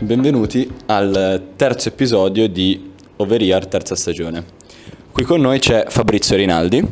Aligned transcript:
benvenuti 0.00 0.70
al 0.86 1.42
terzo 1.56 1.88
episodio 1.88 2.48
di 2.48 2.92
Overear 3.16 3.66
terza 3.66 3.96
stagione. 3.96 4.44
Qui 5.10 5.24
con 5.24 5.40
noi 5.40 5.58
c'è 5.58 5.86
Fabrizio 5.88 6.36
Rinaldi, 6.36 6.86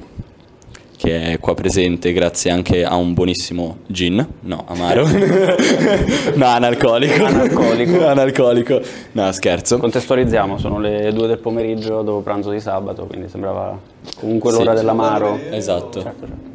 che 0.97 1.33
è 1.33 1.39
qua 1.39 1.55
presente 1.55 2.13
grazie 2.13 2.51
anche 2.51 2.85
a 2.85 2.97
un 2.97 3.15
buonissimo 3.15 3.79
gin, 3.87 4.27
no, 4.41 4.65
amaro, 4.67 5.07
no, 6.35 6.47
analcolico. 6.47 7.25
Analcolico. 7.25 8.05
analcolico. 8.07 8.81
No, 9.13 9.31
scherzo. 9.31 9.79
Contestualizziamo, 9.79 10.59
sono 10.59 10.81
le 10.81 11.13
due 11.13 11.29
del 11.29 11.39
pomeriggio 11.39 12.03
dopo 12.03 12.21
pranzo 12.23 12.51
di 12.51 12.59
sabato, 12.61 13.07
quindi 13.07 13.29
sembrava 13.29 13.79
comunque 14.19 14.51
Sì. 14.51 14.59
l'ora 14.59 14.75
dell'amaro. 14.75 15.39
Esatto. 15.51 16.03
Certo, 16.03 16.27
certo. 16.27 16.55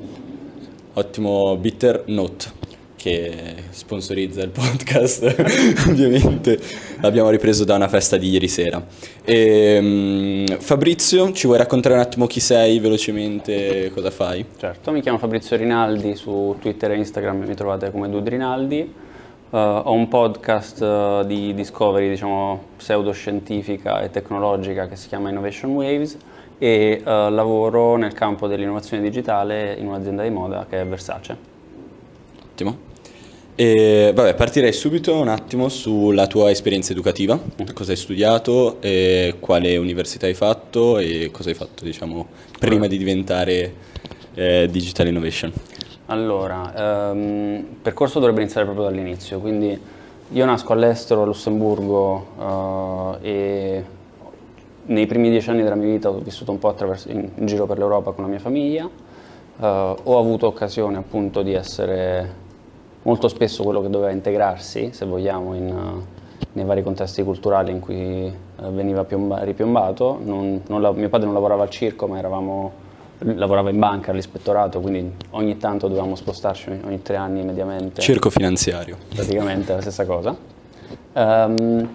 Ottimo 0.94 1.56
Bitter 1.56 2.04
Note 2.08 2.60
che 3.02 3.56
sponsorizza 3.72 4.44
il 4.44 4.50
podcast, 4.50 5.24
ovviamente 5.90 6.60
l'abbiamo 7.00 7.32
ripreso 7.32 7.64
da 7.64 7.74
una 7.74 7.88
festa 7.88 8.16
di 8.16 8.30
ieri 8.30 8.48
sera. 8.48 8.80
E, 9.26 10.46
Fabrizio, 10.60 11.32
ci 11.32 11.48
vuoi 11.48 11.58
raccontare 11.58 11.96
un 11.96 12.02
attimo 12.02 12.28
chi 12.28 12.40
sei 12.40 12.78
velocemente, 12.78 13.90
cosa 13.92 14.12
fai? 14.12 14.46
Certo, 14.56 14.92
mi 14.92 15.02
chiamo 15.02 15.18
Fabrizio 15.18 15.58
Rinaldi, 15.58 16.16
su 16.16 16.56
Twitter 16.60 16.92
e 16.92 16.98
Instagram 16.98 17.44
mi 17.44 17.56
trovate 17.56 17.90
come 17.90 18.08
Dude 18.08 18.30
Rinaldi. 18.30 18.78
Eh, 18.82 19.58
ho 19.58 19.92
un 19.92 20.08
podcast 20.08 20.80
eh, 20.80 21.24
di 21.26 21.56
discovery, 21.56 22.08
diciamo, 22.08 22.66
pseudoscientifica 22.78 24.02
e 24.02 24.12
tecnologica 24.12 24.88
che 24.88 24.96
si 24.96 25.08
chiama 25.08 25.30
Innovation 25.30 25.72
Waves 25.72 26.18
e 26.60 27.02
eh, 27.04 27.04
lavoro 27.04 27.96
nel 27.96 28.14
campo 28.14 28.46
dell'innovazione 28.46 29.02
digitale 29.02 29.74
in 29.74 29.88
un'azienda 29.88 30.22
di 30.22 30.30
moda 30.30 30.68
che 30.70 30.80
è 30.80 30.86
Versace. 30.86 31.36
Ottimo. 32.52 32.90
E, 33.54 34.12
vabbè, 34.16 34.34
partirei 34.34 34.72
subito 34.74 35.14
un 35.14 35.28
attimo 35.28 35.70
sulla 35.70 36.26
tua 36.26 36.50
esperienza 36.50 36.94
educativa, 36.94 37.40
cosa 37.74 37.92
hai 37.92 37.98
studiato, 37.98 38.78
quale 39.40 39.78
università 39.78 40.26
hai 40.26 40.34
fatto 40.34 40.98
e 40.98 41.30
cosa 41.32 41.50
hai 41.50 41.56
fatto, 41.56 41.84
diciamo, 41.84 42.28
prima 42.58 42.88
di 42.88 42.98
diventare 42.98 43.74
eh, 44.34 44.68
Digital 44.72 45.08
Innovation. 45.08 45.52
Allora, 46.08 47.12
ehm, 47.12 47.56
il 47.58 47.78
percorso 47.82 48.20
dovrebbe 48.20 48.42
iniziare 48.42 48.66
proprio 48.66 48.86
dall'inizio, 48.86 49.40
quindi 49.40 49.80
io 50.34 50.46
nasco 50.46 50.74
all'estero, 50.74 51.22
a 51.22 51.26
Lussemburgo, 51.26 53.20
eh, 53.22 53.30
e 53.30 53.84
nei 54.86 55.06
primi 55.06 55.30
dieci 55.30 55.50
anni 55.50 55.62
della 55.62 55.76
mia 55.76 55.90
vita 55.90 56.10
ho 56.10 56.20
vissuto 56.20 56.52
un 56.52 56.58
po' 56.58 56.70
attraverso- 56.70 57.12
in, 57.12 57.30
in 57.36 57.46
giro 57.46 57.66
per 57.68 57.78
l'Europa 57.78 58.12
con 58.12 58.24
la 58.24 58.30
mia 58.30 58.40
famiglia, 58.40 58.90
Eh, 59.62 59.96
ho 60.04 60.18
avuto 60.18 60.48
occasione 60.48 60.98
appunto 60.98 61.44
di 61.44 61.54
essere 61.54 62.41
molto 63.04 63.28
spesso 63.28 63.64
quello 63.64 63.82
che 63.82 63.90
doveva 63.90 64.12
integrarsi, 64.12 64.92
se 64.94 65.06
vogliamo, 65.06 65.56
in, 65.56 65.68
eh, 65.70 66.20
nei 66.54 66.66
vari 66.66 66.84
contesti 66.84 67.24
culturali 67.24 67.72
in 67.72 67.80
cui 67.80 68.26
eh, 68.28 68.34
veniva 68.70 69.04
piomba- 69.04 69.44
ripiombato. 69.44 70.20
Non- 70.24 70.62
non 70.68 70.94
mio 70.96 71.10
padre 71.10 71.26
non 71.26 71.34
lavorava 71.34 71.64
al 71.64 71.70
circo, 71.70 72.08
ma 72.08 72.18
eravamo, 72.18 72.72
lavorava 73.20 73.70
in 73.70 73.80
banca, 73.80 74.12
all'ispettorato, 74.12 74.80
quindi 74.82 75.12
ogni 75.32 75.58
tanto 75.58 75.88
dovevamo 75.88 76.16
spostarci, 76.16 76.70
ogni, 76.86 77.02
tre 77.02 77.16
anni 77.16 77.44
mediamente 77.44 78.02
Circo 78.02 78.30
finanziario. 78.30 78.98
praticamente 79.14 79.74
la 79.74 79.82
stessa 79.82 80.06
cosa. 80.06 80.36
Ehm, 81.14 81.90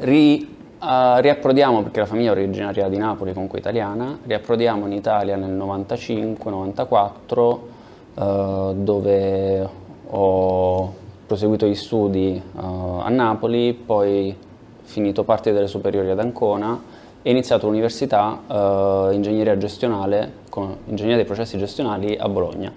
ri- 0.00 0.54
eh, 0.82 1.20
riapprodiamo, 1.20 1.82
perché 1.82 2.00
la 2.00 2.06
famiglia 2.06 2.30
è 2.30 2.32
originaria 2.32 2.88
di 2.88 2.96
Napoli, 2.96 3.32
comunque 3.32 3.58
italiana, 3.58 4.18
riapprodiamo 4.24 4.86
in 4.86 4.92
Italia 4.92 5.36
nel 5.36 5.50
95-94, 5.50 7.68
eh, 8.14 8.72
dove 8.76 9.84
ho 10.08 10.94
proseguito 11.26 11.66
gli 11.66 11.74
studi 11.74 12.34
eh, 12.36 12.60
a 12.60 13.08
Napoli, 13.08 13.72
poi 13.74 14.34
finito 14.82 15.24
parte 15.24 15.52
delle 15.52 15.66
superiori 15.66 16.10
ad 16.10 16.20
Ancona 16.20 16.80
e 17.22 17.30
iniziato 17.30 17.66
l'università 17.66 18.40
eh, 18.46 19.08
ingegneria 19.12 19.58
gestionale, 19.58 20.32
con 20.48 20.76
ingegneria 20.86 21.16
dei 21.16 21.24
processi 21.24 21.58
gestionali 21.58 22.16
a 22.16 22.28
Bologna. 22.28 22.72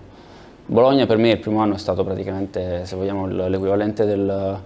Bologna 0.65 1.05
per 1.05 1.17
me 1.17 1.31
il 1.31 1.39
primo 1.39 1.61
anno 1.61 1.75
è 1.75 1.77
stato 1.77 2.03
praticamente, 2.03 2.85
se 2.85 2.95
vogliamo, 2.95 3.27
l'equivalente 3.27 4.05
del 4.05 4.59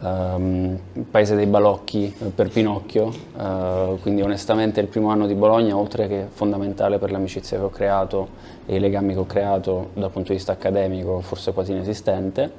ehm, 0.00 0.78
paese 1.10 1.34
dei 1.34 1.46
balocchi 1.46 2.14
eh, 2.18 2.24
per 2.26 2.48
Pinocchio, 2.48 3.10
eh, 3.36 3.96
quindi 4.00 4.22
onestamente 4.22 4.80
il 4.80 4.86
primo 4.86 5.10
anno 5.10 5.26
di 5.26 5.34
Bologna, 5.34 5.76
oltre 5.76 6.08
che 6.08 6.26
fondamentale 6.30 6.98
per 6.98 7.10
l'amicizia 7.10 7.58
che 7.58 7.64
ho 7.64 7.70
creato 7.70 8.28
e 8.66 8.76
i 8.76 8.80
legami 8.80 9.12
che 9.14 9.18
ho 9.18 9.26
creato 9.26 9.90
dal 9.94 10.10
punto 10.10 10.28
di 10.28 10.36
vista 10.36 10.52
accademico, 10.52 11.20
forse 11.20 11.52
quasi 11.52 11.72
inesistente, 11.72 12.50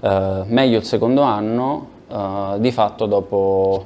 eh, 0.00 0.42
meglio 0.46 0.78
il 0.78 0.84
secondo 0.84 1.22
anno, 1.22 1.88
eh, 2.08 2.54
di 2.58 2.72
fatto 2.72 3.06
dopo 3.06 3.84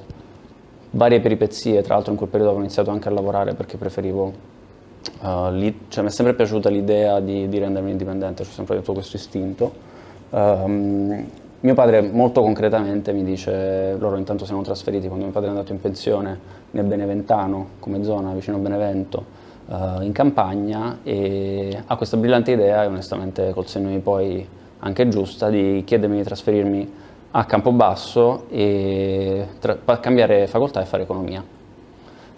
varie 0.91 1.21
peripezie, 1.21 1.83
tra 1.83 1.95
l'altro 1.95 2.13
in 2.13 2.19
quel 2.19 2.29
periodo 2.29 2.51
avevo 2.51 2.65
iniziato 2.65 2.91
anche 2.91 3.09
a 3.09 3.13
lavorare 3.13 3.55
perché 3.55 3.77
preferivo 3.77 4.49
Uh, 5.23 5.51
lì- 5.51 5.87
cioè, 5.89 6.03
mi 6.03 6.11
è 6.11 6.13
sempre 6.13 6.35
piaciuta 6.35 6.69
l'idea 6.69 7.21
di, 7.21 7.49
di 7.49 7.59
rendermi 7.59 7.91
indipendente, 7.91 8.43
ho 8.43 8.45
sempre 8.45 8.77
avuto 8.77 8.93
questo 8.93 9.17
istinto. 9.17 9.73
Ehm, 10.31 11.27
mio 11.61 11.75
padre 11.75 12.01
molto 12.01 12.41
concretamente 12.41 13.13
mi 13.13 13.23
dice, 13.23 13.95
loro 13.99 14.17
intanto 14.17 14.47
siamo 14.47 14.63
trasferiti, 14.63 15.09
quando 15.09 15.25
mio 15.25 15.33
padre 15.33 15.49
è 15.49 15.53
andato 15.53 15.73
in 15.73 15.81
pensione 15.81 16.39
nel 16.71 16.85
Beneventano, 16.85 17.69
come 17.81 18.03
zona, 18.03 18.33
vicino 18.33 18.57
a 18.57 18.61
Benevento, 18.61 19.25
eh, 19.69 20.05
in 20.05 20.13
campagna, 20.13 21.01
e 21.03 21.83
ha 21.85 21.97
questa 21.97 22.17
brillante 22.17 22.53
idea, 22.53 22.85
e 22.85 22.87
onestamente 22.87 23.53
col 23.53 23.67
senno 23.67 23.91
di 23.91 23.99
poi 23.99 24.47
anche 24.79 25.09
giusta, 25.09 25.51
di 25.51 25.83
chiedermi 25.85 26.17
di 26.17 26.23
trasferirmi 26.23 26.93
a 27.33 27.45
Campobasso 27.45 28.47
e 28.49 29.47
tra- 29.59 29.99
cambiare 30.01 30.47
facoltà 30.47 30.81
e 30.81 30.87
fare 30.87 31.03
economia. 31.03 31.45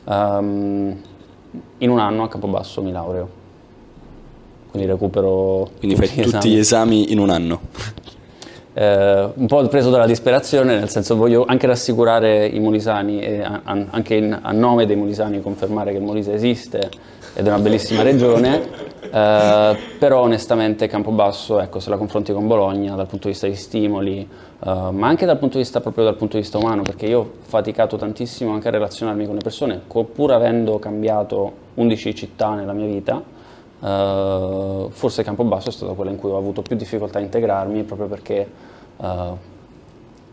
Ehm, 0.08 1.00
in 1.78 1.90
un 1.90 1.98
anno 1.98 2.24
a 2.24 2.28
Campobasso 2.28 2.82
mi 2.82 2.90
laureo, 2.90 3.28
quindi 4.70 4.88
recupero 4.88 5.70
Quindi 5.78 5.96
fai 5.96 6.08
tutti 6.08 6.20
gli 6.22 6.30
tutti 6.30 6.48
gli 6.50 6.56
esami 6.56 7.12
in 7.12 7.20
un 7.20 7.30
anno. 7.30 7.60
Eh, 8.74 9.28
un 9.34 9.46
po' 9.46 9.66
preso 9.68 9.90
dalla 9.90 10.06
disperazione, 10.06 10.78
nel 10.78 10.88
senso 10.88 11.14
voglio 11.14 11.44
anche 11.46 11.66
rassicurare 11.66 12.46
i 12.46 12.58
molisani 12.58 13.20
e 13.20 13.42
a- 13.42 13.60
a- 13.64 13.84
anche 13.90 14.14
in- 14.14 14.38
a 14.40 14.50
nome 14.52 14.86
dei 14.86 14.96
molisani 14.96 15.42
confermare 15.42 15.90
che 15.90 15.98
il 15.98 16.02
Molise 16.02 16.32
esiste 16.32 16.88
ed 17.34 17.46
è 17.46 17.48
una 17.48 17.58
bellissima 17.58 18.02
regione, 18.02 18.62
eh, 19.10 19.76
però 19.98 20.20
onestamente 20.22 20.86
Campobasso, 20.86 21.60
ecco, 21.60 21.80
se 21.80 21.90
la 21.90 21.96
confronti 21.98 22.32
con 22.32 22.46
Bologna 22.46 22.94
dal 22.94 23.06
punto 23.06 23.26
di 23.26 23.32
vista 23.32 23.46
di 23.46 23.56
stimoli, 23.56 24.20
eh, 24.20 24.26
ma 24.90 25.06
anche 25.06 25.26
dal 25.26 25.36
punto 25.38 25.56
di 25.58 25.62
vista 25.62 25.80
proprio 25.80 26.04
dal 26.04 26.16
punto 26.16 26.36
di 26.36 26.42
vista 26.42 26.56
umano, 26.56 26.80
perché 26.80 27.04
io 27.06 27.18
ho 27.18 27.30
faticato 27.42 27.96
tantissimo 27.96 28.52
anche 28.54 28.68
a 28.68 28.70
relazionarmi 28.70 29.26
con 29.26 29.34
le 29.34 29.42
persone, 29.42 29.80
pur 29.86 30.32
avendo 30.32 30.78
cambiato 30.78 31.52
11 31.74 32.14
città 32.14 32.54
nella 32.54 32.72
mia 32.72 32.86
vita, 32.86 33.22
eh, 33.82 34.86
forse 34.90 35.22
Campobasso 35.22 35.68
è 35.68 35.72
stata 35.72 35.92
quella 35.92 36.10
in 36.10 36.16
cui 36.16 36.30
ho 36.30 36.36
avuto 36.36 36.62
più 36.62 36.76
difficoltà 36.76 37.18
a 37.18 37.22
integrarmi 37.22 37.82
proprio 37.82 38.06
perché 38.08 38.50
eh, 38.96 39.50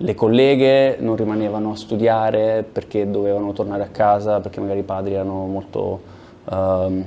le 0.02 0.16
colleghe 0.16 0.98
non 1.00 1.16
rimanevano 1.18 1.72
a 1.72 1.76
studiare 1.76 2.64
perché 2.64 3.10
dovevano 3.10 3.52
tornare 3.52 3.84
a 3.84 3.88
casa, 3.90 4.40
perché 4.40 4.62
magari 4.62 4.80
i 4.80 4.84
padri 4.84 5.14
erano 5.14 5.46
molto 5.46 6.02
ehm, 6.50 7.04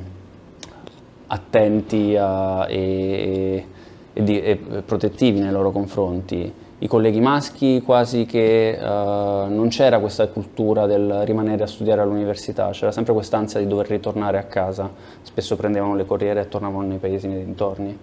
attenti 1.28 2.14
a- 2.18 2.66
e, 2.68 3.66
e 4.12 4.22
di- 4.22 4.42
e 4.42 4.56
protettivi 4.84 5.40
nei 5.40 5.50
loro 5.52 5.70
confronti. 5.70 6.52
I 6.82 6.88
colleghi 6.88 7.20
maschi 7.20 7.80
quasi 7.80 8.26
che 8.26 8.70
eh, 8.70 8.80
non 8.80 9.68
c'era 9.68 10.00
questa 10.00 10.26
cultura 10.26 10.84
del 10.86 11.22
rimanere 11.24 11.62
a 11.62 11.68
studiare 11.68 12.00
all'università, 12.00 12.70
c'era 12.70 12.90
sempre 12.90 13.12
quest'ansia 13.12 13.60
di 13.60 13.68
dover 13.68 13.86
ritornare 13.86 14.36
a 14.36 14.42
casa, 14.42 14.90
spesso 15.22 15.54
prendevano 15.54 15.94
le 15.94 16.04
corriere 16.04 16.40
e 16.40 16.48
tornavano 16.48 16.88
nei 16.88 16.98
paesi 16.98 17.28
nei 17.28 17.44
dintorni. 17.44 17.96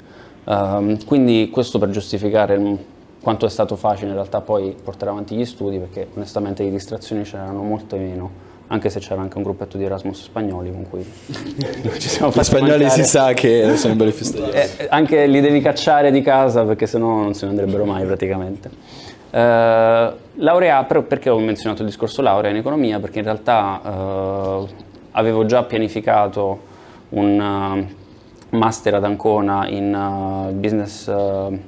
Ehm, 0.45 1.03
quindi 1.03 1.49
questo 1.51 1.77
per 1.77 1.89
giustificare 1.89 2.77
quanto 3.21 3.45
è 3.45 3.49
stato 3.49 3.75
facile 3.75 4.07
in 4.07 4.13
realtà 4.13 4.39
poi 4.39 4.73
portare 4.81 5.11
avanti 5.11 5.35
gli 5.35 5.43
studi, 5.43 5.77
perché 5.77 6.07
onestamente 6.15 6.63
di 6.63 6.71
distrazioni 6.71 7.23
c'erano 7.23 7.61
molte 7.61 7.97
meno, 7.97 8.31
anche 8.71 8.89
se 8.89 8.99
c'era 8.99 9.21
anche 9.21 9.37
un 9.37 9.43
gruppetto 9.43 9.77
di 9.77 9.83
Erasmus 9.83 10.23
spagnoli 10.23 10.71
con 10.71 10.87
cui 10.89 11.03
ci 11.97 12.07
siamo 12.07 12.29
Gli 12.29 12.33
fatti 12.33 12.45
spagnoli 12.45 12.83
mancare. 12.83 13.03
si 13.03 13.09
sa 13.09 13.33
che 13.33 13.75
sono 13.77 13.95
belli 13.95 14.11
festaiosi. 14.11 14.51
Eh, 14.51 14.69
eh, 14.77 14.87
anche 14.89 15.25
li 15.25 15.41
devi 15.41 15.59
cacciare 15.59 16.11
di 16.11 16.21
casa 16.21 16.63
perché 16.63 16.85
sennò 16.85 17.07
non 17.07 17.33
se 17.33 17.45
ne 17.45 17.51
andrebbero 17.51 17.85
mai 17.85 18.05
praticamente. 18.05 18.69
Eh, 19.31 20.13
laurea, 20.35 20.83
però 20.83 21.01
perché 21.01 21.29
ho 21.29 21.39
menzionato 21.39 21.81
il 21.81 21.87
discorso 21.87 22.21
laurea 22.21 22.51
in 22.51 22.57
economia? 22.57 22.99
Perché 22.99 23.19
in 23.19 23.25
realtà 23.25 23.81
eh, 23.83 24.67
avevo 25.11 25.45
già 25.45 25.63
pianificato 25.63 26.59
un 27.09 27.41
eh, 28.51 28.55
master 28.55 28.93
ad 28.93 29.03
Ancona 29.03 29.67
in 29.67 30.49
eh, 30.49 30.51
business 30.53 31.07
eh, 31.07 31.59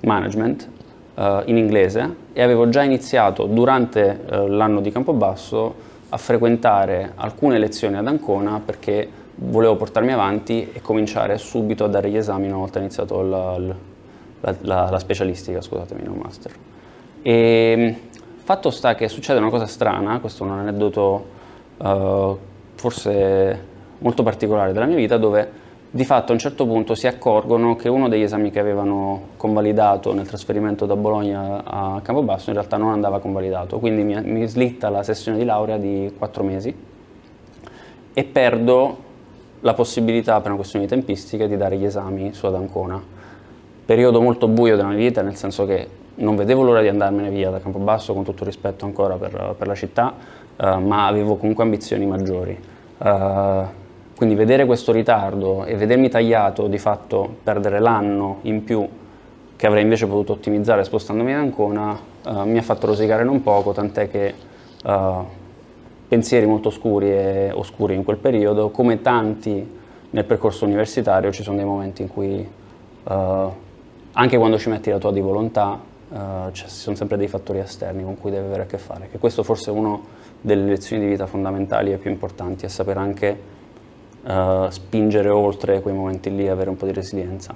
management 0.00 0.68
in 1.16 1.56
inglese 1.56 2.12
e 2.32 2.42
avevo 2.42 2.68
già 2.68 2.82
iniziato 2.82 3.44
durante 3.44 4.24
l'anno 4.26 4.80
di 4.80 4.90
Campobasso 4.90 5.72
a 6.14 6.16
frequentare 6.16 7.10
alcune 7.16 7.58
lezioni 7.58 7.96
ad 7.96 8.06
Ancona 8.06 8.60
perché 8.64 9.08
volevo 9.34 9.74
portarmi 9.74 10.12
avanti 10.12 10.70
e 10.72 10.80
cominciare 10.80 11.38
subito 11.38 11.82
a 11.84 11.88
dare 11.88 12.08
gli 12.08 12.16
esami 12.16 12.46
una 12.46 12.58
volta 12.58 12.78
iniziato 12.78 13.20
la, 13.20 13.58
la- 13.58 14.54
la- 14.60 14.90
la 14.90 14.98
specialistica, 15.00 15.60
scusatemi, 15.60 16.02
non 16.04 16.18
master. 16.22 16.52
E 17.20 17.96
Fatto 18.44 18.70
sta 18.70 18.94
che 18.94 19.08
succede 19.08 19.38
una 19.40 19.48
cosa 19.48 19.66
strana, 19.66 20.20
questo 20.20 20.44
è 20.44 20.46
un 20.46 20.58
aneddoto 20.58 21.26
uh, 21.78 22.38
forse 22.74 23.64
molto 23.98 24.22
particolare 24.22 24.74
della 24.74 24.84
mia 24.84 24.96
vita, 24.96 25.16
dove 25.16 25.50
di 25.94 26.04
fatto 26.04 26.32
a 26.32 26.34
un 26.34 26.40
certo 26.40 26.66
punto 26.66 26.96
si 26.96 27.06
accorgono 27.06 27.76
che 27.76 27.88
uno 27.88 28.08
degli 28.08 28.22
esami 28.22 28.50
che 28.50 28.58
avevano 28.58 29.28
convalidato 29.36 30.12
nel 30.12 30.26
trasferimento 30.26 30.86
da 30.86 30.96
Bologna 30.96 31.62
a 31.62 32.00
Campobasso 32.02 32.50
in 32.50 32.56
realtà 32.56 32.76
non 32.76 32.90
andava 32.90 33.20
convalidato, 33.20 33.78
quindi 33.78 34.02
mi, 34.02 34.20
mi 34.20 34.44
slitta 34.48 34.88
la 34.88 35.04
sessione 35.04 35.38
di 35.38 35.44
laurea 35.44 35.76
di 35.76 36.12
quattro 36.18 36.42
mesi 36.42 36.74
e 38.12 38.24
perdo 38.24 38.96
la 39.60 39.72
possibilità 39.74 40.38
per 40.38 40.48
una 40.48 40.56
questione 40.56 40.86
di 40.86 40.90
tempistiche 40.90 41.46
di 41.46 41.56
dare 41.56 41.76
gli 41.76 41.84
esami 41.84 42.32
su 42.32 42.46
ad 42.46 42.56
Ancona. 42.56 43.00
Periodo 43.84 44.20
molto 44.20 44.48
buio 44.48 44.74
della 44.74 44.88
mia 44.88 44.96
vita, 44.96 45.22
nel 45.22 45.36
senso 45.36 45.64
che 45.64 45.86
non 46.16 46.34
vedevo 46.34 46.64
l'ora 46.64 46.80
di 46.80 46.88
andarmene 46.88 47.30
via 47.30 47.50
da 47.50 47.60
Campobasso, 47.60 48.14
con 48.14 48.24
tutto 48.24 48.44
rispetto 48.44 48.84
ancora 48.84 49.14
per, 49.14 49.54
per 49.56 49.68
la 49.68 49.74
città, 49.76 50.12
uh, 50.56 50.80
ma 50.80 51.06
avevo 51.06 51.36
comunque 51.36 51.62
ambizioni 51.62 52.04
maggiori. 52.04 52.58
Uh, 52.98 53.82
quindi 54.16 54.34
vedere 54.34 54.64
questo 54.64 54.92
ritardo 54.92 55.64
e 55.64 55.74
vedermi 55.76 56.08
tagliato 56.08 56.68
di 56.68 56.78
fatto 56.78 57.36
perdere 57.42 57.80
l'anno 57.80 58.38
in 58.42 58.62
più 58.62 58.86
che 59.56 59.66
avrei 59.66 59.82
invece 59.82 60.06
potuto 60.06 60.32
ottimizzare 60.32 60.84
spostandomi 60.84 61.32
ad 61.32 61.40
Ancona 61.40 61.98
uh, 62.24 62.42
mi 62.42 62.58
ha 62.58 62.62
fatto 62.62 62.86
rosicare 62.86 63.24
non 63.24 63.42
poco, 63.42 63.72
tant'è 63.72 64.10
che 64.10 64.34
uh, 64.84 65.24
pensieri 66.08 66.46
molto 66.46 66.68
oscuri 66.68 67.10
e 67.10 67.50
oscuri 67.52 67.94
in 67.94 68.04
quel 68.04 68.16
periodo, 68.16 68.70
come 68.70 69.00
tanti 69.00 69.82
nel 70.10 70.24
percorso 70.24 70.64
universitario 70.64 71.32
ci 71.32 71.42
sono 71.42 71.56
dei 71.56 71.64
momenti 71.64 72.02
in 72.02 72.08
cui 72.08 72.46
uh, 73.04 73.12
anche 74.12 74.36
quando 74.38 74.58
ci 74.58 74.68
metti 74.68 74.90
la 74.90 74.98
tua 74.98 75.12
di 75.12 75.20
volontà 75.20 75.92
ci 76.52 76.64
sono 76.68 76.94
sempre 76.94 77.16
dei 77.16 77.26
fattori 77.26 77.58
esterni 77.58 78.04
con 78.04 78.16
cui 78.16 78.30
devi 78.30 78.46
avere 78.46 78.62
a 78.62 78.66
che 78.66 78.78
fare, 78.78 79.08
che 79.10 79.18
questo 79.18 79.42
forse 79.42 79.72
è 79.72 79.74
una 79.74 79.98
delle 80.40 80.64
lezioni 80.64 81.02
di 81.02 81.08
vita 81.08 81.26
fondamentali 81.26 81.90
e 81.92 81.96
più 81.96 82.08
importanti, 82.08 82.66
è 82.66 82.68
sapere 82.68 83.00
anche 83.00 83.36
uh, 84.24 84.68
spingere 84.70 85.28
oltre 85.28 85.80
quei 85.80 85.94
momenti 85.94 86.34
lì 86.34 86.44
e 86.44 86.48
avere 86.48 86.70
un 86.70 86.76
po' 86.76 86.86
di 86.86 86.92
resilienza. 86.92 87.54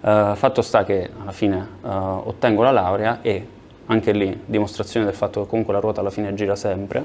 Uh, 0.00 0.34
fatto 0.34 0.62
sta 0.62 0.84
che 0.84 1.10
alla 1.20 1.32
fine 1.32 1.66
uh, 1.80 1.88
ottengo 1.88 2.62
la 2.62 2.72
laurea 2.72 3.20
e 3.22 3.46
anche 3.86 4.12
lì 4.12 4.42
dimostrazione 4.44 5.06
del 5.06 5.14
fatto 5.14 5.42
che 5.42 5.48
comunque 5.48 5.72
la 5.72 5.80
ruota 5.80 6.00
alla 6.00 6.10
fine 6.10 6.34
gira 6.34 6.56
sempre. 6.56 7.04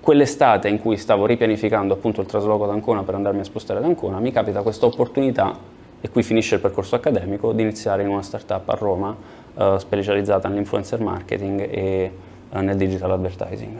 quell'estate 0.00 0.68
in 0.68 0.80
cui 0.80 0.96
stavo 0.96 1.26
ripianificando 1.26 1.94
appunto 1.94 2.20
il 2.20 2.26
trasloco 2.26 2.64
ad 2.64 2.70
Ancona 2.70 3.02
per 3.02 3.14
andarmi 3.14 3.40
a 3.40 3.44
spostare 3.44 3.78
ad 3.80 3.84
Ancona, 3.84 4.18
mi 4.18 4.32
capita 4.32 4.62
questa 4.62 4.86
opportunità, 4.86 5.54
e 6.00 6.08
qui 6.08 6.22
finisce 6.22 6.54
il 6.54 6.60
percorso 6.60 6.94
accademico, 6.94 7.52
di 7.52 7.62
iniziare 7.62 8.02
in 8.02 8.08
una 8.08 8.22
startup 8.22 8.68
a 8.68 8.74
Roma 8.74 9.14
specializzata 9.76 10.48
nell'influencer 10.48 11.00
marketing 11.00 11.60
e 11.60 12.12
nel 12.52 12.76
digital 12.76 13.10
advertising. 13.10 13.78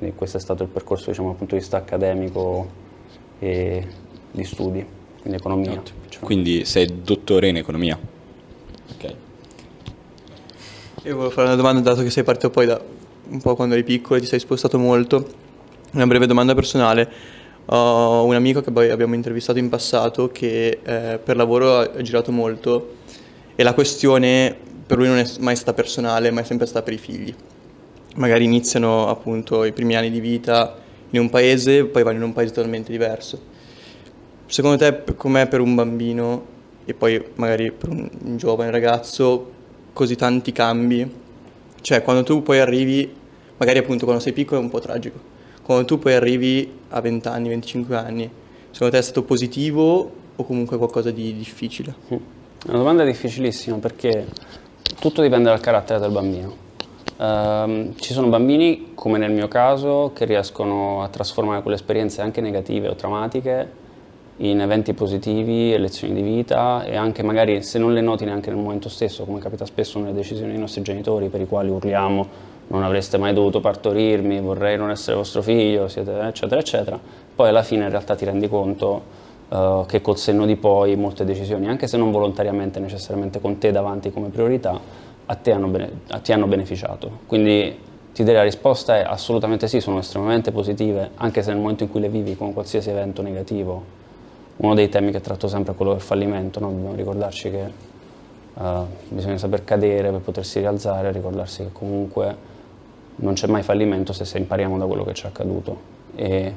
Quindi 0.00 0.16
questo 0.16 0.38
è 0.38 0.40
stato 0.40 0.62
il 0.62 0.70
percorso 0.70 1.10
diciamo, 1.10 1.28
dal 1.28 1.36
punto 1.36 1.56
di 1.56 1.60
vista 1.60 1.76
accademico 1.76 2.70
e 3.38 3.86
di 4.30 4.44
studi, 4.44 4.82
quindi 5.20 5.38
economia. 5.38 5.82
Diciamo. 6.04 6.24
Quindi 6.24 6.64
sei 6.64 7.02
dottore 7.02 7.48
in 7.48 7.58
economia? 7.58 7.98
Ok. 8.94 9.14
Io 11.02 11.14
volevo 11.14 11.28
fare 11.28 11.48
una 11.48 11.56
domanda, 11.56 11.82
dato 11.82 12.02
che 12.02 12.08
sei 12.08 12.22
partito 12.22 12.48
poi 12.48 12.64
da 12.64 12.80
un 13.28 13.42
po' 13.42 13.54
quando 13.54 13.74
eri 13.74 13.84
piccolo 13.84 14.16
e 14.16 14.22
ti 14.22 14.26
sei 14.26 14.38
spostato 14.38 14.78
molto. 14.78 15.28
Una 15.92 16.06
breve 16.06 16.26
domanda 16.26 16.54
personale. 16.54 17.12
Ho 17.66 18.24
un 18.24 18.34
amico 18.34 18.62
che 18.62 18.70
poi 18.70 18.88
abbiamo 18.88 19.14
intervistato 19.14 19.58
in 19.58 19.68
passato 19.68 20.28
che 20.28 20.80
eh, 20.82 21.20
per 21.22 21.36
lavoro 21.36 21.76
ha 21.76 22.00
girato 22.00 22.32
molto 22.32 22.94
e 23.54 23.62
la 23.62 23.74
questione 23.74 24.56
per 24.86 24.96
lui 24.96 25.08
non 25.08 25.18
è 25.18 25.26
mai 25.40 25.56
stata 25.56 25.74
personale, 25.74 26.30
ma 26.30 26.40
è 26.40 26.44
sempre 26.44 26.64
stata 26.64 26.82
per 26.82 26.94
i 26.94 26.98
figli 26.98 27.34
magari 28.16 28.44
iniziano 28.44 29.08
appunto 29.08 29.64
i 29.64 29.72
primi 29.72 29.96
anni 29.96 30.10
di 30.10 30.20
vita 30.20 30.76
in 31.10 31.20
un 31.20 31.30
paese, 31.30 31.84
poi 31.84 32.02
vanno 32.02 32.18
in 32.18 32.24
un 32.24 32.32
paese 32.32 32.52
totalmente 32.52 32.90
diverso. 32.90 33.40
Secondo 34.46 34.78
te 34.78 35.14
com'è 35.14 35.46
per 35.46 35.60
un 35.60 35.74
bambino 35.74 36.58
e 36.84 36.94
poi 36.94 37.22
magari 37.36 37.70
per 37.70 37.88
un, 37.88 38.08
un 38.24 38.36
giovane 38.36 38.70
ragazzo 38.70 39.50
così 39.92 40.16
tanti 40.16 40.52
cambi? 40.52 41.08
Cioè 41.80 42.02
quando 42.02 42.22
tu 42.22 42.42
poi 42.42 42.58
arrivi, 42.58 43.08
magari 43.56 43.78
appunto 43.78 44.04
quando 44.04 44.22
sei 44.22 44.32
piccolo 44.32 44.60
è 44.60 44.62
un 44.62 44.70
po' 44.70 44.80
tragico, 44.80 45.18
quando 45.62 45.84
tu 45.84 45.98
poi 45.98 46.14
arrivi 46.14 46.70
a 46.88 47.00
20 47.00 47.28
anni, 47.28 47.48
25 47.48 47.96
anni, 47.96 48.30
secondo 48.70 48.92
te 48.94 48.98
è 48.98 49.02
stato 49.02 49.22
positivo 49.22 50.12
o 50.36 50.44
comunque 50.44 50.76
qualcosa 50.78 51.10
di 51.10 51.34
difficile? 51.34 51.94
È 52.08 52.68
una 52.68 52.78
domanda 52.78 53.04
difficilissima 53.04 53.76
perché 53.76 54.26
tutto 54.98 55.22
dipende 55.22 55.48
dal 55.48 55.60
carattere 55.60 56.00
del 56.00 56.10
bambino. 56.10 56.68
Um, 57.16 57.94
ci 57.96 58.12
sono 58.12 58.28
bambini, 58.28 58.92
come 58.94 59.18
nel 59.18 59.30
mio 59.30 59.48
caso, 59.48 60.12
che 60.14 60.24
riescono 60.24 61.02
a 61.02 61.08
trasformare 61.08 61.60
quelle 61.60 61.76
esperienze 61.76 62.22
anche 62.22 62.40
negative 62.40 62.88
o 62.88 62.94
traumatiche 62.94 63.78
in 64.38 64.60
eventi 64.60 64.94
positivi 64.94 65.72
e 65.72 65.78
lezioni 65.78 66.14
di 66.14 66.22
vita 66.22 66.82
e 66.84 66.96
anche 66.96 67.22
magari 67.22 67.62
se 67.62 67.78
non 67.78 67.92
le 67.92 68.00
noti 68.00 68.24
neanche 68.24 68.48
nel 68.48 68.58
momento 68.58 68.88
stesso, 68.88 69.24
come 69.24 69.38
capita 69.38 69.66
spesso 69.66 69.98
nelle 69.98 70.14
decisioni 70.14 70.52
dei 70.52 70.60
nostri 70.60 70.80
genitori 70.80 71.28
per 71.28 71.42
i 71.42 71.46
quali 71.46 71.68
urliamo 71.68 72.48
non 72.68 72.82
avreste 72.82 73.18
mai 73.18 73.34
dovuto 73.34 73.60
partorirmi, 73.60 74.40
vorrei 74.40 74.78
non 74.78 74.90
essere 74.90 75.16
vostro 75.16 75.42
figlio, 75.42 75.88
siete, 75.88 76.20
eccetera, 76.20 76.60
eccetera, 76.60 76.98
poi 77.34 77.48
alla 77.48 77.62
fine 77.62 77.84
in 77.84 77.90
realtà 77.90 78.14
ti 78.14 78.24
rendi 78.24 78.48
conto 78.48 79.02
uh, 79.48 79.84
che 79.86 80.00
col 80.00 80.16
senno 80.16 80.46
di 80.46 80.56
poi 80.56 80.94
molte 80.94 81.24
decisioni, 81.24 81.66
anche 81.66 81.88
se 81.88 81.96
non 81.96 82.12
volontariamente 82.12 82.78
necessariamente 82.78 83.40
con 83.40 83.58
te 83.58 83.72
davanti 83.72 84.12
come 84.12 84.28
priorità, 84.28 84.78
a 85.30 85.36
te 85.36 85.52
hanno, 85.52 85.70
a 86.08 86.18
ti 86.18 86.32
hanno 86.32 86.46
beneficiato. 86.46 87.20
Quindi 87.26 87.78
ti 88.12 88.24
direi 88.24 88.38
la 88.38 88.42
risposta 88.42 88.98
è 88.98 89.02
assolutamente 89.02 89.68
sì, 89.68 89.80
sono 89.80 90.00
estremamente 90.00 90.50
positive, 90.50 91.10
anche 91.14 91.42
se 91.42 91.52
nel 91.52 91.60
momento 91.60 91.84
in 91.84 91.90
cui 91.90 92.00
le 92.00 92.08
vivi 92.08 92.36
con 92.36 92.52
qualsiasi 92.52 92.90
evento 92.90 93.22
negativo, 93.22 93.98
uno 94.56 94.74
dei 94.74 94.88
temi 94.88 95.12
che 95.12 95.20
tratto 95.20 95.46
sempre 95.46 95.72
è 95.72 95.76
quello 95.76 95.92
del 95.92 96.00
fallimento, 96.00 96.58
no? 96.58 96.70
dobbiamo 96.70 96.96
ricordarci 96.96 97.50
che 97.50 97.72
uh, 98.54 98.62
bisogna 99.08 99.38
saper 99.38 99.62
cadere 99.62 100.10
per 100.10 100.20
potersi 100.20 100.58
rialzare, 100.58 101.12
ricordarsi 101.12 101.62
che 101.62 101.72
comunque 101.72 102.48
non 103.16 103.34
c'è 103.34 103.46
mai 103.46 103.62
fallimento 103.62 104.12
se, 104.12 104.24
se 104.24 104.36
impariamo 104.36 104.78
da 104.78 104.86
quello 104.86 105.04
che 105.04 105.14
ci 105.14 105.26
è 105.26 105.28
accaduto. 105.28 105.98
E 106.16 106.54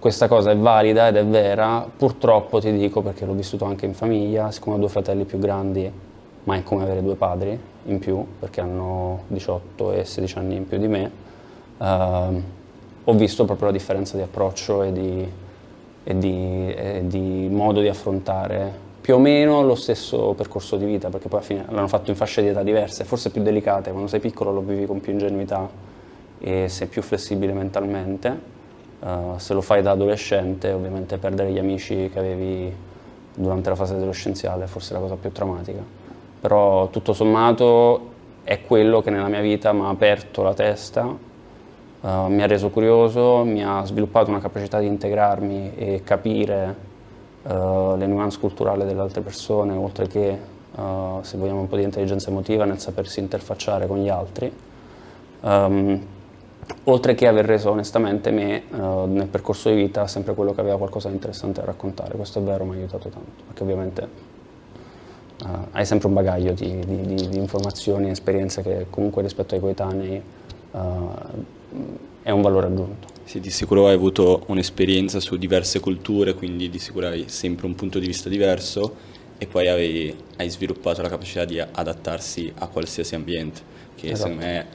questa 0.00 0.26
cosa 0.26 0.50
è 0.50 0.56
valida 0.56 1.06
ed 1.06 1.16
è 1.16 1.24
vera, 1.24 1.88
purtroppo 1.96 2.58
ti 2.58 2.72
dico 2.72 3.00
perché 3.00 3.24
l'ho 3.24 3.34
vissuto 3.34 3.64
anche 3.64 3.86
in 3.86 3.94
famiglia, 3.94 4.50
siccome 4.50 4.74
ho 4.74 4.78
due 4.80 4.88
fratelli 4.88 5.24
più 5.24 5.38
grandi 5.38 6.06
ma 6.48 6.56
è 6.56 6.62
come 6.62 6.82
avere 6.82 7.02
due 7.02 7.14
padri 7.14 7.60
in 7.88 7.98
più, 7.98 8.24
perché 8.38 8.60
hanno 8.60 9.24
18 9.28 9.92
e 9.92 10.04
16 10.04 10.38
anni 10.38 10.56
in 10.56 10.66
più 10.66 10.78
di 10.78 10.88
me, 10.88 11.10
uh, 11.78 12.42
ho 13.04 13.12
visto 13.14 13.44
proprio 13.44 13.66
la 13.66 13.72
differenza 13.72 14.16
di 14.16 14.22
approccio 14.22 14.82
e 14.82 14.92
di, 14.92 15.28
e, 16.04 16.18
di, 16.18 16.72
e 16.74 17.02
di, 17.06 17.48
modo 17.50 17.80
di 17.80 17.88
affrontare 17.88 18.86
più 19.00 19.14
o 19.14 19.18
meno 19.18 19.62
lo 19.62 19.74
stesso 19.74 20.34
percorso 20.36 20.76
di 20.76 20.84
vita, 20.84 21.08
perché 21.08 21.28
poi 21.28 21.38
alla 21.38 21.46
fine 21.46 21.64
l'hanno 21.68 21.88
fatto 21.88 22.10
in 22.10 22.16
fasce 22.16 22.42
di 22.42 22.48
età 22.48 22.62
diverse, 22.62 23.04
forse 23.04 23.30
più 23.30 23.42
delicate, 23.42 23.90
quando 23.90 24.08
sei 24.08 24.20
piccolo 24.20 24.52
lo 24.52 24.60
vivi 24.60 24.86
con 24.86 25.00
più 25.00 25.12
ingenuità 25.12 25.68
e 26.40 26.68
sei 26.68 26.86
più 26.86 27.00
flessibile 27.00 27.52
mentalmente, 27.52 28.38
uh, 29.00 29.38
se 29.38 29.54
lo 29.54 29.62
fai 29.62 29.80
da 29.80 29.92
adolescente 29.92 30.70
ovviamente 30.70 31.16
perdere 31.16 31.50
gli 31.50 31.58
amici 31.58 32.10
che 32.12 32.18
avevi 32.18 32.86
durante 33.34 33.70
la 33.70 33.76
fase 33.76 33.94
adolescenziale 33.94 34.64
è 34.64 34.66
forse 34.66 34.92
la 34.92 34.98
cosa 34.98 35.14
più 35.14 35.30
traumatica 35.32 35.97
però 36.40 36.88
tutto 36.88 37.12
sommato 37.12 38.16
è 38.44 38.62
quello 38.62 39.02
che 39.02 39.10
nella 39.10 39.28
mia 39.28 39.40
vita 39.40 39.72
mi 39.72 39.82
ha 39.82 39.88
aperto 39.88 40.42
la 40.42 40.54
testa, 40.54 41.04
uh, 41.04 42.08
mi 42.28 42.42
ha 42.42 42.46
reso 42.46 42.70
curioso, 42.70 43.44
mi 43.44 43.62
ha 43.62 43.84
sviluppato 43.84 44.30
una 44.30 44.40
capacità 44.40 44.78
di 44.78 44.86
integrarmi 44.86 45.72
e 45.74 46.02
capire 46.02 46.74
uh, 47.42 47.96
le 47.96 48.06
nuance 48.06 48.38
culturali 48.38 48.86
delle 48.86 49.00
altre 49.00 49.20
persone, 49.20 49.74
oltre 49.74 50.06
che, 50.06 50.38
uh, 50.76 51.18
se 51.20 51.36
vogliamo, 51.36 51.60
un 51.60 51.68
po' 51.68 51.76
di 51.76 51.82
intelligenza 51.82 52.30
emotiva 52.30 52.64
nel 52.64 52.78
sapersi 52.78 53.20
interfacciare 53.20 53.86
con 53.86 53.98
gli 53.98 54.08
altri. 54.08 54.50
Um, 55.40 56.06
oltre 56.84 57.14
che 57.14 57.26
aver 57.26 57.44
reso 57.44 57.70
onestamente 57.70 58.30
me 58.30 58.64
nel 58.70 59.28
percorso 59.28 59.70
di 59.70 59.76
vita 59.76 60.06
sempre 60.06 60.34
quello 60.34 60.52
che 60.52 60.60
aveva 60.60 60.76
qualcosa 60.76 61.08
di 61.08 61.14
interessante 61.14 61.60
da 61.60 61.66
raccontare, 61.66 62.16
questo 62.16 62.38
è 62.38 62.42
vero, 62.42 62.64
mi 62.64 62.74
ha 62.74 62.78
aiutato 62.78 63.08
tanto, 63.08 63.44
perché 63.46 63.62
ovviamente 63.62 64.27
uh, 65.44 65.66
hai 65.72 65.84
sempre 65.84 66.08
un 66.08 66.14
bagaglio 66.14 66.52
di, 66.52 66.78
di, 66.84 67.00
di, 67.02 67.28
di, 67.28 67.36
informazioni 67.36 68.08
e 68.08 68.10
esperienze 68.10 68.62
che 68.62 68.86
comunque 68.90 69.22
rispetto 69.22 69.54
ai 69.54 69.60
coetanei 69.60 70.22
uh, 70.72 70.78
è 72.22 72.30
un 72.30 72.42
valore 72.42 72.66
aggiunto. 72.66 73.08
Sì, 73.24 73.40
di 73.40 73.50
sicuro 73.50 73.88
hai 73.88 73.94
avuto 73.94 74.44
un'esperienza 74.46 75.20
su 75.20 75.36
diverse 75.36 75.80
culture, 75.80 76.34
quindi 76.34 76.70
di 76.70 76.78
sicuro 76.78 77.08
hai 77.08 77.24
sempre 77.28 77.66
un 77.66 77.74
punto 77.74 77.98
di 77.98 78.06
vista 78.06 78.28
diverso 78.28 79.16
e 79.36 79.46
poi 79.46 79.68
avevi, 79.68 80.16
hai 80.36 80.48
sviluppato 80.50 81.02
la 81.02 81.08
capacità 81.08 81.44
di 81.44 81.60
adattarsi 81.60 82.52
a 82.56 82.66
qualsiasi 82.66 83.14
ambiente, 83.14 83.60
che 83.94 84.10
esatto. 84.10 84.30
secondo 84.30 84.44
me 84.44 84.66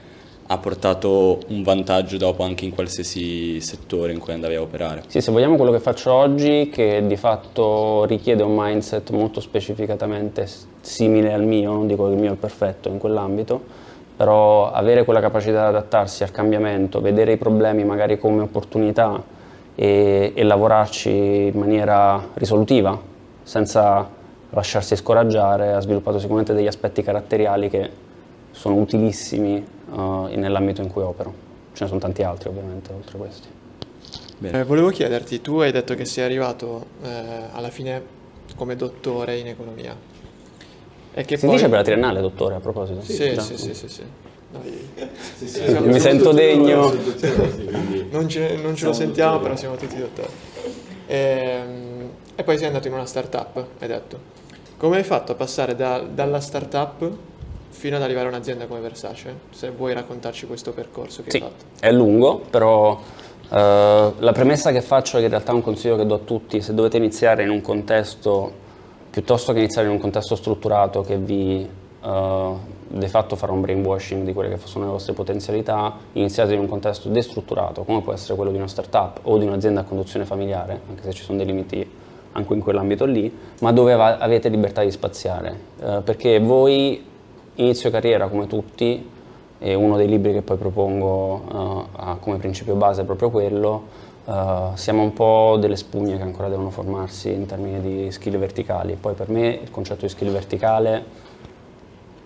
ha 0.47 0.57
portato 0.57 1.39
un 1.47 1.63
vantaggio 1.63 2.17
dopo 2.17 2.43
anche 2.43 2.65
in 2.65 2.73
qualsiasi 2.73 3.61
settore 3.61 4.11
in 4.11 4.19
cui 4.19 4.33
andavi 4.33 4.55
a 4.55 4.61
operare. 4.61 5.03
Sì, 5.07 5.21
se 5.21 5.31
vogliamo 5.31 5.55
quello 5.55 5.71
che 5.71 5.79
faccio 5.79 6.11
oggi, 6.11 6.69
che 6.71 7.03
di 7.05 7.15
fatto 7.15 8.03
richiede 8.05 8.43
un 8.43 8.53
mindset 8.55 9.11
molto 9.11 9.39
specificatamente 9.39 10.47
simile 10.81 11.33
al 11.33 11.43
mio, 11.43 11.71
non 11.71 11.87
dico 11.87 12.07
che 12.07 12.13
il 12.13 12.19
mio 12.19 12.33
è 12.33 12.35
perfetto 12.35 12.89
in 12.89 12.97
quell'ambito, 12.97 13.61
però 14.15 14.71
avere 14.71 15.05
quella 15.05 15.21
capacità 15.21 15.61
di 15.61 15.75
adattarsi 15.75 16.23
al 16.23 16.31
cambiamento, 16.31 17.01
vedere 17.01 17.33
i 17.33 17.37
problemi 17.37 17.83
magari 17.83 18.19
come 18.19 18.41
opportunità 18.41 19.21
e, 19.75 20.33
e 20.35 20.43
lavorarci 20.43 21.09
in 21.09 21.57
maniera 21.57 22.21
risolutiva, 22.33 22.99
senza 23.41 24.07
lasciarsi 24.49 24.95
scoraggiare, 24.95 25.73
ha 25.73 25.79
sviluppato 25.79 26.19
sicuramente 26.19 26.53
degli 26.53 26.67
aspetti 26.67 27.01
caratteriali 27.01 27.69
che 27.69 27.89
sono 28.51 28.75
utilissimi 28.75 29.65
uh, 29.93 30.27
nell'ambito 30.35 30.81
in 30.81 30.89
cui 30.89 31.01
opero. 31.01 31.51
Ce 31.73 31.83
ne 31.83 31.89
sono 31.89 31.99
tanti 31.99 32.23
altri 32.23 32.49
ovviamente 32.49 32.91
oltre 32.91 33.17
a 33.17 33.19
questi. 33.19 33.47
Eh, 34.41 34.63
volevo 34.63 34.89
chiederti, 34.89 35.41
tu 35.41 35.59
hai 35.59 35.71
detto 35.71 35.95
che 35.95 36.05
sei 36.05 36.25
arrivato 36.25 36.87
eh, 37.01 37.09
alla 37.51 37.69
fine 37.69 38.01
come 38.55 38.75
dottore 38.75 39.37
in 39.37 39.47
economia. 39.47 39.95
E 41.13 41.25
che 41.25 41.37
si 41.37 41.45
poi... 41.45 41.55
dice 41.55 41.69
per 41.69 41.77
la 41.77 41.83
triennale, 41.83 42.19
dottore, 42.21 42.55
a 42.55 42.59
proposito? 42.59 43.01
Sì, 43.01 43.13
sì, 43.13 43.39
sì, 43.39 43.57
sì, 43.57 43.73
sì, 43.73 43.87
sì. 43.87 44.03
Noi... 44.51 44.89
sì, 45.35 45.47
sì 45.47 45.61
Mi 45.79 45.99
sento 45.99 46.31
degno. 46.31 46.93
non 48.11 48.27
ce, 48.27 48.57
non 48.61 48.75
ce 48.75 48.85
lo 48.85 48.93
sentiamo, 48.93 49.39
però 49.39 49.55
siamo 49.55 49.75
tutti 49.75 49.97
dottori. 49.97 50.29
E, 51.05 51.17
ehm, 51.17 52.09
e, 52.35 52.43
poi 52.43 52.57
sei 52.57 52.67
andato 52.67 52.87
in 52.87 52.93
una 52.93 53.05
startup, 53.05 53.65
hai 53.79 53.87
detto. 53.87 54.31
Come 54.77 54.97
hai 54.97 55.03
fatto 55.03 55.31
a 55.31 55.35
passare 55.35 55.75
da, 55.75 55.99
dalla 55.99 56.39
startup 56.39 57.09
fino 57.73 57.95
ad 57.95 58.03
arrivare 58.03 58.27
a 58.27 58.29
un'azienda 58.29 58.67
come 58.67 58.79
Versace? 58.79 59.35
Se 59.49 59.71
vuoi 59.71 59.93
raccontarci 59.93 60.45
questo 60.45 60.71
percorso 60.71 61.23
che 61.23 61.31
sì, 61.31 61.37
hai 61.37 61.43
fatto. 61.43 61.65
È 61.79 61.91
lungo, 61.91 62.41
però 62.49 62.99
Uh, 63.53 64.13
la 64.17 64.31
premessa 64.33 64.71
che 64.71 64.81
faccio 64.81 65.17
è 65.17 65.19
che 65.19 65.25
in 65.25 65.31
realtà 65.31 65.51
è 65.51 65.53
un 65.53 65.61
consiglio 65.61 65.95
che 65.95 66.07
do 66.07 66.15
a 66.15 66.19
tutti, 66.19 66.59
se 66.59 66.73
dovete 66.73 66.97
iniziare 66.97 67.43
in 67.43 67.51
un 67.51 67.61
contesto, 67.61 68.51
piuttosto 69.11 69.53
che 69.53 69.59
iniziare 69.59 69.87
in 69.87 69.93
un 69.93 69.99
contesto 69.99 70.35
strutturato 70.35 71.01
che 71.01 71.17
vi 71.17 71.69
uh, 72.01 72.57
de 72.87 73.07
fatto 73.07 73.35
farà 73.35 73.51
un 73.51 73.61
brainwashing 73.61 74.25
di 74.25 74.33
quelle 74.33 74.49
che 74.49 74.57
sono 74.63 74.85
le 74.85 74.91
vostre 74.91 75.13
potenzialità, 75.13 75.93
iniziate 76.13 76.53
in 76.53 76.61
un 76.61 76.67
contesto 76.67 77.09
destrutturato, 77.09 77.83
come 77.83 78.01
può 78.01 78.11
essere 78.11 78.33
quello 78.35 78.49
di 78.49 78.57
una 78.57 78.67
startup 78.67 79.19
o 79.21 79.37
di 79.37 79.45
un'azienda 79.45 79.81
a 79.81 79.83
conduzione 79.83 80.25
familiare, 80.25 80.81
anche 80.89 81.03
se 81.03 81.13
ci 81.13 81.21
sono 81.21 81.37
dei 81.37 81.45
limiti 81.45 81.87
anche 82.31 82.53
in 82.53 82.59
quell'ambito 82.59 83.05
lì, 83.05 83.31
ma 83.59 83.71
dove 83.71 83.93
avete 83.93 84.49
libertà 84.49 84.81
di 84.81 84.89
spaziare, 84.89 85.59
uh, 85.79 86.01
perché 86.01 86.39
voi 86.39 87.11
inizio 87.55 87.89
carriera 87.89 88.27
come 88.27 88.47
tutti 88.47 89.09
e 89.59 89.75
uno 89.75 89.95
dei 89.95 90.07
libri 90.07 90.33
che 90.33 90.41
poi 90.41 90.57
propongo 90.57 91.87
uh, 91.95 92.19
come 92.19 92.37
principio 92.37 92.75
base 92.75 93.01
è 93.01 93.05
proprio 93.05 93.29
quello. 93.29 94.11
Uh, 94.25 94.75
siamo 94.75 95.03
un 95.03 95.13
po' 95.13 95.57
delle 95.59 95.75
spugne 95.75 96.17
che 96.17 96.23
ancora 96.23 96.49
devono 96.49 96.69
formarsi 96.69 97.31
in 97.31 97.45
termini 97.45 97.79
di 97.79 98.11
skill 98.11 98.37
verticali. 98.37 98.97
Poi 98.99 99.13
per 99.13 99.29
me 99.29 99.59
il 99.61 99.71
concetto 99.71 100.01
di 100.01 100.09
skill 100.09 100.31
verticale 100.31 101.31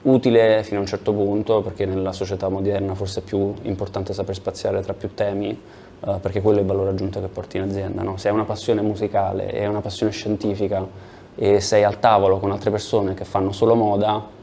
utile 0.03 0.63
fino 0.63 0.77
a 0.77 0.81
un 0.81 0.87
certo 0.87 1.11
punto, 1.11 1.61
perché 1.61 1.85
nella 1.85 2.13
società 2.13 2.49
moderna 2.49 2.95
forse 2.95 3.19
è 3.19 3.23
più 3.23 3.53
importante 3.63 4.13
saper 4.13 4.35
spaziare 4.35 4.81
tra 4.81 4.93
più 4.93 5.13
temi, 5.13 5.59
uh, 5.99 6.19
perché 6.19 6.41
quello 6.41 6.59
è 6.59 6.61
il 6.61 6.67
valore 6.67 6.91
aggiunto 6.91 7.19
che 7.19 7.27
porti 7.27 7.57
in 7.57 7.63
azienda. 7.63 8.01
No? 8.01 8.17
Se 8.17 8.29
hai 8.29 8.33
una 8.33 8.45
passione 8.45 8.81
musicale 8.81 9.51
e 9.51 9.67
una 9.67 9.81
passione 9.81 10.11
scientifica 10.11 10.87
e 11.35 11.59
sei 11.59 11.83
al 11.83 11.99
tavolo 11.99 12.39
con 12.39 12.51
altre 12.51 12.71
persone 12.71 13.13
che 13.13 13.25
fanno 13.25 13.51
solo 13.51 13.75
moda, 13.75 14.36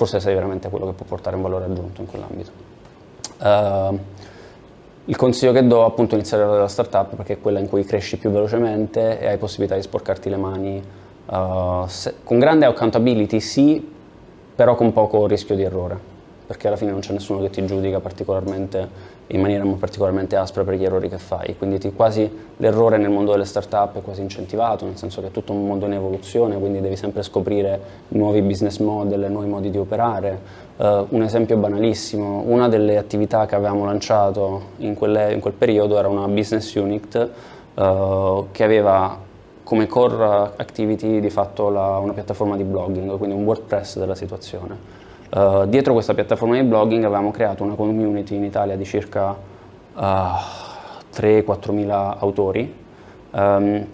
forse 0.00 0.18
sei 0.18 0.32
veramente 0.32 0.70
quello 0.70 0.86
che 0.86 0.92
può 0.92 1.04
portare 1.04 1.36
un 1.36 1.42
valore 1.42 1.66
aggiunto 1.66 2.00
in 2.00 2.06
quell'ambito. 2.06 2.50
Uh, 3.38 3.98
il 5.04 5.16
consiglio 5.16 5.52
che 5.52 5.66
do 5.66 5.82
è 5.82 5.86
appunto 5.86 6.14
iniziare 6.14 6.44
dalla 6.44 6.68
startup 6.68 7.16
perché 7.16 7.34
è 7.34 7.38
quella 7.38 7.58
in 7.58 7.68
cui 7.68 7.84
cresci 7.84 8.16
più 8.16 8.30
velocemente 8.30 9.20
e 9.20 9.26
hai 9.26 9.36
possibilità 9.36 9.74
di 9.74 9.82
sporcarti 9.82 10.30
le 10.30 10.36
mani 10.38 10.82
uh, 11.26 11.84
se, 11.86 12.14
con 12.24 12.38
grande 12.38 12.64
accountability 12.64 13.40
sì, 13.40 13.92
però 14.54 14.74
con 14.74 14.90
poco 14.94 15.26
rischio 15.26 15.54
di 15.54 15.64
errore, 15.64 15.98
perché 16.46 16.68
alla 16.68 16.76
fine 16.76 16.92
non 16.92 17.00
c'è 17.00 17.12
nessuno 17.12 17.40
che 17.42 17.50
ti 17.50 17.66
giudica 17.66 18.00
particolarmente 18.00 18.88
in 19.32 19.40
maniera 19.40 19.64
particolarmente 19.78 20.36
aspra 20.36 20.64
per 20.64 20.74
gli 20.74 20.84
errori 20.84 21.08
che 21.08 21.18
fai, 21.18 21.56
quindi 21.56 21.78
quasi 21.92 22.30
l'errore 22.56 22.96
nel 22.96 23.10
mondo 23.10 23.32
delle 23.32 23.44
start-up 23.44 23.98
è 23.98 24.02
quasi 24.02 24.22
incentivato, 24.22 24.84
nel 24.84 24.96
senso 24.96 25.20
che 25.20 25.28
è 25.28 25.30
tutto 25.30 25.52
un 25.52 25.66
mondo 25.66 25.86
in 25.86 25.92
evoluzione, 25.92 26.58
quindi 26.58 26.80
devi 26.80 26.96
sempre 26.96 27.22
scoprire 27.22 27.80
nuovi 28.08 28.42
business 28.42 28.78
model, 28.78 29.30
nuovi 29.30 29.48
modi 29.48 29.70
di 29.70 29.78
operare. 29.78 30.68
Uh, 30.76 31.06
un 31.10 31.22
esempio 31.22 31.56
banalissimo, 31.58 32.44
una 32.46 32.68
delle 32.68 32.96
attività 32.96 33.46
che 33.46 33.54
avevamo 33.54 33.84
lanciato 33.84 34.62
in, 34.78 34.94
quelle, 34.94 35.32
in 35.32 35.40
quel 35.40 35.52
periodo 35.52 35.98
era 35.98 36.08
una 36.08 36.26
business 36.26 36.74
unit 36.74 37.28
uh, 37.74 38.46
che 38.50 38.64
aveva 38.64 39.18
come 39.62 39.86
core 39.86 40.52
activity 40.56 41.20
di 41.20 41.30
fatto 41.30 41.68
la, 41.68 41.98
una 41.98 42.12
piattaforma 42.12 42.56
di 42.56 42.64
blogging, 42.64 43.16
quindi 43.18 43.36
un 43.36 43.44
WordPress 43.44 43.98
della 43.98 44.14
situazione. 44.16 44.99
Uh, 45.30 45.64
dietro 45.66 45.92
questa 45.92 46.12
piattaforma 46.12 46.56
di 46.56 46.62
blogging 46.64 47.04
avevamo 47.04 47.30
creato 47.30 47.62
una 47.62 47.74
community 47.74 48.34
in 48.34 48.42
Italia 48.42 48.76
di 48.76 48.84
circa 48.84 49.30
uh, 49.94 50.00
3-4 51.14 51.70
mila 51.70 52.16
autori 52.18 52.74
um, 53.30 53.86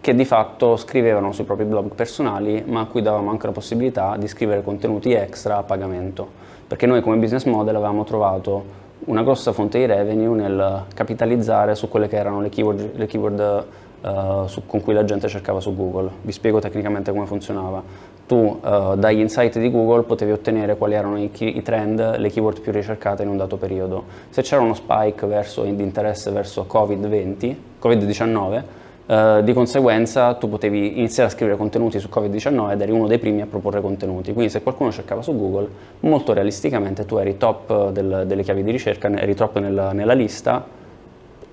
che 0.00 0.14
di 0.14 0.24
fatto 0.24 0.76
scrivevano 0.76 1.32
sui 1.32 1.42
propri 1.42 1.64
blog 1.64 1.92
personali 1.94 2.62
ma 2.66 2.82
a 2.82 2.84
cui 2.86 3.02
davamo 3.02 3.30
anche 3.30 3.46
la 3.46 3.52
possibilità 3.52 4.16
di 4.16 4.28
scrivere 4.28 4.62
contenuti 4.62 5.10
extra 5.12 5.56
a 5.56 5.64
pagamento 5.64 6.28
perché 6.68 6.86
noi 6.86 7.00
come 7.00 7.16
business 7.16 7.44
model 7.44 7.74
avevamo 7.74 8.04
trovato 8.04 8.86
una 9.06 9.22
grossa 9.22 9.52
fonte 9.52 9.78
di 9.78 9.86
revenue 9.86 10.36
nel 10.36 10.84
capitalizzare 10.94 11.74
su 11.74 11.88
quelle 11.88 12.06
che 12.06 12.16
erano 12.16 12.40
le 12.40 12.48
keyword, 12.48 12.96
le 12.96 13.06
keyword 13.06 13.64
uh, 14.02 14.46
su, 14.46 14.66
con 14.66 14.82
cui 14.82 14.92
la 14.92 15.04
gente 15.04 15.28
cercava 15.28 15.60
su 15.60 15.74
Google. 15.74 16.10
Vi 16.22 16.32
spiego 16.32 16.58
tecnicamente 16.60 17.10
come 17.10 17.26
funzionava 17.26 17.82
tu 18.28 18.60
uh, 18.62 18.94
dagli 18.94 19.20
insight 19.20 19.58
di 19.58 19.70
Google 19.70 20.02
potevi 20.02 20.32
ottenere 20.32 20.76
quali 20.76 20.92
erano 20.92 21.18
i, 21.18 21.30
i, 21.38 21.62
trend, 21.62 22.18
le 22.18 22.28
keyword 22.28 22.60
più 22.60 22.70
ricercate 22.70 23.22
in 23.22 23.30
un 23.30 23.38
dato 23.38 23.56
periodo. 23.56 24.04
Se 24.28 24.42
c'era 24.42 24.60
uno 24.60 24.74
spike 24.74 25.26
verso, 25.26 25.62
di 25.62 25.82
interesse 25.82 26.30
verso 26.30 26.66
Covid-20, 26.70 27.54
Covid-19, 27.82 28.62
uh, 29.06 29.42
di 29.42 29.52
conseguenza 29.54 30.34
tu 30.34 30.50
potevi 30.50 30.98
iniziare 30.98 31.30
a 31.30 31.32
scrivere 31.32 31.56
contenuti 31.56 31.98
su 31.98 32.08
Covid-19 32.12 32.72
ed 32.72 32.82
eri 32.82 32.92
uno 32.92 33.06
dei 33.06 33.18
primi 33.18 33.40
a 33.40 33.46
proporre 33.46 33.80
contenuti. 33.80 34.34
Quindi 34.34 34.52
se 34.52 34.62
qualcuno 34.62 34.92
cercava 34.92 35.22
su 35.22 35.34
Google, 35.34 35.66
molto 36.00 36.34
realisticamente 36.34 37.06
tu 37.06 37.16
eri 37.16 37.38
top 37.38 37.90
del, 37.90 38.24
delle 38.26 38.42
chiavi 38.42 38.62
di 38.62 38.70
ricerca, 38.70 39.08
eri 39.08 39.34
top 39.34 39.58
nella, 39.58 39.92
nella 39.92 40.12
lista, 40.12 40.62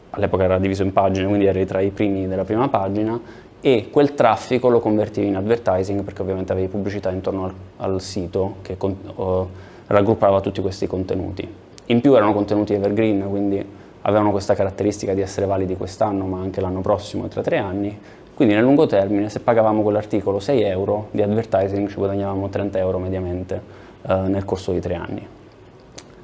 all'epoca 0.09 0.43
era 0.43 0.59
diviso 0.59 0.83
in 0.83 0.91
pagine, 0.91 1.25
quindi 1.25 1.45
eri 1.45 1.65
tra 1.65 1.79
i 1.79 1.89
primi 1.91 2.27
della 2.27 2.43
prima 2.43 2.67
pagina 2.67 3.19
e 3.65 3.89
quel 3.89 4.13
traffico 4.13 4.69
lo 4.69 4.79
convertivi 4.79 5.25
in 5.25 5.37
advertising 5.37 6.03
perché 6.03 6.21
ovviamente 6.21 6.51
avevi 6.51 6.67
pubblicità 6.67 7.09
intorno 7.09 7.45
al, 7.45 7.53
al 7.77 7.99
sito 7.99 8.57
che 8.61 8.77
con, 8.77 8.95
uh, 9.15 9.47
raggruppava 9.87 10.39
tutti 10.39 10.61
questi 10.61 10.85
contenuti. 10.85 11.51
In 11.87 11.99
più 11.99 12.13
erano 12.13 12.31
contenuti 12.31 12.73
evergreen, 12.73 13.27
quindi 13.27 13.65
avevano 14.01 14.29
questa 14.29 14.53
caratteristica 14.53 15.15
di 15.15 15.21
essere 15.21 15.47
validi 15.47 15.75
quest'anno 15.75 16.27
ma 16.27 16.41
anche 16.41 16.61
l'anno 16.61 16.81
prossimo 16.81 17.27
tra 17.27 17.41
tre 17.41 17.57
anni, 17.57 17.99
quindi 18.35 18.53
nel 18.53 18.63
lungo 18.63 18.85
termine 18.85 19.29
se 19.29 19.39
pagavamo 19.39 19.81
quell'articolo 19.81 20.39
6 20.39 20.61
euro 20.61 21.07
di 21.09 21.23
advertising 21.23 21.89
ci 21.89 21.95
guadagnavamo 21.95 22.47
30 22.47 22.77
euro 22.77 22.99
mediamente 22.99 23.59
uh, 24.03 24.27
nel 24.27 24.45
corso 24.45 24.73
di 24.73 24.79
tre 24.79 24.93
anni. 24.93 25.27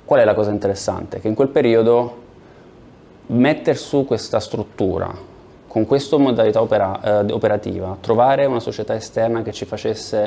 Qual 0.06 0.20
è 0.20 0.26
la 0.26 0.36
cosa 0.36 0.52
interessante? 0.52 1.20
Che 1.20 1.28
in 1.28 1.34
quel 1.34 1.48
periodo 1.48 2.18
mettere 3.26 3.78
su 3.80 4.06
questa 4.06 4.40
struttura 4.40 5.30
con 5.72 5.86
questa 5.86 6.18
modalità 6.18 6.62
opera, 6.62 7.24
eh, 7.26 7.32
operativa, 7.32 7.96
trovare 8.02 8.46
una 8.46 8.60
società 8.60 8.94
esterna 8.94 9.42
che 9.42 9.54
ci 9.54 9.64
facesse 9.64 10.26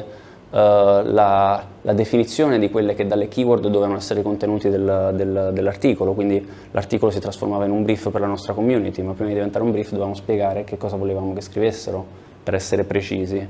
eh, 0.50 0.56
la, 0.58 1.62
la, 1.82 1.92
definizione 1.92 2.58
di 2.58 2.70
quelle 2.70 2.94
che 2.94 3.06
dalle 3.06 3.28
keyword 3.28 3.66
dovevano 3.66 3.98
essere 3.98 4.20
i 4.20 4.22
contenuti 4.22 4.70
del, 4.70 5.12
del, 5.14 5.50
dell'articolo, 5.52 6.14
quindi 6.14 6.48
l'articolo 6.70 7.10
si 7.10 7.20
trasformava 7.20 7.66
in 7.66 7.72
un 7.72 7.82
brief 7.82 8.08
per 8.08 8.22
la 8.22 8.26
nostra 8.26 8.54
community, 8.54 9.02
ma 9.02 9.12
prima 9.12 9.28
di 9.28 9.34
diventare 9.34 9.62
un 9.62 9.70
brief 9.70 9.90
dovevamo 9.90 10.14
spiegare 10.14 10.64
che 10.64 10.78
cosa 10.78 10.96
volevamo 10.96 11.34
che 11.34 11.42
scrivessero 11.42 12.02
per 12.42 12.54
essere 12.54 12.84
precisi. 12.84 13.46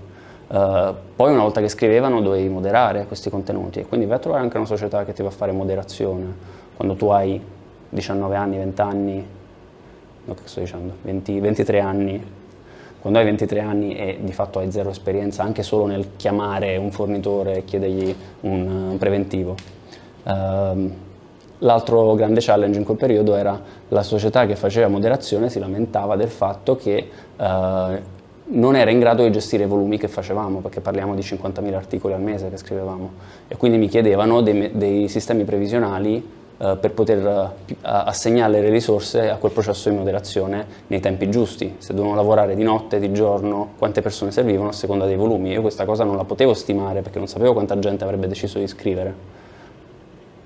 Uh, 0.49 0.95
poi 1.15 1.33
una 1.33 1.43
volta 1.43 1.61
che 1.61 1.69
scrivevano 1.69 2.21
dovevi 2.21 2.49
moderare 2.49 3.07
questi 3.07 3.31
contenuti 3.31 3.79
e 3.79 3.87
quindi 3.87 4.05
vai 4.05 4.17
a 4.17 4.19
trovare 4.19 4.43
anche 4.43 4.57
una 4.57 4.67
società 4.67 5.05
che 5.05 5.13
ti 5.13 5.23
va 5.23 5.29
a 5.29 5.33
fare 5.33 5.53
moderazione. 5.53 6.27
Quando 6.75 6.97
tu 6.97 7.07
hai 7.11 7.41
19 7.89 8.35
anni, 8.35 8.57
20 8.57 8.81
anni, 8.81 9.27
no, 10.25 10.35
che 10.35 10.43
sto 10.45 10.61
dicendo, 10.61 10.95
20, 11.03 11.41
23 11.41 11.81
anni, 11.81 12.25
quando 13.01 13.19
hai 13.19 13.25
23 13.25 13.61
anni 13.61 13.97
e 13.97 14.19
di 14.21 14.33
fatto 14.33 14.59
hai 14.59 14.71
zero 14.71 14.91
esperienza 14.91 15.43
anche 15.43 15.63
solo 15.63 15.87
nel 15.87 16.17
chiamare 16.17 16.77
un 16.77 16.91
fornitore 16.91 17.59
e 17.59 17.65
chiedergli 17.65 18.15
un, 18.41 18.67
un 18.91 18.99
preventivo. 18.99 19.55
Uh, 20.25 20.91
L'altro 21.59 22.15
grande 22.15 22.41
challenge 22.43 22.79
in 22.79 22.85
quel 22.85 22.97
periodo 22.97 23.37
era 23.37 23.59
la 23.89 24.03
società 24.03 24.45
che 24.45 24.57
faceva 24.57 24.89
moderazione 24.89 25.49
si 25.49 25.59
lamentava 25.59 26.17
del 26.17 26.29
fatto 26.29 26.77
che 26.77 27.09
uh, 27.37 27.43
non 28.47 28.77
era 28.77 28.91
in 28.91 28.99
grado 28.99 29.23
di 29.23 29.31
gestire 29.31 29.65
i 29.65 29.67
volumi 29.67 29.97
che 29.97 30.09
facevamo, 30.09 30.59
perché 30.59 30.81
parliamo 30.81 31.15
di 31.15 31.23
50.000 31.23 31.73
articoli 31.73 32.13
al 32.13 32.21
mese 32.21 32.51
che 32.51 32.59
scrivevamo, 32.59 33.13
e 33.49 33.57
quindi 33.57 33.79
mi 33.79 33.89
chiedevano 33.89 34.43
dei, 34.43 34.73
dei 34.75 35.09
sistemi 35.09 35.45
previsionali 35.45 36.43
eh, 36.57 36.77
per 36.81 36.93
poter 36.93 37.19
eh, 37.67 37.75
assegnare 37.83 38.61
le 38.61 38.69
risorse 38.71 39.29
a 39.29 39.37
quel 39.37 39.53
processo 39.53 39.91
di 39.91 39.97
moderazione 39.97 40.67
nei 40.87 41.01
tempi 41.01 41.29
giusti. 41.29 41.77
Se 41.79 41.93
dovevano 41.93 42.17
lavorare 42.17 42.55
di 42.55 42.63
notte, 42.63 43.01
di 43.01 43.13
giorno, 43.13 43.71
quante 43.77 44.03
persone 44.03 44.31
servivano 44.31 44.69
a 44.69 44.73
seconda 44.73 45.05
dei 45.05 45.17
volumi. 45.17 45.51
Io 45.51 45.61
questa 45.63 45.85
cosa 45.85 46.05
non 46.05 46.17
la 46.17 46.25
potevo 46.25 46.55
stimare 46.55 47.01
perché 47.03 47.19
non 47.19 47.27
sapevo 47.27 47.53
quanta 47.53 47.79
gente 47.79 48.05
avrebbe 48.05 48.29
deciso 48.29 48.59
di 48.59 48.65
iscrivere. 48.65 49.43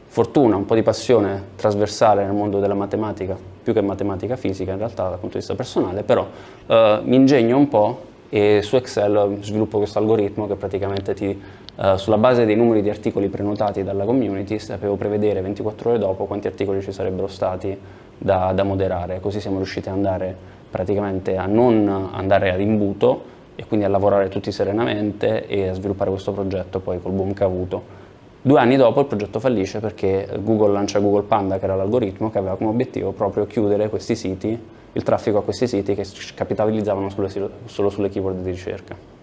Fortuna, 0.07 0.57
un 0.57 0.65
po' 0.65 0.75
di 0.75 0.83
passione 0.83 1.49
trasversale 1.57 2.25
nel 2.25 2.33
mondo 2.33 2.59
della 2.59 2.75
matematica, 2.75 3.37
più 3.63 3.75
che 3.75 3.83
matematica 3.83 4.37
fisica 4.37 4.73
in 4.73 4.79
realtà 4.79 5.03
dal 5.03 5.19
punto 5.19 5.35
di 5.35 5.39
vista 5.39 5.55
personale, 5.55 6.03
però 6.03 6.27
eh, 6.67 7.01
mi 7.05 7.17
ingegno 7.17 7.59
un 7.59 7.69
po' 7.69 8.07
e 8.31 8.61
su 8.63 8.77
Excel 8.77 9.39
sviluppo 9.41 9.79
questo 9.79 9.99
algoritmo 9.99 10.47
che 10.47 10.55
praticamente 10.55 11.15
ti, 11.15 11.41
uh, 11.79 11.97
sulla 11.97 12.19
base 12.19 12.45
dei 12.45 12.57
numeri 12.57 12.83
di 12.83 12.91
articoli 12.91 13.29
prenotati 13.29 13.83
dalla 13.83 14.05
community 14.05 14.59
sapevo 14.59 14.97
prevedere 14.97 15.41
24 15.41 15.91
ore 15.91 15.99
dopo 15.99 16.27
quanti 16.27 16.47
articoli 16.47 16.83
ci 16.83 16.93
sarebbero 16.93 17.27
stati 17.27 17.77
da, 18.19 18.53
da 18.53 18.63
moderare, 18.65 19.21
così 19.21 19.41
siamo 19.41 19.57
riusciti 19.57 19.89
ad 19.89 19.95
andare 19.95 20.37
praticamente 20.71 21.37
a 21.37 21.47
non 21.47 22.11
andare 22.13 22.53
ad 22.53 22.61
imbuto 22.61 23.37
e 23.55 23.65
quindi 23.67 23.87
a 23.87 23.89
lavorare 23.89 24.29
tutti 24.29 24.53
serenamente 24.53 25.47
e 25.47 25.69
a 25.69 25.73
sviluppare 25.73 26.11
questo 26.11 26.33
progetto 26.33 26.81
poi 26.81 27.01
col 27.01 27.13
ha 27.39 27.45
avuto. 27.45 27.97
Due 28.41 28.59
anni 28.61 28.77
dopo 28.77 29.01
il 29.01 29.07
progetto 29.07 29.41
fallisce 29.41 29.81
perché 29.81 30.29
Google 30.43 30.73
lancia 30.73 31.01
Google 31.01 31.23
Panda, 31.23 31.59
che 31.59 31.65
era 31.65 31.75
l'algoritmo 31.75 32.31
che 32.31 32.39
aveva 32.39 32.57
come 32.57 32.71
obiettivo 32.71 33.11
proprio 33.13 33.47
chiudere 33.47 33.89
questi 33.89 34.15
siti 34.15 34.77
il 34.93 35.03
traffico 35.03 35.39
a 35.39 35.43
questi 35.43 35.67
siti 35.67 35.95
che 35.95 36.07
capitalizzavano 36.35 37.09
sulle, 37.11 37.29
solo 37.67 37.91
sulle 37.91 38.09
keyword 38.09 38.43
di 38.43 38.51
ricerca. 38.51 39.18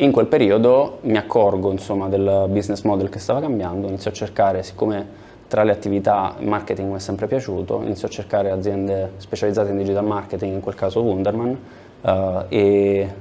In 0.00 0.12
quel 0.12 0.26
periodo 0.26 0.98
mi 1.02 1.16
accorgo 1.16 1.72
insomma, 1.72 2.06
del 2.06 2.44
business 2.50 2.82
model 2.82 3.08
che 3.08 3.18
stava 3.18 3.40
cambiando, 3.40 3.88
inizio 3.88 4.10
a 4.10 4.12
cercare, 4.12 4.62
siccome 4.62 5.04
tra 5.48 5.64
le 5.64 5.72
attività 5.72 6.36
marketing 6.38 6.90
mi 6.90 6.96
è 6.96 7.00
sempre 7.00 7.26
piaciuto, 7.26 7.82
inizio 7.82 8.06
a 8.06 8.10
cercare 8.10 8.52
aziende 8.52 9.14
specializzate 9.16 9.70
in 9.70 9.76
digital 9.76 10.04
marketing, 10.04 10.54
in 10.54 10.60
quel 10.60 10.76
caso 10.76 11.00
Wunderman, 11.00 11.58
uh, 12.02 12.10
e 12.48 13.12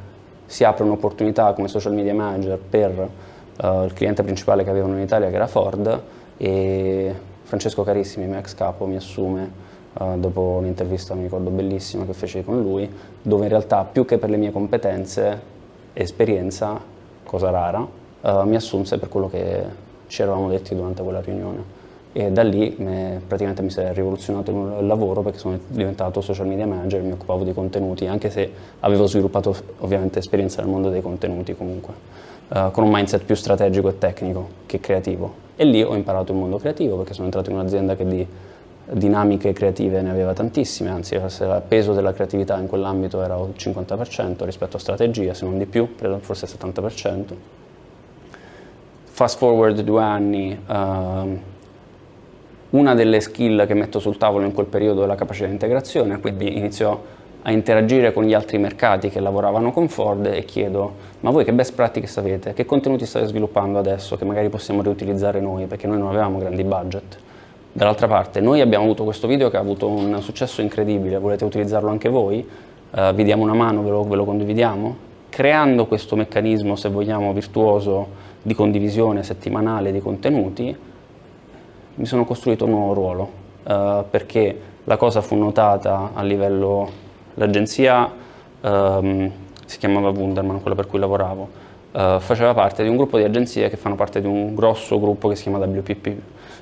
si 0.46 0.64
apre 0.66 0.84
un'opportunità 0.84 1.52
come 1.54 1.68
social 1.68 1.94
media 1.94 2.14
manager 2.14 2.60
per 2.60 2.92
uh, 3.00 3.84
il 3.84 3.94
cliente 3.94 4.22
principale 4.22 4.64
che 4.64 4.70
avevano 4.70 4.98
in 4.98 5.02
Italia 5.02 5.30
che 5.30 5.36
era 5.36 5.48
Ford 5.48 6.02
e 6.38 7.16
Francesco 7.42 7.82
Carissimi, 7.82 8.28
mio 8.28 8.38
ex 8.38 8.54
capo, 8.54 8.86
mi 8.86 8.98
assume 8.98 9.52
uh, 9.94 10.20
dopo 10.20 10.42
un'intervista, 10.60 11.16
mi 11.16 11.24
ricordo 11.24 11.50
bellissima, 11.50 12.06
che 12.06 12.14
feci 12.14 12.44
con 12.44 12.62
lui, 12.62 12.88
dove 13.20 13.46
in 13.46 13.50
realtà 13.50 13.84
più 13.84 14.06
che 14.06 14.20
per 14.20 14.30
le 14.30 14.38
mie 14.38 14.52
competenze 14.52 15.56
esperienza, 16.02 16.80
cosa 17.24 17.50
rara, 17.50 17.80
uh, 17.80 18.44
mi 18.44 18.56
assunse 18.56 18.98
per 18.98 19.10
quello 19.10 19.30
che 19.30 19.64
ci 20.08 20.22
eravamo 20.22 20.50
detti 20.50 20.76
durante 20.76 21.04
quella 21.04 21.22
riunione. 21.22 21.76
E 22.14 22.32
da 22.32 22.42
lì 22.42 22.76
me, 22.80 23.22
praticamente 23.26 23.62
mi 23.62 23.70
si 23.70 23.80
è 23.80 23.94
rivoluzionato 23.94 24.52
il 24.80 24.88
lavoro 24.88 25.22
perché 25.22 25.38
sono 25.38 25.60
diventato 25.68 26.22
social 26.22 26.48
media 26.48 26.66
manager, 26.66 27.02
mi 27.02 27.12
occupavo 27.12 27.44
di 27.44 27.54
contenuti, 27.54 28.08
anche 28.08 28.30
se 28.30 28.50
avevo 28.80 29.06
sviluppato 29.06 29.56
ovviamente 29.80 30.20
esperienza 30.20 30.62
nel 30.62 30.72
mondo 30.72 30.90
dei 30.90 31.02
contenuti 31.02 31.56
comunque, 31.56 31.94
uh, 32.48 32.72
con 32.72 32.84
un 32.84 32.92
mindset 32.92 33.24
più 33.24 33.36
strategico 33.36 33.90
e 33.90 33.98
tecnico 33.98 34.50
che 34.66 34.80
creativo. 34.80 35.46
E 35.56 35.66
lì 35.66 35.84
ho 35.84 35.96
imparato 35.96 36.32
il 36.32 36.38
mondo 36.38 36.58
creativo 36.58 36.98
perché 36.98 37.14
sono 37.14 37.26
entrato 37.26 37.50
in 37.50 37.58
un'azienda 37.58 37.96
che 37.96 38.06
di 38.06 38.28
dinamiche 38.90 39.52
creative 39.52 40.02
ne 40.02 40.10
aveva 40.10 40.34
tantissime, 40.34 40.90
anzi 40.90 41.16
il 41.16 41.62
peso 41.68 41.94
della 41.94 42.14
creatività 42.14 42.58
in 42.58 42.68
quell'ambito 42.68 43.22
era 43.22 43.36
il 43.36 43.54
50% 43.58 44.46
rispetto 44.46 44.78
a 44.78 44.80
strategia, 44.80 45.34
se 45.34 45.46
non 45.46 45.58
di 45.58 45.66
più, 45.66 45.96
forse 46.20 46.46
il 46.46 46.52
70%. 46.58 47.24
Fast 49.06 49.38
forward 49.38 49.82
due 49.82 50.02
anni, 50.02 50.58
uh, 50.68 51.40
una 52.70 52.94
delle 52.94 53.20
skill 53.20 53.66
che 53.66 53.74
metto 53.74 54.00
sul 54.00 54.18
tavolo 54.18 54.46
in 54.46 54.54
quel 54.54 54.68
periodo 54.68 55.04
è 55.04 55.08
la 55.08 55.16
capacità 55.16 55.48
di 55.48 55.54
integrazione, 55.54 56.20
quindi 56.20 56.58
inizio 56.58 57.16
a 57.42 57.52
interagire 57.52 58.14
con 58.14 58.26
gli 58.26 58.34
altri 58.34 58.58
mercati 58.58 59.10
che 59.10 59.20
lavoravano 59.20 59.72
con 59.72 59.88
Ford 59.88 60.26
e 60.26 60.44
chiedo 60.44 61.16
ma 61.22 61.30
voi 61.30 61.46
che 61.46 61.54
best 61.54 61.74
practices 61.74 62.18
avete? 62.18 62.54
Che 62.54 62.66
contenuti 62.66 63.06
state 63.06 63.26
sviluppando 63.26 63.80
adesso 63.80 64.18
che 64.18 64.26
magari 64.26 64.50
possiamo 64.50 64.82
riutilizzare 64.82 65.40
noi 65.40 65.66
perché 65.66 65.88
noi 65.88 65.98
non 65.98 66.10
avevamo 66.10 66.40
grandi 66.40 66.64
budget? 66.64 67.18
Dall'altra 67.78 68.08
parte, 68.08 68.42
noi 68.42 68.60
abbiamo 68.60 68.86
avuto 68.86 69.04
questo 69.04 69.28
video 69.28 69.52
che 69.52 69.58
ha 69.58 69.60
avuto 69.60 69.88
un 69.88 70.20
successo 70.24 70.62
incredibile, 70.62 71.20
volete 71.20 71.46
utilizzarlo 71.46 71.92
anche 71.92 72.10
voi? 72.10 72.44
Uh, 72.90 73.14
vi 73.14 73.24
diamo 73.24 73.44
una 73.44 73.54
mano, 73.54 73.84
ve 73.84 73.92
lo, 73.92 74.04
ve 74.04 74.16
lo, 74.16 74.26
condividiamo? 74.26 74.98
Creando 75.30 75.86
questo 75.86 76.16
meccanismo, 76.16 76.76
se 76.76 76.90
vogliamo, 76.90 77.32
virtuoso 77.34 78.08
di 78.42 78.56
condivisione 78.56 79.22
settimanale 79.22 79.92
di 79.92 80.00
contenuti, 80.00 80.76
mi 81.94 82.06
sono 82.08 82.26
costruito 82.26 82.66
un 82.66 82.72
nuovo 82.72 82.94
ruolo, 82.94 83.32
uh, 83.66 84.06
perché 84.10 84.60
la 84.86 84.98
cosa 84.98 85.22
fu 85.22 85.36
notata 85.36 86.14
a 86.16 86.24
livello... 86.24 86.90
l'agenzia 87.36 88.12
um, 88.60 89.32
si 89.68 89.78
chiamava 89.78 90.10
Wunderman, 90.10 90.62
quella 90.62 90.76
per 90.76 90.88
cui 90.88 90.98
lavoravo, 90.98 91.50
uh, 91.92 92.20
faceva 92.22 92.56
parte 92.56 92.82
di 92.82 92.90
un 92.90 92.98
gruppo 92.98 93.20
di 93.20 93.24
agenzie 93.24 93.70
che 93.70 93.78
fanno 93.78 93.94
parte 93.94 94.20
di 94.20 94.26
un 94.26 94.56
grosso 94.56 95.00
gruppo 95.00 95.28
che 95.28 95.36
si 95.36 95.44
chiama 95.44 95.60
WPP, 95.64 96.16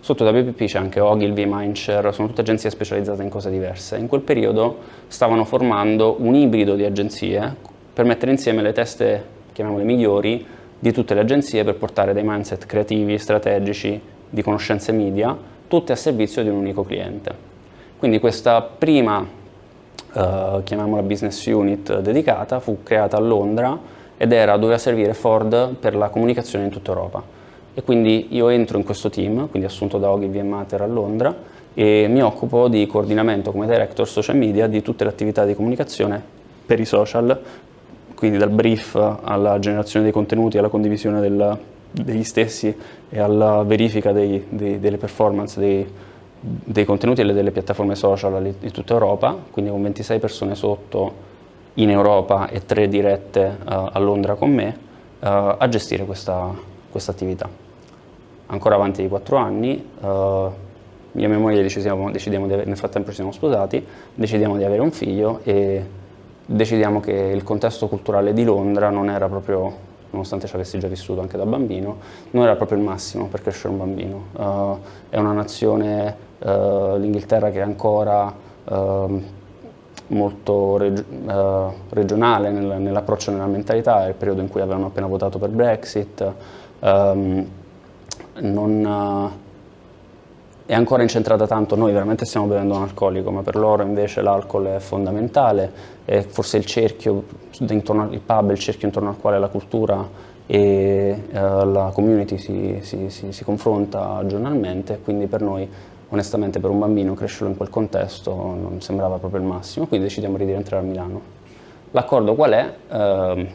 Sotto 0.06 0.24
WPP 0.24 0.66
c'è 0.66 0.78
anche 0.78 1.00
Ogilvy, 1.00 1.48
Mindshare, 1.48 2.12
sono 2.12 2.28
tutte 2.28 2.42
agenzie 2.42 2.70
specializzate 2.70 3.24
in 3.24 3.30
cose 3.30 3.50
diverse. 3.50 3.98
In 3.98 4.06
quel 4.06 4.22
periodo 4.22 4.78
stavano 5.08 5.46
formando 5.46 6.18
un 6.20 6.36
ibrido 6.36 6.76
di 6.76 6.86
agenzie 6.86 7.56
per 7.92 8.06
mettere 8.06 8.30
insieme 8.30 8.62
le 8.62 8.72
teste, 8.72 9.26
chiamiamole 9.52 9.84
migliori, 9.84 10.46
di 10.78 10.92
tutte 10.92 11.16
le 11.16 11.22
agenzie 11.22 11.64
per 11.64 11.78
portare 11.78 12.14
dei 12.14 12.22
mindset 12.24 12.68
creativi, 12.68 13.18
strategici, 13.18 14.00
di 14.30 14.44
conoscenze 14.44 14.92
media, 14.92 15.36
tutte 15.68 15.94
a 15.94 15.96
servizio 15.96 16.44
di 16.44 16.50
un 16.50 16.58
unico 16.58 16.84
cliente. 16.84 17.34
Quindi 17.98 18.20
questa 18.20 18.62
prima, 18.62 19.28
eh, 20.14 20.62
chiamiamola 20.64 21.02
business 21.02 21.44
unit 21.48 22.02
dedicata, 22.02 22.60
fu 22.60 22.84
creata 22.84 23.18
a 23.18 23.22
Londra 23.22 23.76
ed 24.18 24.32
era, 24.32 24.56
doveva 24.58 24.78
servire 24.78 25.16
Ford 25.16 25.74
per 25.78 25.96
la 25.96 26.10
comunicazione 26.10 26.66
in 26.66 26.70
tutta 26.70 26.92
Europa 26.92 27.35
e 27.78 27.84
quindi 27.84 28.28
io 28.30 28.48
entro 28.48 28.78
in 28.78 28.86
questo 28.86 29.10
team, 29.10 29.50
quindi 29.50 29.68
assunto 29.68 29.98
da 29.98 30.10
Ogilvy 30.10 30.42
Mater 30.42 30.82
a 30.82 30.88
Londra 30.88 31.36
e 31.74 32.08
mi 32.10 32.24
occupo 32.24 32.70
di 32.70 32.88
coordinamento 32.88 33.52
come 33.52 33.68
director 33.68 34.08
social 34.08 34.38
media 34.38 34.66
di 34.68 34.82
tutte 34.82 35.04
le 35.04 35.10
attività 35.10 35.44
di 35.44 35.54
comunicazione 35.54 36.24
per 36.66 36.80
i 36.80 36.86
social, 36.86 37.38
quindi 38.16 38.38
dal 38.38 38.50
brief 38.50 38.96
alla 38.96 39.60
generazione 39.60 40.06
dei 40.06 40.14
contenuti, 40.14 40.58
alla 40.58 40.70
condivisione 40.70 41.20
del, 41.20 41.58
degli 41.92 42.24
stessi 42.24 42.74
e 43.10 43.20
alla 43.20 43.62
verifica 43.64 44.14
dei, 44.14 44.46
dei, 44.48 44.80
delle 44.80 44.98
performance 44.98 45.60
dei, 45.60 45.86
dei 46.40 46.86
contenuti 46.86 47.20
e 47.20 47.26
delle 47.26 47.52
piattaforme 47.52 47.96
social 47.96 48.56
di 48.58 48.72
tutta 48.72 48.94
Europa, 48.94 49.38
quindi 49.52 49.70
con 49.70 49.84
26 49.84 50.20
persone 50.20 50.56
sotto 50.56 51.34
in 51.74 51.90
Europa 51.90 52.48
e 52.48 52.66
3 52.66 52.88
dirette 52.88 53.58
uh, 53.60 53.90
a 53.92 54.00
Londra 54.00 54.36
con 54.36 54.50
me, 54.50 54.78
uh, 55.20 55.56
a 55.58 55.68
gestire 55.68 56.06
questa, 56.06 56.56
questa 56.90 57.12
attività 57.12 57.64
ancora 58.48 58.76
avanti 58.76 59.02
di 59.02 59.08
quattro 59.08 59.38
anni, 59.38 59.90
uh, 60.00 60.06
io 61.18 61.24
e 61.24 61.28
mia 61.28 61.38
moglie 61.38 61.62
decidiamo, 61.62 62.12
decidiamo 62.12 62.46
di 62.46 62.54
avere, 62.54 62.68
nel 62.68 62.78
frattempo 62.78 63.10
ci 63.10 63.16
siamo 63.16 63.32
sposati, 63.32 63.86
decidiamo 64.14 64.58
di 64.58 64.64
avere 64.64 64.82
un 64.82 64.92
figlio 64.92 65.40
e 65.44 65.84
decidiamo 66.46 67.00
che 67.00 67.14
il 67.14 67.44
contesto 67.44 67.88
culturale 67.88 68.34
di 68.34 68.44
Londra 68.44 68.90
non 68.90 69.10
era 69.10 69.28
proprio, 69.28 69.74
nonostante 70.10 70.48
ci 70.48 70.56
avessi 70.56 70.78
già 70.78 70.88
vissuto 70.88 71.22
anche 71.22 71.38
da 71.38 71.46
bambino, 71.46 71.98
non 72.32 72.44
era 72.44 72.56
proprio 72.56 72.78
il 72.78 72.84
massimo 72.84 73.28
per 73.28 73.42
crescere 73.42 73.70
un 73.70 73.78
bambino. 73.78 74.26
Uh, 74.34 74.80
è 75.10 75.18
una 75.18 75.32
nazione, 75.32 76.16
uh, 76.40 76.98
l'Inghilterra, 76.98 77.50
che 77.50 77.60
è 77.60 77.64
ancora 77.64 78.34
uh, 78.66 79.24
molto 80.08 80.78
reg 80.78 81.04
regionale 81.90 82.52
nel, 82.52 82.80
nell'approccio 82.80 83.32
e 83.32 83.34
nella 83.34 83.48
mentalità, 83.48 84.06
è 84.06 84.10
il 84.10 84.16
periodo 84.16 84.42
in 84.42 84.50
cui 84.50 84.62
avevano 84.62 84.88
appena 84.88 85.08
votato 85.08 85.40
per 85.40 85.50
Brexit. 85.50 86.34
Um, 86.80 87.48
non 88.40 88.86
eh, 88.86 89.44
è 90.68 90.74
ancora 90.74 91.04
incentrata 91.04 91.46
tanto, 91.46 91.76
noi 91.76 91.94
veramente 91.94 92.26
stiamo 92.26 92.48
bevendo 92.48 92.76
un 92.76 92.82
alcolico, 92.82 93.30
ma 93.30 93.44
per 93.44 93.56
loro 93.56 93.84
invece 93.84 94.22
l'alcol 94.22 94.66
è 94.66 94.80
fondamentale, 94.80 95.72
è 96.06 96.22
forse 96.22 96.58
il 96.58 96.66
cerchio, 96.66 97.24
intorno 97.60 98.04
al 98.04 98.20
pub, 98.20 98.50
il 98.50 98.58
cerchio 98.58 98.88
intorno 98.88 99.10
al 99.10 99.18
quale 99.18 99.38
la 99.38 99.48
cultura 99.48 100.34
e 100.48 101.24
uh, 101.32 101.36
la 101.36 101.92
community 101.94 102.38
si, 102.38 102.80
si, 102.82 103.10
si, 103.10 103.32
si, 103.32 103.44
confronta 103.44 104.24
giornalmente, 104.26 105.00
quindi 105.04 105.28
per 105.28 105.42
noi 105.42 105.70
onestamente 106.10 106.60
per 106.60 106.70
un 106.72 106.80
bambino 106.80 107.14
crescerlo 107.14 107.50
in 107.50 107.58
quel 107.58 107.70
contesto 107.70 108.34
non 108.34 108.78
sembrava 108.82 109.18
proprio 109.18 109.42
il 109.42 109.48
massimo, 109.48 109.86
quindi 109.86 110.08
decidiamo 110.08 110.38
di 110.38 110.46
rientrare 110.46 110.84
a 110.84 110.88
Milano. 110.88 111.22
L'accordo 111.92 112.34
qual 112.34 112.52
è? 112.52 112.74
Uh, 112.90 113.48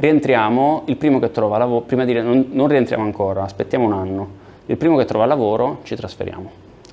rientriamo, 0.00 0.84
il 0.86 0.96
primo 0.96 1.18
che 1.18 1.30
trova 1.30 1.58
lavoro, 1.58 1.84
prima 1.84 2.04
di 2.04 2.14
non, 2.14 2.46
non 2.52 2.68
rientriamo 2.68 3.04
ancora, 3.04 3.42
aspettiamo 3.42 3.84
un 3.84 3.92
anno, 3.92 4.28
il 4.66 4.76
primo 4.76 4.96
che 4.96 5.04
trova 5.04 5.26
lavoro 5.26 5.80
ci 5.82 5.94
trasferiamo. 5.94 6.50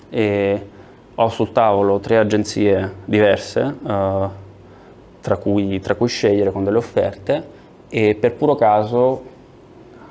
E 0.09 0.67
ho 1.15 1.29
sul 1.29 1.51
tavolo 1.53 1.99
tre 1.99 2.17
agenzie 2.17 2.95
diverse, 3.05 3.61
uh, 3.61 4.29
tra, 5.21 5.37
cui, 5.37 5.79
tra 5.79 5.95
cui 5.95 6.09
scegliere 6.09 6.51
con 6.51 6.65
delle 6.65 6.77
offerte 6.77 7.55
e 7.87 8.15
per 8.15 8.33
puro 8.33 8.55
caso, 8.55 9.23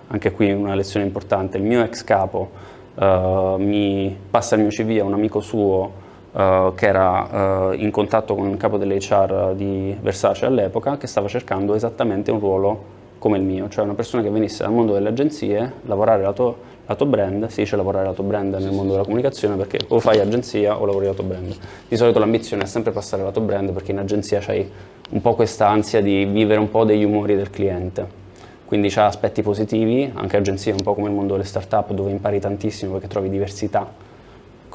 anche 0.09 0.33
qui 0.33 0.51
una 0.51 0.75
lezione 0.75 1.05
importante, 1.05 1.59
il 1.59 1.65
mio 1.65 1.83
ex 1.83 2.03
capo 2.03 2.51
uh, 2.95 3.57
mi 3.59 4.17
passa 4.31 4.55
il 4.55 4.63
mio 4.63 4.71
CV 4.71 4.99
a 5.01 5.05
un 5.05 5.13
amico 5.13 5.41
suo 5.41 6.05
uh, 6.37 6.75
che 6.75 6.87
era 6.87 7.71
uh, 7.71 7.73
in 7.73 7.91
contatto 7.91 8.35
con 8.35 8.51
il 8.51 8.57
capo 8.57 8.77
dell'HR 8.77 9.55
di 9.55 9.97
Versace 10.01 10.47
all'epoca, 10.47 10.99
che 10.99 11.07
stava 11.07 11.29
cercando 11.29 11.75
esattamente 11.75 12.31
un 12.31 12.39
ruolo 12.39 12.95
come 13.19 13.39
il 13.39 13.45
mio, 13.45 13.69
cioè 13.69 13.85
una 13.85 13.95
persona 13.95 14.23
che 14.23 14.29
venisse 14.29 14.63
dal 14.63 14.73
mondo 14.73 14.93
delle 14.93 15.09
agenzie, 15.09 15.73
lavorare 15.87 16.23
lato, 16.23 16.75
lato 16.87 17.07
brand, 17.07 17.47
si 17.47 17.63
dice 17.63 17.75
lavorare 17.75 18.05
lato 18.05 18.23
brand 18.23 18.55
nel 18.55 18.73
mondo 18.73 18.93
della 18.93 19.05
comunicazione 19.05 19.57
perché 19.57 19.79
o 19.89 19.99
fai 19.99 20.21
agenzia 20.21 20.79
o 20.79 20.85
lavori 20.85 21.07
lato 21.07 21.23
brand. 21.23 21.57
Di 21.89 21.97
solito 21.97 22.19
l'ambizione 22.19 22.65
è 22.65 22.67
sempre 22.67 22.93
passare 22.93 23.23
lato 23.23 23.41
brand 23.41 23.73
perché 23.73 23.93
in 23.93 23.99
agenzia 23.99 24.39
c'hai 24.41 24.71
un 25.11 25.21
po' 25.21 25.35
questa 25.35 25.69
ansia 25.69 26.03
di 26.03 26.25
vivere 26.27 26.61
un 26.61 26.69
po' 26.69 26.85
degli 26.85 27.05
umori 27.05 27.35
del 27.35 27.51
cliente. 27.51 28.25
Quindi 28.67 28.89
c'ha 28.91 29.07
aspetti 29.07 29.43
positivi, 29.43 30.11
anche 30.13 30.37
agenzia 30.37 30.73
è 30.73 30.75
un 30.75 30.83
po' 30.83 30.95
come 30.95 31.09
il 31.09 31.15
mondo 31.15 31.33
delle 31.33 31.45
start-up 31.45 31.93
dove 31.93 32.11
impari 32.11 32.41
tantissimo 32.41 32.93
perché 32.93 33.07
trovi 33.07 33.31
diversità, 33.31 33.89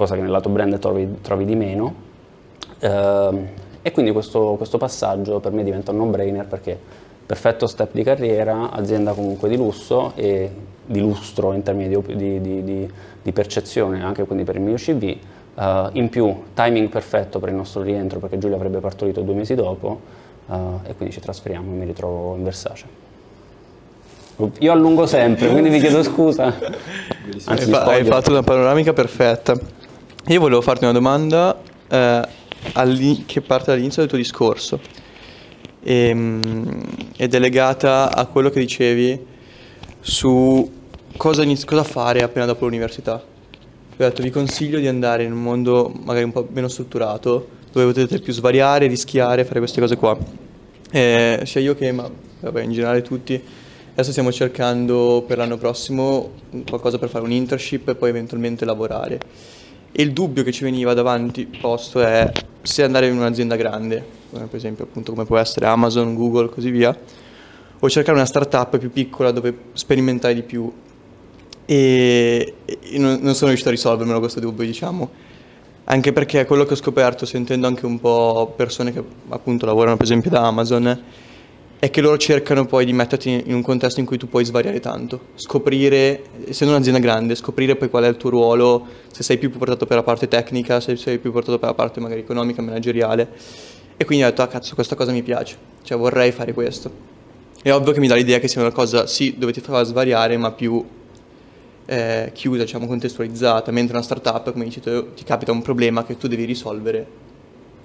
cosa 0.01 0.15
che 0.15 0.21
nel 0.21 0.31
lato 0.31 0.49
brand 0.49 0.79
trovi, 0.79 1.19
trovi 1.21 1.45
di 1.45 1.55
meno. 1.55 1.93
Uh, 2.79 3.45
e 3.83 3.91
quindi 3.91 4.11
questo, 4.11 4.55
questo 4.57 4.79
passaggio 4.79 5.39
per 5.39 5.51
me 5.51 5.63
diventa 5.63 5.91
un 5.91 5.97
no-brainer 5.97 6.47
perché 6.47 6.75
perfetto 7.23 7.67
step 7.67 7.93
di 7.93 8.01
carriera, 8.01 8.71
azienda 8.71 9.13
comunque 9.13 9.47
di 9.47 9.57
lusso 9.57 10.13
e 10.15 10.49
di 10.83 10.99
lustro 10.99 11.53
in 11.53 11.61
termini 11.61 11.87
di, 11.87 12.41
di, 12.41 12.63
di, 12.63 12.91
di 13.21 13.31
percezione 13.31 14.03
anche 14.03 14.25
quindi 14.25 14.43
per 14.43 14.55
il 14.55 14.61
mio 14.61 14.75
CV, 14.75 15.15
uh, 15.53 15.89
in 15.93 16.09
più 16.09 16.35
timing 16.55 16.89
perfetto 16.89 17.37
per 17.37 17.49
il 17.49 17.55
nostro 17.55 17.83
rientro 17.83 18.17
perché 18.17 18.39
Giulia 18.39 18.55
avrebbe 18.55 18.79
partorito 18.79 19.21
due 19.21 19.35
mesi 19.35 19.53
dopo 19.53 19.99
uh, 20.47 20.79
e 20.83 20.95
quindi 20.95 21.13
ci 21.13 21.21
trasferiamo 21.21 21.71
e 21.71 21.75
mi 21.75 21.85
ritrovo 21.85 22.35
in 22.35 22.43
Versace. 22.43 23.09
Io 24.59 24.71
allungo 24.71 25.05
sempre, 25.05 25.49
quindi 25.49 25.69
vi 25.69 25.79
chiedo 25.79 26.01
scusa. 26.01 26.51
Anzi, 27.45 27.71
hai, 27.71 27.99
hai 27.99 28.03
fatto 28.03 28.31
una 28.31 28.41
panoramica 28.41 28.91
perfetta. 28.91 29.80
Io 30.27 30.39
volevo 30.39 30.61
farti 30.61 30.83
una 30.83 30.93
domanda 30.93 31.59
eh, 31.89 32.21
che 33.25 33.41
parte 33.41 33.71
dall'inizio 33.71 34.01
del 34.01 34.09
tuo 34.09 34.19
discorso 34.19 34.79
ehm, 35.83 36.83
ed 37.17 37.33
è 37.33 37.39
legata 37.39 38.15
a 38.15 38.27
quello 38.27 38.51
che 38.51 38.59
dicevi 38.59 39.19
su 39.99 40.71
cosa, 41.17 41.41
inizi- 41.41 41.65
cosa 41.65 41.83
fare 41.83 42.21
appena 42.21 42.45
dopo 42.45 42.65
l'università. 42.65 43.15
Ho 43.15 43.95
detto, 43.95 44.21
vi 44.21 44.29
consiglio 44.29 44.77
di 44.77 44.87
andare 44.87 45.23
in 45.23 45.31
un 45.31 45.41
mondo 45.41 45.91
magari 46.03 46.23
un 46.25 46.31
po' 46.31 46.47
meno 46.51 46.67
strutturato, 46.67 47.47
dove 47.71 47.87
potete 47.87 48.19
più 48.19 48.31
svariare, 48.31 48.85
rischiare, 48.85 49.43
fare 49.43 49.57
queste 49.57 49.81
cose 49.81 49.95
qua. 49.95 50.15
Eh, 50.91 51.41
sia 51.45 51.61
io 51.61 51.73
che, 51.73 51.91
ma 51.91 52.07
vabbè, 52.41 52.61
in 52.61 52.71
generale 52.71 53.01
tutti, 53.01 53.41
adesso 53.91 54.11
stiamo 54.11 54.31
cercando 54.31 55.23
per 55.25 55.37
l'anno 55.37 55.57
prossimo 55.57 56.33
qualcosa 56.69 56.99
per 56.99 57.09
fare 57.09 57.23
un 57.23 57.31
internship 57.31 57.89
e 57.89 57.95
poi 57.95 58.09
eventualmente 58.09 58.65
lavorare. 58.65 59.19
E 59.91 60.01
il 60.03 60.13
dubbio 60.13 60.43
che 60.43 60.51
ci 60.51 60.63
veniva 60.63 60.93
davanti 60.93 61.45
posto 61.45 62.01
è 62.01 62.31
se 62.61 62.83
andare 62.83 63.07
in 63.07 63.17
un'azienda 63.17 63.55
grande, 63.55 64.03
per 64.29 64.47
esempio 64.51 64.85
appunto 64.85 65.11
come 65.11 65.25
può 65.25 65.37
essere 65.37 65.65
Amazon, 65.65 66.15
Google, 66.15 66.49
così 66.49 66.69
via, 66.69 66.97
o 67.79 67.89
cercare 67.89 68.17
una 68.17 68.25
startup 68.25 68.77
più 68.77 68.91
piccola 68.91 69.31
dove 69.31 69.53
sperimentare 69.73 70.33
di 70.33 70.43
più. 70.43 70.71
E, 71.65 72.53
e 72.65 72.97
non, 72.97 73.19
non, 73.21 73.33
sono 73.33 73.47
riuscito 73.47 73.69
a 73.69 73.71
risolvermelo 73.71 74.19
questo 74.19 74.39
dubbio, 74.39 74.65
diciamo. 74.65 75.09
Anche 75.85 76.13
perché 76.13 76.45
quello 76.45 76.63
che 76.63 76.73
ho 76.73 76.77
scoperto, 76.77 77.25
sentendo 77.25 77.67
anche 77.67 77.85
un 77.85 77.99
po' 77.99 78.53
persone 78.55 78.93
che 78.93 79.03
appunto 79.29 79.65
lavorano 79.65 79.97
per 79.97 80.05
esempio 80.05 80.29
da 80.29 80.45
Amazon, 80.45 81.03
è 81.81 81.89
che 81.89 81.99
loro 81.99 82.15
cercano 82.19 82.67
poi 82.67 82.85
di 82.85 82.93
metterti 82.93 83.41
in 83.47 83.55
un 83.55 83.63
contesto 83.63 83.99
in 83.99 84.05
cui 84.05 84.19
tu 84.19 84.29
puoi 84.29 84.45
svariare 84.45 84.79
tanto, 84.79 85.29
scoprire, 85.33 86.21
essendo 86.47 86.75
un'azienda 86.75 86.99
grande, 86.99 87.33
scoprire 87.33 87.75
poi 87.75 87.89
qual 87.89 88.03
è 88.03 88.07
il 88.07 88.17
tuo 88.17 88.29
ruolo, 88.29 88.85
se 89.11 89.23
sei 89.23 89.39
più 89.39 89.49
portato 89.49 89.87
per 89.87 89.97
la 89.97 90.03
parte 90.03 90.27
tecnica, 90.27 90.79
se 90.79 90.95
sei 90.95 91.17
più 91.17 91.31
portato 91.31 91.57
per 91.57 91.69
la 91.69 91.73
parte 91.73 91.99
magari 91.99 92.19
economica, 92.19 92.61
manageriale. 92.61 93.27
E 93.97 94.05
quindi 94.05 94.23
ho 94.23 94.27
detto, 94.27 94.43
ah 94.43 94.47
cazzo, 94.47 94.75
questa 94.75 94.93
cosa 94.93 95.11
mi 95.11 95.23
piace, 95.23 95.57
cioè 95.81 95.97
vorrei 95.97 96.31
fare 96.31 96.53
questo. 96.53 96.91
È 97.63 97.73
ovvio 97.73 97.93
che 97.93 97.99
mi 97.99 98.07
dà 98.07 98.13
l'idea 98.13 98.37
che 98.37 98.47
sia 98.47 98.61
una 98.61 98.71
cosa, 98.71 99.07
sì, 99.07 99.33
dove 99.39 99.51
ti 99.51 99.59
fa 99.59 99.81
svariare, 99.81 100.37
ma 100.37 100.51
più 100.51 100.85
eh, 101.87 102.29
chiusa, 102.31 102.61
diciamo, 102.61 102.85
contestualizzata, 102.85 103.71
mentre 103.71 103.95
una 103.95 104.05
startup, 104.05 104.51
come 104.51 104.65
dici 104.65 104.81
ti 104.81 105.23
capita 105.23 105.51
un 105.51 105.63
problema 105.63 106.05
che 106.05 106.15
tu 106.15 106.27
devi 106.27 106.45
risolvere, 106.45 107.07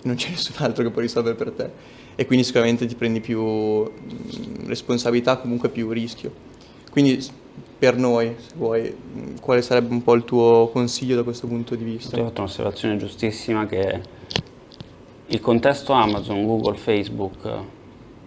non 0.03 0.17
c'è 0.17 0.29
nessun 0.29 0.57
altro 0.59 0.85
che 0.85 0.91
può 0.91 1.01
risolvere 1.01 1.35
per 1.35 1.51
te 1.53 1.96
e 2.17 2.27
quindi 2.27 2.45
sicuramente 2.45 2.87
ti 2.87 2.95
prendi 2.95 3.21
più 3.21 3.43
mm, 3.43 4.67
responsabilità, 4.67 5.37
comunque 5.37 5.69
più 5.69 5.91
rischio. 5.91 6.33
Quindi 6.91 7.25
per 7.79 7.97
noi, 7.97 8.35
se 8.39 8.55
vuoi, 8.57 8.95
mm, 8.95 9.37
quale 9.41 9.61
sarebbe 9.61 9.93
un 9.93 10.03
po' 10.03 10.15
il 10.15 10.25
tuo 10.25 10.71
consiglio 10.73 11.15
da 11.15 11.23
questo 11.23 11.47
punto 11.47 11.75
di 11.75 11.85
vista? 11.85 12.17
Hai 12.17 12.23
fatto 12.23 12.41
un'osservazione 12.41 12.97
giustissima 12.97 13.67
che 13.67 14.01
il 15.27 15.41
contesto 15.41 15.93
Amazon, 15.93 16.47
Google, 16.47 16.77
Facebook, 16.77 17.51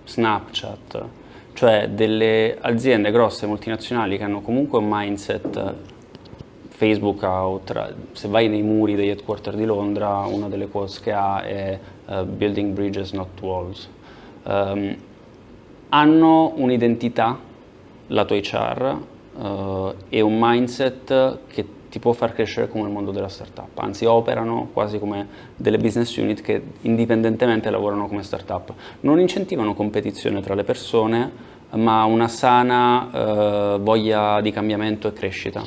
Snapchat, 0.06 1.04
cioè 1.54 1.89
delle 1.89 2.58
aziende 2.62 3.10
grosse 3.12 3.47
multinazionali 3.47 4.17
che 4.17 4.23
hanno 4.23 4.41
comunque 4.41 4.78
un 4.78 4.88
mindset 4.88 5.75
Facebook 6.80 7.23
ha, 7.23 7.91
se 8.13 8.28
vai 8.30 8.47
nei 8.47 8.62
muri 8.62 8.95
degli 8.95 9.10
headquarter 9.10 9.54
di 9.54 9.65
Londra, 9.65 10.19
una 10.19 10.47
delle 10.47 10.67
quotes 10.67 11.02
che 11.02 11.12
ha 11.12 11.41
è 11.41 11.78
Building 12.23 12.73
Bridges, 12.73 13.11
not 13.11 13.39
Walls. 13.41 13.87
Um, 14.43 14.95
hanno 15.89 16.53
un'identità, 16.55 17.37
lato 18.07 18.33
HR, 18.33 18.97
uh, 19.35 19.93
e 20.09 20.21
un 20.21 20.37
mindset 20.39 21.39
che 21.47 21.65
ti 21.89 21.99
può 21.99 22.13
far 22.13 22.33
crescere 22.33 22.69
come 22.69 22.85
il 22.85 22.93
mondo 22.93 23.11
della 23.11 23.27
startup, 23.27 23.77
anzi 23.79 24.05
operano 24.05 24.69
quasi 24.71 24.99
come 24.99 25.27
delle 25.55 25.77
business 25.77 26.15
unit 26.17 26.41
che 26.41 26.61
indipendentemente 26.81 27.69
lavorano 27.71 28.07
come 28.07 28.21
startup. 28.23 28.73
Non 29.01 29.19
incentivano 29.19 29.73
competizione 29.73 30.41
tra 30.41 30.53
le 30.53 30.63
persone, 30.63 31.31
ma 31.71 32.03
una 32.03 32.27
sana 32.27 33.75
uh, 33.75 33.79
voglia 33.79 34.39
di 34.41 34.51
cambiamento 34.51 35.07
e 35.07 35.13
crescita. 35.13 35.63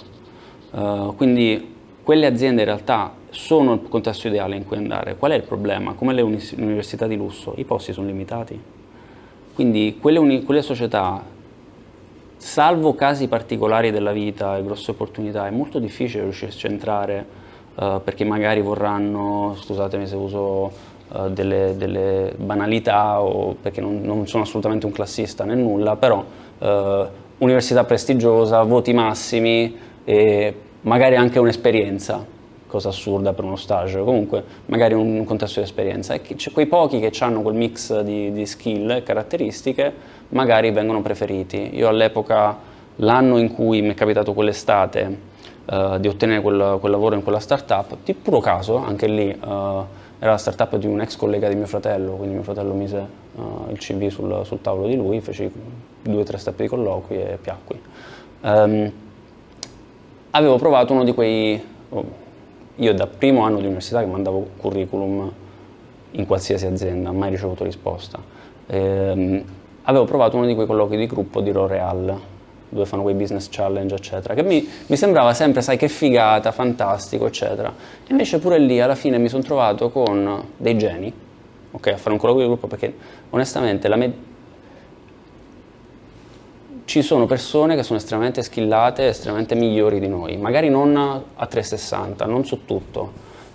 Uh, 0.71 1.15
quindi 1.17 1.75
quelle 2.03 2.27
aziende 2.27 2.63
in 2.63 2.67
realtà 2.67 3.13
sono 3.31 3.75
il 3.75 3.89
contesto 3.89 4.29
ideale 4.29 4.57
in 4.57 4.67
cui 4.67 4.77
andare. 4.77 5.17
Qual 5.17 5.31
è 5.31 5.35
il 5.35 5.43
problema? 5.43 5.93
Come 5.95 6.13
le 6.13 6.23
università 6.23 7.07
di 7.07 7.17
lusso, 7.17 7.55
i 7.57 7.65
posti 7.65 7.93
sono 7.93 8.07
limitati. 8.07 8.61
Quindi 9.55 9.99
quelle, 10.01 10.43
quelle 10.43 10.63
società, 10.63 11.23
salvo 12.37 12.95
casi 12.95 13.29
particolari 13.29 13.91
della 13.91 14.13
vita 14.13 14.57
e 14.57 14.65
grosse 14.65 14.91
opportunità, 14.91 15.47
è 15.47 15.51
molto 15.51 15.79
difficile 15.79 16.25
riuscirci 16.25 16.67
a 16.67 16.71
entrare 16.71 17.27
uh, 17.75 18.01
perché 18.03 18.25
magari 18.25 18.63
vorranno, 18.63 19.55
scusatemi 19.61 20.07
se 20.07 20.17
uso 20.17 20.73
uh, 21.09 21.29
delle, 21.31 21.75
delle, 21.77 22.33
banalità 22.37 23.23
o 23.23 23.55
perché 23.61 23.81
non, 23.81 24.01
non, 24.03 24.27
sono 24.27 24.43
assolutamente 24.43 24.87
un 24.87 24.93
classista 24.93 25.45
né 25.45 25.55
nulla, 25.55 25.97
però 25.97 26.25
università 27.39 27.83
prestigiosa, 27.83 28.63
voti 28.63 28.93
massimi, 28.93 29.77
e 30.05 30.55
magari 30.83 31.17
anche 31.17 31.39
un'esperienza, 31.39 32.25
cosa 32.67 32.89
assurda 32.89 33.33
per 33.33 33.45
uno 33.45 33.57
stage, 33.57 34.01
comunque 34.03 34.43
magari 34.67 34.95
un 34.95 35.25
contesto 35.25 35.61
di 35.61 35.67
esperienza. 35.67 36.15
E 36.15 36.23
c'è 36.23 36.51
quei 36.53 36.67
pochi 36.67 37.01
che 37.01 37.13
hanno 37.23 37.43
quel 37.43 37.55
mix 37.55 38.01
di, 38.01 38.33
di 38.33 38.47
skill 38.47 38.91
e 38.91 39.03
caratteristiche, 39.03 39.93
magari 40.31 40.71
vengono 40.71 41.03
preferiti. 41.03 41.71
Io 41.75 41.89
all'epoca, 41.89 42.57
l'anno 42.97 43.39
in 43.39 43.53
cui 43.53 43.83
mi 43.83 43.91
è 43.91 43.95
capitato 43.95 44.33
quell'estate 44.33 45.19
uh, 45.67 45.99
di 45.99 46.09
ottenere 46.09 46.41
quel, 46.41 46.79
quel, 46.81 46.93
lavoro 46.93 47.15
in 47.15 47.23
quella 47.23 47.41
startup, 47.41 47.97
di 48.05 48.15
puro 48.15 48.41
caso, 48.41 48.77
anche 48.77 49.07
lì 49.07 49.29
uh, 49.29 49.85
era 50.19 50.31
la 50.31 50.39
startup 50.39 50.77
di 50.77 50.87
un 50.87 51.01
ex 51.01 51.17
collega 51.17 51.49
di 51.49 51.57
mio 51.57 51.67
fratello, 51.67 52.13
quindi 52.13 52.35
mio 52.35 52.45
fratello 52.45 52.73
mise 52.73 53.07
uh, 53.35 53.67
il 53.71 53.79
CV 53.79 54.09
sul, 54.09 54.43
sul, 54.45 54.61
tavolo 54.61 54.87
di 54.87 54.97
lui, 54.97 55.21
feci 55.21 55.51
due 56.01 56.21
o 56.21 56.25
tre 56.25 56.39
step 56.39 56.61
di 56.61 56.69
colloqui 56.69 57.17
e 57.17 57.39
piacqui. 57.41 57.81
Um, 58.41 58.93
avevo 60.33 60.57
provato 60.57 60.93
uno 60.93 61.05
di 61.05 61.13
quei... 61.13 61.63
Oh, 61.91 62.21
io 62.77 62.95
da 62.95 63.07
primo 63.07 63.43
anno 63.43 63.59
di 63.59 63.65
università 63.65 64.01
che 64.01 64.07
mandavo 64.07 64.51
curriculum 64.57 65.31
in 66.13 66.27
qualsiasi 66.27 66.67
azienda, 66.67 67.13
mai 67.13 67.31
ricevuto 67.31 67.65
risposta. 67.65 68.19
Ehm, 68.67 69.45
avevo 69.83 70.05
provato 70.05 70.37
uno 70.37 70.47
di 70.47 70.55
quei 70.55 70.67
colloqui 70.67 70.97
di 70.97 71.07
gruppo 71.07 71.41
di 71.41 71.53
L'Oreal, 71.53 72.19
dove 72.69 72.87
fanno 72.87 73.03
quei 73.03 73.15
business 73.15 73.49
challenge, 73.51 73.95
eccetera, 73.95 74.35
che 74.35 74.43
mi, 74.43 74.67
mi, 74.87 74.97
sembrava 74.97 75.35
sempre, 75.35 75.61
sai, 75.61 75.77
che 75.77 75.89
figata, 75.89 76.51
fantastico, 76.51 77.27
eccetera. 77.27 77.73
Invece 78.09 78.39
pure 78.39 78.59
lì 78.59 78.81
alla 78.81 78.95
fine 78.95 79.19
mi 79.19 79.29
sono 79.29 79.43
trovato 79.43 79.91
con 79.91 80.43
dei 80.57 80.79
geni, 80.79 81.13
ok, 81.71 81.87
a 81.89 81.97
fare 81.99 82.13
un 82.13 82.19
colloquio 82.19 82.47
di 82.47 82.51
gruppo, 82.53 82.69
perché 82.69 82.95
onestamente 83.31 83.89
la, 83.89 83.97
me- 83.97 84.15
ci 86.85 87.03
sono 87.03 87.27
persone 87.27 87.77
che 87.77 87.83
sono 87.83 87.99
estremamente 87.99 88.43
skillate, 88.43 89.07
estremamente 89.07 89.55
migliori 89.55 90.01
di 90.01 90.09
noi, 90.09 90.37
magari 90.37 90.69
non 90.69 90.97
a 90.97 91.47
360, 91.47 92.25
non 92.27 92.45
su 92.45 92.65
tutto, 92.65 93.13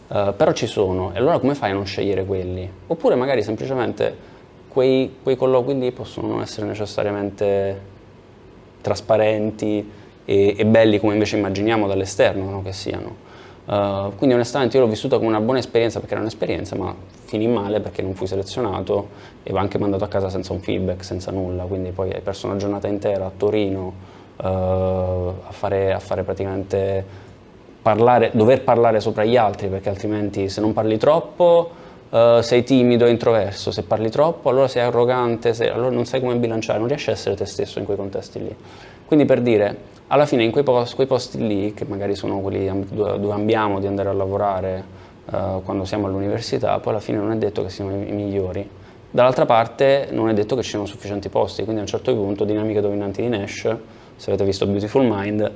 uh, 0.07 0.35
però 0.35 0.51
ci 0.53 0.67
sono. 0.67 1.13
E 1.13 1.17
allora 1.17 1.39
come 1.39 1.55
fai 1.55 1.71
a 1.71 1.73
non 1.73 1.85
scegliere 1.85 2.25
quelli? 2.25 2.69
Oppure 2.87 3.15
magari 3.15 3.43
semplicemente 3.43 4.15
quei, 4.69 5.17
quei 5.21 5.35
colloqui 5.35 5.77
lì 5.77 5.91
possono 5.91 6.27
non 6.27 6.41
essere 6.41 6.67
necessariamente 6.67 7.95
trasparenti 8.81 9.91
e, 10.23 10.55
e 10.57 10.65
belli 10.65 10.99
come 10.99 11.13
invece 11.13 11.37
immaginiamo 11.37 11.87
dall'esterno 11.87 12.49
no? 12.49 12.61
che 12.61 12.73
siano. 12.73 13.25
Uh, 13.67 14.15
quindi 14.15 14.33
onestamente 14.33 14.77
io 14.77 14.83
l'ho 14.83 14.89
vissuta 14.89 15.17
come 15.17 15.27
una 15.27 15.41
buona 15.41 15.59
esperienza 15.59 15.99
perché 15.99 16.13
era 16.13 16.23
un'esperienza, 16.23 16.77
ma 16.77 16.95
finì 17.25 17.47
male 17.47 17.81
perché 17.81 18.01
non 18.01 18.13
fui 18.13 18.25
selezionato 18.25 19.09
e 19.43 19.51
va 19.51 19.59
anche 19.59 19.77
mandato 19.77 20.05
a 20.05 20.07
casa 20.07 20.29
senza 20.29 20.53
un 20.53 20.61
feedback, 20.61 21.03
senza 21.03 21.31
nulla, 21.31 21.63
quindi 21.63 21.91
poi 21.91 22.13
hai 22.13 22.21
perso 22.21 22.47
una 22.47 22.55
giornata 22.55 22.87
intera 22.87 23.25
a 23.25 23.31
Torino 23.35 23.93
uh, 24.37 24.45
a, 24.45 25.51
fare, 25.51 25.91
a, 25.91 25.99
fare, 25.99 26.23
praticamente 26.23 27.05
parlare, 27.81 28.31
dover 28.33 28.63
parlare 28.63 29.01
sopra 29.01 29.25
gli 29.25 29.35
altri 29.35 29.67
perché 29.67 29.89
altrimenti 29.89 30.47
se 30.47 30.61
non 30.61 30.71
parli 30.71 30.97
troppo 30.97 31.69
uh, 32.09 32.39
sei 32.39 32.63
timido 32.63 33.05
e 33.05 33.09
introverso, 33.09 33.71
se 33.71 33.83
parli 33.83 34.09
troppo 34.09 34.49
allora 34.49 34.69
sei 34.69 34.83
arrogante, 34.83 35.53
sei, 35.53 35.67
allora 35.67 35.89
non 35.89 36.05
sai 36.05 36.21
come 36.21 36.37
bilanciare, 36.37 36.79
non 36.79 36.87
riesci 36.87 37.09
a 37.09 37.13
essere 37.13 37.35
te 37.35 37.45
stesso 37.45 37.79
in 37.79 37.85
quei 37.85 37.97
contesti 37.97 38.39
lì. 38.39 38.55
Quindi 39.05 39.25
per 39.25 39.41
dire, 39.41 39.77
alla 40.07 40.25
fine 40.25 40.43
in 40.43 40.51
quei, 40.51 40.63
posti, 40.63 40.95
quei 40.95 41.07
posti 41.07 41.45
lì, 41.45 41.73
che 41.73 41.85
magari 41.85 42.15
sono 42.15 42.39
quelli 42.39 42.69
dove 42.89 43.31
ambiamo 43.31 43.79
di 43.79 43.87
andare 43.87 44.09
a 44.09 44.13
lavorare 44.13 44.83
uh, 45.25 45.61
quando 45.63 45.83
siamo 45.83 46.07
all'università, 46.07 46.79
poi 46.79 46.93
alla 46.93 47.01
fine 47.01 47.17
non 47.17 47.31
è 47.31 47.35
detto 47.35 47.61
che 47.61 47.69
siano 47.69 47.91
i 47.91 48.11
migliori. 48.11 48.67
Dall'altra 49.09 49.45
parte 49.45 50.07
non 50.11 50.29
è 50.29 50.33
detto 50.33 50.55
che 50.55 50.63
ci 50.63 50.69
siano 50.69 50.85
sufficienti 50.85 51.29
posti, 51.29 51.63
quindi 51.63 51.79
a 51.79 51.83
un 51.83 51.89
certo 51.89 52.13
punto, 52.13 52.45
dinamiche 52.45 52.81
dominanti 52.81 53.21
di 53.21 53.29
Nash, 53.29 53.75
se 54.15 54.29
avete 54.29 54.45
visto 54.45 54.65
Beautiful 54.65 55.05
Mind, 55.05 55.51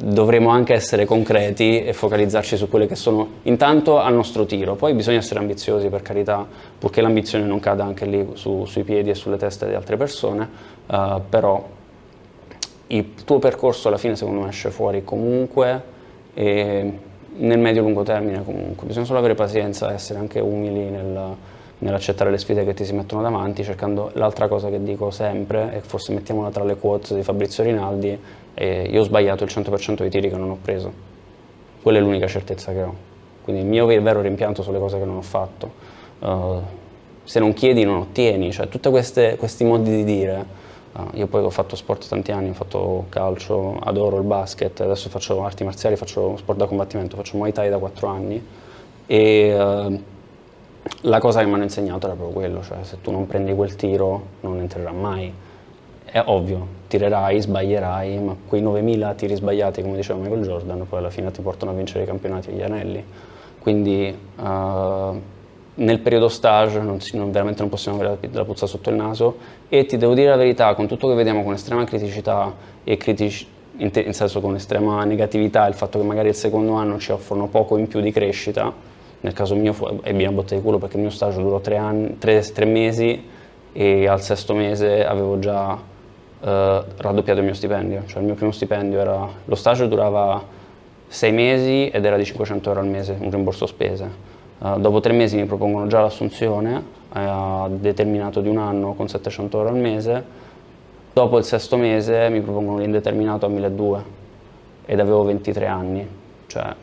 dovremo 0.00 0.50
anche 0.50 0.74
essere 0.74 1.04
concreti 1.04 1.82
e 1.82 1.92
focalizzarci 1.92 2.56
su 2.56 2.68
quelle 2.68 2.86
che 2.86 2.94
sono 2.94 3.28
intanto 3.42 3.98
al 3.98 4.14
nostro 4.14 4.46
tiro, 4.46 4.76
poi 4.76 4.94
bisogna 4.94 5.18
essere 5.18 5.40
ambiziosi 5.40 5.88
per 5.88 6.02
carità, 6.02 6.46
purché 6.78 7.00
l'ambizione 7.00 7.44
non 7.44 7.58
cada 7.58 7.84
anche 7.84 8.06
lì 8.06 8.24
su, 8.34 8.64
sui 8.64 8.84
piedi 8.84 9.10
e 9.10 9.14
sulle 9.14 9.36
teste 9.36 9.66
di 9.66 9.74
altre 9.74 9.96
persone, 9.96 10.48
uh, 10.86 11.20
però 11.28 11.76
il 12.88 13.14
tuo 13.24 13.38
percorso 13.38 13.88
alla 13.88 13.98
fine 13.98 14.16
secondo 14.16 14.40
me 14.40 14.48
esce 14.48 14.70
fuori 14.70 15.04
comunque 15.04 15.96
e 16.34 16.92
nel 17.36 17.58
medio-lungo 17.58 18.02
termine 18.02 18.44
comunque. 18.44 18.86
Bisogna 18.86 19.06
solo 19.06 19.18
avere 19.18 19.34
pazienza, 19.34 19.92
essere 19.92 20.18
anche 20.18 20.40
umili 20.40 20.90
nel, 20.90 21.34
nell'accettare 21.78 22.30
le 22.30 22.38
sfide 22.38 22.64
che 22.64 22.74
ti 22.74 22.84
si 22.84 22.92
mettono 22.92 23.22
davanti, 23.22 23.62
cercando 23.62 24.10
l'altra 24.14 24.48
cosa 24.48 24.68
che 24.70 24.82
dico 24.82 25.10
sempre, 25.10 25.74
e 25.74 25.80
forse 25.80 26.12
mettiamola 26.12 26.50
tra 26.50 26.64
le 26.64 26.76
quote 26.76 27.14
di 27.14 27.22
Fabrizio 27.22 27.62
Rinaldi, 27.62 28.18
io 28.56 29.00
ho 29.00 29.04
sbagliato 29.04 29.44
il 29.44 29.50
100% 29.52 29.98
dei 29.98 30.10
tiri 30.10 30.28
che 30.28 30.36
non 30.36 30.50
ho 30.50 30.58
preso. 30.60 30.92
Quella 31.80 31.98
è 31.98 32.00
l'unica 32.00 32.26
certezza 32.26 32.72
che 32.72 32.82
ho. 32.82 32.94
Quindi 33.42 33.62
il 33.62 33.68
mio 33.68 33.86
vero 33.86 34.20
rimpianto 34.20 34.62
sono 34.62 34.76
le 34.76 34.82
cose 34.82 34.98
che 34.98 35.04
non 35.04 35.16
ho 35.16 35.22
fatto. 35.22 35.70
Uh, 36.18 36.60
se 37.22 37.38
non 37.38 37.52
chiedi 37.52 37.84
non 37.84 37.98
ottieni, 37.98 38.50
cioè 38.52 38.68
tutti 38.68 38.90
questi 38.90 39.64
modi 39.64 39.90
di 39.90 40.04
dire 40.04 40.44
io 41.14 41.26
poi 41.26 41.42
ho 41.42 41.50
fatto 41.50 41.76
sport 41.76 42.08
tanti 42.08 42.32
anni, 42.32 42.50
ho 42.50 42.54
fatto 42.54 43.06
calcio, 43.08 43.78
adoro 43.78 44.16
il 44.18 44.24
basket, 44.24 44.80
adesso 44.80 45.08
faccio 45.08 45.44
arti 45.44 45.64
marziali, 45.64 45.96
faccio 45.96 46.36
sport 46.36 46.58
da 46.58 46.66
combattimento, 46.66 47.16
faccio 47.16 47.36
Muay 47.36 47.52
Thai 47.52 47.68
da 47.68 47.78
4 47.78 48.06
anni 48.06 48.46
e 49.06 49.56
uh, 49.58 50.02
la 51.02 51.18
cosa 51.18 51.40
che 51.40 51.46
mi 51.46 51.54
hanno 51.54 51.62
insegnato 51.64 52.06
era 52.06 52.14
proprio 52.14 52.36
quello, 52.36 52.62
cioè 52.62 52.78
se 52.82 53.00
tu 53.00 53.10
non 53.10 53.26
prendi 53.26 53.54
quel 53.54 53.74
tiro 53.76 54.22
non 54.40 54.58
entrerà 54.58 54.92
mai. 54.92 55.32
È 56.04 56.22
ovvio, 56.24 56.66
tirerai, 56.88 57.40
sbaglierai, 57.40 58.18
ma 58.18 58.36
quei 58.46 58.62
9000 58.62 59.14
tiri 59.14 59.34
sbagliati, 59.34 59.82
come 59.82 59.96
diceva 59.96 60.18
Michael 60.18 60.42
Jordan, 60.42 60.86
poi 60.88 60.98
alla 60.98 61.10
fine 61.10 61.30
ti 61.30 61.42
portano 61.42 61.70
a 61.72 61.74
vincere 61.74 62.04
i 62.04 62.06
campionati 62.06 62.48
e 62.50 62.52
gli 62.54 62.62
anelli. 62.62 63.04
Quindi 63.58 64.16
uh, 64.36 65.20
nel 65.78 66.00
periodo 66.00 66.28
stage 66.28 66.80
non, 66.80 66.98
non, 67.12 67.30
veramente 67.30 67.60
non 67.60 67.70
possiamo 67.70 67.98
avere 68.00 68.18
la, 68.32 68.44
puzza 68.44 68.66
sotto 68.66 68.90
il 68.90 68.96
naso. 68.96 69.36
E 69.68 69.86
ti 69.86 69.96
devo 69.96 70.14
dire 70.14 70.28
la 70.28 70.36
verità, 70.36 70.74
con 70.74 70.86
tutto 70.86 71.08
che 71.08 71.14
vediamo 71.14 71.42
con 71.42 71.52
estrema 71.52 71.84
criticità 71.84 72.54
e 72.84 72.96
critici, 72.96 73.46
in, 73.76 73.90
te, 73.90 74.00
in, 74.00 74.12
senso 74.12 74.40
con 74.40 74.54
estrema 74.54 75.04
negatività, 75.04 75.66
il 75.66 75.74
fatto 75.74 75.98
che 75.98 76.04
magari 76.04 76.28
il 76.28 76.34
secondo 76.34 76.72
anno 76.72 76.98
ci 76.98 77.12
offrono 77.12 77.46
poco 77.46 77.76
in 77.76 77.86
più 77.86 78.00
di 78.00 78.10
crescita, 78.10 78.72
nel 79.20 79.32
caso 79.32 79.54
mio 79.54 79.72
fu, 79.72 80.00
ebbi 80.02 80.22
una 80.22 80.32
botta 80.32 80.54
di 80.54 80.60
culo 80.60 80.78
perché 80.78 80.96
il 80.96 81.02
mio 81.02 81.10
stage 81.10 81.40
durò 81.40 81.60
tre, 81.60 81.76
anni, 81.76 82.18
tre, 82.18 82.40
tre 82.40 82.64
mesi 82.64 83.24
e 83.72 84.08
al 84.08 84.20
sesto 84.20 84.54
mese 84.54 85.04
avevo 85.04 85.38
già 85.38 85.76
eh, 86.40 86.82
raddoppiato 86.96 87.38
il 87.38 87.44
mio 87.44 87.54
stipendio, 87.54 88.02
cioè 88.06 88.20
il 88.20 88.26
mio 88.26 88.34
primo 88.34 88.50
stipendio 88.50 88.98
era, 88.98 89.28
lo 89.44 89.54
stage 89.54 89.86
durava 89.86 90.56
sei 91.06 91.32
mesi 91.32 91.88
ed 91.88 92.04
era 92.04 92.16
di 92.16 92.24
500 92.24 92.68
euro 92.68 92.80
al 92.80 92.88
mese, 92.88 93.16
un 93.18 93.30
rimborso 93.30 93.66
spese 93.66 94.37
Uh, 94.58 94.78
dopo 94.78 95.00
tre 95.00 95.12
mesi 95.12 95.36
mi 95.36 95.44
propongono 95.44 95.86
già 95.86 96.00
l'assunzione 96.00 96.76
eh, 97.14 97.18
a 97.20 97.68
determinato 97.70 98.40
di 98.40 98.48
un 98.48 98.58
anno 98.58 98.94
con 98.94 99.08
700 99.08 99.56
euro 99.56 99.68
al 99.70 99.76
mese, 99.76 100.24
dopo 101.12 101.38
il 101.38 101.44
sesto 101.44 101.76
mese 101.76 102.28
mi 102.28 102.40
propongono 102.40 102.78
l'indeterminato 102.78 103.46
a 103.46 103.48
1200 103.48 104.16
ed 104.84 105.00
avevo 105.00 105.22
23 105.24 105.66
anni. 105.66 106.08
Cioè, 106.46 106.74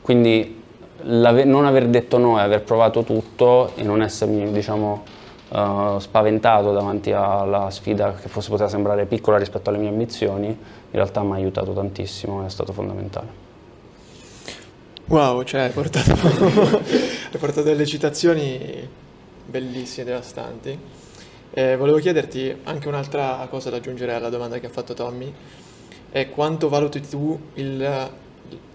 quindi 0.00 0.60
non 1.04 1.64
aver 1.64 1.88
detto 1.88 2.18
no 2.18 2.38
e 2.38 2.42
aver 2.42 2.62
provato 2.62 3.02
tutto 3.02 3.72
e 3.74 3.82
non 3.82 4.02
essermi 4.02 4.52
diciamo, 4.52 5.02
uh, 5.48 5.98
spaventato 5.98 6.72
davanti 6.72 7.12
alla 7.12 7.70
sfida 7.70 8.14
che 8.14 8.28
forse 8.28 8.50
poteva 8.50 8.68
sembrare 8.68 9.06
piccola 9.06 9.38
rispetto 9.38 9.70
alle 9.70 9.78
mie 9.78 9.88
ambizioni, 9.88 10.46
in 10.46 10.56
realtà 10.90 11.22
mi 11.22 11.32
ha 11.32 11.34
aiutato 11.36 11.72
tantissimo 11.72 12.44
è 12.44 12.48
stato 12.48 12.72
fondamentale. 12.72 13.41
Wow, 15.06 15.42
cioè 15.42 15.62
hai 15.62 15.70
portato, 15.70 16.12
hai 16.14 17.38
portato 17.38 17.62
delle 17.62 17.84
citazioni 17.84 18.88
bellissime, 19.44 20.06
devastanti. 20.06 20.78
Eh, 21.50 21.76
volevo 21.76 21.98
chiederti 21.98 22.56
anche 22.64 22.88
un'altra 22.88 23.46
cosa 23.50 23.68
da 23.68 23.76
aggiungere 23.76 24.14
alla 24.14 24.30
domanda 24.30 24.58
che 24.58 24.66
ha 24.66 24.70
fatto 24.70 24.94
Tommy, 24.94 25.30
è 26.10 26.30
quanto 26.30 26.68
valuti 26.70 27.00
tu 27.00 27.38
il 27.54 28.10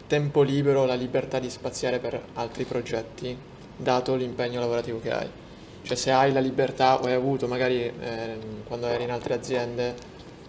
tempo 0.05 0.41
libero, 0.43 0.85
la 0.85 0.93
libertà 0.93 1.39
di 1.39 1.49
spaziare 1.49 1.97
per 1.99 2.21
altri 2.33 2.65
progetti, 2.65 3.35
dato 3.75 4.15
l'impegno 4.15 4.59
lavorativo 4.59 4.99
che 4.99 5.11
hai? 5.11 5.27
Cioè 5.81 5.95
se 5.95 6.11
hai 6.11 6.31
la 6.31 6.39
libertà 6.39 7.01
o 7.01 7.05
hai 7.05 7.13
avuto 7.13 7.47
magari 7.47 7.81
eh, 7.81 8.37
quando 8.67 8.87
eri 8.87 9.03
in 9.03 9.11
altre 9.11 9.33
aziende 9.33 9.95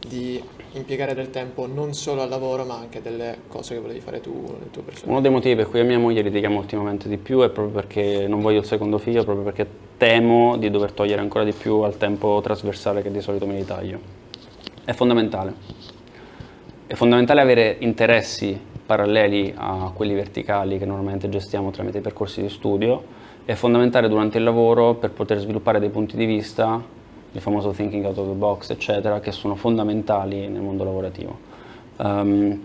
di 0.07 0.43
impiegare 0.73 1.15
del 1.15 1.31
tempo 1.31 1.67
non 1.67 1.95
solo 1.95 2.23
al 2.23 2.29
lavoro 2.29 2.65
ma 2.65 2.77
anche 2.77 3.01
delle 3.03 3.39
cose 3.49 3.75
che 3.75 3.81
volevi 3.81 4.01
fare 4.01 4.21
tu 4.21 4.33
nel 4.33 4.71
tuo 4.71 4.83
personale. 4.83 5.11
Uno 5.11 5.21
dei 5.21 5.31
motivi 5.31 5.57
per 5.57 5.69
cui 5.69 5.81
a 5.81 5.85
mia 5.85 5.99
moglie 5.99 6.23
litighiamo 6.23 6.59
ultimamente 6.59 7.09
di 7.09 7.17
più 7.17 7.41
è 7.41 7.51
proprio 7.51 7.75
perché 7.75 8.27
non 8.29 8.41
voglio 8.41 8.61
il 8.61 8.65
secondo 8.65 8.99
figlio, 8.99 9.25
proprio 9.25 9.45
perché 9.45 9.67
temo 9.97 10.57
di 10.57 10.71
dover 10.71 10.93
togliere 10.93 11.21
ancora 11.21 11.45
di 11.45 11.53
più 11.53 11.81
al 11.81 11.97
tempo 11.97 12.41
trasversale 12.43 13.03
che 13.03 13.11
di 13.11 13.21
solito 13.21 13.47
mi 13.47 13.57
ritaglio. 13.57 13.99
È 14.85 14.93
fondamentale. 14.93 15.55
È 16.87 16.95
fondamentale 16.95 17.41
avere 17.41 17.77
interessi 17.81 18.59
paralleli 18.87 19.53
a 19.55 19.91
quelli 19.95 20.15
verticali 20.15 20.79
che 20.79 20.87
normalmente 20.87 21.29
gestiamo 21.29 21.71
tramite 21.71 21.99
i 21.99 22.01
percorsi 22.01 22.41
di 22.41 22.49
studio. 22.49 23.17
È 23.45 23.55
fondamentale 23.55 24.09
durante 24.09 24.39
il 24.39 24.45
lavoro 24.45 24.95
per 24.95 25.11
poter 25.11 25.39
sviluppare 25.39 25.81
dei 25.81 25.91
punti 25.91 26.17
di 26.17 26.25
vista 26.25 26.97
il 27.33 27.41
famoso 27.41 27.71
thinking 27.71 28.05
out 28.05 28.17
of 28.19 28.27
the 28.27 28.35
box, 28.35 28.71
eccetera, 28.71 29.21
che 29.21 29.33
sono 29.33 29.55
fondamentali 29.55 30.49
nel 30.49 30.63
mondo 30.63 30.85
lavorativo. 30.85 31.39
Um, 31.97 32.61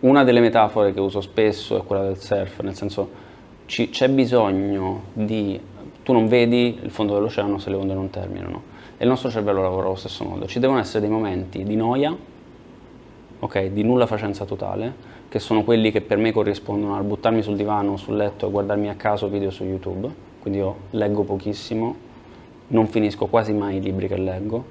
una 0.00 0.24
delle 0.24 0.40
metafore 0.40 0.92
che 0.92 1.00
uso 1.00 1.20
spesso 1.20 1.78
è 1.78 1.84
quella 1.84 2.02
del 2.02 2.18
surf, 2.18 2.60
nel 2.60 2.74
senso 2.74 3.22
ci, 3.66 3.88
c'è 3.88 4.08
bisogno 4.08 5.04
di... 5.12 5.58
tu 6.02 6.12
non 6.12 6.28
vedi 6.28 6.78
il 6.82 6.90
fondo 6.90 7.14
dell'oceano 7.14 7.58
se 7.58 7.70
le 7.70 7.76
onde 7.76 7.94
non 7.94 8.10
terminano 8.10 8.72
e 8.96 9.04
il 9.04 9.08
nostro 9.08 9.30
cervello 9.30 9.62
lavora 9.62 9.86
allo 9.86 9.96
stesso 9.96 10.24
modo. 10.24 10.46
Ci 10.46 10.58
devono 10.58 10.78
essere 10.78 11.00
dei 11.00 11.08
momenti 11.08 11.64
di 11.64 11.74
noia, 11.74 12.14
ok, 13.38 13.64
di 13.66 13.82
nulla 13.82 14.06
facenza 14.06 14.44
totale, 14.44 15.12
che 15.28 15.38
sono 15.38 15.64
quelli 15.64 15.90
che 15.90 16.00
per 16.00 16.18
me 16.18 16.32
corrispondono 16.32 16.94
al 16.94 17.02
buttarmi 17.02 17.42
sul 17.42 17.56
divano 17.56 17.96
sul 17.96 18.16
letto 18.16 18.46
e 18.46 18.50
guardarmi 18.50 18.88
a 18.88 18.94
caso 18.94 19.28
video 19.28 19.50
su 19.50 19.64
YouTube, 19.64 20.08
quindi 20.40 20.60
io 20.60 20.76
leggo 20.90 21.22
pochissimo, 21.22 22.12
non 22.68 22.86
finisco 22.88 23.26
quasi 23.26 23.52
mai 23.52 23.76
i 23.76 23.80
libri 23.80 24.08
che 24.08 24.16
leggo, 24.16 24.64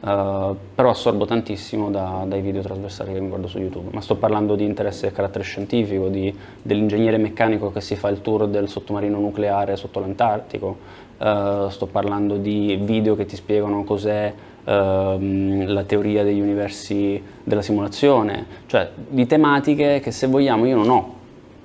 uh, 0.00 0.56
però 0.74 0.90
assorbo 0.90 1.24
tantissimo 1.24 1.90
da, 1.90 2.24
dai 2.26 2.40
video 2.40 2.62
trasversali 2.62 3.12
che 3.12 3.20
mi 3.20 3.28
guardo 3.28 3.46
su 3.46 3.58
YouTube. 3.58 3.90
Ma 3.92 4.00
sto 4.00 4.16
parlando 4.16 4.56
di 4.56 4.64
interesse 4.64 5.08
di 5.08 5.14
carattere 5.14 5.44
scientifico, 5.44 6.08
di, 6.08 6.34
dell'ingegnere 6.62 7.16
meccanico 7.16 7.70
che 7.72 7.80
si 7.80 7.96
fa 7.96 8.08
il 8.08 8.20
tour 8.20 8.48
del 8.48 8.68
sottomarino 8.68 9.18
nucleare 9.18 9.76
sotto 9.76 10.00
l'Antartico, 10.00 10.76
uh, 11.18 11.68
sto 11.68 11.86
parlando 11.86 12.36
di 12.36 12.78
video 12.82 13.16
che 13.16 13.24
ti 13.24 13.36
spiegano 13.36 13.84
cos'è 13.84 14.32
uh, 14.64 14.70
la 14.70 15.84
teoria 15.84 16.22
degli 16.24 16.40
universi 16.40 17.22
della 17.42 17.62
simulazione, 17.62 18.46
cioè 18.66 18.90
di 18.94 19.26
tematiche 19.26 20.00
che 20.00 20.10
se 20.10 20.26
vogliamo 20.26 20.66
io 20.66 20.76
non 20.76 20.90
ho 20.90 21.18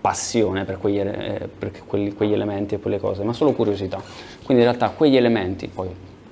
passione 0.06 0.66
per 0.66 0.78
quegli, 0.78 1.00
eh, 1.00 1.50
per 1.58 1.72
quegli, 1.88 2.14
quegli 2.14 2.34
elementi 2.34 2.76
e 2.76 2.80
quelle 2.80 3.00
cose, 3.00 3.24
ma 3.24 3.34
solo 3.34 3.54
curiosità. 3.54 4.00
Quindi 4.44 4.64
in 4.64 4.70
realtà 4.70 4.90
quegli 4.90 5.16
elementi, 5.16 5.68
poi 5.68 5.90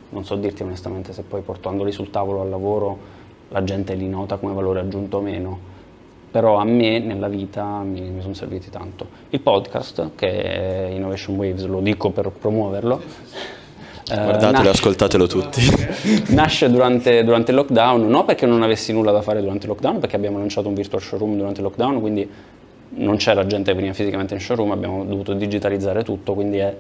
non 0.10 0.24
so 0.24 0.36
dirti 0.36 0.62
onestamente 0.62 1.12
se 1.12 1.24
poi 1.24 1.42
portandoli 1.42 1.92
sul 1.92 2.12
tavolo 2.12 2.42
al 2.42 2.50
lavoro 2.50 3.22
la 3.50 3.64
gente 3.64 3.96
li 3.96 4.08
nota 4.08 4.36
come 4.36 4.54
valore 4.54 4.80
aggiunto 4.82 5.18
o 5.18 5.22
meno, 5.22 5.60
però 6.30 6.58
a 6.58 6.64
me 6.66 7.00
nella 7.00 7.28
vita 7.28 7.80
mi, 7.80 8.02
mi 8.02 8.22
sono 8.22 8.36
serviti 8.36 8.70
tanto. 8.70 9.08
Il 9.32 9.40
podcast, 9.40 10.12
che 10.14 10.44
è 10.44 10.90
Innovation 10.92 11.36
Waves, 11.36 11.66
lo 11.66 11.80
dico 11.80 12.12
per 12.12 12.30
promuoverlo, 12.30 13.02
Eh, 14.12 14.16
Guardatelo, 14.16 14.52
nasce- 14.52 14.70
ascoltatelo 14.70 15.28
tutti. 15.28 15.62
Nasce 16.36 16.70
durante, 16.70 17.24
durante 17.24 17.52
il 17.52 17.58
lockdown, 17.58 18.06
non 18.06 18.26
perché 18.26 18.46
non 18.46 18.62
avessi 18.62 18.92
nulla 18.92 19.12
da 19.12 19.22
fare 19.22 19.40
durante 19.40 19.66
il 19.66 19.72
lockdown, 19.72 20.00
perché 20.00 20.18
abbiamo 20.18 20.40
lanciato 20.40 20.68
un 20.68 20.74
virtual 20.74 21.02
showroom 21.02 21.38
durante 21.38 21.62
il 21.62 21.66
lockdown, 21.66 22.02
quindi 22.02 22.30
non 22.96 23.18
c'era 23.18 23.46
gente 23.46 23.72
che 23.72 23.76
veniva 23.76 23.94
fisicamente 23.94 24.34
in 24.34 24.40
showroom, 24.40 24.72
abbiamo 24.72 25.04
dovuto 25.04 25.34
digitalizzare 25.34 26.04
tutto, 26.04 26.34
quindi 26.34 26.58
è 26.58 26.76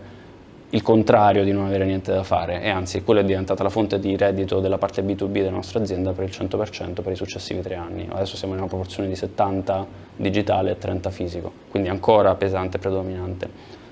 il 0.73 0.81
contrario 0.81 1.43
di 1.43 1.51
non 1.51 1.65
avere 1.65 1.85
niente 1.85 2.11
da 2.11 2.23
fare 2.23 2.61
e 2.63 2.69
anzi 2.69 3.03
quello 3.03 3.19
è 3.19 3.23
diventata 3.23 3.61
la 3.61 3.69
fonte 3.69 3.99
di 3.99 4.17
reddito 4.17 4.59
della 4.59 4.79
parte 4.79 5.03
B2B 5.03 5.31
della 5.31 5.51
nostra 5.51 5.79
azienda 5.79 6.13
per 6.13 6.23
il 6.23 6.31
100% 6.31 7.01
per 7.03 7.11
i 7.11 7.15
successivi 7.15 7.61
tre 7.61 7.75
anni. 7.75 8.07
Adesso 8.11 8.35
siamo 8.35 8.53
in 8.53 8.59
una 8.59 8.67
proporzione 8.67 9.07
di 9.07 9.15
70 9.15 9.85
digitale 10.15 10.71
e 10.71 10.77
30 10.79 11.11
fisico, 11.11 11.51
quindi 11.69 11.89
ancora 11.89 12.33
pesante 12.33 12.77
e 12.77 12.79
predominante. 12.79 13.47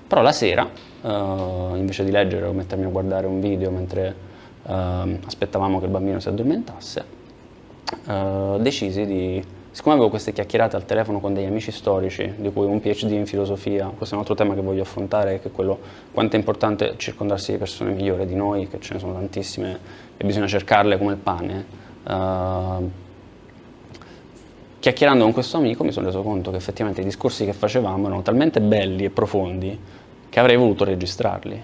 Però 0.08 0.22
la 0.22 0.32
sera, 0.32 0.68
eh, 1.02 1.08
invece 1.76 2.04
di 2.04 2.10
leggere 2.10 2.46
o 2.46 2.52
mettermi 2.52 2.84
a 2.84 2.88
guardare 2.88 3.28
un 3.28 3.40
video 3.40 3.70
mentre 3.70 4.14
ehm, 4.66 5.20
aspettavamo 5.24 5.78
che 5.78 5.84
il 5.84 5.90
bambino 5.90 6.18
si 6.18 6.28
addormentasse, 6.28 7.04
eh, 8.08 8.56
decisi 8.58 9.06
di, 9.06 9.44
siccome 9.72 9.94
avevo 9.94 10.10
queste 10.10 10.32
chiacchierate 10.32 10.76
al 10.76 10.84
telefono 10.84 11.18
con 11.18 11.32
degli 11.32 11.46
amici 11.46 11.72
storici, 11.72 12.34
di 12.36 12.52
cui 12.52 12.66
un 12.66 12.78
PhD 12.78 13.10
in 13.12 13.26
filosofia, 13.26 13.86
questo 13.86 14.14
è 14.14 14.18
un 14.18 14.20
altro 14.20 14.34
tema 14.34 14.54
che 14.54 14.60
voglio 14.60 14.82
affrontare, 14.82 15.40
che 15.40 15.48
è 15.48 15.50
quello 15.50 15.78
quanto 16.12 16.36
è 16.36 16.38
importante 16.38 16.94
circondarsi 16.98 17.52
di 17.52 17.58
persone 17.58 17.92
migliori 17.92 18.26
di 18.26 18.34
noi, 18.34 18.68
che 18.68 18.78
ce 18.80 18.92
ne 18.92 19.00
sono 19.00 19.14
tantissime 19.14 19.78
e 20.16 20.24
bisogna 20.24 20.46
cercarle 20.46 20.98
come 20.98 21.12
il 21.12 21.18
pane. 21.18 21.64
eh, 22.06 23.00
chiacchierando 24.78 25.24
con 25.24 25.32
questo 25.32 25.56
amico 25.56 25.84
mi 25.84 25.92
sono 25.92 26.06
reso 26.06 26.22
conto 26.22 26.50
che 26.50 26.56
effettivamente 26.56 27.00
i 27.00 27.04
discorsi 27.04 27.44
che 27.44 27.52
facevamo 27.54 28.06
erano 28.08 28.20
talmente 28.22 28.60
belli 28.60 29.04
e 29.04 29.10
profondi 29.10 29.78
che 30.28 30.38
avrei 30.38 30.56
voluto 30.56 30.84
registrarli. 30.84 31.62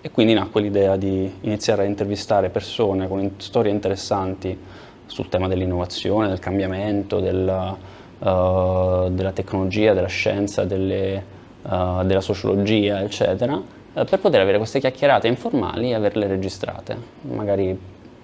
E 0.00 0.10
quindi 0.10 0.34
nacque 0.34 0.60
l'idea 0.60 0.96
di 0.96 1.30
iniziare 1.42 1.82
a 1.82 1.84
intervistare 1.84 2.48
persone 2.48 3.06
con 3.06 3.32
storie 3.36 3.70
interessanti 3.70 4.58
sul 5.06 5.28
tema 5.28 5.48
dell'innovazione, 5.48 6.28
del 6.28 6.38
cambiamento, 6.38 7.20
del, 7.20 7.48
eh, 8.18 9.08
della 9.10 9.32
tecnologia, 9.32 9.94
della 9.94 10.06
scienza, 10.06 10.64
delle, 10.64 11.14
eh, 11.14 12.00
della 12.04 12.20
sociologia, 12.20 13.02
eccetera, 13.02 13.60
eh, 13.94 14.04
per 14.04 14.18
poter 14.18 14.40
avere 14.40 14.58
queste 14.58 14.80
chiacchierate 14.80 15.26
informali 15.26 15.90
e 15.90 15.94
averle 15.94 16.26
registrate, 16.26 16.96
magari 17.22 17.78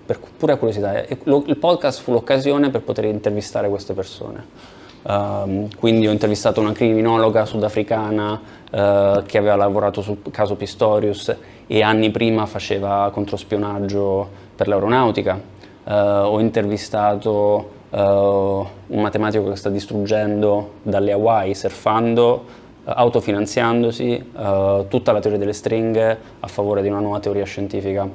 per 0.04 0.18
pura 0.36 0.56
curiosità. 0.56 1.04
Lo- 1.24 1.44
il 1.46 1.56
podcast 1.56 2.02
fu 2.02 2.12
l'occasione 2.12 2.70
per 2.70 2.82
poter 2.82 3.04
intervistare 3.04 3.68
queste 3.68 3.94
persone. 3.94 4.80
Ehm, 5.04 5.68
quindi 5.76 6.06
ho 6.06 6.12
intervistato 6.12 6.60
una 6.60 6.72
criminologa 6.72 7.44
sudafricana 7.44 8.40
eh, 8.70 9.22
che 9.26 9.38
aveva 9.38 9.56
lavorato 9.56 10.00
sul 10.00 10.18
caso 10.30 10.54
Pistorius 10.54 11.34
e 11.66 11.82
anni 11.82 12.10
prima 12.10 12.46
faceva 12.46 13.10
controspionaggio 13.12 14.28
per 14.54 14.68
l'aeronautica. 14.68 15.51
Eh, 15.84 15.92
ho 15.92 16.38
intervistato 16.40 17.70
eh, 17.90 17.98
un 18.00 19.00
matematico 19.00 19.48
che 19.48 19.56
sta 19.56 19.68
distruggendo 19.68 20.74
dalle 20.82 21.12
Hawaii 21.12 21.54
surfando, 21.54 22.44
eh, 22.84 22.92
autofinanziandosi 22.94 24.32
eh, 24.36 24.84
tutta 24.88 25.12
la 25.12 25.20
teoria 25.20 25.38
delle 25.38 25.52
stringhe 25.52 26.18
a 26.40 26.46
favore 26.46 26.82
di 26.82 26.88
una 26.88 27.00
nuova 27.00 27.20
teoria 27.20 27.44
scientifica 27.44 28.08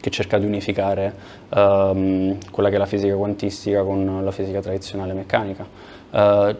che 0.00 0.10
cerca 0.10 0.38
di 0.38 0.46
unificare 0.46 1.14
ehm, 1.48 2.38
quella 2.50 2.68
che 2.68 2.74
è 2.74 2.78
la 2.78 2.86
fisica 2.86 3.14
quantistica 3.14 3.82
con 3.84 4.20
la 4.24 4.30
fisica 4.32 4.60
tradizionale 4.60 5.12
meccanica. 5.12 5.64
Eh, 6.10 6.56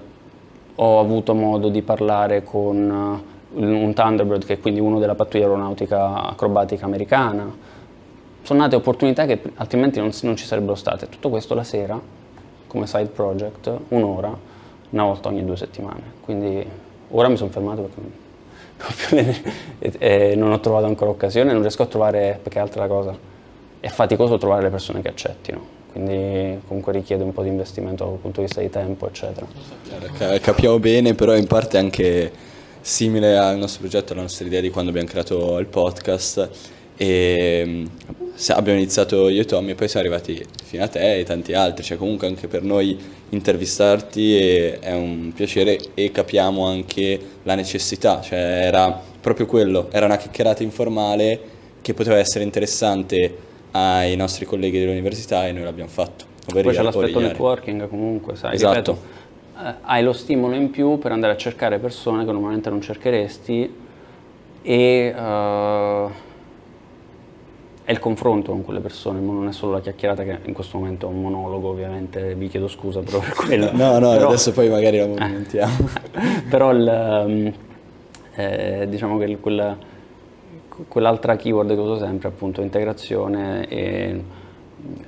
ho 0.77 1.01
avuto 1.01 1.35
modo 1.35 1.69
di 1.69 1.83
parlare 1.83 2.43
con 2.45 3.23
eh, 3.55 3.65
un 3.65 3.93
Thunderbird, 3.93 4.45
che 4.45 4.55
è 4.55 4.61
quindi 4.61 4.81
uno 4.81 4.99
della 4.99 5.15
pattuglia 5.15 5.45
aeronautica 5.45 6.31
acrobatica 6.31 6.87
americana. 6.87 7.71
Sono 8.43 8.61
nate 8.61 8.77
opportunità 8.77 9.25
che 9.27 9.41
altrimenti 9.57 9.99
non, 10.01 10.11
non 10.23 10.37
ci 10.37 10.45
sarebbero 10.45 10.75
state. 10.75 11.09
Tutto 11.09 11.29
questo 11.29 11.55
la 11.55 11.65
sera, 11.65 12.01
come 12.67 12.87
side 12.87 13.07
project, 13.07 13.71
un'ora, 13.89 14.37
una 14.91 15.05
volta 15.05 15.29
ogni 15.29 15.45
due 15.45 15.57
settimane. 15.57 16.01
Quindi 16.21 16.65
ora 17.11 17.29
mi 17.29 17.37
sono 17.37 17.51
fermato 17.51 17.83
perché 17.83 18.01
non 18.01 18.11
ho 19.79 19.97
e- 19.99 20.35
non 20.35 20.53
ho 20.53 20.61
trovato 20.61 20.87
ancora 20.87 21.11
occasione, 21.11 21.53
non 21.53 21.61
riesco 21.61 21.83
a 21.83 21.87
trovare, 21.87 22.39
perché 22.43 22.59
altra 22.59 22.87
cosa, 22.87 23.17
è 23.81 23.89
faticoso 23.89 24.39
trovare 24.39 24.63
le 24.63 24.71
persone 24.71 25.03
che 25.03 25.09
accettino, 25.09 25.61
quindi 25.93 26.61
comunque 26.67 26.93
richiede 26.93 27.23
un 27.23 27.33
po' 27.33 27.43
di 27.43 27.49
investimento 27.49 28.05
dal 28.05 28.15
punto 28.19 28.41
di 28.41 28.47
vista 28.47 28.61
di 28.61 28.71
tempo, 28.71 29.07
eccetera. 29.07 29.47
Ca- 30.19 30.39
Capiamo 30.41 30.79
bene, 30.79 31.15
però 31.15 31.37
in 31.37 31.47
parte 31.47 31.79
anche 31.79 32.31
simile 32.81 33.37
al 33.39 33.57
nostro 33.59 33.81
progetto, 33.81 34.13
alla 34.13 34.23
nostra 34.23 34.47
idea 34.47 34.61
di 34.61 34.71
quando 34.71 34.91
abbiamo 34.91 35.09
creato 35.09 35.59
il 35.59 35.67
podcast. 35.67 36.49
E 36.97 37.85
se- 38.07 38.22
abbiamo 38.49 38.79
iniziato 38.79 39.29
io 39.29 39.43
e 39.43 39.45
Tommy 39.45 39.71
e 39.71 39.75
poi 39.75 39.89
siamo 39.89 40.07
arrivati 40.07 40.45
fino 40.65 40.83
a 40.83 40.89
te 40.89 41.19
e 41.19 41.25
tanti 41.25 41.53
altri. 41.53 41.85
Cioè, 41.85 41.97
comunque 41.97 42.27
anche 42.27 42.49
per 42.49 42.63
noi 42.63 42.99
intervistarti 43.31 44.37
è, 44.37 44.93
un 44.93 45.33
piacere 45.35 45.79
e 45.95 46.11
capiamo 46.11 46.67
anche 46.67 47.19
la 47.43 47.55
necessità. 47.55 48.21
Cioè, 48.21 48.39
era 48.39 49.01
proprio 49.21 49.47
quello, 49.47 49.89
era 49.91 50.07
una 50.07 50.17
chiacchierata 50.17 50.63
informale 50.63 51.41
che 51.81 51.95
poteva 51.95 52.17
essere 52.17 52.45
interessante 52.45 53.51
ai 53.73 54.17
nostri 54.17 54.45
colleghi 54.45 54.79
dell'università 54.79 55.47
e 55.47 55.53
noi 55.53 55.65
l'abbiamo 55.65 55.91
fatto. 55.91 56.25
ovvero 56.49 56.69
Poi 56.69 56.77
c'è 56.77 56.83
l'aspetto 56.83 57.21
networking 57.21 57.89
comunque, 57.89 58.37
sai, 58.37 58.55
Esatto. 58.55 58.75
ripeto, 58.75 59.03
eh, 59.65 59.75
hai 59.83 60.03
lo 60.03 60.13
stimolo 60.13 60.55
in 60.55 60.71
più 60.71 60.99
per 60.99 61.13
andare 61.13 61.33
a 61.33 61.37
cercare 61.37 61.79
persone 61.79 62.25
che 62.25 62.33
normalmente 62.33 62.71
non 62.71 62.81
cercheresti 62.81 63.75
e 64.63 65.15
eh, 65.17 66.07
è 67.85 67.91
il 67.91 67.99
confronto 67.99 68.53
con 68.53 68.63
quelle 68.65 68.81
persone, 68.81 69.19
non 69.21 69.49
è 69.49 69.53
solo 69.53 69.73
la 69.73 69.81
chiacchierata 69.81 70.23
che 70.23 70.39
in 70.45 70.53
questo 70.53 70.79
momento 70.79 71.07
è 71.09 71.11
un 71.11 71.21
monologo, 71.21 71.69
ovviamente 71.71 72.35
vi 72.35 72.49
chiedo 72.49 72.69
scusa 72.69 73.01
però 73.01 73.19
per 73.19 73.35
quello. 73.35 73.71
No, 73.73 73.99
no, 73.99 74.11
Però- 74.13 74.29
adesso 74.29 74.53
poi 74.53 74.69
magari 74.69 74.99
la 74.99 75.07
movimentiamo. 75.07 75.89
però 76.49 76.71
il, 76.73 76.87
ehm, 76.87 77.53
eh, 78.37 78.87
diciamo 78.89 79.19
che 79.19 79.25
il- 79.25 79.41
quella- 79.41 79.77
quell'altra 80.89 81.37
keyword 81.37 81.75
che 81.75 81.81
uso 81.81 81.99
sempre 81.99 82.29
è 82.29 82.33
appunto 82.33 82.63
integrazione 82.63 83.67
e 83.69 84.23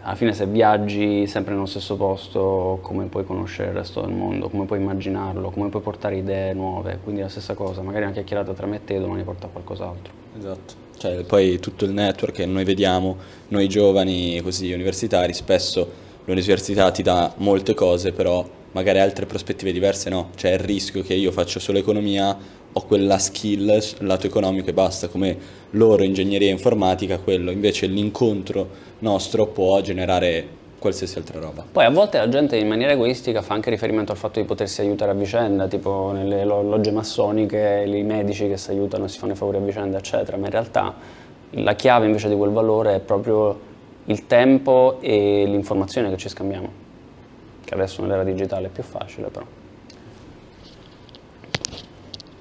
alla 0.03 0.15
fine 0.15 0.33
se 0.35 0.47
viaggi 0.47 1.27
sempre 1.27 1.55
nello 1.55 1.67
stesso 1.67 1.97
posto 1.97 2.79
come 2.83 3.07
puoi 3.07 3.25
conoscere 3.25 3.71
il 3.71 3.77
resto 3.77 4.01
del 4.03 4.13
mondo, 4.13 4.49
come 4.49 4.65
puoi 4.67 4.79
immaginarlo, 4.81 5.51
come 5.51 5.69
puoi 5.69 5.83
portare 5.83 6.17
idee 6.17 6.53
nuove, 6.55 6.99
quindi 7.03 7.23
la 7.23 7.29
stessa 7.29 7.55
cosa, 7.55 7.83
magari 7.83 8.05
una 8.05 8.13
chiacchierata 8.13 8.53
tra 8.53 8.67
me 8.67 8.77
e 8.77 8.85
te 8.85 8.99
domani 9.01 9.23
porta 9.23 9.47
a 9.47 9.51
qualcos'altro. 9.51 10.13
Esatto. 10.37 10.84
Cioè, 10.97 11.25
poi 11.25 11.59
tutto 11.59 11.85
il 11.85 11.93
network 11.93 12.35
che 12.35 12.47
noi 12.47 12.65
vediamo, 12.65 13.17
noi 13.49 13.69
giovani 13.69 14.41
così 14.43 14.73
universitari, 14.73 15.33
spesso 15.35 16.03
l'università 16.25 16.91
ti 16.91 17.03
dà 17.03 17.33
molte 17.39 17.75
cose, 17.75 18.13
però 18.13 18.49
magari 18.73 19.01
altre 19.01 19.27
prospettive 19.27 19.73
diverse 19.73 20.09
no. 20.11 20.31
C'è 20.37 20.53
il 20.53 20.61
rischio 20.61 21.03
che 21.03 21.15
io 21.15 21.31
faccio 21.31 21.59
solo 21.59 21.79
economia, 21.79 22.37
ho 22.73 22.87
quella 22.87 23.19
skill 23.19 23.81
lato 23.99 24.27
economico 24.27 24.71
e 24.71 24.73
basta, 24.73 25.09
come 25.09 25.37
loro 25.71 26.03
ingegneria 26.03 26.51
informatica, 26.51 27.19
quello 27.19 27.51
invece 27.51 27.87
l'incontro 27.87 28.69
nostro 29.01 29.47
può 29.49 29.81
generare 29.81 30.63
qualsiasi 30.85 31.17
altra 31.17 31.41
roba. 31.41 31.65
Poi 31.73 31.83
a 31.83 31.89
volte 31.89 32.19
la 32.19 32.29
gente 32.29 32.59
in 32.59 32.69
maniera 32.69 32.93
egoistica 32.93 33.41
fa 33.41 33.55
anche 33.55 33.71
riferimento 33.71 34.13
al 34.13 34.19
fatto 34.19 34.39
di 34.39 34.45
potersi 34.45 34.83
aiutare 34.83 35.13
a 35.13 35.15
vicenda, 35.15 35.67
tipo 35.67 36.11
nelle 36.13 36.45
lo- 36.45 36.61
logge 36.61 36.91
massoniche, 36.91 37.85
i 37.87 38.03
medici 38.03 38.47
che 38.49 38.59
si 38.59 38.69
aiutano, 38.69 39.09
si 39.09 39.19
fanno 39.19 39.33
i 39.33 39.35
favori 39.35 39.57
a 39.57 39.61
vicenda, 39.61 39.97
eccetera, 39.97 40.37
ma 40.37 40.45
in 40.45 40.53
realtà 40.53 40.95
la 41.53 41.75
chiave 41.75 42.05
invece 42.05 42.29
di 42.29 42.37
quel 42.37 42.51
valore 42.51 42.97
è 42.97 43.01
proprio 43.01 43.59
il 44.05 44.27
tempo 44.27 44.99
e 45.01 45.45
l'informazione 45.47 46.11
che 46.11 46.19
ci 46.19 46.29
scambiamo, 46.29 46.69
che 47.65 47.73
adesso 47.73 48.03
nell'era 48.03 48.23
digitale 48.23 48.67
è 48.67 48.71
più 48.71 48.83
facile 48.83 49.29
però. 49.29 49.47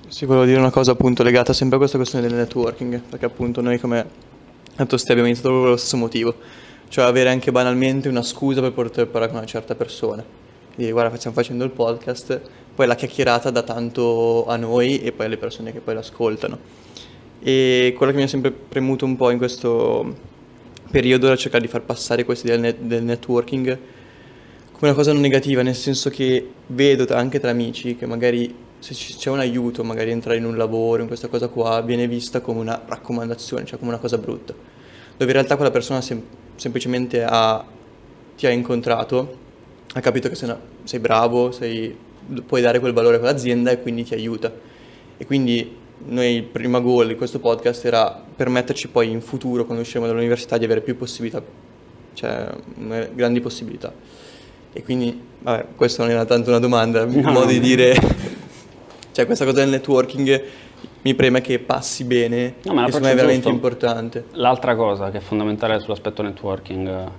Sì, 0.09 0.25
volevo 0.25 0.43
dire 0.43 0.59
una 0.59 0.69
cosa 0.69 0.91
appunto 0.91 1.23
legata 1.23 1.53
sempre 1.53 1.77
a 1.77 1.79
questa 1.79 1.95
questione 1.95 2.27
del 2.27 2.35
networking, 2.35 2.99
perché 3.09 3.23
appunto 3.23 3.61
noi 3.61 3.79
come 3.79 4.05
detto 4.75 4.97
Ste 4.97 5.11
abbiamo 5.11 5.29
iniziato 5.29 5.49
proprio 5.49 5.71
per 5.71 5.71
lo 5.71 5.77
stesso 5.77 5.95
motivo, 5.95 6.35
cioè 6.93 7.05
avere 7.05 7.29
anche 7.29 7.51
banalmente 7.51 8.07
una 8.07 8.21
scusa 8.21 8.61
per 8.61 8.71
poter 8.71 9.07
parlare 9.07 9.31
con 9.31 9.39
una 9.39 9.49
certa 9.49 9.73
persona. 9.73 10.23
Dire 10.75 10.91
guarda 10.91 11.17
stiamo 11.17 11.35
facendo 11.35 11.63
il 11.63 11.71
podcast, 11.71 12.39
poi 12.75 12.85
la 12.85 12.93
chiacchierata 12.93 13.49
dà 13.49 13.63
tanto 13.63 14.45
a 14.45 14.57
noi 14.57 15.01
e 15.01 15.11
poi 15.11 15.25
alle 15.25 15.37
persone 15.37 15.71
che 15.71 15.79
poi 15.79 15.95
l'ascoltano. 15.95 16.59
E 17.41 17.95
quello 17.97 18.11
che 18.11 18.17
mi 18.19 18.25
ha 18.25 18.27
sempre 18.27 18.51
premuto 18.51 19.05
un 19.05 19.15
po' 19.15 19.31
in 19.31 19.39
questo 19.39 20.15
periodo 20.91 21.25
era 21.25 21.35
cercare 21.35 21.63
di 21.63 21.67
far 21.67 21.81
passare 21.81 22.25
questa 22.25 22.45
idea 22.45 22.61
del, 22.61 22.75
net- 22.75 22.81
del 22.83 23.03
networking 23.03 23.79
come 24.73 24.91
una 24.91 24.93
cosa 24.93 25.13
non 25.13 25.21
negativa, 25.21 25.63
nel 25.63 25.73
senso 25.73 26.11
che 26.11 26.47
vedo 26.67 27.11
anche 27.15 27.39
tra 27.39 27.49
amici 27.49 27.95
che 27.95 28.05
magari 28.05 28.53
se 28.77 28.93
c'è 28.93 29.31
un 29.31 29.39
aiuto, 29.39 29.83
magari 29.83 30.11
entrare 30.11 30.37
in 30.37 30.45
un 30.45 30.57
lavoro, 30.57 31.01
in 31.01 31.07
questa 31.07 31.27
cosa 31.27 31.47
qua, 31.47 31.81
viene 31.81 32.07
vista 32.07 32.39
come 32.39 32.59
una 32.59 32.79
raccomandazione, 32.85 33.65
cioè 33.65 33.79
come 33.79 33.89
una 33.89 33.99
cosa 33.99 34.19
brutta. 34.19 34.53
Dove 34.53 35.25
in 35.25 35.31
realtà 35.31 35.55
quella 35.55 35.71
persona 35.71 35.99
sem- 35.99 36.41
semplicemente 36.55 37.23
ha- 37.23 37.63
ti 38.37 38.45
ha 38.47 38.49
incontrato, 38.51 39.37
ha 39.93 39.99
capito 39.99 40.29
che 40.29 40.35
sei, 40.35 40.49
una- 40.49 40.59
sei 40.83 40.99
bravo, 40.99 41.51
sei- 41.51 41.95
puoi 42.45 42.61
dare 42.61 42.79
quel 42.79 42.93
valore 42.93 43.17
a 43.17 43.19
quell'azienda 43.19 43.71
e 43.71 43.81
quindi 43.81 44.03
ti 44.03 44.13
aiuta. 44.13 44.51
E 45.17 45.25
quindi 45.25 45.77
noi 46.05 46.35
il 46.35 46.43
primo 46.43 46.81
goal 46.81 47.07
di 47.07 47.15
questo 47.15 47.39
podcast 47.39 47.85
era 47.85 48.21
permetterci 48.35 48.87
poi 48.89 49.09
in 49.09 49.21
futuro, 49.21 49.63
quando 49.65 49.83
usciremo 49.83 50.07
dall'università, 50.07 50.57
di 50.57 50.65
avere 50.65 50.81
più 50.81 50.97
possibilità, 50.97 51.41
cioè 52.13 52.49
grandi 53.13 53.39
possibilità. 53.39 53.93
E 54.73 54.83
quindi, 54.83 55.19
vabbè, 55.39 55.67
questa 55.75 56.01
non 56.03 56.11
era 56.11 56.25
tanto 56.25 56.49
una 56.49 56.59
domanda, 56.59 57.03
un 57.03 57.21
modo 57.21 57.45
di 57.45 57.59
dire, 57.59 57.93
cioè 59.11 59.25
questa 59.25 59.45
cosa 59.45 59.59
del 59.59 59.69
networking 59.69 60.43
mi 61.03 61.13
preme 61.13 61.41
che 61.41 61.59
passi 61.59 62.03
bene, 62.03 62.55
no, 62.63 62.73
ma 62.73 62.85
è 62.85 62.89
veramente 62.89 63.33
giusto. 63.33 63.49
importante. 63.49 64.25
L'altra 64.31 64.75
cosa 64.75 65.11
che 65.11 65.19
è 65.19 65.21
fondamentale 65.21 65.79
sull'aspetto 65.79 66.21
networking 66.21 67.11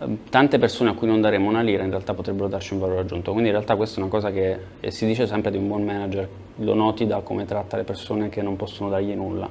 Ehm, 0.00 0.18
tante 0.28 0.58
persone 0.58 0.90
a 0.90 0.94
cui 0.94 1.08
non 1.08 1.20
daremo 1.20 1.48
una 1.48 1.60
lira 1.60 1.82
in 1.82 1.90
realtà 1.90 2.14
potrebbero 2.14 2.48
darci 2.48 2.72
un 2.72 2.80
valore 2.80 3.00
aggiunto. 3.00 3.32
Quindi 3.32 3.48
in 3.48 3.54
realtà 3.54 3.76
questa 3.76 3.98
è 3.98 4.02
una 4.02 4.10
cosa 4.10 4.30
che 4.30 4.58
si 4.88 5.06
dice 5.06 5.26
sempre 5.26 5.50
di 5.50 5.56
un 5.56 5.66
buon 5.66 5.84
manager, 5.84 6.28
lo 6.56 6.74
noti 6.74 7.06
da 7.06 7.20
come 7.20 7.44
tratta 7.44 7.76
le 7.76 7.84
persone 7.84 8.28
che 8.28 8.42
non 8.42 8.56
possono 8.56 8.88
dargli 8.88 9.14
nulla, 9.14 9.48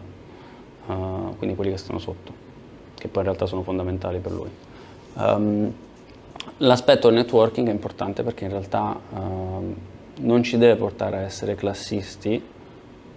uh, 0.88 1.36
quindi 1.38 1.56
quelli 1.56 1.72
che 1.72 1.78
stanno 1.78 2.00
sotto, 2.00 2.32
che 2.96 3.08
poi 3.08 3.24
in 3.24 3.28
realtà 3.28 3.46
sono 3.46 3.64
fondamentali 3.64 4.20
per 4.20 4.32
lui. 4.32 4.50
Um, 5.14 5.74
l'aspetto 6.58 7.08
del 7.08 7.18
networking 7.18 7.68
è 7.68 7.72
importante 7.72 8.24
perché 8.24 8.46
in 8.46 8.52
realtà 8.52 9.00
uh, 9.10 9.76
non 10.20 10.44
ci 10.44 10.58
deve 10.58 10.76
portare 10.76 11.18
a 11.18 11.22
essere 11.22 11.56
classisti, 11.56 12.42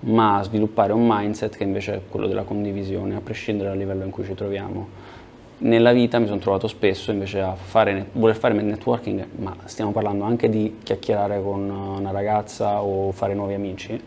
ma 0.00 0.40
sviluppare 0.42 0.92
un 0.92 1.06
mindset 1.06 1.56
che 1.56 1.64
invece 1.64 1.94
è 1.94 2.00
quello 2.08 2.26
della 2.26 2.42
condivisione, 2.42 3.16
a 3.16 3.20
prescindere 3.20 3.68
dal 3.68 3.78
livello 3.78 4.04
in 4.04 4.10
cui 4.10 4.24
ci 4.24 4.34
troviamo 4.34 5.18
nella 5.60 5.92
vita 5.92 6.18
mi 6.18 6.26
sono 6.26 6.38
trovato 6.38 6.68
spesso 6.68 7.10
invece 7.10 7.40
a 7.40 7.54
fare, 7.54 8.08
voler 8.12 8.36
fare 8.36 8.54
networking, 8.54 9.26
ma 9.36 9.54
stiamo 9.64 9.90
parlando 9.90 10.24
anche 10.24 10.48
di 10.48 10.78
chiacchierare 10.82 11.42
con 11.42 11.68
una 11.68 12.10
ragazza 12.10 12.82
o 12.82 13.12
fare 13.12 13.34
nuovi 13.34 13.54
amici 13.54 14.00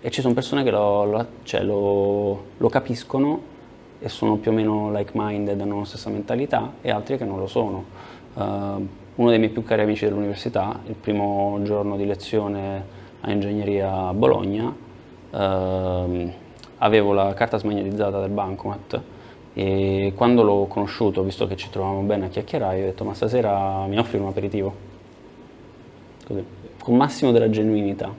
e 0.00 0.10
ci 0.10 0.20
sono 0.20 0.34
persone 0.34 0.62
che 0.62 0.70
lo, 0.70 1.04
lo, 1.04 1.26
cioè 1.44 1.62
lo, 1.62 2.44
lo 2.56 2.68
capiscono 2.68 3.54
e 3.98 4.08
sono 4.08 4.36
più 4.36 4.50
o 4.50 4.54
meno 4.54 4.92
like-minded, 4.92 5.58
hanno 5.58 5.78
la 5.78 5.84
stessa 5.84 6.10
mentalità 6.10 6.74
e 6.82 6.90
altri 6.90 7.16
che 7.16 7.24
non 7.24 7.38
lo 7.38 7.46
sono. 7.46 7.84
Uh, 8.34 8.86
uno 9.14 9.30
dei 9.30 9.38
miei 9.38 9.50
più 9.50 9.62
cari 9.62 9.80
amici 9.80 10.04
dell'università, 10.04 10.78
il 10.86 10.94
primo 10.94 11.58
giorno 11.62 11.96
di 11.96 12.04
lezione 12.04 12.84
a 13.22 13.30
ingegneria 13.30 14.08
a 14.08 14.12
Bologna, 14.12 14.84
uh, 15.30 16.32
avevo 16.78 17.12
la 17.12 17.34
carta 17.34 17.58
smagnetizzata 17.58 18.20
del 18.20 18.30
bancomat 18.30 19.00
e 19.58 20.12
quando 20.14 20.42
l'ho 20.42 20.66
conosciuto, 20.66 21.22
visto 21.22 21.46
che 21.46 21.56
ci 21.56 21.70
trovavamo 21.70 22.02
bene 22.02 22.26
a 22.26 22.28
chiacchierare, 22.28 22.82
ho 22.82 22.84
detto 22.84 23.04
ma 23.04 23.14
stasera 23.14 23.86
mi 23.86 23.98
offri 23.98 24.18
un 24.18 24.26
aperitivo? 24.26 24.74
Così, 26.26 26.44
con 26.78 26.96
massimo 26.96 27.32
della 27.32 27.48
genuinità. 27.48 28.12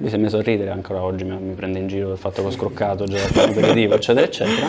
Lui 0.00 0.08
si 0.08 0.14
è 0.14 0.18
messo 0.18 0.38
a 0.38 0.42
ridere, 0.42 0.70
ancora 0.70 1.02
oggi 1.02 1.24
mi, 1.24 1.36
mi 1.36 1.54
prende 1.54 1.80
in 1.80 1.88
giro 1.88 2.08
del 2.08 2.16
fatto 2.16 2.40
che 2.40 2.48
ho 2.48 2.50
scroccato 2.50 3.04
già 3.04 3.18
un 3.42 3.50
aperitivo, 3.50 3.94
eccetera, 3.94 4.24
eccetera. 4.24 4.68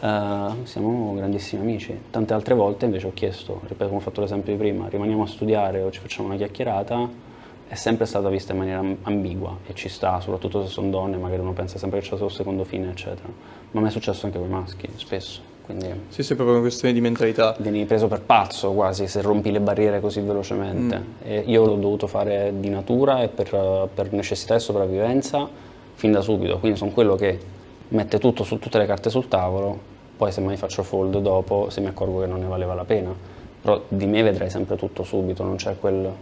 Uh, 0.00 0.66
siamo 0.66 1.14
grandissimi 1.14 1.62
amici. 1.62 1.98
Tante 2.10 2.34
altre 2.34 2.54
volte 2.54 2.84
invece 2.84 3.06
ho 3.06 3.12
chiesto, 3.14 3.60
ripeto 3.62 3.84
come 3.86 3.96
ho 3.96 4.02
fatto 4.02 4.20
l'esempio 4.20 4.52
di 4.52 4.58
prima, 4.58 4.88
rimaniamo 4.88 5.22
a 5.22 5.26
studiare 5.26 5.80
o 5.80 5.90
ci 5.90 6.00
facciamo 6.00 6.28
una 6.28 6.36
chiacchierata, 6.36 7.08
è 7.66 7.74
sempre 7.74 8.06
stata 8.06 8.28
vista 8.28 8.52
in 8.52 8.58
maniera 8.58 8.82
ambigua 9.02 9.58
e 9.66 9.74
ci 9.74 9.88
sta, 9.88 10.20
soprattutto 10.20 10.62
se 10.64 10.68
sono 10.68 10.90
donne, 10.90 11.16
magari 11.16 11.40
uno 11.40 11.52
pensa 11.52 11.78
sempre 11.78 12.00
che 12.00 12.04
c'è 12.08 12.16
solo 12.16 12.26
il 12.26 12.32
secondo 12.32 12.64
fine, 12.64 12.90
eccetera. 12.90 13.28
Ma 13.70 13.80
mi 13.80 13.88
è 13.88 13.90
successo 13.90 14.26
anche 14.26 14.38
con 14.38 14.46
i 14.46 14.50
maschi, 14.50 14.88
spesso. 14.96 15.52
Quindi 15.64 15.86
sì, 16.08 16.22
sì, 16.22 16.32
è 16.32 16.36
proprio 16.36 16.56
una 16.56 16.64
questione 16.64 16.92
di 16.92 17.00
mentalità. 17.00 17.56
Vieni 17.58 17.86
preso 17.86 18.06
per 18.06 18.20
pazzo 18.20 18.72
quasi 18.72 19.08
se 19.08 19.22
rompi 19.22 19.50
le 19.50 19.60
barriere 19.60 19.98
così 19.98 20.20
velocemente. 20.20 21.02
Mm. 21.26 21.48
io 21.48 21.64
l'ho 21.64 21.76
dovuto 21.76 22.06
fare 22.06 22.52
di 22.58 22.68
natura 22.68 23.22
e 23.22 23.28
per, 23.28 23.88
per 23.92 24.12
necessità 24.12 24.54
e 24.54 24.58
sopravvivenza 24.58 25.48
fin 25.94 26.12
da 26.12 26.20
subito. 26.20 26.58
Quindi 26.58 26.76
sono 26.76 26.90
quello 26.90 27.14
che 27.16 27.40
mette 27.88 28.18
tutto 28.18 28.44
su 28.44 28.58
tutte 28.58 28.76
le 28.76 28.84
carte 28.84 29.08
sul 29.08 29.26
tavolo, 29.26 29.92
poi 30.16 30.30
se 30.32 30.42
mai 30.42 30.58
faccio 30.58 30.82
fold 30.82 31.18
dopo, 31.18 31.70
se 31.70 31.80
mi 31.80 31.86
accorgo 31.86 32.20
che 32.20 32.26
non 32.26 32.40
ne 32.40 32.46
valeva 32.46 32.74
la 32.74 32.84
pena. 32.84 33.14
Però 33.62 33.82
di 33.88 34.04
me 34.04 34.22
vedrai 34.22 34.50
sempre 34.50 34.76
tutto 34.76 35.02
subito, 35.02 35.42
non 35.44 35.56
c'è 35.56 35.78
quel 35.78 36.12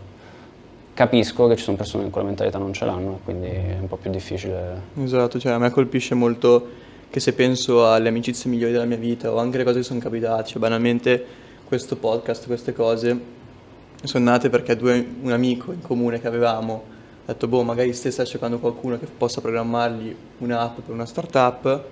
capisco 0.94 1.46
che 1.46 1.56
ci 1.56 1.64
sono 1.64 1.76
persone 1.76 2.04
che 2.04 2.10
quella 2.10 2.26
mentalità 2.26 2.58
non 2.58 2.72
ce 2.72 2.84
l'hanno 2.84 3.20
quindi 3.24 3.48
è 3.48 3.76
un 3.80 3.88
po' 3.88 3.96
più 3.96 4.10
difficile. 4.10 4.80
Esatto, 5.02 5.38
cioè 5.38 5.52
a 5.52 5.58
me 5.58 5.70
colpisce 5.70 6.14
molto 6.14 6.80
che 7.10 7.20
se 7.20 7.34
penso 7.34 7.90
alle 7.90 8.08
amicizie 8.08 8.50
migliori 8.50 8.72
della 8.72 8.84
mia 8.84 8.96
vita 8.96 9.32
o 9.32 9.38
anche 9.38 9.58
le 9.58 9.64
cose 9.64 9.78
che 9.78 9.84
sono 9.84 10.00
capitate, 10.00 10.48
cioè 10.48 10.58
banalmente 10.58 11.24
questo 11.66 11.96
podcast, 11.96 12.46
queste 12.46 12.72
cose 12.72 13.40
sono 14.02 14.24
nate 14.24 14.48
perché 14.50 14.76
due, 14.76 15.06
un 15.22 15.30
amico 15.32 15.72
in 15.72 15.80
comune 15.80 16.20
che 16.20 16.26
avevamo 16.26 16.90
ha 17.24 17.32
detto 17.32 17.46
boh 17.46 17.62
magari 17.62 17.92
stessa 17.92 18.24
cercando 18.24 18.58
qualcuno 18.58 18.98
che 18.98 19.06
possa 19.06 19.40
programmargli 19.40 20.14
un'app 20.38 20.80
per 20.80 20.92
una 20.92 21.06
startup 21.06 21.84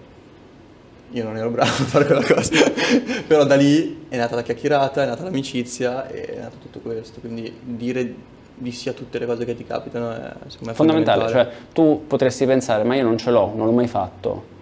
io 1.12 1.24
non 1.24 1.36
ero 1.36 1.50
bravo 1.50 1.70
a 1.70 1.86
fare 1.86 2.04
quella 2.04 2.24
cosa 2.24 2.50
però 3.26 3.44
da 3.44 3.54
lì 3.54 4.06
è 4.08 4.16
nata 4.16 4.34
la 4.34 4.42
chiacchierata, 4.42 5.04
è 5.04 5.06
nata 5.06 5.22
l'amicizia 5.22 6.08
e 6.08 6.34
è 6.34 6.40
nato 6.40 6.56
tutto 6.60 6.80
questo 6.80 7.20
quindi 7.20 7.52
dire 7.62 8.14
di 8.60 8.72
sia 8.72 8.92
tutte 8.92 9.18
le 9.18 9.24
cose 9.24 9.46
che 9.46 9.56
ti 9.56 9.64
capitano 9.64 10.10
è 10.12 10.32
fondamentale. 10.48 10.74
fondamentale. 10.74 11.28
Cioè, 11.30 11.48
tu 11.72 12.04
potresti 12.06 12.44
pensare, 12.44 12.84
ma 12.84 12.94
io 12.94 13.04
non 13.04 13.16
ce 13.16 13.30
l'ho, 13.30 13.52
non 13.54 13.66
l'ho 13.66 13.72
mai 13.72 13.88
fatto. 13.88 14.58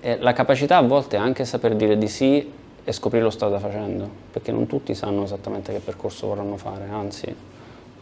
E 0.00 0.18
la 0.18 0.32
capacità 0.32 0.78
a 0.78 0.82
volte 0.82 1.16
è 1.16 1.20
anche 1.20 1.44
saper 1.44 1.76
dire 1.76 1.96
di 1.96 2.08
sì 2.08 2.52
e 2.82 2.92
scoprire 2.92 3.22
lo 3.22 3.30
strada 3.30 3.58
facendo, 3.60 4.08
perché 4.32 4.50
non 4.50 4.66
tutti 4.66 4.94
sanno 4.94 5.22
esattamente 5.22 5.72
che 5.72 5.78
percorso 5.78 6.26
vorranno 6.26 6.56
fare, 6.56 6.88
anzi, 6.90 7.34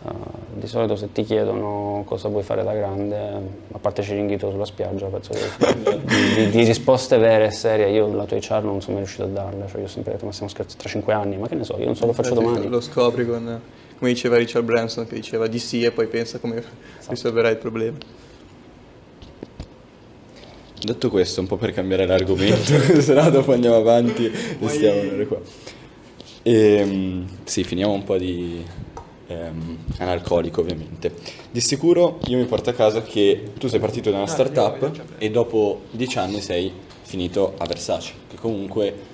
uh, 0.03 0.11
di 0.53 0.66
solito 0.66 0.97
se 0.97 1.12
ti 1.12 1.24
chiedono 1.24 2.03
cosa 2.07 2.28
vuoi 2.28 2.42
fare 2.42 2.62
da 2.64 2.74
grande, 2.74 3.16
a 3.72 3.78
parte 3.78 4.03
Ciringhito 4.03 4.51
sulla 4.51 4.66
spiaggia, 4.66 5.07
penso 5.07 5.32
che 5.32 5.76
di, 6.05 6.34
di, 6.34 6.51
di, 6.51 6.64
risposte 6.64 7.16
vere 7.16 7.47
e 7.47 7.51
serie, 7.51 7.90
io 7.90 8.12
la 8.14 8.24
tua 8.24 8.38
HR 8.38 8.62
non 8.62 8.80
sono 8.80 8.97
mai 8.97 9.05
riuscito 9.05 9.24
a 9.24 9.28
darle, 9.28 9.66
cioè 9.68 9.80
io 9.80 9.86
ho 9.86 9.88
sempre 9.88 10.12
detto 10.12 10.24
ma 10.24 10.32
stiamo 10.32 10.51
scherzando 10.51 10.82
tra 10.82 10.90
cinque 10.90 11.12
anni, 11.12 11.36
ma 11.36 11.49
che 11.49 11.55
ne 11.55 11.64
so, 11.64 11.78
io 11.78 11.86
non 11.86 11.97
so, 11.97 12.07
lo 12.07 12.12
faccio 12.12 12.34
domani. 12.34 12.68
Lo 12.68 12.80
scopri 12.80 13.26
con 13.26 13.61
come 13.99 14.12
diceva 14.12 14.36
Richard 14.36 14.64
Branson 14.64 15.07
che 15.07 15.14
diceva 15.14 15.47
di 15.47 15.59
sì 15.59 15.82
e 15.82 15.90
poi 15.90 16.07
pensa 16.07 16.38
come 16.38 16.59
esatto. 16.59 17.11
risolverai 17.11 17.53
il 17.53 17.59
problema. 17.59 17.97
Detto 20.80 21.09
questo, 21.09 21.40
un 21.40 21.47
po' 21.47 21.57
per 21.57 21.72
cambiare 21.72 22.07
l'argomento, 22.07 22.78
se 23.01 23.14
no 23.14 23.30
dopo 23.30 23.53
andiamo 23.53 23.76
avanti 23.76 24.26
e 24.26 24.68
stiamo 24.68 25.01
un'ora 25.01 25.26
qua. 25.26 25.40
E, 26.42 26.53
ehm, 26.53 27.26
sì, 27.45 27.64
finiamo 27.64 27.92
un 27.92 28.05
po' 28.05 28.18
di 28.18 28.62
ehm, 29.28 29.78
analcolico 29.99 30.61
ovviamente. 30.61 31.12
Di 31.51 31.61
sicuro 31.61 32.18
io 32.26 32.36
mi 32.36 32.45
porto 32.45 32.70
a 32.70 32.74
casa 32.74 33.03
che 33.03 33.53
tu 33.59 33.68
sei 33.68 33.80
partito 33.80 34.11
da 34.11 34.18
una 34.18 34.26
startup 34.26 34.90
e 35.16 35.30
dopo 35.30 35.82
dieci 35.90 36.18
anni 36.18 36.40
sei 36.40 36.70
finito 37.03 37.55
a 37.57 37.64
Versace, 37.64 38.12
che 38.28 38.36
comunque 38.36 39.12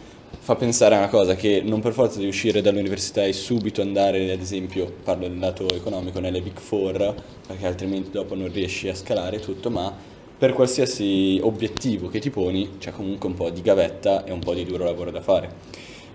fa 0.50 0.56
pensare 0.56 0.96
a 0.96 0.98
una 0.98 1.08
cosa 1.08 1.36
che 1.36 1.62
non 1.64 1.78
per 1.78 1.92
forza 1.92 2.18
di 2.18 2.26
uscire 2.26 2.60
dall'università 2.60 3.22
e 3.22 3.32
subito 3.32 3.82
andare, 3.82 4.32
ad 4.32 4.40
esempio, 4.40 4.92
parlo 5.04 5.28
del 5.28 5.38
lato 5.38 5.68
economico, 5.72 6.18
nelle 6.18 6.40
Big 6.40 6.58
Four, 6.58 7.14
perché 7.46 7.66
altrimenti 7.66 8.10
dopo 8.10 8.34
non 8.34 8.50
riesci 8.52 8.88
a 8.88 8.94
scalare 8.96 9.38
tutto, 9.38 9.70
ma 9.70 9.94
per 10.36 10.52
qualsiasi 10.52 11.38
obiettivo 11.40 12.08
che 12.08 12.18
ti 12.18 12.30
poni 12.30 12.78
c'è 12.78 12.90
comunque 12.90 13.28
un 13.28 13.34
po' 13.36 13.50
di 13.50 13.62
gavetta 13.62 14.24
e 14.24 14.32
un 14.32 14.40
po' 14.40 14.52
di 14.54 14.64
duro 14.64 14.82
lavoro 14.82 15.12
da 15.12 15.20
fare. 15.20 15.52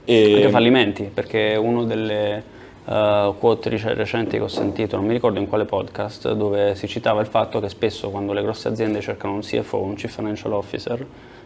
E... 0.03 0.33
Anche 0.33 0.49
fallimenti, 0.49 1.09
perché 1.13 1.55
uno 1.55 1.85
delle 1.85 2.43
uh, 2.83 3.37
quote 3.39 3.69
recenti 3.69 4.35
che 4.35 4.43
ho 4.43 4.49
sentito, 4.49 4.97
non 4.97 5.05
mi 5.05 5.13
ricordo 5.13 5.39
in 5.39 5.47
quale 5.47 5.63
podcast, 5.63 6.33
dove 6.33 6.75
si 6.75 6.89
citava 6.89 7.21
il 7.21 7.27
fatto 7.27 7.61
che 7.61 7.69
spesso 7.69 8.09
quando 8.09 8.33
le 8.33 8.41
grosse 8.41 8.67
aziende 8.67 8.99
cercano 8.99 9.35
un 9.35 9.39
CFO, 9.39 9.81
un 9.81 9.93
Chief 9.93 10.13
Financial 10.13 10.51
Officer, 10.51 11.05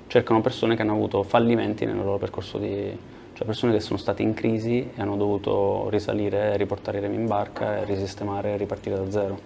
cercano 0.10 0.42
persone 0.42 0.76
che 0.76 0.82
hanno 0.82 0.94
avuto 0.94 1.22
fallimenti 1.22 1.86
nel 1.86 1.96
loro 1.96 2.18
percorso 2.18 2.58
di, 2.58 2.98
cioè 3.34 3.46
persone 3.46 3.72
che 3.72 3.80
sono 3.80 3.98
state 3.98 4.24
in 4.24 4.34
crisi 4.34 4.80
e 4.80 5.02
hanno 5.02 5.16
dovuto 5.16 5.88
risalire, 5.90 6.58
riportare 6.58 6.98
i 6.98 7.02
remi 7.02 7.16
in 7.16 7.28
barca, 7.28 7.84
risistemare 7.84 8.54
e 8.54 8.58
ripartire 8.58 8.96
da 8.96 9.10
zero. 9.12 9.40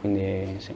Quindi 0.00 0.54
sì. 0.58 0.72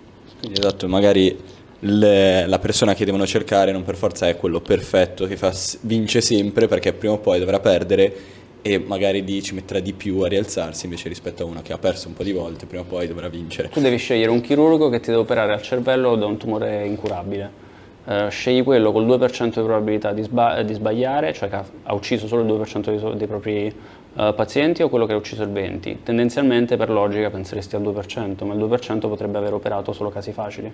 Esatto, 0.51 0.89
magari 0.89 1.39
le, 1.81 2.47
la 2.47 2.59
persona 2.59 2.95
che 2.95 3.05
devono 3.05 3.27
cercare 3.27 3.71
non 3.71 3.85
per 3.85 3.95
forza 3.95 4.29
è 4.29 4.37
quello 4.37 4.61
perfetto 4.61 5.27
che 5.27 5.37
fa, 5.37 5.55
vince 5.83 6.21
sempre 6.21 6.67
perché 6.67 6.93
prima 6.93 7.15
o 7.15 7.19
poi 7.19 7.39
dovrà 7.39 7.61
perdere 7.61 8.15
e 8.61 8.79
magari 8.79 9.23
di, 9.23 9.41
ci 9.41 9.55
metterà 9.55 9.79
di 9.79 9.93
più 9.93 10.19
a 10.23 10.27
rialzarsi 10.27 10.87
invece 10.87 11.09
rispetto 11.09 11.45
a 11.45 11.47
uno 11.47 11.63
che 11.63 11.73
ha 11.73 11.79
perso 11.79 12.09
un 12.09 12.15
po' 12.15 12.25
di 12.25 12.33
volte, 12.33 12.67
prima 12.67 12.83
o 12.83 12.87
poi 12.87 13.07
dovrà 13.07 13.29
vincere. 13.29 13.69
Tu 13.69 13.81
devi 13.81 13.99
scegliere 13.99 14.33
un 14.33 14.41
chirurgo 14.41 14.89
che 14.89 14.99
ti 14.99 15.11
deve 15.11 15.21
operare 15.23 15.53
al 15.53 15.63
cervello 15.63 16.17
da 16.17 16.27
un 16.27 16.37
tumore 16.37 16.85
incurabile 16.85 17.65
Uh, 18.07 18.29
scegli 18.29 18.63
quello 18.63 18.93
col 18.93 19.05
2% 19.05 19.47
di 19.47 19.51
probabilità 19.51 20.13
di, 20.13 20.23
sba- 20.23 20.63
di, 20.63 20.73
sbagliare, 20.75 21.33
cioè 21.33 21.49
che 21.49 21.57
ha, 21.57 21.93
ucciso 21.93 22.29
solo 22.29 22.43
il 22.43 22.61
2% 22.61 22.97
dei, 22.97 23.17
dei 23.17 23.27
propri 23.27 23.67
uh, 23.67 24.33
pazienti 24.33 24.83
o 24.85 24.89
quello 24.89 25.07
che 25.07 25.13
ha 25.13 25.17
ucciso 25.17 25.43
il 25.43 25.49
20%. 25.49 25.97
Tendenzialmente 26.05 26.77
per 26.77 26.89
logica 26.89 27.31
penseresti 27.31 27.75
al 27.75 27.83
2%, 27.83 28.45
ma 28.45 28.55
il 28.55 28.61
2% 28.61 29.01
potrebbe 29.01 29.39
aver 29.39 29.55
operato 29.55 29.93
solo 29.93 30.11
casi 30.11 30.31
facili. 30.31 30.73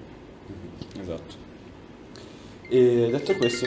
Esatto. 1.00 1.34
E 2.68 3.08
detto 3.10 3.34
questo... 3.36 3.66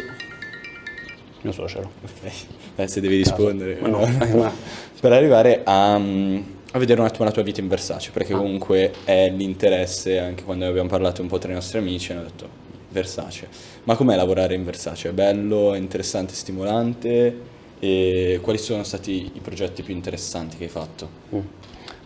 Mio 1.41 1.51
suocero. 1.51 1.89
Ok, 2.03 2.31
eh, 2.75 2.87
se 2.87 3.01
devi 3.01 3.17
rispondere. 3.17 3.77
Ma 3.81 3.87
no, 3.87 4.05
ma... 4.37 4.51
per 4.99 5.11
arrivare 5.11 5.61
a, 5.63 5.93
a, 5.93 6.79
vedere 6.79 6.99
un 6.99 7.07
attimo 7.07 7.25
la 7.25 7.31
tua 7.31 7.41
vita 7.41 7.61
in 7.61 7.67
Versace, 7.67 8.11
perché 8.11 8.33
ah. 8.33 8.37
comunque 8.37 8.91
è 9.05 9.29
l'interesse, 9.29 10.19
anche 10.19 10.43
quando 10.43 10.67
abbiamo 10.67 10.89
parlato 10.89 11.23
un 11.23 11.27
po' 11.27 11.39
tra 11.39 11.49
i 11.49 11.53
nostri 11.55 11.79
amici, 11.79 12.11
hanno 12.11 12.23
detto 12.23 12.64
Versace. 12.95 13.49
Ma 13.83 13.95
com'è 13.95 14.15
lavorare 14.15 14.55
in 14.55 14.63
Versace? 14.63 15.09
È 15.09 15.11
bello, 15.11 15.73
è 15.73 15.77
interessante, 15.77 16.33
stimolante? 16.33 17.53
E 17.79 18.39
quali 18.41 18.57
sono 18.57 18.83
stati 18.83 19.31
i 19.33 19.39
progetti 19.41 19.83
più 19.83 19.93
interessanti 19.93 20.55
che 20.55 20.63
hai 20.63 20.69
fatto? 20.69 21.09
Mm. 21.35 21.39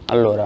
Allora, 0.05 0.43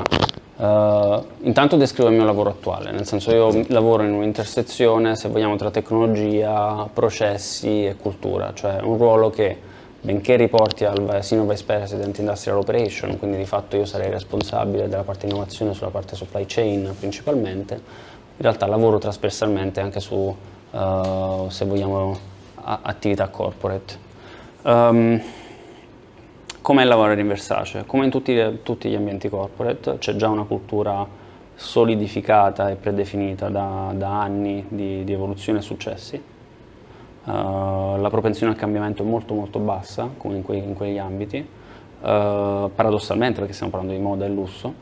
uh, 0.57 1.25
intanto 1.43 1.77
descrivo 1.77 2.09
il 2.09 2.15
mio 2.15 2.25
lavoro 2.25 2.49
attuale, 2.49 2.91
nel 2.91 3.05
senso 3.05 3.31
io 3.31 3.63
lavoro 3.69 4.03
in 4.03 4.11
un'intersezione, 4.11 5.15
se 5.15 5.29
vogliamo, 5.29 5.55
tra 5.55 5.71
tecnologia, 5.71 6.89
processi 6.93 7.85
e 7.85 7.95
cultura, 7.95 8.51
cioè 8.53 8.81
un 8.81 8.97
ruolo 8.97 9.29
che 9.29 9.71
benché 10.01 10.35
riporti 10.35 10.83
al 10.83 11.19
Senior 11.21 11.47
Vice 11.47 11.63
President 11.63 12.17
Industrial 12.17 12.57
Operation, 12.57 13.17
quindi 13.17 13.37
di 13.37 13.45
fatto 13.45 13.77
io 13.77 13.85
sarei 13.85 14.09
responsabile 14.09 14.89
della 14.89 15.03
parte 15.03 15.27
innovazione 15.27 15.73
sulla 15.73 15.91
parte 15.91 16.17
supply 16.17 16.43
chain 16.45 16.93
principalmente, 16.99 17.75
in 17.75 17.81
realtà 18.43 18.67
lavoro 18.67 18.99
trasversalmente 18.99 19.79
anche 19.79 19.99
su, 19.99 20.15
uh, 20.15 21.49
se 21.49 21.65
vogliamo, 21.65 22.17
attività 22.63 23.27
corporate. 23.29 23.97
Um, 24.63 25.21
Com'è 26.63 26.85
lavorare 26.85 27.19
in 27.19 27.27
Versace? 27.27 27.83
Come 27.85 28.05
in 28.05 28.09
tutti, 28.09 28.59
tutti, 28.63 28.87
gli 28.87 28.95
ambienti 28.95 29.27
corporate, 29.27 29.97
c'è 29.97 30.15
già 30.15 30.29
una 30.29 30.43
cultura 30.43 31.05
solidificata 31.55 32.69
e 32.69 32.75
predefinita 32.75 33.49
da, 33.49 33.91
da 33.93 34.21
anni 34.21 34.63
di, 34.69 35.03
di, 35.03 35.11
evoluzione 35.11 35.59
e 35.59 35.61
successi. 35.61 36.15
Uh, 37.25 37.97
la 37.97 38.07
propensione 38.09 38.53
al 38.53 38.57
cambiamento 38.57 39.03
è 39.03 39.05
molto 39.05 39.33
molto 39.33 39.59
bassa, 39.59 40.09
come 40.15 40.37
in, 40.37 40.43
que, 40.43 40.55
in 40.55 40.73
quegli 40.73 40.97
ambiti, 40.97 41.37
uh, 41.39 42.71
paradossalmente 42.73 43.39
perché 43.39 43.51
stiamo 43.51 43.69
parlando 43.69 43.93
di 43.93 44.01
moda 44.01 44.23
e 44.23 44.29
lusso, 44.29 44.73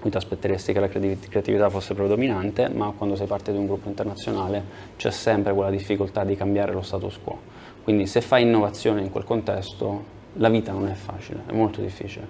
quindi 0.00 0.10
ti 0.10 0.16
aspetteresti 0.16 0.72
che 0.72 0.80
la 0.80 0.88
creatività 0.88 1.68
fosse 1.68 1.94
predominante, 1.94 2.68
ma 2.70 2.92
quando 2.96 3.14
sei 3.16 3.26
parte 3.26 3.52
di 3.52 3.58
un 3.58 3.66
gruppo 3.66 3.88
internazionale 3.88 4.62
c'è 4.96 5.10
sempre 5.10 5.52
quella 5.52 5.70
difficoltà 5.70 6.24
di 6.24 6.34
cambiare 6.34 6.72
lo 6.72 6.82
status 6.82 7.18
quo. 7.22 7.38
Quindi 7.84 8.06
se 8.06 8.20
fai 8.20 8.42
innovazione 8.42 9.02
in 9.02 9.10
quel 9.10 9.24
contesto 9.24 10.18
la 10.34 10.48
vita 10.48 10.72
non 10.72 10.88
è 10.88 10.94
facile, 10.94 11.42
è 11.46 11.52
molto 11.52 11.80
difficile, 11.80 12.26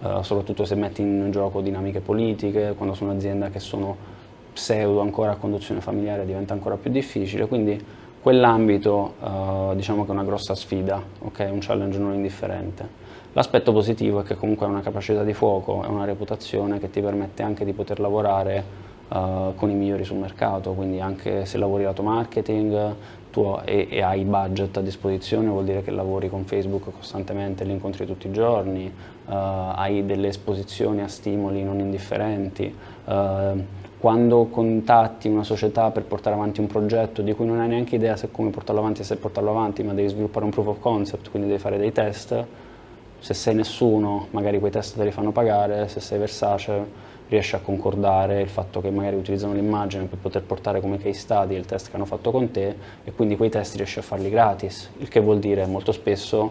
uh, 0.00 0.22
soprattutto 0.22 0.64
se 0.64 0.74
metti 0.74 1.00
in 1.00 1.30
gioco 1.30 1.60
dinamiche 1.60 2.00
politiche, 2.00 2.74
quando 2.76 2.94
sono 2.94 3.12
aziende 3.12 3.50
che 3.50 3.60
sono 3.60 3.96
pseudo 4.52 5.00
ancora 5.00 5.32
a 5.32 5.36
conduzione 5.36 5.80
familiare 5.80 6.26
diventa 6.26 6.52
ancora 6.52 6.76
più 6.76 6.90
difficile, 6.90 7.46
quindi 7.46 7.82
quell'ambito 8.20 9.14
uh, 9.20 9.74
diciamo 9.74 10.02
che 10.04 10.10
è 10.10 10.12
una 10.12 10.24
grossa 10.24 10.54
sfida, 10.54 11.02
okay? 11.20 11.50
un 11.50 11.58
challenge 11.60 11.98
non 11.98 12.14
indifferente. 12.14 13.01
L'aspetto 13.34 13.72
positivo 13.72 14.20
è 14.20 14.24
che 14.24 14.36
comunque 14.36 14.66
hai 14.66 14.72
una 14.72 14.82
capacità 14.82 15.22
di 15.24 15.32
fuoco 15.32 15.82
e 15.84 15.86
una 15.86 16.04
reputazione 16.04 16.78
che 16.78 16.90
ti 16.90 17.00
permette 17.00 17.42
anche 17.42 17.64
di 17.64 17.72
poter 17.72 18.00
lavorare 18.00 18.90
Uh, 19.12 19.54
con 19.56 19.68
i 19.68 19.74
migliori 19.74 20.04
sul 20.04 20.16
mercato, 20.16 20.72
quindi 20.72 20.98
anche 20.98 21.44
se 21.44 21.58
lavori 21.58 21.82
lato 21.82 22.02
marketing, 22.02 22.94
tu 23.30 23.58
e, 23.62 23.86
e, 23.90 24.00
hai 24.00 24.24
budget 24.24 24.74
a 24.78 24.80
disposizione 24.80 25.48
vuol 25.48 25.64
dire 25.64 25.82
che 25.82 25.90
lavori 25.90 26.30
con 26.30 26.44
Facebook 26.44 26.84
costantemente, 26.96 27.64
li 27.64 27.72
incontri 27.72 28.06
tutti 28.06 28.28
i 28.28 28.32
giorni, 28.32 28.86
uh, 28.86 29.30
hai 29.30 30.06
delle 30.06 30.28
esposizioni 30.28 31.02
a 31.02 31.08
stimoli 31.08 31.62
non 31.62 31.78
indifferenti. 31.80 32.74
Uh, 33.04 33.62
quando 33.98 34.46
contatti 34.46 35.28
una 35.28 35.44
società 35.44 35.90
per 35.90 36.04
portare 36.04 36.34
avanti 36.34 36.60
un 36.60 36.66
progetto 36.66 37.20
di 37.20 37.34
cui 37.34 37.44
non 37.44 37.60
hai 37.60 37.68
neanche 37.68 37.96
idea 37.96 38.16
se 38.16 38.30
come 38.30 38.48
portarlo 38.48 38.80
avanti 38.80 39.02
e 39.02 39.04
se 39.04 39.16
portarlo 39.16 39.50
avanti, 39.50 39.82
ma 39.82 39.92
devi 39.92 40.08
sviluppare 40.08 40.46
un 40.46 40.50
proof 40.50 40.68
of 40.68 40.80
concept, 40.80 41.28
quindi 41.28 41.48
devi 41.48 41.60
fare 41.60 41.76
dei 41.76 41.92
test, 41.92 42.46
se 43.22 43.34
sei 43.34 43.54
nessuno 43.54 44.26
magari 44.30 44.58
quei 44.58 44.72
test 44.72 44.96
te 44.96 45.04
li 45.04 45.12
fanno 45.12 45.30
pagare, 45.30 45.86
se 45.86 46.00
sei 46.00 46.18
Versace 46.18 47.10
riesce 47.28 47.54
a 47.54 47.60
concordare 47.60 48.40
il 48.40 48.48
fatto 48.48 48.80
che 48.80 48.90
magari 48.90 49.14
utilizzano 49.14 49.54
l'immagine 49.54 50.04
per 50.04 50.18
poter 50.18 50.42
portare 50.42 50.80
come 50.80 50.98
case 50.98 51.20
study 51.20 51.54
il 51.54 51.64
test 51.64 51.88
che 51.88 51.94
hanno 51.94 52.04
fatto 52.04 52.32
con 52.32 52.50
te 52.50 52.74
e 53.04 53.12
quindi 53.12 53.36
quei 53.36 53.48
test 53.48 53.76
riesci 53.76 54.00
a 54.00 54.02
farli 54.02 54.28
gratis, 54.28 54.90
il 54.98 55.08
che 55.08 55.20
vuol 55.20 55.38
dire 55.38 55.64
molto 55.66 55.92
spesso 55.92 56.50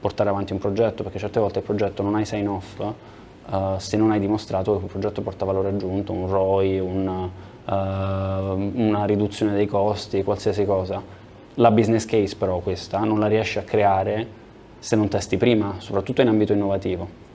portare 0.00 0.28
avanti 0.28 0.52
un 0.52 0.58
progetto, 0.58 1.04
perché 1.04 1.20
certe 1.20 1.38
volte 1.38 1.60
il 1.60 1.64
progetto 1.64 2.02
non 2.02 2.16
hai 2.16 2.24
sign 2.24 2.48
off 2.48 2.80
uh, 2.80 3.78
se 3.78 3.96
non 3.96 4.10
hai 4.10 4.18
dimostrato 4.18 4.72
che 4.72 4.78
quel 4.78 4.90
progetto 4.90 5.22
porta 5.22 5.44
valore 5.44 5.68
aggiunto, 5.68 6.12
un 6.12 6.28
ROI, 6.28 6.80
una, 6.80 7.22
uh, 7.22 8.72
una 8.74 9.04
riduzione 9.04 9.52
dei 9.54 9.66
costi, 9.66 10.24
qualsiasi 10.24 10.64
cosa. 10.64 11.00
La 11.54 11.70
business 11.70 12.04
case 12.04 12.34
però 12.36 12.58
questa 12.58 12.98
non 13.04 13.20
la 13.20 13.28
riesci 13.28 13.58
a 13.58 13.62
creare 13.62 14.46
se 14.78 14.96
non 14.96 15.08
testi 15.08 15.36
prima, 15.36 15.76
soprattutto 15.78 16.20
in 16.20 16.28
ambito 16.28 16.52
innovativo. 16.52 17.26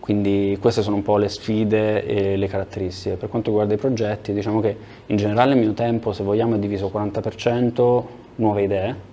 Quindi 0.00 0.56
queste 0.60 0.82
sono 0.82 0.96
un 0.96 1.02
po' 1.02 1.18
le 1.18 1.28
sfide 1.28 2.04
e 2.04 2.36
le 2.36 2.46
caratteristiche. 2.48 3.16
Per 3.16 3.28
quanto 3.28 3.50
riguarda 3.50 3.74
i 3.74 3.76
progetti, 3.76 4.32
diciamo 4.32 4.60
che 4.60 4.76
in 5.06 5.16
generale 5.16 5.52
il 5.52 5.58
mio 5.58 5.72
tempo, 5.72 6.12
se 6.12 6.24
vogliamo, 6.24 6.56
è 6.56 6.58
diviso 6.58 6.90
40% 6.92 8.02
nuove 8.36 8.62
idee. 8.62 9.08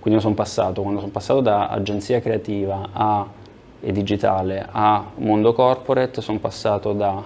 Quindi 0.00 0.18
io 0.18 0.20
sono 0.20 0.34
passato, 0.34 0.82
quando 0.82 1.00
sono 1.00 1.12
passato 1.12 1.40
da 1.40 1.68
agenzia 1.68 2.20
creativa 2.20 2.88
a, 2.92 3.26
e 3.80 3.92
digitale 3.92 4.66
a 4.70 5.04
mondo 5.16 5.52
corporate, 5.52 6.20
sono 6.20 6.38
passato 6.38 6.92
da 6.92 7.22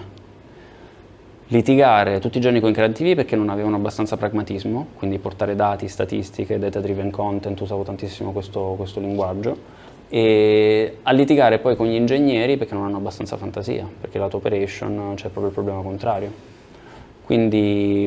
litigare 1.47 2.19
tutti 2.19 2.37
i 2.37 2.41
giorni 2.41 2.59
con 2.59 2.71
i 2.71 2.73
creativi 2.73 3.15
perché 3.15 3.35
non 3.35 3.49
avevano 3.49 3.75
abbastanza 3.75 4.17
pragmatismo, 4.17 4.87
quindi 4.97 5.19
portare 5.19 5.55
dati, 5.55 5.87
statistiche, 5.87 6.57
data 6.57 6.79
driven 6.79 7.11
content, 7.11 7.59
usavo 7.61 7.83
tantissimo 7.83 8.31
questo, 8.31 8.73
questo 8.77 8.99
linguaggio 8.99 9.83
e 10.07 10.97
a 11.03 11.11
litigare 11.11 11.59
poi 11.59 11.75
con 11.75 11.87
gli 11.87 11.95
ingegneri 11.95 12.57
perché 12.57 12.73
non 12.73 12.85
hanno 12.85 12.97
abbastanza 12.97 13.37
fantasia, 13.37 13.87
perché 13.99 14.17
lato 14.17 14.37
operation 14.37 15.13
c'è 15.15 15.29
proprio 15.29 15.47
il 15.47 15.53
problema 15.53 15.81
contrario. 15.81 16.53
Quindi 17.25 18.03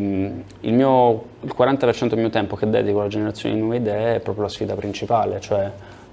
il, 0.61 0.73
mio, 0.73 1.23
il 1.41 1.55
40% 1.57 2.09
del 2.09 2.19
mio 2.19 2.31
tempo 2.31 2.55
che 2.55 2.71
dedico 2.71 3.01
alla 3.01 3.09
generazione 3.09 3.57
di 3.57 3.61
nuove 3.61 3.77
idee 3.77 4.17
è 4.17 4.21
proprio 4.21 4.45
la 4.45 4.49
sfida 4.49 4.75
principale, 4.75 5.41
cioè 5.41 5.71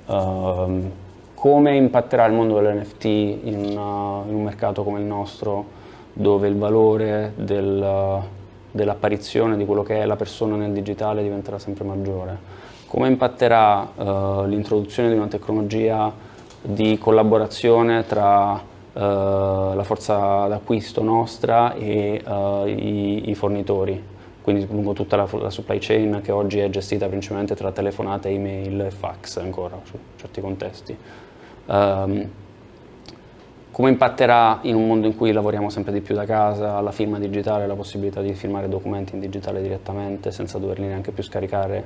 uh, 0.08 0.92
come 1.36 1.76
impatterà 1.76 2.26
il 2.26 2.34
mondo 2.34 2.60
dell'NFT 2.60 3.06
in, 3.06 3.78
uh, 3.78 4.28
in, 4.28 4.34
un 4.34 4.44
mercato 4.44 4.84
come 4.84 5.00
il 5.00 5.06
nostro 5.06 5.84
dove 6.18 6.48
il 6.48 6.58
valore 6.58 7.34
del, 7.36 8.22
dell'apparizione 8.72 9.56
di 9.58 9.66
quello 9.66 9.84
che 9.84 10.02
è 10.02 10.06
la 10.06 10.16
persona 10.16 10.56
nel 10.56 10.72
digitale 10.72 11.22
diventerà 11.22 11.60
sempre 11.60 11.84
maggiore 11.84 12.64
come 12.88 13.08
impatterà 13.08 13.92
uh, 13.94 14.46
l'introduzione 14.46 15.10
di 15.10 15.16
una 15.16 15.28
tecnologia 15.28 16.10
di 16.62 16.98
collaborazione 16.98 18.06
tra 18.06 18.54
uh, 18.54 18.60
la 18.94 19.84
forza 19.84 20.48
d'acquisto 20.48 21.04
nostra 21.04 21.74
e 21.74 22.22
uh, 22.26 22.66
i, 22.66 23.30
i, 23.30 23.36
fornitori, 23.36 24.02
quindi 24.42 24.66
lungo 24.70 24.94
tutta 24.94 25.18
la, 25.18 25.28
la, 25.34 25.50
supply 25.50 25.78
chain 25.80 26.22
che 26.24 26.32
oggi 26.32 26.60
è 26.60 26.70
gestita 26.70 27.08
principalmente 27.08 27.54
tra 27.54 27.72
telefonate, 27.72 28.30
email 28.30 28.80
e 28.80 28.92
fax 28.92 29.38
ancora, 29.38 29.78
su 29.84 29.98
certi 30.16 30.40
contesti. 30.40 30.98
Um, 31.66 32.30
come 33.76 33.90
impatterà 33.90 34.60
in 34.62 34.76
un 34.76 34.88
mondo 34.88 35.06
in 35.06 35.18
cui 35.18 35.34
lavoriamo 35.34 35.70
sempre 35.70 35.92
di 35.92 36.00
più 36.00 36.16
da 36.16 36.24
casa 36.24 36.80
la 36.80 36.94
firma 36.94 37.20
digitale, 37.20 37.68
la 37.68 37.76
possibilità 37.76 38.22
di 38.22 38.34
firmare 38.34 38.70
documenti 38.70 39.16
in 39.16 39.20
digitale 39.20 39.62
direttamente 39.62 40.32
senza 40.32 40.58
doverli 40.60 40.88
neanche 40.88 41.12
più 41.12 41.22
scaricare 41.22 41.84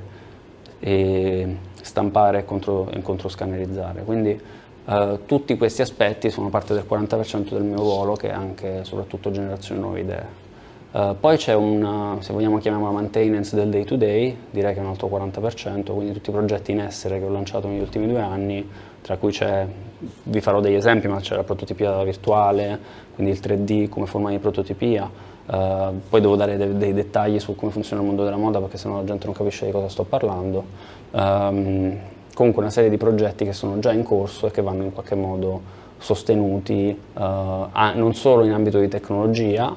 e 0.78 1.56
stampare 1.80 2.38
e, 2.38 2.44
contro, 2.44 2.88
controscannerizzare. 3.02 4.04
Quindi 4.04 4.40
eh, 4.86 5.18
tutti 5.26 5.56
questi 5.56 5.82
aspetti 5.82 6.30
sono 6.30 6.48
parte 6.48 6.74
del 6.74 6.84
40% 6.88 7.50
del 7.50 7.64
mio 7.64 7.78
ruolo 7.78 8.14
che 8.14 8.28
è 8.28 8.32
anche 8.34 8.84
soprattutto 8.84 9.32
generazione 9.32 9.80
di 9.80 9.86
nuove 9.86 10.00
idee. 10.00 10.48
Uh, 10.92 11.16
poi 11.18 11.36
c'è 11.36 11.54
un, 11.54 12.18
se 12.18 12.32
vogliamo 12.32 12.58
chiamiamola 12.58 12.90
maintenance 12.92 13.54
del 13.54 13.68
day 13.68 13.84
to 13.84 13.96
day, 13.96 14.36
direi 14.50 14.74
che 14.74 14.80
è 14.80 14.82
un 14.82 14.88
altro 14.88 15.08
40%, 15.08 15.92
quindi 15.92 16.12
tutti 16.12 16.30
i 16.30 16.32
progetti 16.32 16.70
in 16.70 16.80
essere 16.80 17.18
che 17.18 17.24
ho 17.24 17.30
lanciato 17.30 17.68
negli 17.68 17.80
ultimi 17.80 18.08
due 18.08 18.20
anni, 18.20 18.68
tra 19.02 19.16
cui 19.16 19.32
c'è, 19.32 19.66
vi 20.24 20.40
farò 20.40 20.60
degli 20.60 20.74
esempi, 20.74 21.08
ma 21.08 21.20
c'è 21.20 21.36
la 21.36 21.42
prototipia 21.42 22.02
virtuale, 22.02 22.78
quindi 23.14 23.32
il 23.32 23.40
3D 23.40 23.88
come 23.88 24.06
forma 24.06 24.30
di 24.30 24.38
prototipia, 24.38 25.28
Uh, 25.50 26.00
poi 26.08 26.20
devo 26.20 26.36
dare 26.36 26.56
dei, 26.56 26.76
dei, 26.76 26.92
dettagli 26.92 27.40
su 27.40 27.56
come 27.56 27.72
funziona 27.72 28.00
il 28.00 28.06
mondo 28.06 28.22
della 28.22 28.36
moda 28.36 28.60
perché 28.60 28.76
sennò 28.76 28.98
la 28.98 29.04
gente 29.04 29.26
non 29.26 29.34
capisce 29.34 29.66
di 29.66 29.72
cosa 29.72 29.88
sto 29.88 30.04
parlando. 30.04 30.62
Um, 31.10 31.98
comunque 32.34 32.62
una 32.62 32.70
serie 32.70 32.88
di 32.88 32.96
progetti 32.96 33.44
che 33.44 33.52
sono 33.52 33.80
già 33.80 33.90
in 33.90 34.04
corso 34.04 34.46
e 34.46 34.52
che 34.52 34.62
vanno 34.62 34.84
in 34.84 34.92
qualche 34.92 35.16
modo 35.16 35.60
sostenuti 35.98 36.96
uh, 37.14 37.20
a, 37.20 37.92
non 37.94 38.14
solo 38.14 38.44
in 38.44 38.52
ambito 38.52 38.78
di 38.78 38.86
tecnologia, 38.86 39.74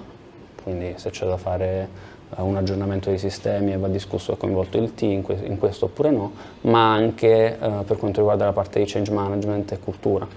quindi 0.61 0.93
se 0.95 1.09
c'è 1.09 1.25
da 1.25 1.37
fare 1.37 1.89
uh, 2.37 2.45
un 2.45 2.55
aggiornamento 2.57 3.09
dei 3.09 3.17
sistemi 3.17 3.73
e 3.73 3.77
va 3.77 3.87
discusso 3.87 4.33
e 4.33 4.37
coinvolto 4.37 4.77
il 4.77 4.93
team 4.93 5.11
in, 5.11 5.21
que 5.21 5.37
in, 5.43 5.57
questo 5.57 5.85
oppure 5.85 6.11
no, 6.11 6.31
ma 6.61 6.93
anche 6.93 7.57
per 7.85 7.97
quanto 7.97 8.19
riguarda 8.19 8.45
la 8.45 8.53
parte 8.53 8.79
di 8.79 8.85
change 8.85 9.11
management 9.11 9.71
e 9.71 9.79
cultura, 9.79 10.27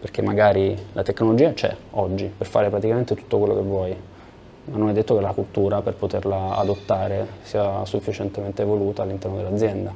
perché 0.00 0.22
magari 0.22 0.76
la 0.92 1.02
tecnologia 1.02 1.52
c'è 1.52 1.74
oggi 1.92 2.30
per 2.36 2.46
fare 2.46 2.68
praticamente 2.68 3.14
tutto 3.14 3.38
quello 3.38 3.54
che 3.54 3.62
vuoi, 3.62 3.96
ma 4.66 4.76
non 4.76 4.88
è 4.88 4.92
detto 4.92 5.14
che 5.14 5.20
la 5.20 5.32
cultura 5.32 5.82
per 5.82 5.94
poterla 5.94 6.56
adottare 6.56 7.26
sia 7.42 7.84
sufficientemente 7.84 8.62
evoluta 8.62 9.02
all'interno 9.02 9.36
dell'azienda. 9.36 9.92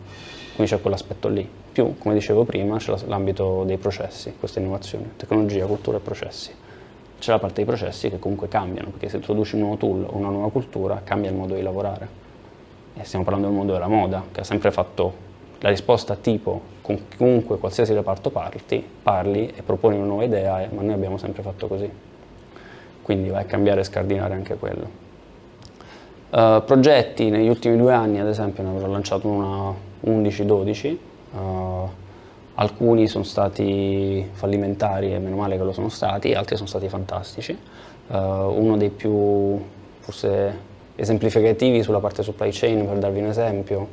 Quindi 0.54 0.74
c'è 0.74 0.80
quell'aspetto 0.80 1.28
lì. 1.28 1.48
Più, 1.70 1.96
come 1.98 2.14
dicevo 2.14 2.44
prima, 2.44 2.78
c'è 2.78 2.92
l'ambito 3.06 3.62
dei 3.64 3.76
processi, 3.76 4.34
questa 4.38 4.58
innovazione, 4.58 5.12
tecnologia, 5.16 5.64
cultura 5.66 5.98
e 5.98 6.00
processi. 6.00 6.50
C'è 7.18 7.32
la 7.32 7.38
parte 7.38 7.56
dei 7.56 7.64
processi 7.64 8.10
che 8.10 8.18
comunque 8.18 8.48
cambiano, 8.48 8.90
perché 8.90 9.08
se 9.08 9.16
introduci 9.16 9.54
un 9.54 9.62
nuovo 9.62 9.76
tool 9.76 10.04
o 10.04 10.16
una 10.16 10.28
nuova 10.28 10.50
cultura, 10.50 11.00
cambia 11.02 11.30
il 11.30 11.36
modo 11.36 11.54
di 11.54 11.62
lavorare. 11.62 12.26
e 12.94 13.04
stiamo 13.04 13.24
parlando 13.24 13.48
del 13.48 13.56
mondo 13.56 13.72
della 13.72 13.86
moda, 13.86 14.24
che 14.32 14.40
ha 14.40 14.44
sempre 14.44 14.70
fatto 14.72 15.26
la 15.60 15.68
risposta 15.68 16.16
tipo 16.16 16.60
con 16.82 17.08
chiunque, 17.08 17.58
qualsiasi 17.58 17.92
reparto 17.92 18.30
parli, 18.30 18.84
parli 19.02 19.52
e 19.54 19.62
proponi 19.62 19.96
una 19.96 20.06
nuova 20.06 20.24
idea, 20.24 20.68
ma 20.72 20.82
noi 20.82 20.92
abbiamo 20.92 21.18
sempre 21.18 21.42
fatto 21.42 21.66
così. 21.66 21.90
Quindi 23.02 23.28
vai 23.28 23.42
a 23.42 23.46
cambiare 23.46 23.80
e 23.80 23.84
scardinare 23.84 24.34
anche 24.34 24.56
quello. 24.56 25.06
Uh, 26.30 26.62
progetti 26.64 27.30
negli 27.30 27.48
ultimi 27.48 27.76
due 27.76 27.92
anni, 27.92 28.20
ad 28.20 28.26
esempio, 28.26 28.62
ne 28.62 28.68
avrò 28.68 28.86
lanciato 28.86 29.28
una 29.28 29.72
11-12. 30.04 30.96
Uh, 31.32 31.90
alcuni 32.60 33.06
sono 33.06 33.24
stati 33.24 34.28
fallimentari 34.32 35.14
e 35.14 35.18
meno 35.18 35.36
male 35.36 35.56
che 35.56 35.62
lo 35.62 35.72
sono 35.72 35.88
stati, 35.88 36.34
altri 36.34 36.56
sono 36.56 36.68
stati 36.68 36.88
fantastici. 36.88 37.56
Uh, 38.08 38.16
uno 38.16 38.76
dei 38.76 38.90
più 38.90 39.60
forse 40.00 40.66
esemplificativi 40.96 41.82
sulla 41.82 42.00
parte 42.00 42.22
supply 42.22 42.50
chain, 42.50 42.86
per 42.86 42.98
darvi 42.98 43.20
un 43.20 43.26
esempio, 43.26 43.88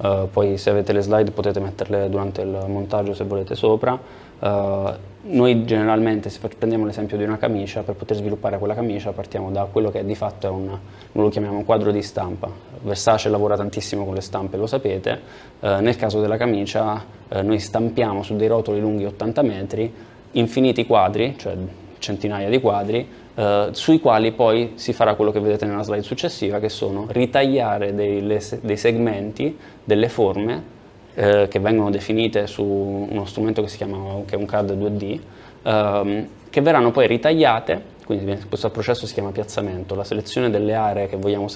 uh, 0.00 0.28
poi 0.30 0.58
se 0.58 0.70
avete 0.70 0.92
le 0.92 1.00
slide 1.00 1.30
potete 1.30 1.60
metterle 1.60 2.08
durante 2.08 2.42
il 2.42 2.64
montaggio 2.66 3.14
se 3.14 3.24
volete 3.24 3.54
sopra. 3.54 3.98
Uh, 4.38 5.08
noi 5.22 5.64
generalmente, 5.64 6.30
se 6.30 6.40
prendiamo 6.40 6.86
l'esempio 6.86 7.16
di 7.16 7.24
una 7.24 7.36
camicia, 7.36 7.82
per 7.82 7.94
poter 7.94 8.16
sviluppare 8.16 8.58
quella 8.58 8.74
camicia 8.74 9.12
partiamo 9.12 9.50
da 9.50 9.68
quello 9.70 9.90
che 9.90 10.04
di 10.04 10.14
fatto 10.14 10.46
è 10.46 10.50
un, 10.50 10.78
lo 11.12 11.28
chiamiamo 11.28 11.64
quadro 11.64 11.90
di 11.90 12.02
stampa. 12.02 12.50
Versace 12.82 13.28
lavora 13.28 13.56
tantissimo 13.56 14.04
con 14.04 14.14
le 14.14 14.22
stampe, 14.22 14.56
lo 14.56 14.66
sapete. 14.66 15.20
Uh, 15.60 15.80
nel 15.80 15.96
caso 15.96 16.20
della 16.20 16.36
camicia 16.36 17.18
noi 17.42 17.60
stampiamo 17.60 18.24
su 18.24 18.34
dei 18.34 18.48
rotoli 18.48 18.80
lunghi 18.80 19.04
80 19.04 19.42
metri 19.42 19.94
infiniti 20.32 20.84
quadri, 20.84 21.36
cioè 21.38 21.54
centinaia 22.00 22.48
di 22.48 22.60
quadri, 22.60 23.06
eh, 23.34 23.68
sui 23.70 24.00
quali 24.00 24.32
poi 24.32 24.72
si 24.74 24.92
farà 24.92 25.14
quello 25.14 25.30
che 25.30 25.38
vedete 25.38 25.66
nella 25.66 25.82
slide 25.82 26.02
successiva, 26.02 26.58
che 26.58 26.68
sono 26.68 27.06
ritagliare 27.10 27.94
dei, 27.94 28.26
le, 28.26 28.40
dei 28.60 28.76
segmenti, 28.76 29.56
delle 29.84 30.08
forme, 30.08 30.78
eh, 31.14 31.46
che 31.48 31.58
vengono 31.60 31.90
definite 31.90 32.46
su 32.46 32.64
uno 32.64 33.24
strumento 33.24 33.62
che 33.62 33.68
si 33.68 33.76
chiama 33.76 34.22
che 34.26 34.34
è 34.34 34.38
un 34.38 34.46
CAD 34.46 34.72
2D, 34.72 35.20
ehm, 35.62 36.28
che 36.50 36.60
verranno 36.60 36.90
poi 36.90 37.06
ritagliate, 37.06 37.98
quindi 38.04 38.36
questo 38.48 38.70
processo 38.70 39.06
si 39.06 39.14
chiama 39.14 39.30
piazzamento, 39.30 39.94
la 39.94 40.04
selezione 40.04 40.50
delle 40.50 40.74
aree 40.74 41.06
che 41.06 41.16
vogliamo, 41.16 41.46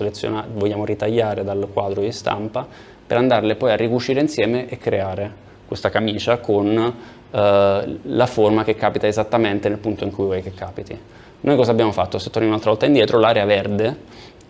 vogliamo 0.52 0.84
ritagliare 0.84 1.42
dal 1.42 1.68
quadro 1.72 2.00
di 2.00 2.12
stampa 2.12 2.66
per 3.06 3.16
andarle 3.16 3.56
poi 3.56 3.72
a 3.72 3.76
ricucire 3.76 4.20
insieme 4.20 4.68
e 4.68 4.78
creare 4.78 5.42
questa 5.66 5.90
camicia 5.90 6.38
con 6.38 6.94
eh, 7.34 7.98
la 8.02 8.26
forma 8.26 8.62
che 8.62 8.76
capita 8.76 9.08
esattamente 9.08 9.68
nel 9.68 9.78
punto 9.78 10.04
in 10.04 10.12
cui 10.12 10.24
vuoi 10.24 10.42
che 10.42 10.54
capiti. 10.54 10.96
Noi 11.40 11.56
cosa 11.56 11.72
abbiamo 11.72 11.90
fatto? 11.90 12.18
Se 12.18 12.30
torniamo 12.30 12.50
un'altra 12.50 12.70
volta 12.70 12.86
indietro, 12.86 13.18
l'area 13.18 13.44
verde 13.44 13.96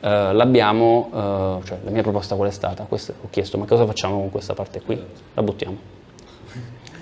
eh, 0.01 0.32
l'abbiamo, 0.35 1.09
eh, 1.11 1.66
cioè 1.66 1.78
la 1.82 1.91
mia 1.91 2.03
proposta 2.03 2.37
qual 2.37 2.51
è 2.51 2.53
stata? 2.53 2.85
Questa, 2.85 3.14
ho 3.18 3.28
chiesto 3.30 3.57
ma 3.57 3.64
cosa 3.64 3.87
facciamo 3.87 4.18
con 4.18 4.30
questa 4.30 4.53
parte 4.53 4.82
qui? 4.82 5.03
La 5.32 5.43
buttiamo. 5.43 5.93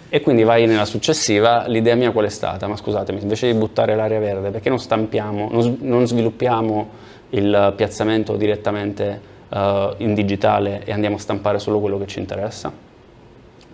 E 0.08 0.20
quindi 0.20 0.44
vai 0.44 0.66
nella 0.66 0.84
successiva, 0.84 1.66
l'idea 1.66 1.96
mia 1.96 2.12
qual 2.12 2.26
è 2.26 2.28
stata? 2.28 2.68
Ma 2.68 2.76
scusatemi, 2.76 3.20
invece 3.22 3.50
di 3.50 3.58
buttare 3.58 3.96
l'area 3.96 4.20
verde, 4.20 4.50
perché 4.50 4.68
non 4.68 4.78
stampiamo, 4.78 5.48
non, 5.50 5.78
non 5.80 6.06
sviluppiamo 6.06 6.90
il 7.30 7.72
piazzamento 7.74 8.36
direttamente 8.36 9.20
uh, 9.48 9.94
in 9.96 10.12
digitale 10.12 10.84
e 10.84 10.92
andiamo 10.92 11.16
a 11.16 11.18
stampare 11.18 11.58
solo 11.58 11.80
quello 11.80 11.98
che 11.98 12.06
ci 12.06 12.18
interessa? 12.18 12.91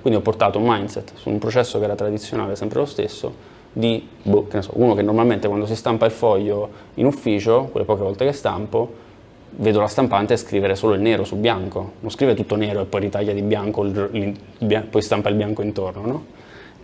Quindi 0.01 0.19
ho 0.19 0.23
portato 0.23 0.59
un 0.59 0.65
mindset 0.67 1.13
su 1.15 1.29
un 1.29 1.39
processo 1.39 1.79
che 1.79 1.85
era 1.85 1.95
tradizionale, 1.95 2.57
sempre 2.57 2.79
lo 2.79 2.87
stesso, 2.87 3.57
di 3.73 4.07
boh, 4.23 4.47
che 4.49 4.63
so, 4.63 4.73
uno 4.75 4.95
che 4.95 5.03
normalmente 5.03 5.49
quando 5.49 5.67
si 5.67 5.77
stampa 5.77 6.07
il 6.07 6.13
foglio 6.13 6.69
in 6.95 7.07
ufficio, 7.07 7.69
quelle 7.71 7.87
poche 7.87 8.03
volte 8.03 8.25
che 8.25 8.33
stampo, 8.33 9.07
vedo 9.51 9.81
la 9.81 9.89
stampante 9.89 10.37
scrivere 10.37 10.75
solo 10.75 10.95
il 10.95 11.01
nero 11.01 11.25
su 11.25 11.37
bianco, 11.37 11.93
non 12.01 12.11
scrive 12.11 12.35
tutto 12.35 12.57
nero 12.57 12.83
e 12.83 12.85
poi 12.85 13.01
ritaglia 13.01 13.33
di 13.33 13.43
bianco, 13.43 13.85
il, 13.85 14.37
il, 14.59 14.83
poi 14.89 15.03
stampa 15.03 15.29
il 15.29 15.35
bianco 15.35 15.63
intorno, 15.63 16.07
no? 16.07 16.25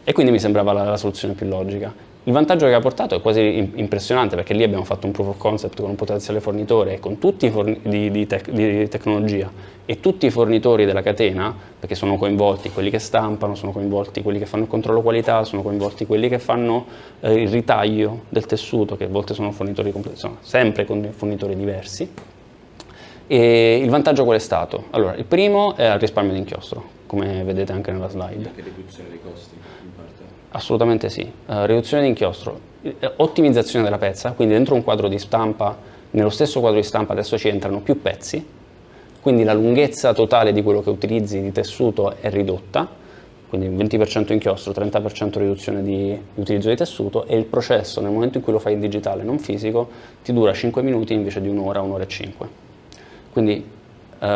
E 0.02 0.12
quindi 0.12 0.32
mi 0.32 0.38
sembrava 0.38 0.72
la, 0.72 0.84
la 0.84 0.96
soluzione 0.96 1.34
più 1.34 1.46
logica. 1.46 2.12
Il 2.26 2.32
vantaggio 2.32 2.64
che 2.64 2.72
ha 2.72 2.80
portato 2.80 3.14
è 3.14 3.20
quasi 3.20 3.72
impressionante 3.74 4.34
perché 4.34 4.54
lì 4.54 4.62
abbiamo 4.62 4.84
fatto 4.84 5.04
un 5.04 5.12
proof 5.12 5.28
of 5.28 5.36
concept 5.36 5.78
con 5.78 5.90
un 5.90 5.94
potenziale 5.94 6.40
fornitore 6.40 6.94
e 6.94 6.98
con 6.98 7.18
tutti 7.18 7.44
i 7.44 7.50
forni 7.50 7.78
di, 7.82 8.26
tec 8.26 8.48
di, 8.48 8.88
tecnologia 8.88 9.50
e 9.84 10.00
tutti 10.00 10.24
i 10.24 10.30
fornitori 10.30 10.86
della 10.86 11.02
catena, 11.02 11.54
perché 11.78 11.94
sono 11.94 12.16
coinvolti 12.16 12.70
quelli 12.70 12.88
che 12.88 12.98
stampano, 12.98 13.54
sono 13.54 13.72
coinvolti 13.72 14.22
quelli 14.22 14.38
che 14.38 14.46
fanno 14.46 14.62
il 14.62 14.70
controllo 14.70 15.02
qualità, 15.02 15.44
sono 15.44 15.60
coinvolti 15.60 16.06
quelli 16.06 16.30
che 16.30 16.38
fanno 16.38 16.86
eh, 17.20 17.34
il 17.34 17.48
ritaglio 17.50 18.22
del 18.30 18.46
tessuto, 18.46 18.96
che 18.96 19.04
a 19.04 19.08
volte 19.08 19.34
sono 19.34 19.50
fornitori 19.50 19.92
complessi, 19.92 20.20
sono 20.20 20.38
sempre 20.40 20.86
con 20.86 21.06
fornitori 21.14 21.54
diversi. 21.54 22.10
E 23.26 23.76
il 23.82 23.90
vantaggio 23.90 24.24
qual 24.24 24.36
è 24.36 24.40
stato? 24.40 24.84
Allora, 24.92 25.14
il 25.14 25.26
primo 25.26 25.76
è 25.76 25.92
il 25.92 25.98
risparmio 25.98 26.32
di 26.32 26.38
inchiostro, 26.38 26.82
come 27.04 27.44
vedete 27.44 27.72
anche 27.72 27.92
nella 27.92 28.08
slide. 28.08 28.48
Anche 28.48 28.62
riduzione 28.62 29.10
dei 29.10 29.20
costi. 29.22 29.56
Assolutamente 30.56 31.08
sì. 31.10 31.22
Uh, 31.46 31.64
riduzione 31.64 32.04
di 32.04 32.10
inchiostro, 32.10 32.58
eh, 32.82 32.96
ottimizzazione 33.16 33.84
della 33.84 33.98
pezza, 33.98 34.32
quindi 34.32 34.54
dentro 34.54 34.76
un 34.76 34.84
quadro 34.84 35.08
di 35.08 35.18
stampa, 35.18 35.76
nello 36.12 36.30
stesso 36.30 36.60
quadro 36.60 36.78
di 36.78 36.86
stampa 36.86 37.12
adesso 37.12 37.36
ci 37.36 37.48
entrano 37.48 37.80
più 37.80 38.00
pezzi, 38.00 38.46
quindi 39.20 39.42
la 39.42 39.52
lunghezza 39.52 40.12
totale 40.12 40.52
di 40.52 40.62
quello 40.62 40.80
che 40.80 40.90
utilizzi 40.90 41.40
di 41.40 41.50
tessuto 41.50 42.14
è 42.20 42.30
ridotta, 42.30 42.88
quindi 43.48 43.68
20% 43.68 44.32
inchiostro, 44.32 44.72
30% 44.72 45.38
riduzione 45.38 45.82
di, 45.82 46.16
di, 46.34 46.40
utilizzo 46.40 46.68
di 46.68 46.76
tessuto 46.76 47.26
e 47.26 47.36
il 47.36 47.46
processo 47.46 48.00
nel 48.00 48.12
momento 48.12 48.38
in 48.38 48.44
cui 48.44 48.52
lo 48.52 48.60
fai 48.60 48.74
in 48.74 48.80
digitale, 48.80 49.24
non 49.24 49.40
fisico, 49.40 49.88
ti 50.22 50.32
dura 50.32 50.52
5 50.52 50.82
minuti 50.82 51.14
invece 51.14 51.40
di 51.40 51.48
un'ora, 51.48 51.80
un'ora 51.80 52.04
e 52.04 52.08
5. 52.08 52.48
Quindi 53.32 53.64
uh, 54.20 54.26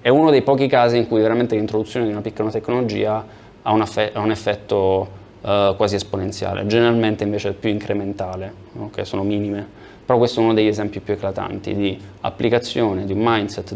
è 0.00 0.08
uno 0.08 0.30
dei 0.30 0.42
pochi 0.42 0.68
casi 0.68 0.98
in 0.98 1.08
cui 1.08 1.20
veramente 1.20 1.56
l'introduzione 1.56 2.06
di 2.06 2.12
una 2.12 2.20
piccola 2.20 2.50
tecnologia 2.50 3.42
ha 3.66 3.72
un, 3.72 3.82
ha 3.82 4.20
un 4.20 4.30
effetto 4.30 5.08
uh, 5.40 5.74
quasi 5.76 5.94
esponenziale, 5.94 6.66
generalmente 6.66 7.24
invece 7.24 7.50
è 7.50 7.52
più 7.52 7.70
incrementale, 7.70 8.52
che 8.92 9.04
sono 9.04 9.22
minime. 9.22 9.82
Però 10.04 10.18
questo 10.18 10.40
è 10.40 10.42
uno 10.42 10.52
degli 10.52 10.66
esempi 10.66 11.00
più 11.00 11.14
eclatanti 11.14 11.74
di 11.74 11.98
applicazione 12.20 13.06
di 13.06 13.12
un 13.12 13.20
mindset, 13.22 13.74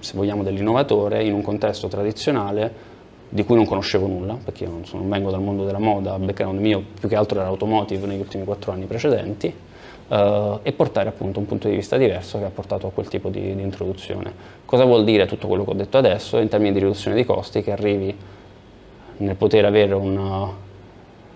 se 0.00 0.12
vogliamo, 0.14 0.42
dell'innovatore 0.42 1.24
in 1.24 1.32
un 1.32 1.40
contesto 1.40 1.88
tradizionale 1.88 2.88
di 3.30 3.44
cui 3.44 3.54
non 3.54 3.64
conoscevo 3.64 4.06
nulla, 4.06 4.36
perché 4.44 4.64
io 4.64 4.70
non, 4.70 4.84
sono, 4.84 5.02
non 5.02 5.10
vengo 5.10 5.30
dal 5.30 5.40
mondo 5.40 5.64
della 5.64 5.78
moda, 5.78 6.14
il 6.16 6.24
background 6.24 6.60
mio 6.60 6.82
più 6.98 7.08
che 7.08 7.16
altro 7.16 7.38
era 7.38 7.48
automotive 7.48 8.06
negli 8.06 8.20
ultimi 8.20 8.44
quattro 8.44 8.72
anni 8.72 8.84
precedenti, 8.84 9.54
uh, 10.08 10.58
e 10.62 10.72
portare 10.72 11.08
appunto 11.08 11.38
un 11.38 11.46
punto 11.46 11.66
di 11.66 11.76
vista 11.76 11.96
diverso 11.96 12.38
che 12.38 12.44
ha 12.44 12.50
portato 12.50 12.88
a 12.88 12.90
quel 12.90 13.08
tipo 13.08 13.30
di, 13.30 13.54
di 13.54 13.62
introduzione. 13.62 14.32
Cosa 14.66 14.84
vuol 14.84 15.04
dire 15.04 15.24
tutto 15.24 15.46
quello 15.46 15.64
che 15.64 15.70
ho 15.70 15.74
detto 15.74 15.96
adesso 15.96 16.36
in 16.36 16.48
termini 16.48 16.72
di 16.74 16.80
riduzione 16.80 17.16
dei 17.16 17.24
costi 17.24 17.62
che 17.62 17.72
arrivi 17.72 18.14
nel 19.20 19.36
poter 19.36 19.64
avere 19.64 19.94
un 19.94 20.16
uh, 20.16 20.54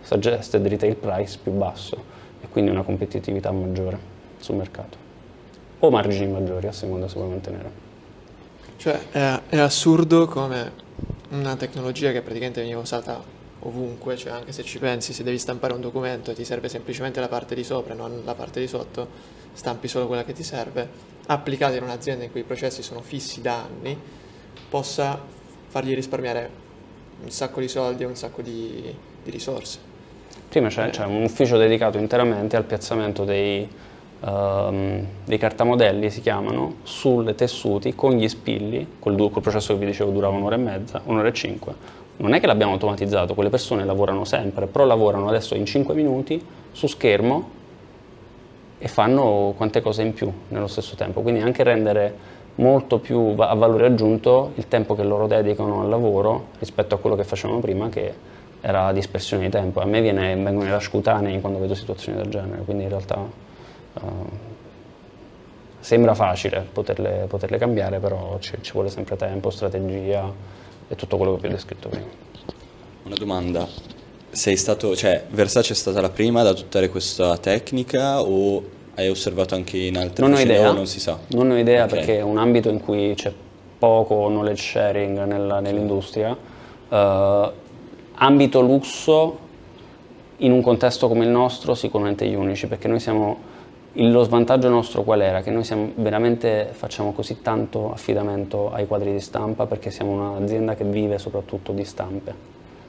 suggested 0.01 0.67
retail 0.67 0.97
price 0.97 1.39
più 1.43 1.53
basso 1.53 1.97
e 2.41 2.49
quindi 2.49 2.71
una 2.71 2.83
competitività 2.83 3.51
maggiore 3.51 4.13
sul 4.39 4.57
mercato 4.57 4.97
o 5.79 5.91
margini 5.91 6.31
maggiori 6.31 6.67
a 6.67 6.73
seconda 6.73 7.09
se 7.09 7.15
vuoi 7.17 7.29
mantenere. 7.29 7.83
Cioè 8.77 9.11
è, 9.11 9.41
è 9.51 9.59
assurdo 9.59 10.27
come 10.27 10.73
una 11.31 11.57
tecnologia 11.57 12.13
che 12.13 12.23
praticamente 12.23 12.61
veniva 12.61 12.81
usata 12.81 13.23
ovunque, 13.61 14.17
cioè 14.17 14.33
anche 14.33 14.53
se 14.53 14.63
ci 14.63 14.79
pensi, 14.79 15.13
se 15.13 15.23
devi 15.23 15.39
stampare 15.39 15.73
un 15.73 15.81
documento 15.81 16.31
e 16.31 16.35
ti 16.35 16.45
serve 16.45 16.69
semplicemente 16.69 17.21
la 17.21 17.29
parte 17.29 17.55
di 17.55 17.65
sopra 17.65 17.95
e 17.95 17.97
non 17.97 18.23
la 18.25 18.35
parte 18.35 18.61
di 18.61 18.67
sotto, 18.67 19.09
stampi 19.53 19.89
solo 19.89 20.07
quella 20.07 20.25
che 20.25 20.33
ti 20.33 20.43
serve, 20.43 20.89
applicata 21.27 21.77
in 21.77 21.83
un'azienda 21.83 22.25
in 22.25 22.31
cui 22.31 22.41
i 22.41 22.45
processi 22.45 22.83
sono 22.83 23.01
fissi 23.01 23.41
da 23.41 23.63
anni, 23.63 23.99
possa 24.69 25.19
fargli 25.69 25.95
risparmiare 25.95 26.64
un 27.23 27.31
sacco 27.31 27.61
di 27.61 27.69
soldi 27.69 28.03
e 28.03 28.07
un 28.07 28.17
sacco 28.17 28.43
di, 28.43 28.95
di 29.23 29.31
risorse. 29.31 29.93
Prima 30.49 30.69
c'è, 30.69 30.91
c'è, 30.91 31.05
un 31.05 31.23
ufficio 31.23 31.57
dedicato 31.57 31.99
interamente 31.99 32.57
al 32.57 32.65
piazzamento 32.65 33.25
dei, 33.25 33.69
um, 34.21 35.05
dei 35.25 35.39
cartamodelli, 35.39 36.11
si 36.11 36.21
chiamano, 36.21 36.77
sulle 36.83 37.35
tessuti 37.35 37.95
con 37.95 38.13
gli 38.13 38.29
spilli, 38.29 38.87
quel, 38.99 39.17
quel 39.17 39.43
processo 39.43 39.73
che 39.73 39.81
vi 39.81 39.87
dicevo 39.87 40.11
durava 40.11 40.37
un'ora 40.37 40.55
e 40.55 40.59
mezza, 40.59 41.01
un'ora 41.05 41.29
e 41.29 41.33
cinque. 41.33 42.03
Non 42.17 42.33
è 42.35 42.41
che 42.41 42.47
l'abbiamo 42.47 42.73
automatizzato, 42.73 43.35
quelle 43.35 43.51
persone 43.51 43.85
lavorano 43.85 44.25
sempre, 44.25 44.67
però 44.67 44.85
lavorano 44.85 45.29
adesso 45.29 45.57
in 45.57 45.67
5 45.67 45.95
minuti 45.95 46.41
su 46.71 46.87
schermo 46.87 47.51
e 48.79 48.87
fanno 48.87 49.55
quante 49.57 49.81
cose 49.81 50.03
in 50.03 50.13
più 50.13 50.33
nello 50.49 50.69
stesso 50.69 50.95
tempo. 50.95 51.23
Quindi 51.23 51.41
anche 51.41 51.65
rendere 51.65 52.15
molto 52.57 52.99
più 52.99 53.35
a 53.39 53.55
valore 53.55 53.87
aggiunto 53.87 54.53
il 54.55 54.69
tempo 54.69 54.95
che 54.95 55.03
loro 55.03 55.27
dedicano 55.27 55.81
al 55.81 55.89
lavoro 55.89 56.49
rispetto 56.59 56.95
a 56.95 56.99
quello 56.99 57.17
che 57.17 57.25
facevano 57.25 57.61
prima 57.61 57.89
che 57.89 58.33
era 58.61 58.93
dispersione 58.93 59.45
di 59.45 59.51
tempo. 59.51 59.81
A 59.81 59.85
me 59.85 60.01
viene, 60.01 60.35
vengono 60.37 60.65
i 60.65 60.71
rash 60.71 60.89
cutanei 60.89 61.41
quando 61.41 61.59
vedo 61.59 61.75
situazioni 61.75 62.17
del 62.19 62.31
genere, 62.31 62.63
quindi 62.63 62.85
in 62.85 62.89
realtà 62.89 63.17
uh, 63.19 64.01
sembra 65.81 66.15
facile 66.15 66.67
poterle, 66.73 67.27
poterle 67.29 67.59
cambiare, 67.59 67.99
però 67.99 68.39
ci, 68.39 68.57
ci, 68.63 68.73
vuole 68.73 68.89
sempre 68.89 69.17
tempo, 69.17 69.51
strategia 69.51 70.33
e 70.89 70.97
tutto 70.97 71.17
quello 71.17 71.35
che 71.35 71.41
vi 71.43 71.47
ho 71.49 71.51
descritto 71.51 71.89
prima. 71.91 72.07
Una 73.03 73.17
domanda, 73.17 73.69
sei 74.31 74.57
stato, 74.57 74.97
cioè 74.97 75.25
Versace 75.29 75.75
è 75.75 75.77
stata 75.77 76.01
la 76.01 76.09
prima 76.09 76.41
ad 76.41 76.47
adottare 76.47 76.89
questa 76.89 77.37
tecnica 77.37 78.23
o 78.23 78.63
hai 78.95 79.09
osservato 79.09 79.55
anche 79.55 79.77
in 79.77 79.97
altre 79.97 80.27
non 80.27 80.37
ho 80.37 80.41
idea, 80.41 80.73
non 80.73 80.87
si 80.87 81.01
sa? 81.01 81.19
Non 81.29 81.51
ho 81.51 81.57
idea 81.57 81.85
okay. 81.85 81.99
perché 81.99 82.19
è 82.19 82.23
un 82.23 82.39
ambito 82.39 82.69
in 82.69 82.81
cui 82.81 83.13
c'è 83.15 83.33
poco 83.79 84.27
knowledge 84.29 84.63
sharing 84.63 85.25
nella, 85.25 85.61
nell'industria. 85.61 86.37
Uh, 86.89 87.51
ambito 88.15 88.61
lusso, 88.61 89.39
in 90.39 90.53
un 90.53 90.63
contesto 90.63 91.09
come 91.09 91.25
il 91.25 91.31
nostro, 91.31 91.75
sicuramente 91.75 92.27
gli 92.27 92.35
unici, 92.35 92.67
perché 92.67 92.89
noi 92.89 93.01
siamo 93.01 93.53
lo 93.97 94.23
svantaggio 94.25 94.69
nostro 94.69 95.03
qual 95.03 95.21
era? 95.21 95.41
Che 95.41 95.51
noi 95.51 95.63
siamo, 95.63 95.93
veramente 95.95 96.69
facciamo 96.73 97.13
così 97.13 97.43
tanto 97.43 97.93
affidamento 97.93 98.73
ai 98.73 98.87
quadri 98.87 99.13
di 99.13 99.21
stampa 99.21 99.67
perché 99.67 99.91
siamo 99.91 100.35
un'azienda 100.35 100.75
che 100.75 100.85
vive 100.85 101.19
soprattutto 101.19 101.73
di 101.73 101.85
stampe, 101.85 102.35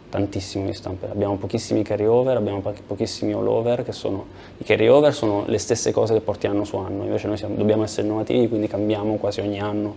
tantissimo 0.09 0.65
di 0.65 0.73
stampe. 0.73 1.09
Abbiamo 1.09 1.35
pochissimi 1.35 1.83
carry-over, 1.83 2.37
abbiamo 2.37 2.61
pochissimi 2.87 3.33
all-over, 3.33 3.83
che 3.83 3.91
sono, 3.91 4.25
i 4.57 4.63
carry-over 4.63 5.13
sono 5.13 5.43
le 5.47 5.57
stesse 5.57 5.91
cose 5.91 6.13
che 6.13 6.21
porti 6.21 6.47
anno 6.47 6.63
su 6.63 6.77
anno, 6.77 7.03
invece 7.03 7.27
noi 7.27 7.37
siamo, 7.37 7.55
dobbiamo 7.55 7.83
essere 7.83 8.07
innovativi, 8.07 8.47
quindi 8.47 8.67
cambiamo 8.67 9.15
quasi 9.15 9.41
ogni 9.41 9.59
anno 9.59 9.95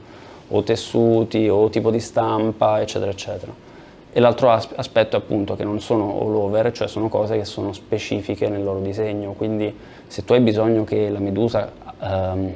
o 0.48 0.62
tessuti 0.62 1.48
o 1.48 1.68
tipo 1.68 1.90
di 1.90 2.00
stampa, 2.00 2.80
eccetera, 2.80 3.10
eccetera. 3.10 3.66
E 4.10 4.20
l'altro 4.20 4.50
aspetto 4.50 5.16
è 5.16 5.18
appunto 5.18 5.54
che 5.54 5.64
non 5.64 5.80
sono 5.80 6.18
all 6.20 6.34
over, 6.34 6.72
cioè 6.72 6.88
sono 6.88 7.08
cose 7.08 7.36
che 7.36 7.44
sono 7.44 7.72
specifiche 7.72 8.48
nel 8.48 8.64
loro 8.64 8.80
disegno, 8.80 9.32
quindi 9.32 9.72
se 10.06 10.24
tu 10.24 10.32
hai 10.32 10.40
bisogno 10.40 10.84
che 10.84 11.10
la 11.10 11.18
medusa 11.18 11.70
ehm, 12.00 12.52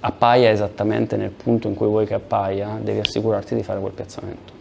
appaia 0.00 0.50
esattamente 0.50 1.16
nel 1.16 1.30
punto 1.30 1.68
in 1.68 1.74
cui 1.74 1.86
vuoi 1.86 2.06
che 2.06 2.14
appaia, 2.14 2.78
devi 2.82 2.98
assicurarti 2.98 3.54
di 3.54 3.62
fare 3.62 3.80
quel 3.80 3.92
piazzamento. 3.92 4.59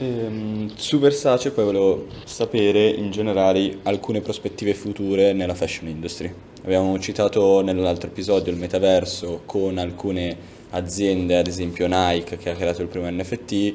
Ehm, 0.00 0.70
su 0.76 1.00
Versace 1.00 1.50
poi 1.50 1.64
volevo 1.64 2.06
sapere 2.24 2.88
in 2.88 3.10
generale 3.10 3.78
alcune 3.82 4.20
prospettive 4.20 4.72
future 4.74 5.32
nella 5.32 5.54
fashion 5.54 5.88
industry. 5.88 6.32
Abbiamo 6.62 6.96
citato 7.00 7.62
nell'altro 7.62 8.08
episodio 8.08 8.52
il 8.52 8.58
metaverso 8.58 9.42
con 9.44 9.76
alcune 9.78 10.36
aziende, 10.70 11.36
ad 11.36 11.48
esempio 11.48 11.86
Nike 11.88 12.36
che 12.36 12.50
ha 12.50 12.54
creato 12.54 12.82
il 12.82 12.88
primo 12.88 13.10
NFT, 13.10 13.74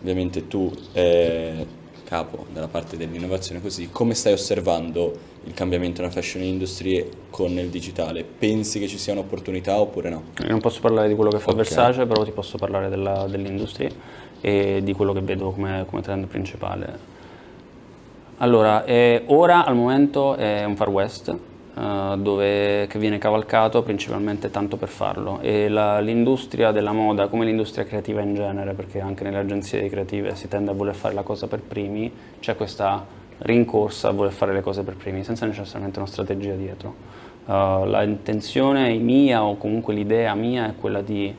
ovviamente 0.00 0.46
tu 0.48 0.70
eh, 0.92 1.66
capo 2.04 2.46
della 2.52 2.68
parte 2.68 2.98
dell'innovazione 2.98 3.62
così, 3.62 3.88
come 3.90 4.12
stai 4.12 4.34
osservando 4.34 5.30
il 5.44 5.54
cambiamento 5.54 6.02
nella 6.02 6.12
fashion 6.12 6.42
industry 6.42 7.08
con 7.30 7.50
il 7.52 7.68
digitale? 7.68 8.24
Pensi 8.24 8.78
che 8.78 8.88
ci 8.88 8.98
sia 8.98 9.14
un'opportunità 9.14 9.78
oppure 9.78 10.10
no? 10.10 10.24
Non 10.46 10.60
posso 10.60 10.80
parlare 10.80 11.08
di 11.08 11.14
quello 11.14 11.30
che 11.30 11.38
fa 11.38 11.50
okay. 11.50 11.62
Versace, 11.62 12.04
però 12.04 12.24
ti 12.24 12.32
posso 12.32 12.58
parlare 12.58 12.90
della, 12.90 13.26
dell'industria 13.26 13.90
e 14.42 14.80
di 14.82 14.92
quello 14.92 15.12
che 15.12 15.20
vedo 15.20 15.52
come, 15.52 15.86
come 15.88 16.02
trend 16.02 16.26
principale. 16.26 17.10
Allora, 18.38 18.84
eh, 18.84 19.22
ora 19.26 19.64
al 19.64 19.76
momento 19.76 20.34
è 20.34 20.64
un 20.64 20.76
Far 20.76 20.90
West, 20.90 21.38
Uh, 21.74 22.18
dove, 22.18 22.86
che 22.86 22.98
viene 22.98 23.16
cavalcato 23.16 23.82
principalmente 23.82 24.50
tanto 24.50 24.76
per 24.76 24.88
farlo 24.88 25.40
e 25.40 25.70
la, 25.70 26.00
l'industria 26.00 26.70
della 26.70 26.92
moda 26.92 27.28
come 27.28 27.46
l'industria 27.46 27.86
creativa 27.86 28.20
in 28.20 28.34
genere 28.34 28.74
perché 28.74 29.00
anche 29.00 29.24
nelle 29.24 29.38
agenzie 29.38 29.88
creative 29.88 30.34
si 30.34 30.48
tende 30.48 30.70
a 30.70 30.74
voler 30.74 30.94
fare 30.94 31.14
la 31.14 31.22
cosa 31.22 31.46
per 31.46 31.62
primi 31.62 32.12
c'è 32.40 32.56
questa 32.56 33.02
rincorsa 33.38 34.08
a 34.08 34.12
voler 34.12 34.32
fare 34.32 34.52
le 34.52 34.60
cose 34.60 34.82
per 34.82 34.96
primi 34.96 35.24
senza 35.24 35.46
necessariamente 35.46 35.98
una 35.98 36.08
strategia 36.08 36.52
dietro 36.52 36.94
uh, 37.46 37.86
la 37.86 38.02
intenzione 38.02 38.92
mia 38.98 39.42
o 39.42 39.56
comunque 39.56 39.94
l'idea 39.94 40.34
mia 40.34 40.68
è 40.68 40.74
quella 40.78 41.00
di 41.00 41.34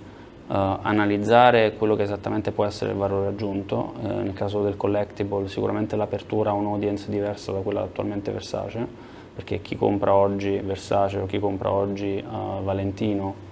uh, 0.47 0.53
analizzare 0.81 1.73
quello 1.73 1.95
che 1.95 2.03
esattamente 2.03 2.51
può 2.51 2.65
essere 2.65 2.91
il 2.91 2.97
valore 2.97 3.27
aggiunto 3.27 3.93
nel 4.01 4.33
caso 4.33 4.61
del 4.61 4.77
collectible 4.77 5.47
sicuramente 5.47 5.95
l'apertura 5.95 6.51
a 6.51 6.53
un'audience 6.53 7.09
diversa 7.09 7.51
da 7.51 7.59
quella 7.59 7.81
attualmente 7.81 8.31
Versace 8.31 9.11
perché 9.33 9.61
chi 9.61 9.75
compra 9.75 10.13
oggi 10.13 10.59
Versace 10.59 11.19
o 11.19 11.25
chi 11.25 11.39
compra 11.39 11.71
oggi 11.71 12.23
uh, 12.23 12.63
Valentino 12.63 13.51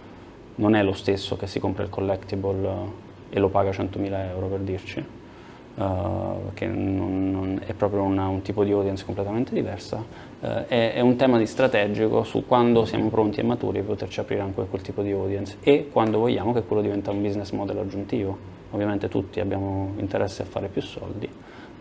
non 0.55 0.75
è 0.75 0.83
lo 0.83 0.93
stesso 0.93 1.35
che 1.37 1.47
si 1.47 1.59
compra 1.59 1.83
il 1.83 1.89
collectible 1.89 2.67
uh, 2.67 2.93
e 3.29 3.39
lo 3.39 3.49
paga 3.49 3.71
100.000 3.71 4.29
euro 4.29 4.47
per 4.47 4.59
dirci, 4.59 4.99
uh, 4.99 6.43
perché 6.45 6.67
non, 6.67 7.31
non 7.31 7.61
è 7.65 7.73
proprio 7.73 8.03
una, 8.03 8.27
un 8.27 8.41
tipo 8.41 8.63
di 8.63 8.71
audience 8.71 9.03
completamente 9.05 9.53
diversa, 9.53 10.03
è, 10.41 10.93
è, 10.95 10.99
un 11.01 11.15
tema 11.17 11.37
di 11.37 11.45
strategico 11.45 12.23
su 12.23 12.45
quando 12.47 12.85
siamo 12.85 13.09
pronti 13.09 13.39
e 13.39 13.43
maturi 13.43 13.79
per 13.79 13.89
poterci 13.89 14.19
aprire 14.19 14.41
anche 14.41 14.65
quel 14.65 14.81
tipo 14.81 15.03
di 15.03 15.11
audience 15.11 15.57
e 15.61 15.89
quando 15.91 16.17
vogliamo 16.17 16.51
che 16.51 16.63
quello 16.63 16.81
diventa 16.81 17.11
un 17.11 17.21
business 17.21 17.51
model 17.51 17.77
aggiuntivo. 17.77 18.37
Ovviamente 18.71 19.07
tutti 19.07 19.39
abbiamo 19.39 19.93
interesse 19.97 20.41
a 20.41 20.45
fare 20.45 20.67
più 20.67 20.81
soldi, 20.81 21.29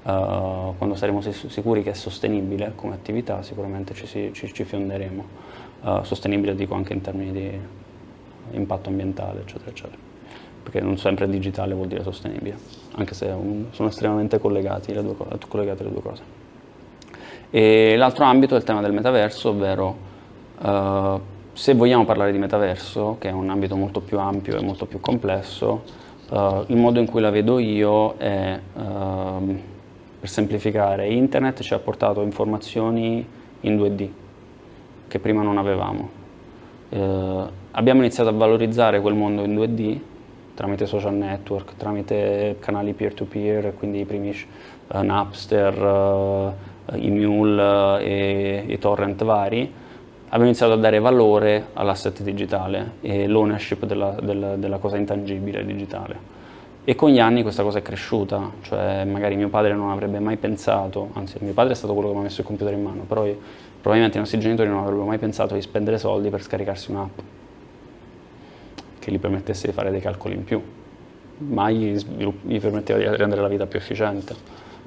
Uh, 0.02 0.74
quando 0.78 0.94
saremo 0.94 1.20
sicuri 1.20 1.82
che 1.82 1.90
è 1.90 1.92
sostenibile 1.92 2.72
come 2.74 2.94
attività 2.94 3.42
sicuramente 3.42 3.92
ci, 3.92 4.06
ci, 4.32 4.50
ci 4.50 4.64
fionderemo. 4.64 5.24
Uh, 5.82 6.02
sostenibile 6.04 6.54
dico 6.54 6.74
anche 6.74 6.94
in 6.94 7.02
termini 7.02 7.32
di 7.32 7.61
impatto 8.52 8.88
ambientale, 8.88 9.40
eccetera, 9.40 9.70
eccetera. 9.70 9.98
Perché 10.62 10.80
non 10.80 10.96
sempre 10.96 11.28
digitale 11.28 11.74
vuol 11.74 11.88
dire 11.88 12.02
sostenibile, 12.02 12.56
anche 12.92 13.12
se 13.12 13.26
un, 13.26 13.66
sono 13.72 13.88
estremamente 13.88 14.38
collegati 14.38 14.94
le, 14.94 15.02
due, 15.02 15.14
collegate 15.46 15.84
le 15.84 15.90
due 15.90 16.02
cose. 16.02 16.39
E 17.51 17.96
l'altro 17.96 18.24
ambito 18.24 18.55
è 18.55 18.59
il 18.59 18.64
tema 18.64 18.80
del 18.80 18.92
metaverso, 18.92 19.51
ovvero 19.51 19.96
uh, 20.61 21.20
se 21.53 21.74
vogliamo 21.74 22.05
parlare 22.05 22.32
di 22.32 22.38
metaverso, 22.38 23.16
che 23.18 23.28
è 23.28 23.32
un 23.32 23.51
ambito 23.51 23.76
molto 23.76 24.01
più 24.01 24.18
ampio 24.18 24.57
e 24.57 24.62
molto 24.62 24.86
più 24.86 25.01
complesso, 25.01 26.09
il 26.32 26.76
modo 26.76 27.01
in 27.01 27.07
cui 27.07 27.20
la 27.20 27.30
vedo 27.30 27.59
io 27.59 28.16
è 28.16 28.57
ehm, 28.76 29.61
per 30.20 30.28
semplificare, 30.28 31.09
internet 31.09 31.61
ci 31.61 31.74
ha 31.74 31.78
portato 31.80 32.22
informazioni 32.22 33.26
in 33.62 33.76
2D 33.76 34.09
che 35.09 35.18
prima 35.18 35.42
non 35.42 35.59
avevamo. 35.59 36.09
Eh, 36.88 37.44
abbiamo 37.72 38.01
iniziato 38.01 38.30
a 38.30 38.32
valorizzare 38.32 39.01
quel 39.01 39.14
mondo 39.14 39.42
in 39.42 39.57
2D 39.57 39.98
tramite 40.55 40.86
social 40.86 41.14
network, 41.14 41.74
tramite 41.76 42.57
canali 42.61 42.92
peer-to-peer, 42.92 43.74
quindi 43.74 44.01
i 44.01 44.05
primi 44.05 44.30
uh, 44.88 44.98
Napster, 45.01 45.82
uh, 45.82 46.53
i 46.95 47.11
Mule 47.11 48.03
e 48.03 48.64
i 48.66 48.78
torrent 48.78 49.24
vari, 49.24 49.72
abbiamo 50.26 50.45
iniziato 50.45 50.72
a 50.72 50.76
dare 50.76 50.99
valore 50.99 51.68
all'asset 51.72 52.22
digitale 52.22 52.93
e 53.01 53.26
l'ownership 53.26 53.84
della, 53.84 54.16
della, 54.22 54.57
della 54.57 54.78
cosa 54.78 54.97
intangibile 54.97 55.64
digitale. 55.64 56.38
E 56.84 56.95
con 56.95 57.11
gli 57.11 57.18
anni 57.18 57.43
questa 57.43 57.62
cosa 57.62 57.78
è 57.78 57.82
cresciuta, 57.82 58.51
cioè 58.62 59.05
magari 59.05 59.36
mio 59.36 59.49
padre 59.49 59.74
non 59.74 59.91
avrebbe 59.91 60.18
mai 60.18 60.36
pensato, 60.36 61.11
anzi 61.12 61.36
mio 61.41 61.53
padre 61.53 61.72
è 61.72 61.76
stato 61.76 61.93
quello 61.93 62.09
che 62.09 62.14
mi 62.14 62.20
ha 62.20 62.24
messo 62.24 62.41
il 62.41 62.47
computer 62.47 62.72
in 62.72 62.82
mano, 62.82 63.03
però 63.03 63.26
io, 63.26 63.38
probabilmente 63.80 64.16
i 64.16 64.20
nostri 64.20 64.38
genitori 64.38 64.68
non 64.68 64.78
avrebbero 64.78 65.05
mai 65.05 65.18
pensato 65.18 65.55
di 65.55 65.61
spendere 65.61 65.99
soldi 65.99 66.30
per 66.30 66.43
scaricarsi 66.43 66.91
un'app 66.91 67.18
che 68.99 69.11
gli 69.11 69.18
permettesse 69.18 69.66
di 69.66 69.72
fare 69.72 69.91
dei 69.91 70.01
calcoli 70.01 70.34
in 70.34 70.45
più, 70.45 70.62
mai 71.38 71.76
gli, 71.76 71.99
gli 72.43 72.61
permetteva 72.61 72.99
di 72.99 73.05
rendere 73.16 73.41
la 73.41 73.49
vita 73.49 73.66
più 73.66 73.78
efficiente, 73.78 74.34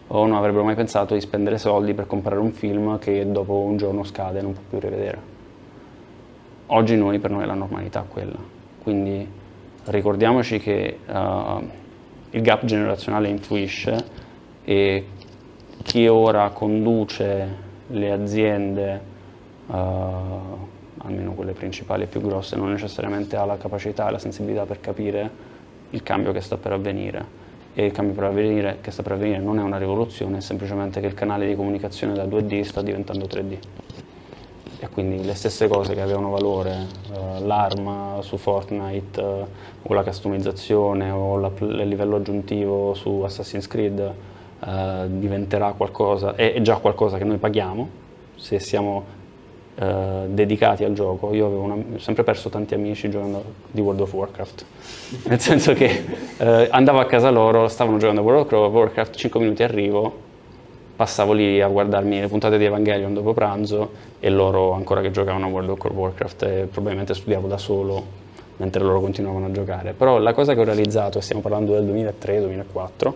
o 0.08 0.26
non 0.26 0.36
avrebbero 0.36 0.64
mai 0.64 0.76
pensato 0.76 1.14
di 1.14 1.22
spendere 1.22 1.58
soldi 1.58 1.94
per 1.94 2.08
comprare 2.08 2.40
un 2.40 2.52
film 2.52 3.00
che 3.00 3.30
dopo 3.32 3.60
un 3.60 3.78
giorno 3.78 4.04
scade 4.04 4.40
e 4.40 4.42
non 4.42 4.54
può 4.54 4.62
più 4.70 4.80
rivedere. 4.80 5.32
Oggi 6.68 6.96
noi, 6.96 7.20
per 7.20 7.32
noi 7.32 7.44
è 7.44 7.46
la 7.46 7.54
normalità 7.54 8.06
quella, 8.08 8.38
quindi 8.82 9.28
ricordiamoci 9.86 10.60
che 10.60 11.00
uh, 11.06 11.70
il 12.32 12.42
gap 12.42 12.66
generazionale 12.66 13.28
influisce 13.28 14.22
e 14.64 15.08
chi 15.84 16.08
ora 16.08 16.50
conduce 16.50 17.58
le 17.88 18.12
aziende, 18.12 19.02
uh, 19.68 19.74
almeno 20.98 21.34
quelle 21.34 21.52
principali 21.54 22.04
e 22.04 22.08
più 22.08 22.22
grosse, 22.22 22.56
non 22.56 22.72
necessariamente 22.72 23.36
ha 23.36 23.46
la 23.46 23.58
capacità 23.58 24.08
e 24.08 24.12
la 24.12 24.20
sensibilità 24.20 24.66
per 24.66 24.80
capire 24.80 25.30
il 25.92 26.02
cambio 26.02 26.32
che 26.32 26.42
sta 26.42 26.58
per 26.58 26.72
avvenire. 26.72 27.43
E 27.74 27.86
il 27.86 27.92
cambio 27.92 28.14
per 28.14 28.26
avvenire, 28.26 28.78
che 28.82 28.92
sta 28.92 29.02
per 29.02 29.14
avvenire 29.14 29.40
non 29.40 29.60
è 29.60 29.64
una 29.64 29.78
rivoluzione, 29.78 30.38
è 30.38 30.42
semplicemente 30.42 31.00
che 31.00 31.08
il 31.08 31.14
canale 31.14 31.48
di 31.48 31.56
comunicazione 31.56 32.14
da 32.14 32.26
2D 32.26 32.62
sta 32.62 32.82
diventando 32.82 33.26
3D 33.26 33.58
e 34.84 34.90
quindi 34.90 35.24
le 35.24 35.34
stesse 35.34 35.70
cose 35.70 35.94
che 35.94 36.02
avevano 36.02 36.30
valore, 36.30 36.88
uh, 37.10 37.46
l'arma 37.46 38.18
su 38.20 38.36
Fortnite 38.36 39.22
uh, 39.22 39.48
o 39.84 39.94
la 39.94 40.04
customizzazione 40.04 41.10
o 41.10 41.38
la, 41.38 41.50
il 41.60 41.88
livello 41.88 42.18
aggiuntivo 42.18 42.94
su 42.94 43.22
Assassin's 43.22 43.68
Creed 43.68 44.00
uh, 44.60 45.08
diventerà 45.08 45.72
qualcosa, 45.72 46.36
è, 46.36 46.54
è, 46.54 46.62
già 46.62 46.76
qualcosa 46.78 47.18
che 47.18 47.24
noi 47.24 47.38
paghiamo 47.38 47.90
se 48.36 48.60
siamo 48.60 49.22
dedicati 49.76 50.84
al 50.84 50.94
gioco. 50.94 51.34
Io 51.34 51.46
avevo 51.48 51.62
una, 51.62 51.74
ho 51.74 52.00
sempre 52.00 52.24
perso 52.24 52.50
tanti 52.50 52.74
amici 52.74 53.10
giocando 53.10 53.44
di 53.72 53.82
World 53.82 54.02
of 54.02 54.14
Warcraft, 54.14 54.66
nel 55.28 55.40
senso 55.40 55.74
che 55.74 56.04
andavo 56.70 57.00
a 57.00 57.06
casa 57.06 57.30
loro, 57.30 57.68
stavano 57.68 57.98
giocando 57.98 58.22
a 58.22 58.24
World 58.24 58.52
of 58.52 58.74
Warcraft, 58.74 59.16
5 59.16 59.40
minuti 59.40 59.64
arrivo, 59.64 60.32
passavo 60.96 61.34
lì 61.34 61.60
a 61.62 61.68
guardarmi 61.68 62.20
le 62.20 62.28
puntate 62.28 62.58
di 62.58 62.66
Evangelion 62.66 63.14
dopo 63.14 63.34
pranzo 63.34 64.12
e 64.20 64.30
loro 64.30 64.74
ancora 64.74 65.02
che 65.02 65.12
giocavano 65.12 65.46
a 65.46 65.50
World 65.50 65.70
of 65.70 65.92
Warcraft 65.92 66.44
e 66.44 66.68
probabilmente 66.72 67.14
studiavo 67.14 67.48
da 67.48 67.58
solo 67.58 68.22
mentre 68.58 68.84
loro 68.84 69.02
continuavano 69.02 69.48
a 69.48 69.52
giocare. 69.52 69.94
Però 69.94 70.20
la 70.20 70.34
cosa 70.34 70.54
che 70.54 70.60
ho 70.60 70.64
realizzato, 70.64 71.18
e 71.18 71.22
stiamo 71.22 71.42
parlando 71.42 71.74
del 71.74 71.86
2003-2004, 71.86 73.14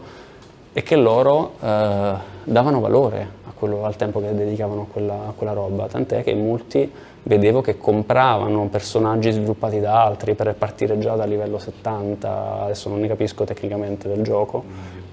e 0.78 0.84
che 0.84 0.96
loro 0.96 1.54
eh, 1.60 2.14
davano 2.44 2.80
valore 2.80 3.28
quello, 3.56 3.84
al 3.84 3.96
tempo 3.96 4.22
che 4.22 4.36
dedicavano 4.36 4.82
a 4.82 4.86
quella, 4.86 5.14
a 5.30 5.34
quella 5.36 5.54
roba, 5.54 5.88
tant'è 5.88 6.22
che 6.22 6.36
molti 6.36 6.92
vedevo 7.24 7.62
che 7.62 7.80
compravano 7.80 8.68
personaggi 8.68 9.32
sviluppati 9.32 9.80
da 9.80 10.04
altri 10.04 10.36
per 10.36 10.54
partire 10.54 11.00
già 11.00 11.16
dal 11.16 11.28
livello 11.28 11.58
70, 11.58 12.62
adesso 12.62 12.90
non 12.90 13.00
ne 13.00 13.08
capisco 13.08 13.44
tecnicamente 13.44 14.08
del 14.08 14.22
gioco, 14.22 14.64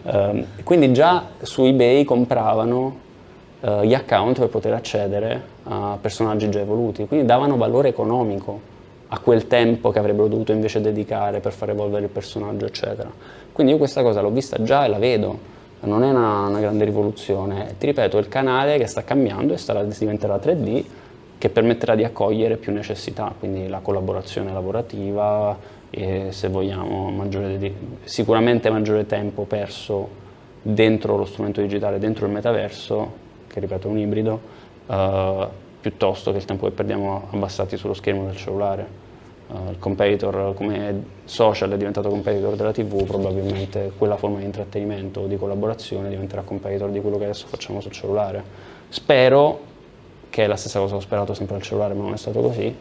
eh, 0.02 0.44
quindi 0.64 0.92
già 0.92 1.28
su 1.40 1.64
eBay 1.64 2.04
compravano 2.04 2.96
eh, 3.62 3.86
gli 3.86 3.94
account 3.94 4.40
per 4.40 4.48
poter 4.48 4.74
accedere 4.74 5.42
a 5.62 5.96
personaggi 5.98 6.50
già 6.50 6.60
evoluti, 6.60 7.06
quindi 7.06 7.24
davano 7.24 7.56
valore 7.56 7.88
economico 7.88 8.72
a 9.08 9.18
quel 9.18 9.46
tempo 9.46 9.88
che 9.88 9.98
avrebbero 9.98 10.28
dovuto 10.28 10.52
invece 10.52 10.82
dedicare 10.82 11.40
per 11.40 11.52
far 11.52 11.70
evolvere 11.70 12.04
il 12.04 12.10
personaggio, 12.10 12.66
eccetera. 12.66 13.10
Quindi 13.50 13.72
io 13.72 13.78
questa 13.78 14.02
cosa 14.02 14.20
l'ho 14.20 14.30
vista 14.30 14.62
già 14.62 14.84
e 14.84 14.88
la 14.88 14.98
vedo, 14.98 15.52
non 15.84 16.02
è 16.02 16.10
una, 16.10 16.46
una 16.46 16.60
grande 16.60 16.84
rivoluzione. 16.84 17.74
Ti 17.78 17.86
ripeto, 17.86 18.18
il 18.18 18.28
canale 18.28 18.78
che 18.78 18.86
sta 18.86 19.04
cambiando 19.04 19.52
e 19.52 19.56
sarà, 19.56 19.82
diventerà 19.82 20.36
3D, 20.36 20.84
che 21.38 21.48
permetterà 21.50 21.94
di 21.94 22.04
accogliere 22.04 22.56
più 22.56 22.72
necessità, 22.72 23.32
quindi 23.38 23.68
la 23.68 23.80
collaborazione 23.80 24.52
lavorativa 24.52 25.56
e 25.90 26.28
se 26.30 26.48
vogliamo 26.48 27.10
maggiore, 27.10 27.72
sicuramente 28.04 28.70
maggiore 28.70 29.06
tempo 29.06 29.44
perso 29.44 30.22
dentro 30.62 31.16
lo 31.16 31.24
strumento 31.24 31.60
digitale, 31.60 31.98
dentro 31.98 32.26
il 32.26 32.32
metaverso, 32.32 33.12
che 33.46 33.60
ripeto 33.60 33.88
è 33.88 33.90
un 33.90 33.98
ibrido, 33.98 34.40
eh, 34.86 35.46
piuttosto 35.80 36.30
che 36.32 36.38
il 36.38 36.44
tempo 36.46 36.66
che 36.66 36.72
perdiamo 36.72 37.28
abbassati 37.30 37.76
sullo 37.76 37.94
schermo 37.94 38.24
del 38.24 38.36
cellulare. 38.36 39.03
Uh, 39.54 39.70
il 39.70 39.78
competitor 39.78 40.52
come 40.54 41.04
social 41.26 41.70
è 41.70 41.76
diventato 41.76 42.08
competitor 42.08 42.56
della 42.56 42.72
TV, 42.72 43.04
probabilmente 43.04 43.92
quella 43.96 44.16
forma 44.16 44.38
di 44.38 44.44
intrattenimento 44.46 45.20
o 45.20 45.26
di 45.26 45.36
collaborazione 45.36 46.08
diventerà 46.08 46.42
competitor 46.42 46.90
di 46.90 47.00
quello 47.00 47.18
che 47.18 47.24
adesso 47.24 47.46
facciamo 47.46 47.80
sul 47.80 47.92
cellulare. 47.92 48.42
Spero 48.88 49.60
che 50.28 50.42
è 50.42 50.46
la 50.48 50.56
stessa 50.56 50.80
cosa 50.80 50.96
ho 50.96 51.00
sperato 51.00 51.34
sempre 51.34 51.54
al 51.54 51.62
cellulare, 51.62 51.94
ma 51.94 52.02
non 52.02 52.14
è 52.14 52.16
stato 52.16 52.40
così, 52.40 52.76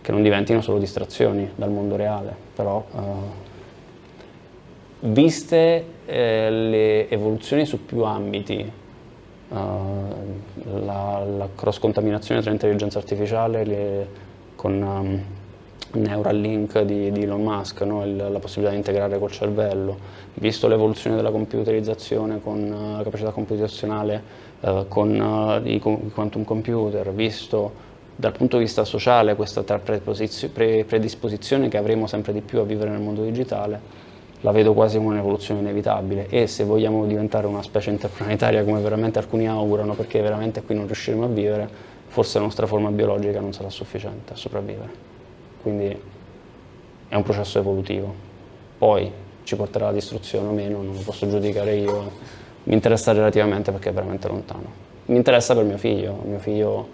che 0.00 0.10
non 0.10 0.20
diventino 0.22 0.60
solo 0.60 0.78
distrazioni 0.78 1.48
dal 1.54 1.70
mondo 1.70 1.94
reale, 1.94 2.34
però 2.52 2.84
uh, 2.90 3.00
viste 5.00 5.84
eh, 6.04 6.50
le 6.50 7.08
evoluzioni 7.08 7.64
su 7.64 7.84
più 7.84 8.02
ambiti, 8.02 8.72
uh, 9.50 9.56
la, 10.84 11.24
la 11.24 11.48
cross 11.54 11.78
contaminazione 11.78 12.40
tra 12.42 12.50
intelligenza 12.50 12.98
artificiale 12.98 13.64
le, 13.64 14.08
con 14.56 14.82
um, 14.82 15.24
Neuralink 15.92 16.80
di, 16.82 17.10
di, 17.10 17.22
Elon 17.22 17.42
Musk, 17.42 17.80
no? 17.82 18.04
Il, 18.04 18.16
la 18.16 18.38
possibilità 18.38 18.70
di 18.70 18.76
integrare 18.76 19.18
col 19.18 19.30
cervello, 19.30 19.96
visto 20.34 20.68
l'evoluzione 20.68 21.16
della 21.16 21.30
computerizzazione 21.30 22.40
con 22.42 22.62
uh, 22.62 22.96
la 22.96 23.02
capacità 23.02 23.30
computazionale 23.30 24.46
eh, 24.60 24.84
con 24.88 25.18
uh, 25.18 25.66
i 25.66 25.78
quantum 25.78 26.44
computer, 26.44 27.12
visto 27.12 27.86
dal 28.14 28.32
punto 28.32 28.56
di 28.56 28.64
vista 28.64 28.84
sociale 28.84 29.36
questa 29.36 29.62
predisposizione 29.62 31.68
che 31.68 31.76
avremo 31.76 32.08
sempre 32.08 32.32
di 32.32 32.40
più 32.40 32.58
a 32.58 32.64
vivere 32.64 32.90
nel 32.90 33.00
mondo 33.00 33.22
digitale, 33.22 33.80
la 34.40 34.50
vedo 34.50 34.74
quasi 34.74 34.98
come 34.98 35.10
un'evoluzione 35.10 35.60
inevitabile 35.60 36.26
e 36.28 36.48
se 36.48 36.64
vogliamo 36.64 37.06
diventare 37.06 37.46
una 37.46 37.62
specie 37.62 37.90
interplanetaria 37.90 38.64
come 38.64 38.80
veramente 38.80 39.20
alcuni 39.20 39.48
augurano, 39.48 39.94
perché 39.94 40.20
veramente 40.20 40.62
qui 40.62 40.74
non 40.74 40.86
riusciremo 40.86 41.24
a 41.24 41.28
vivere, 41.28 41.68
forse 42.08 42.38
la 42.38 42.44
nostra 42.44 42.66
forma 42.66 42.90
biologica 42.90 43.40
non 43.40 43.52
sarà 43.52 43.70
sufficiente 43.70 44.32
a 44.32 44.36
sopravvivere. 44.36 45.17
Quindi 45.62 46.00
è 47.08 47.14
un 47.14 47.22
processo 47.22 47.58
evolutivo. 47.58 48.14
Poi 48.78 49.10
ci 49.42 49.56
porterà 49.56 49.86
alla 49.86 49.94
distruzione 49.94 50.48
o 50.48 50.52
meno, 50.52 50.82
non 50.82 50.94
lo 50.94 51.00
posso 51.00 51.28
giudicare 51.28 51.76
io 51.76 52.10
mi 52.64 52.74
interessa 52.74 53.12
relativamente 53.12 53.72
perché 53.72 53.88
è 53.88 53.92
veramente 53.92 54.28
lontano. 54.28 54.86
Mi 55.06 55.16
interessa 55.16 55.54
per 55.54 55.64
mio 55.64 55.78
figlio, 55.78 56.18
mio 56.24 56.38
figlio 56.38 56.88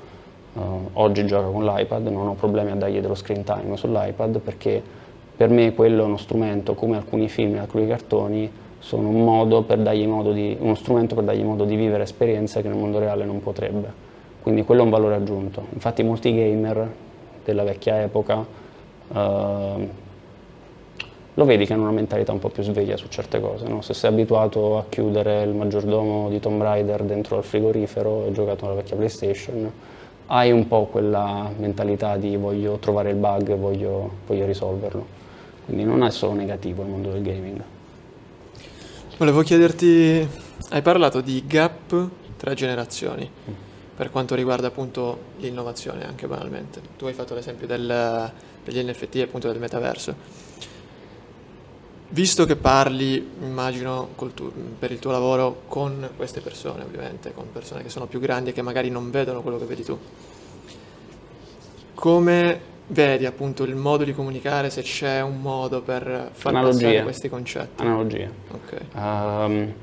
uh, 0.52 0.60
oggi 0.92 1.26
gioca 1.26 1.48
con 1.48 1.64
l'iPad, 1.64 2.06
non 2.06 2.28
ho 2.28 2.34
problemi 2.34 2.70
a 2.70 2.76
dargli 2.76 3.00
dello 3.00 3.16
screen 3.16 3.42
time 3.42 3.76
sull'iPad 3.76 4.38
perché 4.38 4.80
per 5.36 5.48
me 5.48 5.74
quello 5.74 6.02
è 6.02 6.06
uno 6.06 6.16
strumento, 6.16 6.74
come 6.74 6.96
alcuni 6.96 7.28
film 7.28 7.56
e 7.56 7.58
alcuni 7.58 7.88
cartoni, 7.88 8.48
sono 8.78 9.08
un 9.08 9.24
modo 9.24 9.64
di, 10.32 10.56
uno 10.60 10.74
strumento 10.76 11.16
per 11.16 11.24
dargli 11.24 11.42
modo 11.42 11.64
di 11.64 11.74
vivere 11.74 12.04
esperienze 12.04 12.62
che 12.62 12.68
nel 12.68 12.76
mondo 12.76 13.00
reale 13.00 13.24
non 13.24 13.40
potrebbe. 13.40 13.90
Quindi 14.42 14.62
quello 14.62 14.82
è 14.82 14.84
un 14.84 14.90
valore 14.90 15.16
aggiunto. 15.16 15.66
Infatti 15.72 16.04
molti 16.04 16.32
gamer 16.32 16.88
della 17.44 17.62
vecchia 17.62 18.02
epoca 18.02 18.44
uh, 19.08 19.88
lo 21.36 21.44
vedi 21.44 21.66
che 21.66 21.72
hanno 21.72 21.82
una 21.82 21.90
mentalità 21.90 22.30
un 22.30 22.38
po' 22.38 22.48
più 22.48 22.62
sveglia 22.62 22.96
su 22.96 23.08
certe 23.08 23.40
cose. 23.40 23.66
No? 23.66 23.82
Se 23.82 23.92
sei 23.92 24.10
abituato 24.10 24.78
a 24.78 24.84
chiudere 24.88 25.42
il 25.42 25.52
maggiordomo 25.52 26.28
di 26.28 26.38
Tomb 26.38 26.62
Raider 26.62 27.02
dentro 27.02 27.36
al 27.36 27.44
frigorifero 27.44 28.22
e 28.22 28.26
hai 28.26 28.32
giocato 28.32 28.66
alla 28.66 28.74
vecchia 28.74 28.94
PlayStation, 28.94 29.70
hai 30.26 30.52
un 30.52 30.68
po' 30.68 30.86
quella 30.86 31.50
mentalità 31.56 32.16
di 32.16 32.36
voglio 32.36 32.78
trovare 32.78 33.10
il 33.10 33.16
bug 33.16 33.50
e 33.50 33.56
voglio, 33.56 34.10
voglio 34.26 34.46
risolverlo. 34.46 35.22
Quindi 35.64 35.84
non 35.84 36.04
è 36.04 36.10
solo 36.10 36.34
negativo 36.34 36.82
il 36.82 36.88
mondo 36.88 37.10
del 37.10 37.22
gaming. 37.22 37.62
Volevo 39.18 39.42
chiederti, 39.42 40.28
hai 40.70 40.82
parlato 40.82 41.20
di 41.20 41.42
gap 41.46 42.08
tra 42.36 42.54
generazioni 42.54 43.28
mm. 43.28 43.63
Per 43.96 44.10
quanto 44.10 44.34
riguarda 44.34 44.68
appunto 44.68 45.18
l'innovazione 45.38 46.06
anche 46.06 46.26
banalmente. 46.26 46.80
Tu 46.96 47.06
hai 47.06 47.12
fatto 47.12 47.34
l'esempio 47.34 47.66
del, 47.66 48.32
degli 48.64 48.82
NFT 48.82 49.16
e 49.16 49.22
appunto 49.22 49.48
del 49.48 49.60
metaverso 49.60 50.44
Visto 52.14 52.46
che 52.46 52.54
parli, 52.54 53.28
immagino, 53.40 54.10
tu, 54.34 54.52
per 54.78 54.92
il 54.92 55.00
tuo 55.00 55.10
lavoro 55.10 55.62
con 55.66 56.10
queste 56.16 56.40
persone, 56.40 56.84
ovviamente, 56.84 57.34
con 57.34 57.50
persone 57.50 57.82
che 57.82 57.88
sono 57.88 58.06
più 58.06 58.20
grandi 58.20 58.50
e 58.50 58.52
che 58.52 58.62
magari 58.62 58.88
non 58.88 59.10
vedono 59.10 59.42
quello 59.42 59.58
che 59.58 59.64
vedi 59.64 59.82
tu, 59.82 59.98
come 61.94 62.60
vedi 62.86 63.26
appunto 63.26 63.64
il 63.64 63.74
modo 63.74 64.04
di 64.04 64.14
comunicare, 64.14 64.70
se 64.70 64.82
c'è 64.82 65.22
un 65.22 65.40
modo 65.40 65.80
per 65.82 66.30
far 66.30 66.54
Analogia. 66.54 66.86
passare 66.86 67.02
questi 67.02 67.28
concetti? 67.28 67.82
Analogia. 67.82 68.30
Okay. 68.50 68.86
Um, 68.94 69.74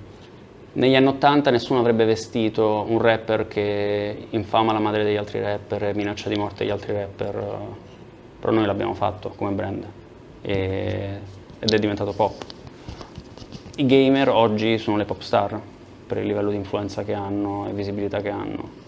negli 0.73 0.95
anni 0.95 1.07
Ottanta 1.07 1.49
nessuno 1.51 1.79
avrebbe 1.79 2.05
vestito 2.05 2.85
un 2.87 2.99
rapper 2.99 3.47
che 3.47 4.27
infama 4.29 4.73
la 4.73 4.79
madre 4.79 5.03
degli 5.03 5.17
altri 5.17 5.41
rapper 5.41 5.83
e 5.83 5.93
minaccia 5.93 6.29
di 6.29 6.35
morte 6.35 6.65
gli 6.65 6.69
altri 6.69 6.93
rapper, 6.93 7.57
però 8.39 8.53
noi 8.53 8.65
l'abbiamo 8.65 8.93
fatto 8.93 9.29
come 9.35 9.51
brand. 9.51 9.85
E 10.41 11.39
ed 11.63 11.69
è 11.69 11.77
diventato 11.77 12.11
pop. 12.13 12.43
I 13.75 13.85
gamer 13.85 14.29
oggi 14.29 14.79
sono 14.79 14.97
le 14.97 15.05
pop 15.05 15.21
star 15.21 15.61
per 16.07 16.17
il 16.17 16.25
livello 16.25 16.49
di 16.49 16.55
influenza 16.55 17.03
che 17.03 17.13
hanno 17.13 17.67
e 17.67 17.73
visibilità 17.73 18.19
che 18.19 18.29
hanno. 18.29 18.79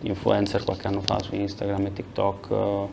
Gli 0.00 0.08
influencer 0.08 0.64
qualche 0.64 0.88
anno 0.88 1.02
fa 1.02 1.20
su 1.20 1.36
Instagram 1.36 1.86
e 1.86 1.92
TikTok 1.92 2.50
eh, 2.50 2.86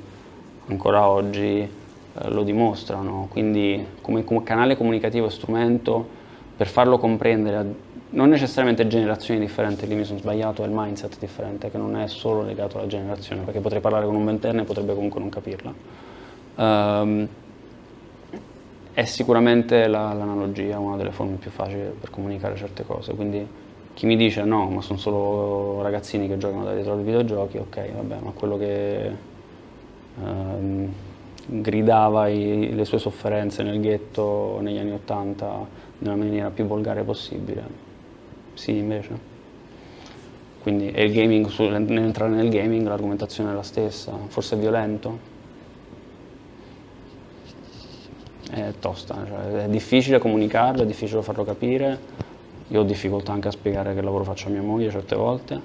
ancora 0.68 1.08
oggi 1.10 1.62
eh, 1.62 2.30
lo 2.30 2.44
dimostrano, 2.44 3.28
quindi 3.32 3.84
come, 4.02 4.24
come 4.24 4.44
canale 4.44 4.78
comunicativo 4.78 5.26
e 5.26 5.32
strumento 5.32 6.08
per 6.56 6.68
farlo 6.68 7.00
comprendere 7.00 7.56
a 7.56 7.66
non 8.14 8.30
necessariamente 8.30 8.88
generazioni 8.88 9.40
differenti, 9.40 9.88
lì 9.88 9.96
mi 9.96 10.04
sono 10.04 10.20
sbagliato, 10.20 10.64
è 10.64 10.68
il 10.68 10.72
mindset 10.74 11.18
differente 11.20 11.72
che 11.72 11.78
non 11.78 11.98
è 11.98 12.08
solo 12.08 12.44
legato 12.44 12.78
alla 12.78 12.88
generazione, 12.88 13.42
perché 13.42 13.60
potrei 13.60 13.82
parlare 13.82 14.06
con 14.06 14.16
un 14.16 14.26
ventenne 14.26 14.62
e 14.62 14.64
potrebbe 14.66 14.94
comunque 14.94 15.20
non 15.20 15.30
capirla. 15.30 15.74
Um, 16.56 17.28
è 18.94 19.06
sicuramente 19.06 19.88
la, 19.88 20.14
l'analogia 20.14 20.78
una 20.78 20.96
delle 20.96 21.12
forme 21.12 21.38
più 21.38 21.50
facili 21.50 21.82
per 22.00 22.12
comunicare 22.12 22.56
certe 22.56 22.86
cose, 22.86 23.16
quindi 23.16 23.46
chi 23.96 24.06
mi 24.06 24.16
dice 24.16 24.44
no, 24.44 24.70
ma 24.70 24.82
sono 24.82 25.00
solo 25.00 25.82
ragazzini 25.82 26.28
che 26.28 26.38
giocano 26.38 26.64
da 26.64 26.74
dietro 26.74 26.94
ai 26.94 27.04
videogiochi, 27.04 27.58
ok, 27.58 27.92
vabbè, 27.94 28.16
ma 28.22 28.32
quello 28.32 28.58
che 28.58 29.12
ehm, 30.24 30.94
gridava 31.46 32.28
i, 32.28 32.74
le 32.76 32.86
sue 32.86 33.00
sofferenze 33.00 33.64
nel 33.64 33.80
ghetto 33.80 34.60
negli 34.62 34.78
anni 34.78 34.92
Ottanta 34.92 35.82
nella 35.98 36.16
maniera 36.16 36.50
più 36.50 36.66
volgare 36.66 37.04
possibile, 37.04 37.64
sì 38.54 38.78
invece. 38.78 39.32
Quindi 40.62 40.92
e 40.92 41.04
il 41.04 41.12
gaming, 41.12 41.48
nell'entrare 41.58 42.32
nel 42.32 42.50
gaming 42.50 42.88
l'argomentazione 42.88 43.52
è 43.52 43.54
la 43.54 43.64
stessa, 43.64 44.14
forse 44.28 44.56
è 44.56 44.58
violento, 44.58 45.32
è 48.50 48.74
tosta, 48.80 49.26
cioè 49.28 49.66
è 49.66 49.68
difficile 49.68 50.20
comunicarlo, 50.20 50.84
è 50.84 50.86
difficile 50.86 51.22
farlo 51.22 51.44
capire, 51.44 52.00
io 52.70 52.80
ho 52.80 52.84
difficoltà 52.84 53.34
anche 53.34 53.50
a 53.50 53.52
spiegare 53.52 53.94
che 53.94 54.02
lavoro 54.02 54.24
faccio 54.24 54.48
a 54.48 54.52
mia 54.52 54.62
moglie 54.62 54.90
certe 54.90 55.16
volte, 55.16 55.60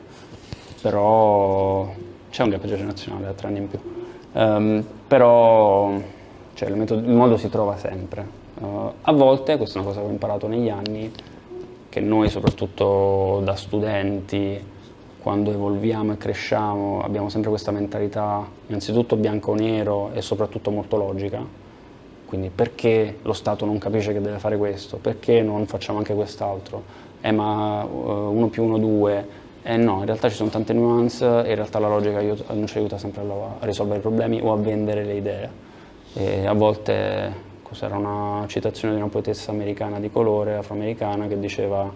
però 0.82 1.94
c'è 2.30 2.42
un 2.42 2.48
gap 2.50 2.66
generazionale 2.66 3.28
a 3.28 3.32
tre 3.34 3.46
anni 3.46 3.58
in 3.58 3.68
più, 3.68 3.78
um, 4.32 4.84
però 5.06 5.92
cioè, 6.54 6.68
il, 6.70 6.76
metodo, 6.76 7.06
il, 7.06 7.14
modo 7.14 7.36
si 7.36 7.48
trova 7.48 7.76
sempre. 7.76 8.26
Uh, 8.54 8.92
a 9.02 9.12
volte, 9.12 9.56
questa 9.56 9.78
è 9.78 9.82
una 9.82 9.90
cosa 9.90 10.00
che 10.00 10.06
ho 10.06 10.10
imparato 10.10 10.48
negli 10.48 10.68
anni, 10.68 11.12
che 11.88 12.00
noi 12.00 12.28
soprattutto 12.28 13.40
da 13.44 13.54
studenti, 13.56 14.76
quando 15.20 15.50
evolviamo 15.50 16.12
e 16.12 16.16
cresciamo, 16.16 17.02
abbiamo 17.02 17.28
sempre 17.28 17.50
questa 17.50 17.70
mentalità 17.70 18.46
innanzitutto 18.66 19.16
bianco-nero 19.16 20.12
e 20.12 20.22
soprattutto 20.22 20.70
molto 20.70 20.96
logica, 20.96 21.44
quindi 22.26 22.50
perché 22.54 23.18
lo 23.22 23.32
Stato 23.32 23.64
non 23.64 23.78
capisce 23.78 24.12
che 24.12 24.20
deve 24.20 24.38
fare 24.38 24.56
questo? 24.56 24.98
Perché 24.98 25.42
non 25.42 25.66
facciamo 25.66 25.98
anche 25.98 26.14
quest'altro? 26.14 27.06
ma 27.32 27.84
1 27.84 28.46
più 28.48 28.64
1 28.64 28.78
2, 28.78 29.26
eh 29.62 29.76
no, 29.76 29.98
in 29.98 30.06
realtà 30.06 30.28
ci 30.28 30.36
sono 30.36 30.50
tante 30.50 30.72
nuance 30.72 31.24
e 31.24 31.48
in 31.48 31.54
realtà 31.56 31.78
la 31.78 31.88
logica 31.88 32.18
aiuta, 32.18 32.54
non 32.54 32.66
ci 32.66 32.78
aiuta 32.78 32.96
sempre 32.96 33.22
a, 33.22 33.64
risolvere 33.66 33.98
i 33.98 34.00
problemi 34.02 34.40
o 34.40 34.52
a 34.52 34.56
vendere 34.56 35.04
le 35.04 35.14
idee. 35.14 35.50
E 36.14 36.46
a 36.46 36.52
volte 36.52 37.46
cos'era 37.68 37.96
una 37.96 38.44
citazione 38.46 38.94
di 38.94 39.00
una 39.00 39.10
poetessa 39.10 39.50
americana 39.50 40.00
di 40.00 40.10
colore, 40.10 40.56
afroamericana, 40.56 41.26
che 41.26 41.38
diceva 41.38 41.90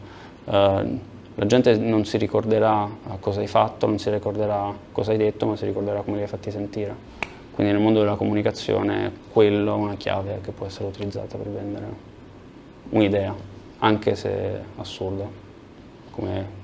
eh, 0.45 1.11
la 1.35 1.47
gente 1.47 1.77
non 1.77 2.05
si 2.05 2.19
ricorderà 2.19 2.89
cosa 3.19 3.41
hai 3.41 3.47
fatto, 3.47 3.87
non 3.87 3.99
si 3.99 4.11
ricorderà 4.11 4.73
cosa 4.93 5.13
hai 5.13 5.17
detto, 5.17 5.47
ma 5.47 5.57
si 5.57 5.65
ricorderà 5.65 6.03
come 6.03 6.17
li 6.19 6.23
hai 6.23 6.29
fatti 6.29 6.51
sentire. 6.51 6.95
Quindi 7.55 7.73
nel 7.73 7.83
mondo 7.83 8.01
della 8.01 8.17
comunicazione 8.17 9.11
quello 9.33 9.75
è 9.75 9.79
una 9.79 9.95
chiave 9.95 10.41
che 10.43 10.53
può 10.53 10.67
essere 10.67 10.87
utilizzata 10.87 11.39
per 11.39 11.49
vendere 11.49 11.87
un'idea, 12.91 13.35
anche 13.79 14.15
se 14.15 14.61
assurda, 14.77 15.27
come 16.11 16.61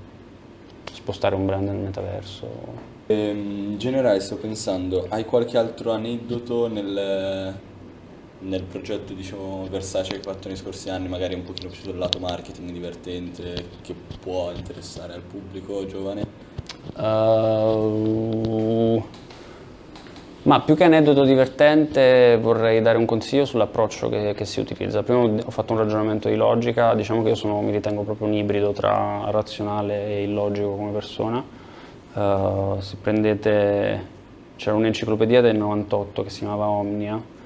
spostare 0.91 1.33
un 1.33 1.45
brand 1.45 1.67
nel 1.67 1.77
metaverso. 1.77 2.47
Ehm, 3.07 3.71
in 3.71 3.77
generale 3.79 4.19
sto 4.19 4.35
pensando, 4.37 5.07
hai 5.09 5.25
qualche 5.25 5.57
altro 5.57 5.91
aneddoto 5.91 6.67
nel, 6.67 7.57
nel 8.39 8.63
progetto 8.63 9.13
diciamo, 9.13 9.67
Versace 9.69 10.11
che 10.11 10.17
hai 10.17 10.21
fatto 10.21 10.47
nei 10.47 10.57
scorsi 10.57 10.89
anni, 10.89 11.07
magari 11.07 11.33
un 11.33 11.43
pochino 11.43 11.69
più 11.69 11.81
sul 11.81 11.97
lato 11.97 12.19
marketing 12.19 12.71
divertente, 12.71 13.65
che 13.81 13.93
può 14.21 14.51
interessare 14.51 15.13
al 15.13 15.21
pubblico 15.21 15.85
giovane? 15.85 16.37
Uh, 16.95 19.03
ma 20.43 20.61
più 20.61 20.75
che 20.75 20.85
aneddoto 20.85 21.23
divertente 21.23 22.37
vorrei 22.41 22.81
dare 22.81 22.97
un 22.97 23.05
consiglio 23.05 23.45
sull'approccio 23.45 24.09
che, 24.09 24.33
che, 24.33 24.45
si 24.45 24.61
utilizza. 24.61 25.03
Prima 25.03 25.21
ho 25.21 25.51
fatto 25.51 25.73
un 25.73 25.79
ragionamento 25.79 26.29
di 26.29 26.35
logica, 26.35 26.95
diciamo 26.95 27.23
che 27.23 27.29
io 27.29 27.35
sono, 27.35 27.61
mi 27.61 27.71
ritengo 27.71 28.03
proprio 28.03 28.27
un 28.27 28.33
ibrido 28.33 28.71
tra 28.71 29.29
razionale 29.31 30.07
e 30.07 30.23
illogico 30.23 30.75
come 30.75 30.91
persona. 30.91 31.43
Uh, 32.13 32.79
se 32.79 32.95
prendete, 33.01 34.05
c'era 34.55 34.75
un'enciclopedia 34.75 35.41
del 35.41 35.57
98 35.57 36.23
che 36.23 36.29
si 36.29 36.39
chiamava 36.39 36.67
Omnia 36.67 37.37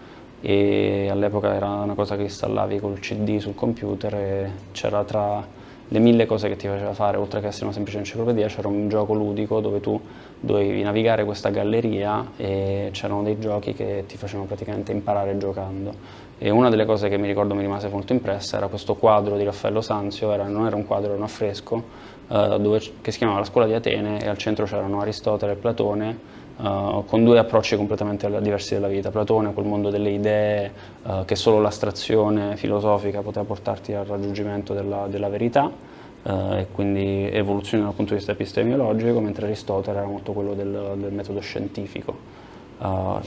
e 0.46 1.08
all'epoca 1.10 1.54
era 1.54 1.70
una 1.70 1.94
cosa 1.94 2.18
che 2.18 2.24
installavi 2.24 2.78
col 2.82 3.00
CD 3.00 3.38
sul 3.38 3.56
computer 3.56 4.14
e 4.14 4.52
c'era 4.74 5.06
tra 5.06 5.42
le 5.88 6.00
mille 6.00 6.26
cose 6.26 6.50
che 6.50 6.58
ti 6.58 6.68
faceva 6.68 6.94
fare, 6.94 7.16
oltre 7.16 7.40
che 7.40 7.48
essere 7.48 7.64
una 7.64 7.74
semplice 7.74 8.00
enciclopedia, 8.00 8.48
c'era 8.48 8.68
un 8.68 8.90
gioco 8.90 9.14
ludico 9.14 9.62
dove 9.62 9.80
tu 9.80 9.98
dovevi 10.42 10.82
navigare 10.82 11.24
questa 11.24 11.50
galleria 11.50 12.32
e 12.36 12.90
c'erano 12.92 13.24
dei 13.24 13.40
giochi 13.40 13.74
che 13.74 14.04
ti 14.06 14.18
facevano 14.18 14.46
praticamente 14.46 14.92
imparare 14.92 15.38
giocando. 15.38 15.94
E 16.38 16.50
una 16.50 16.70
delle 16.70 16.84
cose 16.84 17.08
che 17.08 17.18
mi 17.18 17.28
ricordo 17.28 17.56
mi 17.56 17.62
rimase 17.62 17.88
molto 17.88 18.12
impressa 18.12 18.58
era 18.58 18.68
questo 18.68 18.96
quadro 18.96 19.38
di 19.38 19.46
Raffaello 19.46 19.80
Sanzio, 19.80 20.34
era, 20.34 20.46
non 20.46 20.66
era 20.66 20.76
un 20.76 20.86
quadro, 20.86 21.12
era 21.12 21.18
un 21.18 21.24
affresco, 21.24 21.84
eh, 22.28 22.58
dove, 22.60 22.82
che 23.00 23.12
si 23.12 23.18
chiamava 23.18 23.40
La 23.40 23.46
scuola 23.46 23.66
di 23.66 23.76
Atene 23.76 24.20
e 24.20 24.28
al 24.28 24.38
centro 24.38 24.66
c'erano 24.66 25.00
Aristotele 25.00 25.54
e 25.54 25.56
Platone 25.56 26.33
Uh, 26.56 27.04
con 27.08 27.24
due 27.24 27.40
approcci 27.40 27.76
completamente 27.76 28.30
diversi 28.40 28.76
della 28.76 28.88
vita. 28.88 29.10
Platone, 29.10 29.54
quel 29.54 29.66
mondo 29.66 29.90
delle 29.90 30.12
idee, 30.12 30.72
uh, 31.02 31.26
che 31.26 31.36
solo 31.36 31.60
l'astrazione 31.60 32.56
filosofica 32.58 33.22
poteva 33.22 33.44
portarti 33.44 33.94
al 33.94 34.06
raggiungimento 34.06 34.76
della, 34.76 35.08
della 35.10 35.30
verità, 35.30 35.64
uh, 35.64 36.30
e 36.54 36.68
quindi 36.72 37.28
evoluzione 37.32 37.84
dal 37.84 37.94
punto 37.94 38.12
di 38.12 38.18
vista 38.18 38.34
epistemologico, 38.34 39.20
mentre 39.20 39.48
Aristotele 39.48 39.98
era 39.98 40.06
molto 40.06 40.32
quello 40.32 40.54
del, 40.54 40.94
del 40.98 41.12
metodo 41.12 41.40
scientifico. 41.40 42.16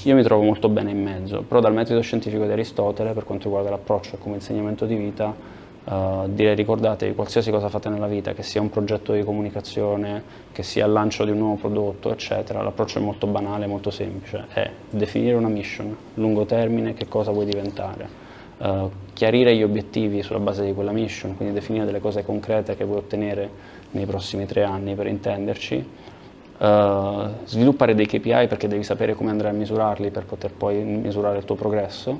io 0.05 0.15
mi 0.15 0.23
trovo 0.23 0.45
molto 0.45 0.69
bene 0.69 0.93
in 0.93 1.03
mezzo, 1.03 1.43
però 1.43 1.61
dal 1.61 1.75
metodo 1.75 2.01
scientifico 2.03 2.45
di 2.45 2.53
Aristotele, 2.53 3.13
per 3.13 3.25
quanto 3.25 3.47
riguarda 3.47 3.71
l'approccio 3.71 4.19
come 4.19 4.37
insegnamento 4.37 4.87
di 4.87 4.95
vita, 4.95 5.35
Uh, 5.89 6.27
direi 6.27 6.57
ricordatevi 6.57 7.15
qualsiasi 7.15 7.53
cosa 7.53 7.69
fate 7.69 7.89
nella 7.89 8.09
vita, 8.09 8.33
che 8.35 8.43
sia 8.43 8.61
un 8.61 8.71
progetto 8.71 9.13
di 9.13 9.23
comunicazione, 9.23 10.21
che 10.51 10.65
sia 10.65 10.85
il 10.85 10.91
lancio 10.91 11.25
di 11.25 11.31
un 11.31 11.39
nuovo 11.39 11.55
prodotto, 11.55 12.11
eccetera, 12.11 12.61
l'approccio 12.61 12.99
è 12.99 13.03
molto 13.03 13.29
banale, 13.29 13.69
molto 13.69 13.91
semplice, 13.91 14.47
è 14.53 14.69
definire 14.91 15.37
una 15.37 15.47
mission, 15.47 15.97
lungo 16.15 16.45
termine, 16.45 16.95
che 16.95 17.07
cosa 17.07 17.31
vuoi 17.31 17.45
diventare, 17.45 18.09
uh, 18.59 18.91
chiarire 19.13 19.55
gli 19.55 19.63
obiettivi 19.63 20.25
sulla 20.25 20.41
base 20.41 20.65
di 20.65 20.75
quella 20.75 20.91
mission, 20.91 21.37
quindi 21.37 21.55
definire 21.55 21.85
delle 21.85 22.01
cose 22.01 22.25
concrete 22.25 22.75
che 22.75 22.85
vuoi 22.85 22.99
ottenere 22.99 23.49
nei 23.93 24.07
prossimi 24.07 24.45
tre 24.45 24.65
anni 24.65 24.97
per 24.97 25.07
intenderci, 25.07 25.89
uh, 26.59 27.29
sviluppare 27.45 27.95
dei 27.95 28.07
KPI 28.07 28.49
perché 28.49 28.67
devi 28.67 28.83
sapere 28.83 29.15
come 29.15 29.31
andrai 29.31 29.53
a 29.53 29.55
misurarli 29.55 30.11
per 30.11 30.25
poter 30.25 30.51
poi 30.53 30.83
misurare 30.83 31.39
il 31.39 31.45
tuo 31.45 31.55
progresso, 31.55 32.19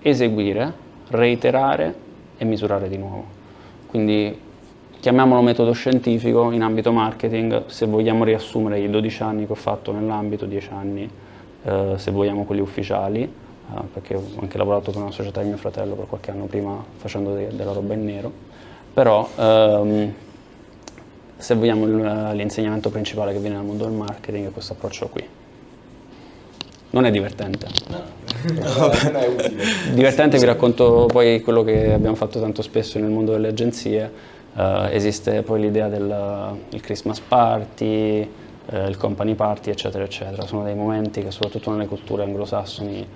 eseguire, 0.00 0.72
reiterare 1.08 2.04
e 2.36 2.44
misurare 2.44 2.88
di 2.88 2.96
nuovo. 2.96 3.24
Quindi 3.86 4.44
chiamiamolo 5.00 5.40
metodo 5.40 5.72
scientifico 5.72 6.50
in 6.50 6.62
ambito 6.62 6.92
marketing, 6.92 7.66
se 7.66 7.86
vogliamo 7.86 8.24
riassumere 8.24 8.80
i 8.80 8.90
12 8.90 9.22
anni 9.22 9.46
che 9.46 9.52
ho 9.52 9.56
fatto 9.56 9.92
nell'ambito, 9.92 10.46
10 10.46 10.68
anni 10.72 11.10
eh, 11.62 11.94
se 11.96 12.10
vogliamo 12.10 12.44
quelli 12.44 12.60
ufficiali, 12.60 13.22
eh, 13.22 13.80
perché 13.92 14.14
ho 14.16 14.22
anche 14.40 14.58
lavorato 14.58 14.90
per 14.90 15.00
una 15.00 15.10
società 15.10 15.42
di 15.42 15.48
mio 15.48 15.56
fratello 15.56 15.94
per 15.94 16.06
qualche 16.06 16.30
anno 16.30 16.46
prima 16.46 16.82
facendo 16.96 17.34
de 17.34 17.48
della 17.54 17.72
roba 17.72 17.94
in 17.94 18.04
nero, 18.04 18.32
però 18.92 19.28
ehm, 19.36 20.14
se 21.36 21.54
vogliamo 21.54 22.32
l'insegnamento 22.32 22.90
principale 22.90 23.32
che 23.32 23.38
viene 23.38 23.56
dal 23.56 23.64
mondo 23.64 23.84
del 23.84 23.92
marketing 23.92 24.48
è 24.48 24.50
questo 24.50 24.72
approccio 24.72 25.08
qui. 25.08 25.24
Non 26.90 27.04
è 27.04 27.10
divertente. 27.10 28.25
No. 28.52 28.90
non 29.04 29.16
è 29.16 29.26
utile. 29.26 29.62
Divertente, 29.92 30.38
vi 30.38 30.44
racconto 30.44 31.06
poi 31.06 31.40
quello 31.40 31.62
che 31.62 31.92
abbiamo 31.92 32.16
fatto 32.16 32.40
tanto 32.40 32.62
spesso 32.62 32.98
nel 32.98 33.10
mondo 33.10 33.32
delle 33.32 33.48
agenzie. 33.48 34.34
Uh, 34.54 34.86
esiste 34.90 35.42
poi 35.42 35.60
l'idea 35.60 35.88
del 35.88 36.80
Christmas 36.80 37.20
party, 37.20 38.28
uh, 38.70 38.88
il 38.88 38.96
company 38.96 39.34
party, 39.34 39.70
eccetera, 39.70 40.04
eccetera. 40.04 40.46
Sono 40.46 40.62
dei 40.64 40.74
momenti 40.74 41.22
che 41.22 41.30
soprattutto 41.30 41.70
nelle 41.70 41.86
culture 41.86 42.22
anglosassoni 42.22 43.06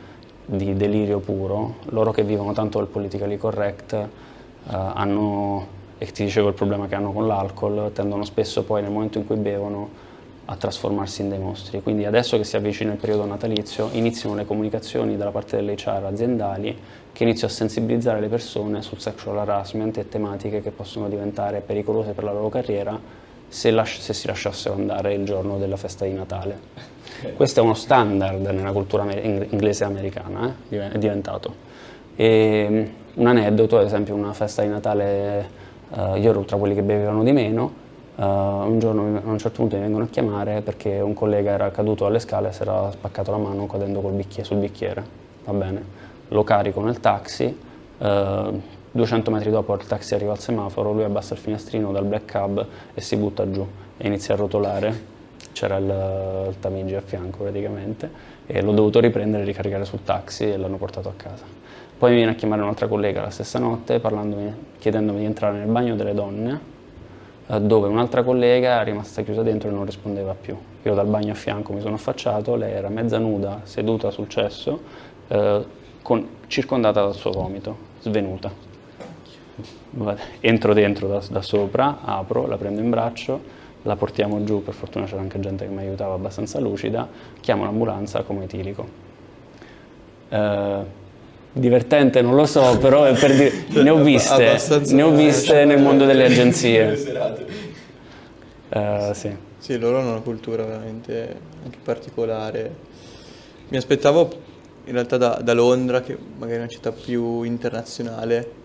di 0.45 0.75
delirio 0.75 1.21
puro, 1.21 1.77
loro 1.91 2.11
che 2.11 2.25
vivono 2.25 2.53
tanto 2.53 2.79
del 2.79 2.89
politically 2.89 3.37
correct 3.37 3.93
uh, 3.93 4.07
hanno, 4.67 5.67
e 5.97 6.07
ti 6.07 6.25
dicevo 6.25 6.49
il 6.49 6.55
problema 6.55 6.87
che 6.89 6.95
hanno 6.95 7.13
con 7.13 7.27
l'alcol, 7.27 7.91
tendono 7.93 8.25
spesso 8.25 8.65
poi 8.65 8.83
nel 8.83 8.91
momento 8.91 9.19
in 9.19 9.27
cui 9.27 9.37
bevono 9.37 10.00
a 10.51 10.57
trasformarsi 10.57 11.23
in 11.23 11.29
dei 11.29 11.39
mostri. 11.39 11.81
Quindi 11.81 12.05
adesso 12.05 12.37
che 12.37 12.43
si 12.43 12.57
avvicina 12.57 12.93
il 12.93 12.99
periodo 12.99 13.25
natalizio 13.25 13.89
iniziano 13.93 14.35
le 14.35 14.45
comunicazioni 14.45 15.17
dalla 15.17 15.31
parte 15.31 15.57
delle 15.57 15.75
HR 15.75 16.05
aziendali 16.07 16.77
che 17.13 17.23
iniziano 17.23 17.53
a 17.53 17.57
sensibilizzare 17.57 18.21
le 18.21 18.29
persone 18.29 18.83
sul 18.83 19.01
sexual 19.01 19.39
harassment 19.39 19.97
e 19.99 20.09
tematiche 20.09 20.61
che 20.61 20.73
possono 20.73 21.09
diventare 21.09 21.61
pericolose 21.61 22.13
per 22.13 22.25
la 22.25 22.33
loro 22.33 22.49
carriera 22.49 22.99
se, 23.47 23.73
se 23.85 24.13
si 24.13 24.27
lasciassero 24.27 24.75
andare 24.75 25.15
il 25.15 25.25
giorno 25.25 25.57
della 25.57 25.77
festa 25.77 26.05
di 26.05 26.13
Natale. 26.13 26.59
Questo 27.35 27.61
è 27.61 27.63
uno 27.63 27.75
standard 27.75 28.45
nella 28.47 28.73
cultura 28.73 29.07
inglese 29.13 29.85
e 29.85 29.87
americana, 29.87 30.55
eh? 30.69 30.91
è 30.91 30.99
diventato. 30.99 31.69
E, 32.17 32.91
un 33.15 33.27
aneddoto, 33.27 33.79
ad 33.79 33.85
esempio 33.85 34.15
una 34.15 34.33
festa 34.33 34.63
di 34.63 34.69
Natale, 34.69 35.49
uh, 35.91 36.15
io 36.17 36.31
ero 36.31 36.43
tra 36.43 36.57
quelli 36.57 36.75
che 36.75 36.83
bevevano 36.83 37.23
di 37.23 37.33
meno, 37.33 37.89
Uh, 38.21 38.69
un 38.69 38.79
giorno 38.79 39.19
a 39.25 39.31
un 39.31 39.39
certo 39.39 39.61
punto 39.61 39.77
mi 39.77 39.81
vengono 39.81 40.05
a 40.05 40.09
chiamare 40.09 40.61
perché 40.61 41.01
un 41.01 41.15
collega 41.15 41.53
era 41.53 41.71
caduto 41.71 42.05
alle 42.05 42.19
scale 42.19 42.51
e 42.51 42.53
si 42.53 42.61
era 42.61 42.91
spaccato 42.91 43.31
la 43.31 43.39
mano 43.39 43.67
cadendo 43.67 44.01
bicchiere, 44.01 44.45
sul 44.45 44.59
bicchiere. 44.59 45.03
Va 45.47 45.55
bene, 45.55 45.83
lo 46.29 46.45
carico 46.45 46.83
nel 46.83 47.01
taxi, 47.01 47.45
uh, 47.97 48.61
200 48.91 49.31
metri 49.31 49.51
dopo 49.51 49.73
il 49.73 49.87
taxi 49.87 50.13
arriva 50.13 50.33
al 50.33 50.39
semaforo, 50.39 50.93
lui 50.93 51.05
abbassa 51.05 51.33
il 51.33 51.41
finestrino 51.41 51.93
dal 51.93 52.05
black 52.05 52.27
cab 52.27 52.67
e 52.93 53.01
si 53.01 53.17
butta 53.17 53.51
giù 53.51 53.67
e 53.97 54.07
inizia 54.07 54.35
a 54.35 54.37
rotolare. 54.37 55.19
C'era 55.53 55.79
il, 55.79 56.49
il 56.51 56.59
Tamigi 56.61 56.95
a 56.97 57.01
fianco 57.01 57.45
praticamente 57.45 58.11
e 58.47 58.61
l'ho 58.61 58.73
dovuto 58.73 59.01
riprendere 59.01 59.45
e 59.45 59.47
ricaricare 59.47 59.87
sul 59.87 60.03
taxi 60.03 60.45
e 60.45 60.59
l'hanno 60.59 60.77
portato 60.77 61.09
a 61.09 61.15
casa. 61.17 61.45
Poi 61.97 62.11
mi 62.11 62.17
viene 62.17 62.33
a 62.33 62.35
chiamare 62.35 62.61
un'altra 62.61 62.87
collega 62.87 63.23
la 63.23 63.31
stessa 63.31 63.59
notte 63.59 63.99
chiedendomi 64.79 65.21
di 65.21 65.25
entrare 65.25 65.57
nel 65.57 65.69
bagno 65.69 65.97
delle 65.97 66.13
donne 66.13 66.53
eh, 66.53 66.70
dove 67.59 67.89
un'altra 67.89 68.23
collega 68.23 68.81
è 68.81 68.85
rimasta 68.85 69.23
chiusa 69.23 69.43
dentro 69.43 69.69
e 69.69 69.73
non 69.73 69.85
rispondeva 69.85 70.35
più. 70.35 70.57
Io 70.83 70.95
dal 70.95 71.07
bagno 71.07 71.33
a 71.33 71.35
fianco 71.35 71.73
mi 71.73 71.81
sono 71.81 71.97
affacciato, 71.97 72.55
lei 72.55 72.73
era 72.73 72.89
mezza 72.89 73.19
nuda, 73.19 73.61
seduta 73.65 74.11
sul 74.11 74.29
cesso, 74.29 74.81
eh, 75.29 75.65
con, 76.03 76.29
circondata 76.47 77.03
dal 77.03 77.15
suo 77.15 77.33
vomito, 77.33 77.77
svenuta. 78.01 78.69
Entro 80.41 80.75
dentro 80.75 81.09
da, 81.09 81.21
da, 81.29 81.43
sopra, 81.43 81.99
apro, 82.03 82.47
la 82.47 82.57
prendo 82.57 82.81
in 82.81 82.89
braccio, 82.89 83.41
la 83.83 83.97
portiamo 83.97 84.45
giù, 84.45 84.63
per 84.63 84.75
fortuna 84.75 85.07
c'era 85.07 85.21
anche 85.21 85.41
gente 85.41 85.67
che 85.67 85.73
mi 85.73 85.81
aiutava 85.81 86.15
abbastanza 86.15 86.61
lucida, 86.61 87.09
chiamo 87.41 87.65
l'ambulanza 87.65 88.23
come 88.23 88.45
etilico. 88.45 88.87
Eh, 90.29 90.99
divertente 91.53 92.23
non 92.23 92.35
lo 92.35 92.47
so, 92.47 92.79
però 92.79 93.05
è 93.05 93.15
per 93.15 93.35
dire, 93.35 93.83
ne 93.83 93.91
ho 93.91 93.97
viste, 94.03 94.59
ne 94.89 95.03
ho 95.03 95.11
viste 95.11 95.65
nel 95.65 95.81
mondo 95.81 96.05
delle 96.05 96.27
agenzie. 96.27 97.49
Uh, 98.69 99.13
sì. 99.13 99.35
sì, 99.59 99.79
loro 99.79 99.99
hanno 99.99 100.11
una 100.11 100.21
cultura 100.21 100.65
veramente 100.65 101.37
anche 101.65 101.79
particolare. 101.83 102.89
Mi 103.69 103.77
aspettavo 103.77 104.49
in 104.85 104.93
realtà 104.93 105.17
da, 105.17 105.41
da, 105.43 105.55
Londra, 105.55 106.01
che 106.03 106.17
magari 106.39 106.59
è 106.59 106.61
una 106.61 106.69
città 106.69 106.93
più 106.93 107.43
internazionale, 107.43 108.59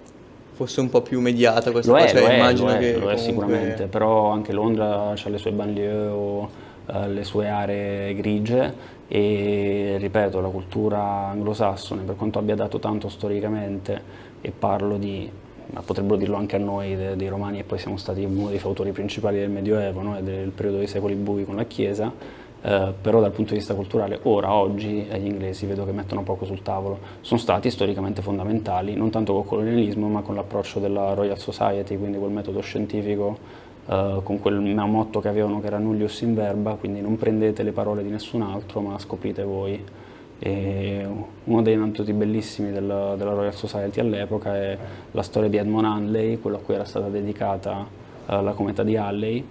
fosse 0.54 0.80
un 0.80 0.90
po' 0.90 1.02
più 1.02 1.20
mediata 1.22 1.72
questa 1.72 1.92
lo 1.92 1.98
cosa, 1.98 2.10
è, 2.10 2.14
lo 2.14 2.20
cioè, 2.20 2.30
è, 2.30 2.36
immagino 2.36 2.68
lo 2.68 2.74
è, 2.74 2.80
che 2.80 2.92
lo 2.92 2.98
è 2.98 3.00
comunque- 3.00 3.18
sicuramente, 3.18 3.86
però 3.88 4.30
anche 4.32 4.54
Londra 4.54 5.10
ha 5.10 5.30
le 5.30 5.38
sue 5.38 5.52
banlieue 5.52 6.08
o 6.08 6.50
eh, 6.86 7.08
le 7.10 7.24
sue 7.24 7.50
aree 7.50 8.14
grigie 8.14 8.74
e 9.08 9.98
ripeto, 10.00 10.42
la 10.42 10.50
cultura 10.50 11.28
anglosassone, 11.28 12.04
per 12.04 12.16
quanto 12.16 12.40
abbia 12.40 12.56
dato 12.56 12.80
tanto 12.80 13.08
storicamente, 13.10 14.24
e 14.42 14.52
parlo 14.52 14.98
di, 14.98 15.30
ma 15.72 15.82
potrebbero 15.82 16.16
dirlo 16.16 16.36
anche 16.36 16.56
a 16.56 16.60
noi 16.60 16.96
de- 16.96 17.16
dei 17.16 17.28
romani 17.28 17.60
e 17.60 17.64
poi 17.64 17.80
siamo 17.80 17.98
stati 17.98 18.24
uno 18.24 18.50
dei 18.50 18.60
fautori 18.60 18.92
principali 18.92 19.38
del 19.38 19.50
Medioevo 19.50 20.02
no? 20.02 20.18
e 20.18 20.24
del 20.24 20.50
periodo 20.50 20.78
dei 20.78 20.88
secoli 20.88 21.16
bui 21.16 21.46
con 21.46 21.56
la 21.56 21.66
Chiesa, 21.66 22.12
eh, 22.62 22.94
però 23.00 23.20
dal 23.20 23.32
punto 23.32 23.52
di 23.52 23.58
vista 23.58 23.76
culturale 23.76 24.20
ora, 24.24 24.52
oggi, 24.52 25.04
gli 25.04 25.26
inglesi 25.26 25.68
vedo 25.68 25.86
che 25.86 25.92
mettono 25.92 26.24
poco 26.24 26.46
sul 26.46 26.64
tavolo. 26.64 26.98
Sono 27.22 27.40
stati 27.40 27.70
storicamente 27.70 28.24
fondamentali, 28.24 28.96
non 28.96 29.12
tanto 29.12 29.34
col 29.34 29.46
colonialismo, 29.46 30.08
ma 30.08 30.22
con 30.22 30.34
l'approccio 30.34 30.80
della 30.80 31.14
Royal 31.14 31.38
Society, 31.38 31.98
quindi 31.98 32.18
col 32.18 32.32
metodo 32.32 32.62
scientifico, 32.62 33.38
eh, 33.88 34.20
con 34.24 34.40
quel 34.40 34.60
motto 34.60 35.20
che 35.20 35.28
avevano 35.28 35.60
che 35.62 35.68
era 35.68 35.78
nullius 35.78 36.22
in 36.22 36.34
verba, 36.34 36.76
quindi 36.76 37.02
non 37.02 37.18
prendete 37.18 37.64
le 37.64 37.72
parole 37.72 38.04
di 38.04 38.10
nessun 38.10 38.42
altro, 38.42 38.82
ma 38.82 38.98
scoprite 38.98 39.44
voi. 39.44 39.84
E 40.38 41.08
uno 41.46 41.62
dei 41.62 41.76
aneddoti 41.76 42.12
bellissimi 42.12 42.72
della, 42.72 43.16
della 43.16 43.32
Royal 43.32 43.54
Society 43.54 44.00
all'epoca 44.00 44.56
è 44.56 44.78
la 45.12 45.22
storia 45.22 45.50
di 45.50 45.58
Edmond 45.58 45.86
Halley, 45.86 46.40
quello 46.40 46.58
a 46.58 46.60
cui 46.60 46.74
era 46.74 46.84
stata 46.84 47.08
dedicata 47.08 47.86
eh, 48.28 48.42
la 48.42 48.52
cometa 48.52 48.84
di 48.84 48.98
Halley, 48.98 49.46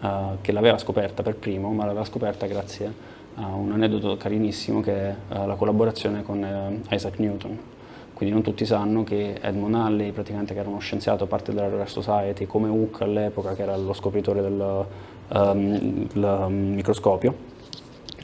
eh, 0.00 0.08
che 0.40 0.52
l'aveva 0.52 0.78
scoperta 0.78 1.22
per 1.22 1.36
primo, 1.36 1.72
ma 1.72 1.84
l'aveva 1.84 2.04
scoperta 2.04 2.46
grazie 2.46 3.18
a 3.34 3.54
un 3.54 3.72
aneddoto 3.72 4.16
carinissimo 4.16 4.80
che 4.80 4.92
è 4.92 5.14
eh, 5.28 5.46
la 5.46 5.54
collaborazione 5.54 6.22
con 6.22 6.42
eh, 6.42 6.94
Isaac 6.94 7.18
Newton. 7.18 7.58
Quindi 8.20 8.34
non 8.34 8.44
tutti 8.44 8.66
sanno 8.66 9.02
che 9.02 9.38
Edmond 9.40 9.74
Halley, 9.76 10.10
praticamente 10.10 10.52
che 10.52 10.60
era 10.60 10.68
uno 10.68 10.78
scienziato, 10.78 11.24
parte 11.24 11.54
della 11.54 11.70
Royal 11.70 11.88
Society, 11.88 12.44
come 12.44 12.68
Hooke 12.68 13.02
all'epoca, 13.02 13.54
che 13.54 13.62
era 13.62 13.74
lo 13.78 13.94
scopritore 13.94 14.42
del 14.42 14.86
il 15.32 16.46
microscopio, 16.50 17.34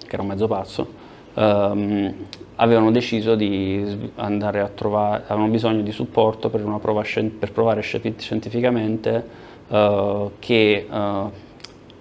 che 0.07 0.13
era 0.13 0.21
un 0.21 0.29
mezzo 0.29 0.47
pazzo, 0.47 0.87
ehm, 1.33 2.15
avevano 2.57 2.91
deciso 2.91 3.37
di 3.37 4.13
andare 4.17 4.61
a 4.61 4.69
trovare, 4.69 5.23
avevano 5.29 5.51
bisogno 5.51 5.81
di 5.81 5.93
supporto 5.93 6.51
per, 6.51 6.61
prova 6.79 7.03
per 7.39 7.53
provare 7.53 7.81
sci- 7.81 8.17
scientificamente 8.19 9.25
eh, 9.67 10.31
che 10.39 10.87
eh, 10.91 11.23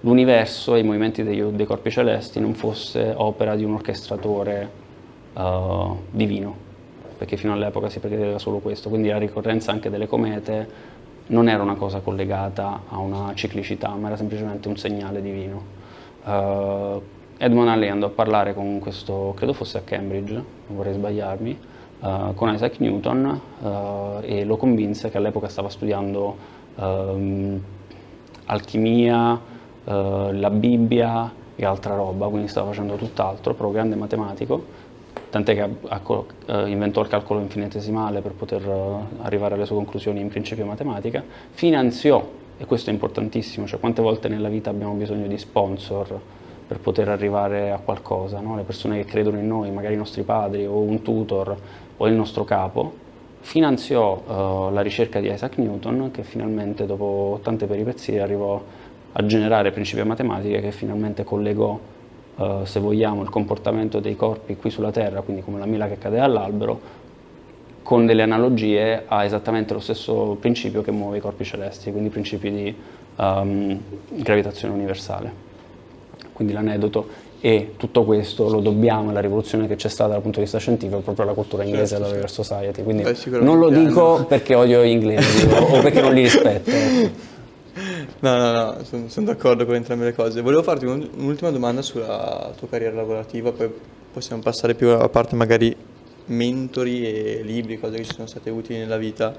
l'universo 0.01 0.75
e 0.75 0.79
i 0.79 0.83
movimenti 0.83 1.23
degli- 1.23 1.43
dei 1.43 1.65
corpi 1.65 1.91
celesti 1.91 2.41
non 2.41 2.55
fosse 2.55 3.13
opera 3.15 3.55
di 3.55 3.63
un 3.63 3.75
orchestratore 3.75 4.69
eh, 5.33 5.87
divino, 6.11 6.64
perché 7.17 7.37
fino 7.37 7.53
all'epoca 7.53 7.89
si 7.89 7.99
pretendeva 7.99 8.39
solo 8.39 8.59
questo, 8.59 8.89
quindi 8.89 9.09
la 9.09 9.17
ricorrenza 9.17 9.71
anche 9.71 9.89
delle 9.89 10.07
comete 10.07 10.93
non 11.27 11.49
era 11.49 11.63
una 11.63 11.75
cosa 11.75 12.01
collegata 12.01 12.81
a 12.87 12.99
una 12.99 13.31
ciclicità, 13.33 13.89
ma 13.89 14.07
era 14.07 14.17
semplicemente 14.17 14.67
un 14.67 14.77
segnale 14.77 15.21
divino. 15.21 15.61
Eh, 16.25 17.01
Edmond 17.37 17.67
Halley 17.67 17.89
andò 17.89 18.07
a 18.07 18.11
parlare 18.11 18.53
con 18.53 18.79
questo, 18.79 19.33
credo 19.35 19.53
fosse 19.53 19.77
a 19.79 19.81
Cambridge, 19.81 20.33
non 20.33 20.45
vorrei 20.67 20.93
sbagliarmi, 20.93 21.59
eh, 22.03 22.31
con 22.35 22.53
Isaac 22.53 22.79
Newton 22.79 23.41
eh, 23.63 24.39
e 24.39 24.45
lo 24.45 24.57
convinse 24.57 25.09
che 25.09 25.17
all'epoca 25.17 25.47
stava 25.47 25.69
studiando 25.69 26.35
ehm, 26.75 27.61
alchimia, 28.45 29.53
la 29.87 30.49
Bibbia 30.49 31.31
e 31.55 31.63
altra 31.63 31.93
roba, 31.93 32.27
quindi 32.27 32.47
stava 32.47 32.69
facendo 32.69 32.95
tutt'altro, 32.95 33.53
però 33.53 33.69
grande 33.69 33.95
matematico, 33.95 34.63
tant'è 35.35 35.53
che 35.53 35.61
ha- 35.61 36.01
eh, 36.45 36.69
inventò 36.69 37.01
il 37.01 37.09
calcolo 37.09 37.41
infinitesimale 37.41 38.21
per 38.21 38.31
poter 38.31 38.65
eh, 38.65 39.23
arrivare 39.23 39.55
alle 39.55 39.65
sue 39.65 39.75
conclusioni 39.75 40.21
in 40.21 40.29
principio 40.29 40.65
matematica, 40.65 41.21
finanziò, 41.51 42.25
e 42.57 42.63
questo 42.65 42.89
è 42.89 42.93
importantissimo, 42.93 43.67
cioè 43.67 43.81
quante 43.81 44.01
volte 44.01 44.29
nella 44.29 44.47
vita 44.47 44.69
abbiamo 44.69 44.93
bisogno 44.93 45.27
di 45.27 45.37
sponsor 45.37 46.17
per 46.65 46.79
poter 46.79 47.09
arrivare 47.09 47.71
a 47.71 47.79
qualcosa, 47.79 48.39
no? 48.39 48.55
le 48.55 48.63
persone 48.63 48.95
che 48.95 49.03
credono 49.03 49.37
in 49.37 49.45
noi, 49.45 49.71
magari 49.71 49.95
i 49.95 49.97
nostri 49.97 50.23
padri 50.23 50.65
o 50.65 50.79
un 50.79 51.01
tutor 51.01 51.53
o 51.97 52.07
il 52.07 52.13
nostro 52.13 52.45
capo, 52.45 52.93
finanziò 53.41 54.23
eh, 54.25 54.73
la 54.73 54.81
ricerca 54.81 55.19
di 55.19 55.29
Isaac 55.29 55.57
Newton 55.57 56.11
che 56.13 56.23
finalmente 56.23 56.85
dopo 56.85 57.41
tante 57.43 57.65
peripezie 57.65 58.21
arrivò 58.21 58.63
a 59.11 59.25
generare 59.25 59.71
principi 59.71 59.99
a 59.99 60.05
matematica 60.05 60.59
che 60.59 60.71
finalmente 60.71 61.25
collegò, 61.25 61.77
eh, 62.37 62.59
se 62.63 62.79
vogliamo, 62.79 63.21
il 63.21 63.29
comportamento 63.29 63.99
dei 63.99 64.15
corpi 64.15 64.55
qui 64.55 64.69
sulla 64.69 64.91
Terra, 64.91 65.21
quindi 65.21 65.41
come 65.41 65.59
la 65.59 65.65
mela 65.65 65.87
che 65.87 65.97
cade 65.97 66.17
dall'albero, 66.17 67.03
con 67.81 68.05
delle 68.05 68.23
analogie 68.23 69.03
a 69.05 69.23
esattamente 69.23 69.73
lo 69.73 69.79
stesso 69.79 70.37
principio 70.39 70.81
che 70.81 70.91
muove 70.91 71.17
i 71.17 71.21
corpi 71.21 71.45
celesti, 71.45 71.91
quindi 71.91 72.09
i 72.09 72.11
principi 72.11 72.51
di 72.51 72.75
ehm, 73.17 73.79
gravitazione 74.09 74.73
universale. 74.73 75.43
Quindi 76.33 76.53
l'aneddoto 76.53 77.23
e 77.39 77.73
tutto 77.77 78.03
questo 78.03 78.49
lo 78.49 78.59
dobbiamo 78.59 79.11
alla 79.11 79.19
rivoluzione 79.19 79.67
che 79.67 79.75
c'è 79.75 79.87
stata 79.87 80.13
dal 80.13 80.21
punto 80.21 80.39
di 80.39 80.45
vista 80.45 80.57
scientifico 80.57 80.99
proprio 81.01 81.25
alla 81.25 81.33
cultura 81.33 81.63
inglese 81.63 81.95
Certo, 81.95 82.05
e 82.05 82.13
Royal 82.13 82.29
Society. 82.29 82.83
Quindi 82.83 83.03
Beh, 83.03 83.39
non 83.39 83.59
lo 83.59 83.69
dico 83.69 84.25
perché 84.27 84.55
odio 84.55 84.83
gli 84.83 84.89
inglesi 84.89 85.45
o, 85.45 85.77
o 85.77 85.81
perché 85.81 86.01
non 86.01 86.13
li 86.13 86.21
rispetto. 86.21 86.71
No, 88.25 88.37
no, 88.37 88.51
no, 88.91 89.07
sono 89.09 89.25
d'accordo 89.27 89.65
con 89.65 89.75
entrambe 89.75 90.05
le 90.05 90.13
cose. 90.13 90.41
Volevo 90.41 90.63
farti 90.63 90.85
un- 90.85 91.07
un'ultima 91.15 91.51
domanda 91.51 91.83
sulla 91.83 92.51
tua 92.57 92.67
carriera 92.67 92.95
lavorativa, 92.95 93.51
poi 93.51 93.69
possiamo 94.11 94.41
passare 94.41 94.73
più 94.73 94.89
alla 94.89 95.09
parte 95.09 95.35
magari 95.35 95.75
mentori 96.27 97.05
e 97.05 97.41
libri, 97.43 97.77
cose 97.79 97.97
che 97.97 98.03
ci 98.05 98.13
sono 98.15 98.25
state 98.25 98.49
utili 98.49 98.79
nella 98.79 98.97
vita. 98.97 99.35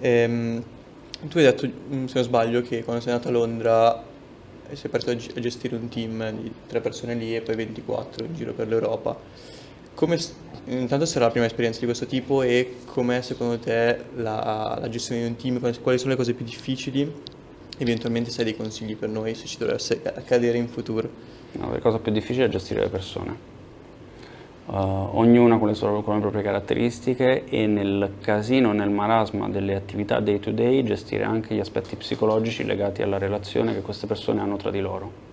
Ehm, 0.00 0.62
tu 1.28 1.38
hai 1.38 1.44
detto, 1.44 1.66
mm, 1.68 2.06
se 2.06 2.12
non 2.14 2.24
sbaglio, 2.24 2.62
che 2.62 2.82
quando 2.82 3.00
sei 3.02 3.12
andato 3.12 3.28
a 3.28 3.32
Londra 3.32 4.02
sei 4.72 4.90
partito 4.90 5.10
a 5.12 5.38
a 5.38 5.40
gestire 5.40 5.76
un 5.76 5.88
team 5.88 6.30
di 6.32 6.52
tre 6.66 6.80
persone 6.80 7.14
lì 7.14 7.34
e 7.36 7.42
poi 7.42 7.54
24 7.56 8.24
in 8.24 8.34
giro 8.34 8.52
per 8.54 8.66
l'Europa. 8.68 9.16
Come, 9.94 10.18
intanto 10.66 11.04
sarà 11.06 11.26
la 11.26 11.30
prima 11.30 11.46
esperienza 11.46 11.80
di 11.80 11.86
questo 11.86 12.06
tipo 12.06 12.42
e 12.42 12.78
com'è 12.86 13.20
secondo 13.22 13.58
te 13.58 14.04
la, 14.16 14.76
la 14.80 14.88
gestione 14.88 15.22
di 15.22 15.26
un 15.28 15.36
team? 15.36 15.80
Quali 15.80 15.98
sono 15.98 16.10
le 16.10 16.16
cose 16.16 16.34
più 16.34 16.44
difficili? 16.44 17.12
Eventualmente 17.80 18.30
se 18.30 18.40
hai 18.40 18.44
dei 18.44 18.56
consigli 18.56 18.94
per 18.94 19.08
noi 19.08 19.34
se 19.34 19.46
ci 19.46 19.56
dovesse 19.56 20.02
accadere 20.04 20.58
in 20.58 20.68
futuro. 20.68 21.08
No, 21.52 21.72
la 21.72 21.78
cosa 21.78 21.98
più 21.98 22.12
difficile 22.12 22.44
è 22.44 22.48
gestire 22.50 22.80
le 22.80 22.90
persone. 22.90 23.48
Uh, 24.66 24.76
ognuna 25.14 25.56
con 25.56 25.66
le, 25.66 25.74
sue, 25.74 26.02
con 26.02 26.14
le 26.14 26.20
proprie 26.20 26.42
caratteristiche 26.42 27.46
e 27.46 27.66
nel 27.66 28.16
casino, 28.20 28.72
nel 28.72 28.90
marasma 28.90 29.48
delle 29.48 29.74
attività 29.74 30.20
day 30.20 30.38
to 30.38 30.50
day 30.50 30.82
gestire 30.82 31.24
anche 31.24 31.54
gli 31.54 31.58
aspetti 31.58 31.96
psicologici 31.96 32.64
legati 32.64 33.00
alla 33.00 33.16
relazione 33.16 33.72
che 33.72 33.80
queste 33.80 34.06
persone 34.06 34.42
hanno 34.42 34.58
tra 34.58 34.70
di 34.70 34.80
loro. 34.80 35.28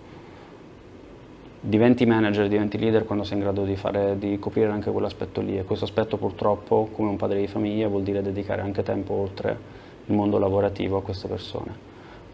Diventi 1.59 2.05
manager, 2.05 2.47
diventi 2.47 2.79
leader 2.79 3.03
quando 3.03 3.25
sei 3.25 3.37
in 3.37 3.43
grado 3.43 3.65
di, 3.65 3.75
fare, 3.75 4.17
di 4.17 4.39
coprire 4.39 4.69
anche 4.69 4.89
quell'aspetto 4.89 5.41
lì 5.41 5.57
e 5.57 5.65
questo 5.65 5.83
aspetto 5.83 6.15
purtroppo 6.15 6.87
come 6.93 7.09
un 7.09 7.17
padre 7.17 7.41
di 7.41 7.47
famiglia 7.47 7.89
vuol 7.89 8.03
dire 8.03 8.21
dedicare 8.21 8.61
anche 8.61 8.83
tempo 8.83 9.13
oltre 9.15 9.57
il 10.05 10.15
mondo 10.15 10.37
lavorativo 10.39 10.95
a 10.95 11.01
queste 11.03 11.27
persone. 11.27 11.86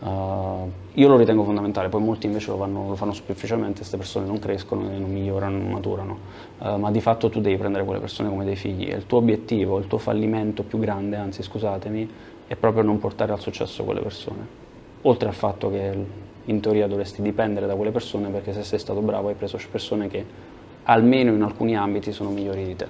Uh, 0.04 0.70
io 0.96 1.08
lo 1.08 1.16
ritengo 1.16 1.46
fondamentale, 1.46 1.88
poi 1.88 2.02
molti 2.02 2.26
invece 2.26 2.52
lo 2.52 2.58
fanno, 2.58 2.90
lo 2.90 2.96
fanno 2.96 3.14
superficialmente, 3.14 3.78
queste 3.78 3.96
persone 3.96 4.26
non 4.26 4.38
crescono 4.38 4.82
non 4.82 5.10
migliorano, 5.10 5.58
non 5.58 5.72
maturano, 5.72 6.18
Uh, 6.60 6.78
ma 6.78 6.92
di 6.92 7.02
fatto 7.02 7.30
tu 7.30 7.42
devi 7.42 7.58
prendere 7.58 7.84
quelle 7.84 8.00
persone 8.00 8.30
come 8.30 8.46
dei 8.46 8.56
figli 8.56 8.88
e 8.90 8.96
il 8.96 9.06
tuo 9.06 9.18
obiettivo, 9.18 9.80
il 9.80 9.88
tuo 9.88 9.98
fallimento 9.98 10.64
più 10.64 10.78
grande, 10.80 11.16
anzi 11.16 11.42
scusatemi, 11.42 12.10
è 12.48 12.56
proprio 12.56 12.84
non 12.84 13.00
portare 13.00 13.32
al 13.32 13.40
successo 13.40 13.84
quelle 13.84 14.02
persone. 14.02 14.46
Oltre 15.04 15.28
al 15.28 15.34
fatto 15.34 15.70
che 15.70 16.06
in 16.46 16.60
teoria 16.60 16.88
dovresti 16.88 17.22
dipendere 17.22 17.66
da 17.66 17.76
quelle 17.76 17.92
persone 17.92 18.30
perché 18.30 18.54
se 18.54 18.64
sei 18.64 18.80
stato 18.80 19.02
bravo 19.02 19.30
hai 19.30 19.36
preso 19.36 19.58
persone 19.70 20.08
che 20.08 20.26
almeno 20.84 21.34
in 21.34 21.42
alcuni 21.42 21.76
ambiti 21.76 22.12
sono 22.12 22.30
migliori 22.30 22.66
di 22.66 22.76
te. 22.76 22.88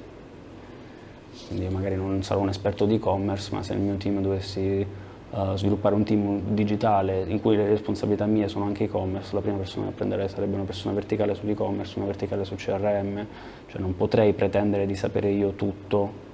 Quindi 1.48 1.68
magari 1.69 1.95
non 1.95 2.22
sarò 2.23 2.41
un 2.41 2.49
esperto 2.49 2.85
di 2.85 2.95
e-commerce, 2.95 3.53
ma 3.53 3.64
se 3.64 3.73
nel 3.73 3.84
mio 3.84 3.95
team 3.95 4.22
dovessi 4.22 4.85
uh, 5.34 5.55
sviluppare 5.55 5.95
un 5.95 6.03
team 6.03 6.41
digitale 6.53 7.23
in 7.27 7.41
cui 7.41 7.55
le 7.55 7.68
responsabilità 7.68 8.26
mie 8.26 8.47
sono 8.47 8.65
anche 8.65 8.85
e-commerce, 8.85 9.34
la 9.34 9.41
prima 9.41 9.57
persona 9.57 9.88
che 9.88 9.93
prenderei 9.93 10.30
sarebbe 10.30 10.55
una 10.55 10.64
persona 10.64 10.93
verticale 10.93 11.34
sull'e-commerce, 11.34 11.97
una 11.97 12.07
verticale 12.07 12.45
sul 12.45 12.57
CRM, 12.57 13.26
cioè 13.68 13.81
non 13.81 13.95
potrei 13.95 14.34
pretendere 14.34 14.85
di 14.85 14.95
sapere 14.95 15.30
io 15.30 15.51
tutto 15.51 16.31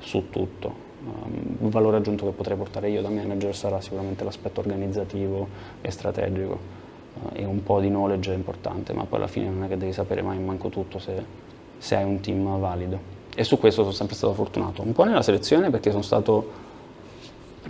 su 0.00 0.28
tutto. 0.30 0.90
Um, 1.04 1.56
il 1.64 1.70
valore 1.70 1.96
aggiunto 1.96 2.26
che 2.26 2.32
potrei 2.32 2.56
portare 2.56 2.88
io 2.90 3.02
da 3.02 3.08
manager 3.08 3.54
sarà 3.54 3.80
sicuramente 3.80 4.22
l'aspetto 4.22 4.60
organizzativo 4.60 5.48
e 5.80 5.90
strategico 5.90 6.58
uh, 7.14 7.28
e 7.32 7.44
un 7.44 7.62
po' 7.62 7.80
di 7.80 7.88
knowledge 7.88 8.32
è 8.32 8.36
importante, 8.36 8.92
ma 8.92 9.04
poi 9.04 9.18
alla 9.18 9.28
fine 9.28 9.48
non 9.48 9.64
è 9.64 9.68
che 9.68 9.76
devi 9.76 9.92
sapere 9.92 10.22
mai 10.22 10.38
manco 10.38 10.68
tutto 10.68 10.98
se, 10.98 11.24
se 11.78 11.96
hai 11.96 12.04
un 12.04 12.20
team 12.20 12.58
valido. 12.58 13.20
E 13.34 13.44
su 13.44 13.58
questo 13.58 13.80
sono 13.80 13.94
sempre 13.94 14.14
stato 14.14 14.34
fortunato, 14.34 14.82
un 14.82 14.92
po' 14.92 15.04
nella 15.04 15.22
selezione 15.22 15.70
perché 15.70 15.90
sono 15.90 16.02
stato 16.02 16.70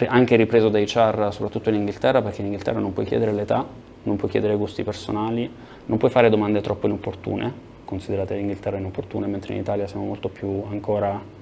anche 0.07 0.37
ripreso 0.37 0.69
da 0.69 0.79
HR 0.79 1.29
soprattutto 1.33 1.69
in 1.69 1.77
Inghilterra 1.77 2.23
perché 2.23 2.41
in 2.41 2.47
Inghilterra 2.47 2.81
non 2.81 2.93
puoi 2.93 3.07
chiedere 3.07 3.33
l'età, 3.33 3.65
non 4.05 4.17
puoi 4.17 4.31
chiedere 4.31 4.57
gusti 4.57 4.83
personali, 4.83 5.51
non 5.87 5.99
puoi 5.99 6.11
fare 6.11 6.31
domande 6.31 6.61
troppo 6.61 6.87
inopportune, 6.87 7.53
considerate 7.85 8.35
l'Inghilterra 8.35 8.79
inopportune, 8.79 9.27
mentre 9.27 9.55
in 9.55 9.61
Italia 9.61 9.87
siamo 9.87 10.05
molto 10.05 10.29
più 10.29 10.65
ancora 10.69 11.41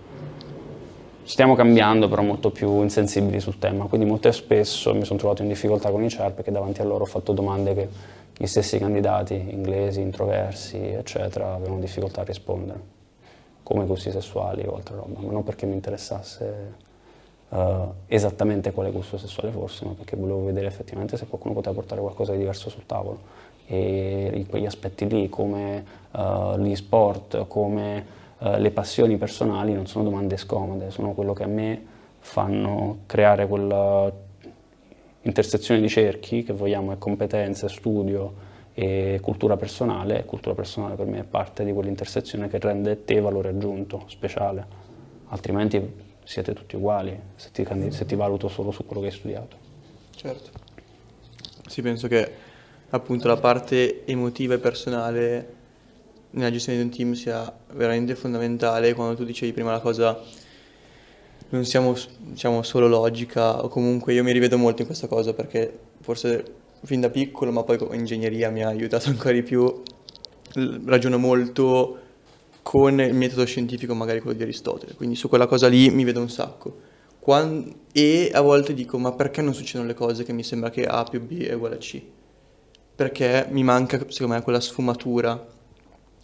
Stiamo 1.23 1.55
cambiando 1.55 2.09
però 2.09 2.23
molto 2.23 2.51
più 2.51 2.83
insensibili 2.83 3.39
sul 3.39 3.59
tema, 3.59 3.85
quindi 3.85 4.07
molto 4.07 4.33
spesso 4.33 4.93
mi 4.95 5.05
sono 5.05 5.19
trovato 5.19 5.43
in 5.43 5.49
difficoltà 5.49 5.91
con 5.91 6.03
i 6.03 6.09
CERP 6.09 6.35
perché 6.35 6.51
davanti 6.51 6.81
a 6.81 6.85
loro 6.85 7.05
ho 7.05 7.07
fatto 7.07 7.33
domande 7.33 7.75
che 7.75 7.89
gli 8.37 8.47
stessi 8.47 8.79
candidati, 8.79 9.35
inglesi, 9.35 10.01
introversi, 10.01 10.79
eccetera, 10.79 11.55
avevano 11.55 11.79
difficoltà 11.79 12.23
a 12.23 12.25
rispondere, 12.25 12.81
come 13.63 13.85
gusti 13.87 14.11
sessuali 14.11 14.65
o 14.67 14.75
altra 14.75 14.97
roba, 14.97 15.21
ma 15.21 15.31
non 15.31 15.45
perché 15.45 15.67
mi 15.67 15.75
interessasse 15.75 16.89
uh, 17.51 17.93
esattamente 18.07 18.73
quale 18.73 18.91
gusto 18.91 19.19
sessuale 19.19 19.53
fosse, 19.53 19.85
ma 19.85 19.93
perché 19.93 20.17
volevo 20.17 20.45
vedere 20.45 20.67
effettivamente 20.67 21.17
se 21.17 21.27
qualcuno 21.27 21.55
poteva 21.55 21.75
portare 21.75 22.01
qualcosa 22.01 22.33
di 22.33 22.39
diverso 22.39 22.71
sul 22.71 22.87
tavolo. 22.87 23.49
E 23.67 24.31
in 24.35 24.47
quegli 24.47 24.67
aspetti 24.67 25.09
lì, 25.09 25.29
come 25.29 25.85
uh, 26.13 26.59
gli 26.59 26.75
sport, 26.75 27.47
come 27.47 28.05
uh, 28.39 28.57
le 28.57 28.71
passioni 28.71 29.17
personali, 29.17 29.73
non 29.73 29.87
sono 29.87 30.05
domande 30.05 30.37
scomode, 30.37 30.91
sono 30.91 31.13
quello 31.13 31.33
che 31.33 31.45
a 31.45 31.49
me 31.49 31.83
fanno 32.19 32.99
creare 33.07 33.47
quella 33.47 34.13
intersezione 35.23 35.81
di 35.81 35.89
cerchi 35.89 36.43
che 36.43 36.53
vogliamo 36.53 36.93
è 36.93 36.99
competenze, 36.99 37.69
studio 37.69 38.49
e 38.73 39.19
cultura 39.23 39.57
personale. 39.57 40.25
Cultura 40.25 40.55
personale 40.55 40.95
per 40.95 41.07
me 41.07 41.21
è 41.21 41.25
parte 41.25 41.65
di 41.65 41.73
quell'intersezione 41.73 42.49
che 42.49 42.59
rende 42.59 43.05
te 43.05 43.21
valore 43.21 43.51
aggiunto, 43.51 44.05
speciale, 44.07 44.67
altrimenti 45.29 46.09
siete 46.31 46.53
tutti 46.53 46.77
uguali 46.77 47.19
se 47.35 47.51
ti, 47.51 47.67
se 47.89 48.07
ti 48.07 48.15
valuto 48.15 48.47
solo 48.47 48.71
su 48.71 48.87
quello 48.87 49.03
che 49.03 49.09
hai 49.09 49.13
studiato. 49.13 49.57
Certo. 50.15 50.51
Sì, 51.67 51.83
penso 51.83 52.07
che 52.07 52.33
appunto 52.91 53.27
la 53.27 53.37
parte 53.37 54.07
emotiva 54.07 54.55
e 54.55 54.59
personale 54.59 55.55
nella 56.31 56.53
gestione 56.53 56.79
di 56.79 56.85
un 56.85 56.91
team 56.91 57.13
sia 57.15 57.53
veramente 57.73 58.15
fondamentale. 58.15 58.95
Quando 58.95 59.17
tu 59.17 59.25
dicevi 59.25 59.53
prima 59.53 59.73
la 59.73 59.81
cosa, 59.81 60.21
non 61.49 61.65
siamo 61.65 61.97
diciamo, 62.19 62.63
solo 62.63 62.87
logica, 62.87 63.65
o 63.65 63.67
comunque 63.67 64.13
io 64.13 64.23
mi 64.23 64.31
rivedo 64.31 64.57
molto 64.57 64.83
in 64.83 64.87
questa 64.87 65.09
cosa 65.09 65.35
perché 65.35 65.81
forse 65.99 66.45
fin 66.85 67.01
da 67.01 67.11
piccolo, 67.11 67.51
ma 67.51 67.65
poi 67.65 67.77
con 67.77 67.93
ingegneria 67.93 68.51
mi 68.51 68.63
ha 68.63 68.69
aiutato 68.69 69.09
ancora 69.11 69.33
di 69.33 69.43
più. 69.43 69.83
Ragiono 70.85 71.19
molto 71.19 71.99
con 72.63 73.01
il 73.01 73.15
metodo 73.15 73.45
scientifico, 73.45 73.95
magari 73.95 74.21
quello 74.21 74.37
di 74.37 74.43
Aristotele, 74.43 74.95
quindi 74.95 75.15
su 75.15 75.29
quella 75.29 75.47
cosa 75.47 75.69
lì 75.69 75.91
mi 75.91 76.05
vedo 76.05 76.21
un 76.21 76.29
sacco. 76.29 76.89
Quando, 77.19 77.73
e 77.93 78.31
a 78.33 78.41
volte 78.41 78.73
dico, 78.73 78.99
ma 78.99 79.13
perché 79.13 79.43
non 79.43 79.55
succedono 79.55 79.89
le 79.89 79.95
cose 79.95 80.25
che 80.25 80.33
mi 80.33 80.43
sembra 80.43 80.71
che 80.71 80.87
A 80.87 81.05
più 81.05 81.21
B 81.21 81.43
è 81.43 81.53
uguale 81.53 81.75
a 81.75 81.79
C? 81.79 82.01
Perché 82.95 83.47
mi 83.51 83.63
manca, 83.63 83.99
secondo 84.09 84.35
me, 84.35 84.43
quella 84.43 84.61
sfumatura 84.61 85.47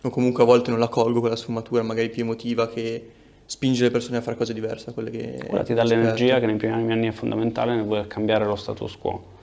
o 0.02 0.10
comunque 0.10 0.42
a 0.42 0.46
volte 0.46 0.70
non 0.70 0.78
la 0.78 0.88
colgo 0.88 1.20
quella 1.20 1.36
sfumatura 1.36 1.82
magari 1.82 2.10
più 2.10 2.22
emotiva 2.22 2.68
che 2.68 3.10
spinge 3.44 3.84
le 3.84 3.90
persone 3.90 4.18
a 4.18 4.20
fare 4.20 4.36
cose 4.36 4.52
diverse 4.52 4.86
da 4.86 4.92
quelle 4.92 5.10
che... 5.10 5.44
Quella 5.46 5.64
ti 5.64 5.74
dà 5.74 5.84
l'energia 5.84 6.38
che 6.38 6.46
nei 6.46 6.56
primi 6.56 6.92
anni 6.92 7.08
è 7.08 7.12
fondamentale 7.12 7.74
nel 7.74 7.84
voler 7.84 8.06
cambiare 8.06 8.44
lo 8.44 8.56
status 8.56 8.96
quo. 8.96 9.34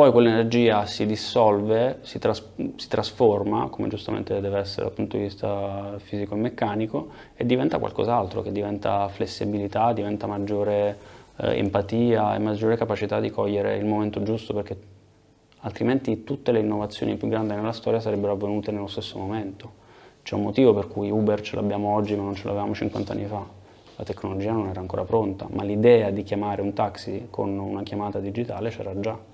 Poi 0.00 0.12
quell'energia 0.12 0.86
si 0.86 1.04
dissolve, 1.04 1.98
si, 2.00 2.18
tras- 2.18 2.42
si, 2.76 2.88
trasforma, 2.88 3.68
come 3.68 3.88
giustamente 3.88 4.40
deve 4.40 4.58
essere 4.60 4.86
dal 4.86 4.94
punto 4.94 5.18
di 5.18 5.24
vista 5.24 5.96
fisico 5.98 6.34
e 6.34 6.38
meccanico, 6.38 7.08
e 7.36 7.44
diventa 7.44 7.78
qualcos'altro, 7.78 8.40
che 8.40 8.50
diventa 8.50 9.08
flessibilità, 9.08 9.92
diventa 9.92 10.26
maggiore 10.26 10.96
eh, 11.36 11.58
empatia 11.58 12.34
e 12.34 12.38
maggiore 12.38 12.78
capacità 12.78 13.20
di 13.20 13.28
cogliere 13.28 13.76
il 13.76 13.84
momento 13.84 14.22
giusto, 14.22 14.54
perché 14.54 14.78
altrimenti 15.58 16.24
tutte 16.24 16.50
le 16.50 16.60
innovazioni 16.60 17.16
più 17.16 17.28
grandi 17.28 17.54
nella 17.54 17.72
storia 17.72 18.00
sarebbero 18.00 18.32
avvenute 18.32 18.72
nello 18.72 18.86
stesso 18.86 19.18
momento. 19.18 19.70
C'è 20.22 20.34
un 20.34 20.44
motivo 20.44 20.72
per 20.72 20.88
cui 20.88 21.10
Uber 21.10 21.42
ce 21.42 21.56
l'abbiamo 21.56 21.94
oggi 21.94 22.16
ma 22.16 22.22
non 22.22 22.34
ce 22.34 22.46
l'avevamo 22.46 22.72
50 22.72 23.12
anni 23.12 23.26
fa. 23.26 23.44
La 23.96 24.04
tecnologia 24.04 24.52
non 24.52 24.66
era 24.66 24.80
ancora 24.80 25.04
pronta, 25.04 25.46
ma 25.50 25.62
l'idea 25.62 26.08
di 26.08 26.22
chiamare 26.22 26.62
un 26.62 26.72
taxi 26.72 27.26
con 27.28 27.58
una 27.58 27.82
chiamata 27.82 28.18
digitale 28.18 28.70
c'era 28.70 28.98
già. 28.98 29.29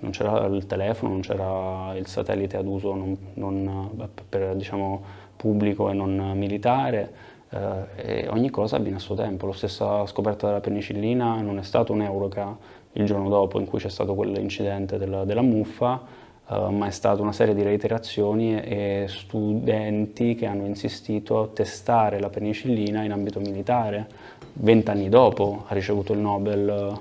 Non 0.00 0.12
c'era 0.12 0.46
il 0.46 0.66
telefono, 0.66 1.12
non 1.12 1.20
c'era 1.20 1.96
il 1.96 2.06
satellite 2.06 2.56
ad 2.56 2.66
uso 2.66 2.94
non, 2.94 3.16
non, 3.34 4.08
per, 4.28 4.54
diciamo, 4.54 5.02
pubblico 5.36 5.90
e 5.90 5.92
non 5.92 6.32
militare, 6.36 7.12
eh, 7.50 8.22
e 8.24 8.28
ogni 8.28 8.50
cosa 8.50 8.76
avviene 8.76 8.96
a 8.96 9.00
suo 9.00 9.14
tempo. 9.14 9.46
La 9.46 9.52
stessa 9.52 10.06
scoperta 10.06 10.46
della 10.46 10.60
penicillina 10.60 11.40
non 11.40 11.58
è 11.58 11.62
stato 11.62 11.92
un'euroca 11.92 12.56
il 12.92 13.04
giorno 13.04 13.28
dopo 13.28 13.58
in 13.58 13.66
cui 13.66 13.78
c'è 13.78 13.88
stato 13.88 14.14
quell'incidente 14.14 14.98
della, 14.98 15.24
della 15.24 15.42
muffa, 15.42 16.00
uh, 16.46 16.70
ma 16.70 16.86
è 16.86 16.90
stata 16.90 17.22
una 17.22 17.32
serie 17.32 17.54
di 17.54 17.62
reiterazioni 17.62 18.60
e 18.60 19.06
studenti 19.08 20.34
che 20.34 20.46
hanno 20.46 20.66
insistito 20.66 21.40
a 21.40 21.46
testare 21.48 22.20
la 22.20 22.28
penicillina 22.28 23.04
in 23.04 23.12
ambito 23.12 23.40
militare. 23.40 24.06
Vent'anni 24.54 25.08
dopo 25.08 25.64
ha 25.66 25.74
ricevuto 25.74 26.12
il 26.12 26.18
Nobel 26.18 26.98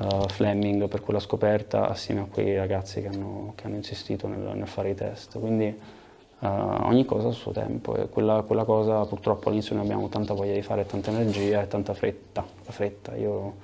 uh, 0.00 0.28
Fleming 0.28 0.88
per 0.88 1.00
quella 1.00 1.20
scoperta 1.20 1.88
assieme 1.88 2.22
a 2.22 2.24
quei 2.24 2.56
ragazzi 2.56 3.00
che 3.00 3.08
hanno, 3.08 3.52
che 3.54 3.66
hanno 3.66 3.76
insistito 3.76 4.26
nel, 4.26 4.40
nel, 4.54 4.66
fare 4.66 4.90
i 4.90 4.94
test. 4.94 5.38
Quindi 5.38 5.98
Uh, 6.40 6.46
ogni 6.86 7.04
cosa 7.04 7.28
a 7.28 7.32
suo 7.32 7.52
tempo 7.52 7.94
e 7.96 8.08
quella, 8.08 8.40
quella, 8.40 8.64
cosa 8.64 9.04
purtroppo 9.04 9.48
all'inizio 9.48 9.74
noi 9.74 9.84
abbiamo 9.84 10.08
tanta 10.08 10.32
voglia 10.32 10.54
di 10.54 10.62
fare, 10.62 10.86
tanta 10.86 11.10
energia 11.10 11.60
e 11.60 11.66
tanta 11.68 11.92
fretta. 11.92 12.42
La 12.64 12.72
fretta, 12.72 13.14
io 13.14 13.54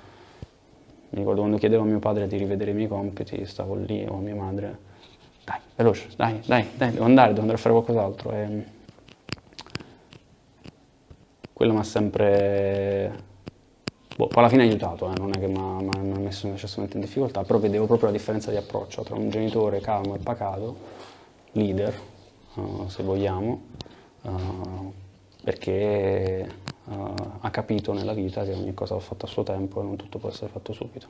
mi 1.09 1.17
ricordo 1.17 1.39
quando 1.39 1.57
chiedevo 1.57 1.81
a 1.81 1.85
mio 1.87 1.97
padre 1.97 2.27
di 2.27 2.37
rivedere 2.37 2.69
i 2.69 2.73
miei 2.75 2.87
compiti, 2.87 3.43
stavo 3.47 3.73
lì 3.73 4.05
o 4.07 4.17
a 4.17 4.19
mia 4.19 4.35
madre 4.35 4.77
dai, 5.43 5.59
veloce, 5.75 6.09
dai, 6.15 6.39
dai, 6.45 6.67
dai, 6.75 6.91
devo 6.91 7.05
andare, 7.05 7.29
devo 7.29 7.41
andare 7.41 7.57
a 7.57 7.61
fare 7.61 7.73
qualcos'altro. 7.73 8.31
E 8.31 8.63
quello 11.53 11.73
mi 11.73 11.79
ha 11.79 11.83
sempre... 11.83 13.25
Boh, 14.17 14.29
alla 14.33 14.49
fine 14.49 14.63
ha 14.63 14.65
aiutato, 14.65 15.11
eh, 15.11 15.13
non 15.15 15.29
è 15.29 15.37
che 15.37 15.45
mi 15.45 15.59
ha 15.59 16.19
messo 16.19 16.47
necessariamente 16.47 16.97
in 16.97 17.03
difficoltà, 17.03 17.43
però 17.43 17.59
vedevo 17.59 17.85
proprio 17.85 18.09
la 18.09 18.17
differenza 18.17 18.49
di 18.49 18.57
approccio 18.57 19.03
tra 19.03 19.13
un 19.13 19.29
genitore 19.29 19.79
calmo 19.79 20.15
e 20.15 20.17
pacato, 20.17 20.75
leader, 21.51 21.93
uh, 22.55 22.87
se 22.87 23.03
vogliamo, 23.03 23.61
uh, 24.23 24.91
perché 25.43 26.49
uh, 26.85 27.13
ha 27.41 27.49
capito 27.51 27.93
nella 27.93 28.13
vita 28.13 28.43
che 28.43 28.53
ogni 28.53 28.73
cosa 28.73 28.95
va 28.95 29.01
fatta 29.01 29.27
a 29.27 29.29
suo 29.29 29.43
tempo 29.43 29.81
e 29.81 29.83
non 29.83 29.95
tutto 29.97 30.17
può 30.17 30.29
essere 30.29 30.49
fatto 30.49 30.73
subito. 30.73 31.09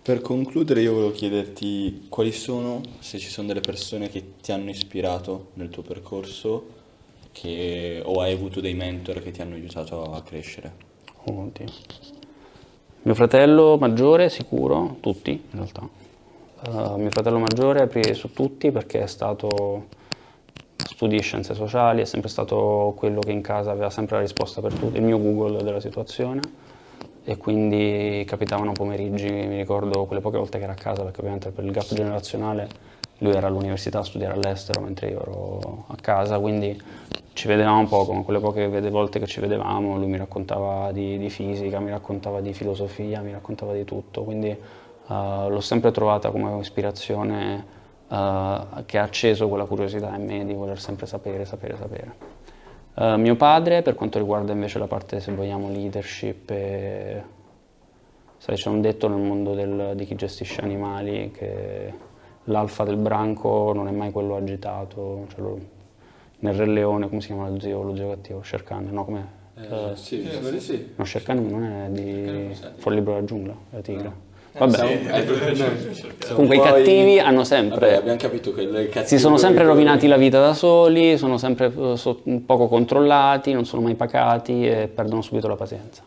Per 0.00 0.20
concludere 0.20 0.80
io 0.80 0.92
volevo 0.92 1.10
chiederti 1.10 2.06
quali 2.08 2.30
sono, 2.30 2.82
se 3.00 3.18
ci 3.18 3.28
sono 3.28 3.48
delle 3.48 3.60
persone 3.60 4.08
che 4.08 4.34
ti 4.40 4.52
hanno 4.52 4.70
ispirato 4.70 5.48
nel 5.54 5.70
tuo 5.70 5.82
percorso 5.82 6.78
che, 7.32 8.02
o 8.04 8.20
hai 8.20 8.32
avuto 8.32 8.60
dei 8.60 8.74
mentor 8.74 9.22
che 9.22 9.30
ti 9.30 9.40
hanno 9.40 9.54
aiutato 9.54 10.02
a 10.12 10.22
crescere. 10.22 10.72
Oddio. 11.24 11.66
Mio 13.02 13.14
fratello 13.14 13.78
maggiore 13.78 14.28
sicuro, 14.28 14.96
tutti 15.00 15.30
in 15.30 15.40
realtà. 15.52 15.88
Uh, 16.66 16.96
mio 16.96 17.10
fratello 17.10 17.38
maggiore 17.38 17.80
aprire 17.80 18.12
su 18.12 18.32
tutti 18.32 18.70
perché 18.70 19.02
è 19.02 19.06
stato 19.06 19.86
studi 20.76 21.18
scienze 21.20 21.54
sociali, 21.54 22.02
è 22.02 22.04
sempre 22.04 22.28
stato 22.28 22.92
quello 22.96 23.20
che 23.20 23.32
in 23.32 23.40
casa 23.40 23.70
aveva 23.70 23.88
sempre 23.88 24.16
la 24.16 24.20
risposta 24.20 24.60
per 24.60 24.74
tutto, 24.74 24.98
il 24.98 25.02
mio 25.02 25.18
Google 25.18 25.62
della 25.62 25.80
situazione 25.80 26.40
e 27.24 27.38
quindi 27.38 28.22
capitavano 28.26 28.72
pomeriggi, 28.72 29.30
mi 29.30 29.56
ricordo 29.56 30.04
quelle 30.04 30.20
poche 30.20 30.36
volte 30.36 30.58
che 30.58 30.64
era 30.64 30.72
a 30.72 30.76
casa 30.76 31.02
perché 31.02 31.20
ovviamente 31.20 31.50
per 31.50 31.64
il 31.64 31.70
gap 31.70 31.94
generazionale 31.94 32.68
lui 33.20 33.32
era 33.32 33.46
all'università 33.46 34.00
a 34.00 34.04
studiare 34.04 34.34
all'estero 34.34 34.80
mentre 34.80 35.08
io 35.08 35.20
ero 35.20 35.84
a 35.88 35.96
casa, 36.00 36.38
quindi 36.38 36.80
ci 37.32 37.48
vedevamo 37.48 37.86
poco, 37.86 38.12
ma 38.12 38.22
quelle 38.22 38.40
poche 38.40 38.68
volte 38.90 39.18
che 39.18 39.26
ci 39.26 39.40
vedevamo 39.40 39.96
lui 39.96 40.06
mi 40.06 40.18
raccontava 40.18 40.90
di, 40.92 41.16
di 41.18 41.30
fisica, 41.30 41.80
mi 41.80 41.90
raccontava 41.90 42.40
di 42.40 42.52
filosofia, 42.52 43.20
mi 43.20 43.32
raccontava 43.32 43.72
di 43.72 43.84
tutto, 43.84 44.24
quindi 44.24 44.50
uh, 44.50 45.48
l'ho 45.48 45.60
sempre 45.60 45.90
trovata 45.90 46.30
come 46.30 46.58
ispirazione 46.58 47.64
uh, 48.08 48.84
che 48.86 48.98
ha 48.98 49.02
acceso 49.02 49.48
quella 49.48 49.64
curiosità 49.64 50.14
in 50.16 50.24
me 50.24 50.44
di 50.44 50.54
voler 50.54 50.80
sempre 50.80 51.06
sapere, 51.06 51.44
sapere, 51.44 51.76
sapere. 51.76 52.14
Uh, 52.94 53.14
mio 53.16 53.36
padre, 53.36 53.82
per 53.82 53.94
quanto 53.94 54.18
riguarda 54.18 54.52
invece 54.52 54.78
la 54.78 54.86
parte, 54.86 55.20
se 55.20 55.32
vogliamo, 55.32 55.70
leadership, 55.70 56.50
e... 56.50 57.22
sai, 58.38 58.56
c'è 58.56 58.68
un 58.68 58.80
detto 58.80 59.08
nel 59.08 59.20
mondo 59.20 59.54
del, 59.54 59.92
di 59.94 60.04
chi 60.04 60.14
gestisce 60.16 60.60
animali 60.60 61.30
che 61.30 62.08
l'alfa 62.44 62.84
del 62.84 62.96
branco 62.96 63.72
non 63.74 63.88
è 63.88 63.90
mai 63.90 64.10
quello 64.10 64.36
agitato, 64.36 65.26
cioè 65.30 65.40
lo, 65.40 65.58
nel 66.40 66.54
Re 66.54 66.66
Leone, 66.66 67.08
come 67.08 67.20
si 67.20 67.28
chiama 67.28 67.48
lo 67.48 67.60
zio, 67.60 67.82
lo 67.82 67.94
zio 67.94 68.08
cattivo? 68.08 68.42
Sherkan, 68.42 68.88
no, 68.90 69.04
com'è? 69.04 69.22
Eh, 69.56 69.90
uh, 69.90 69.94
sì, 69.94 70.26
sì, 70.26 70.60
sì. 70.60 70.92
No, 70.96 71.04
Sherkan 71.04 71.46
non 71.46 71.64
è 71.64 71.88
di 71.90 72.54
Fuori 72.76 72.96
libro 72.96 73.14
della 73.14 73.26
giungla, 73.26 73.54
la 73.70 73.80
tigre. 73.80 74.02
No. 74.02 74.28
Vabbè. 74.58 75.92
Sì. 75.92 76.32
Comunque 76.32 76.56
i 76.56 76.60
cattivi 76.60 77.18
hanno 77.20 77.44
sempre... 77.44 77.78
Vabbè, 77.78 77.94
abbiamo 77.98 78.18
capito 78.18 78.52
che 78.52 78.64
le 78.64 78.90
Si 79.04 79.18
sono 79.18 79.36
sempre 79.36 79.64
rovinati 79.64 80.08
la 80.08 80.16
vita 80.16 80.40
da 80.40 80.54
soli, 80.54 81.16
sono 81.18 81.38
sempre 81.38 81.72
eh, 81.72 82.42
poco 82.44 82.66
controllati, 82.66 83.52
non 83.52 83.64
sono 83.64 83.82
mai 83.82 83.94
pacati 83.94 84.66
e 84.66 84.88
perdono 84.88 85.22
subito 85.22 85.46
la 85.46 85.56
pazienza. 85.56 86.02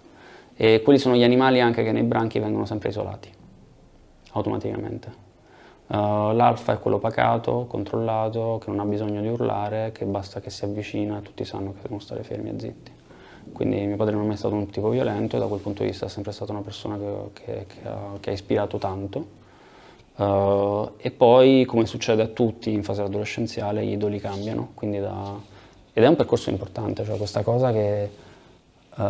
E 0.56 0.82
quelli 0.82 1.00
sono 1.00 1.16
gli 1.16 1.24
animali 1.24 1.62
anche 1.62 1.84
che 1.84 1.92
nei 1.92 2.04
branchi 2.04 2.40
vengono 2.40 2.66
sempre 2.66 2.90
isolati, 2.90 3.30
automaticamente. 4.34 5.23
Uh, 5.86 6.32
l'alfa 6.34 6.74
è 6.74 6.80
quello 6.80 6.98
pacato, 6.98 7.66
controllato, 7.68 8.60
che 8.64 8.70
non 8.70 8.80
ha 8.80 8.86
bisogno 8.86 9.22
di 9.22 9.28
urlare, 9.28 9.92
che 9.92 10.06
basta 10.06 10.40
che 10.40 10.50
si 10.50 10.64
avvicina 10.64 11.20
e 11.20 11.22
tutti 11.22 11.44
sanno 11.44 11.74
che 11.74 11.80
devono 11.84 12.00
stare 12.00 12.24
fermi 12.24 12.50
e 12.50 12.60
zitti. 12.60 12.92
quindi 13.52 13.86
mio 13.86 13.98
padre 13.98 14.14
non 14.16 14.24
è 14.24 14.28
mai 14.28 14.38
stato 14.38 14.56
un 14.56 14.70
tipo 14.70 14.90
violento 14.90 15.36
e 15.36 15.40
da 15.40 15.46
quel 15.46 15.60
punto 15.60 15.84
di 15.84 15.90
vista 15.90 16.06
è 16.06 16.10
sempre 16.10 16.32
stata 16.32 16.52
una 16.52 16.62
persona 16.62 16.98
che, 16.98 17.14
che, 17.34 17.66
che, 17.68 17.88
ha, 17.88 18.18
che 18.20 18.30
ha, 18.30 18.34
ispirato 18.34 18.78
tanto. 18.78 19.42
Uh, 20.16 20.92
e 20.98 21.12
poi, 21.12 21.66
come 21.66 21.86
succede 21.86 22.22
a 22.22 22.28
tutti 22.28 22.72
in 22.72 22.84
fase 22.84 23.02
adolescenziale, 23.02 23.86
gli 23.86 23.92
idoli 23.92 24.20
cambiano, 24.20 24.72
da... 24.80 25.38
ed 25.92 26.04
è 26.04 26.08
un 26.08 26.16
percorso 26.16 26.50
importante, 26.50 27.04
cioè 27.04 27.18
questa 27.18 27.44
cosa 27.44 27.72
che 27.72 28.10
uh, 28.96 29.04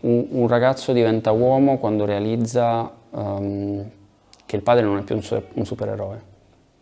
un, 0.00 0.26
un, 0.30 0.48
ragazzo 0.48 0.92
diventa 0.92 1.30
uomo 1.30 1.78
quando 1.78 2.04
realizza 2.04 2.90
um, 3.10 3.90
che 4.46 4.56
il 4.56 4.62
padre 4.62 4.84
non 4.84 4.96
è 4.96 5.02
più 5.02 5.16
un, 5.16 5.64
supereroe. 5.64 6.34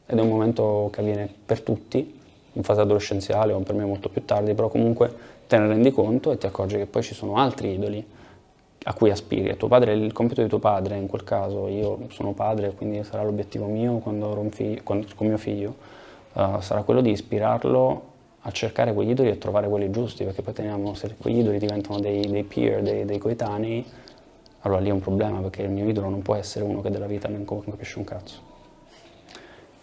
Ed 0.06 0.18
è 0.18 0.20
un 0.20 0.28
momento 0.28 0.90
che 0.92 1.00
avviene 1.00 1.32
per 1.44 1.62
tutti, 1.62 2.20
in 2.52 2.62
fase 2.62 2.82
adolescenziale 2.82 3.52
o 3.52 3.58
per 3.60 3.74
me 3.74 3.84
molto 3.84 4.08
più 4.08 4.24
tardi, 4.24 4.54
però 4.54 4.68
comunque 4.68 5.12
te 5.46 5.58
ne 5.58 5.66
rendi 5.66 5.90
conto 5.90 6.30
e 6.30 6.38
ti 6.38 6.46
accorgi 6.46 6.76
che 6.76 6.86
poi 6.86 7.02
ci 7.02 7.14
sono 7.14 7.36
altri 7.36 7.72
idoli 7.72 8.06
a 8.84 8.94
cui 8.94 9.10
aspiri. 9.10 9.48
E 9.48 9.56
tuo 9.56 9.68
padre, 9.68 9.94
il 9.94 10.12
compito 10.12 10.42
di 10.42 10.48
tuo 10.48 10.58
padre 10.58 10.96
in 10.96 11.06
quel 11.06 11.24
caso, 11.24 11.68
io 11.68 12.06
sono 12.10 12.32
padre, 12.32 12.72
quindi 12.72 13.02
sarà 13.02 13.22
l'obiettivo 13.22 13.66
mio 13.66 13.98
quando 13.98 14.26
avrò 14.26 14.40
un 14.40 14.50
figlio, 14.50 14.80
quando, 14.84 15.06
con 15.14 15.26
mio 15.26 15.38
figlio, 15.38 15.74
uh, 16.34 16.60
sarà 16.60 16.82
quello 16.82 17.00
di 17.00 17.10
ispirarlo 17.10 18.12
a 18.46 18.50
cercare 18.50 18.92
quegli 18.92 19.10
idoli 19.10 19.30
e 19.30 19.38
trovare 19.38 19.68
quelli 19.68 19.90
giusti, 19.90 20.24
perché 20.24 20.42
poi 20.42 20.52
teniamo, 20.52 20.92
se 20.94 21.14
quegli 21.16 21.38
idoli 21.38 21.58
diventano 21.58 21.98
dei, 21.98 22.26
dei 22.28 22.44
peer, 22.44 22.82
dei, 22.82 23.06
dei, 23.06 23.18
coetanei, 23.18 23.84
allora 24.64 24.80
lì 24.80 24.88
è 24.88 24.92
un 24.92 25.00
problema, 25.00 25.40
perché 25.40 25.62
il 25.62 25.70
mio 25.70 25.86
idolo 25.86 26.08
non 26.08 26.22
può 26.22 26.34
essere 26.34 26.64
uno 26.64 26.80
che 26.80 26.90
della 26.90 27.06
vita 27.06 27.28
non 27.28 27.44
capisce 27.44 27.98
un 27.98 28.04
cazzo. 28.04 28.52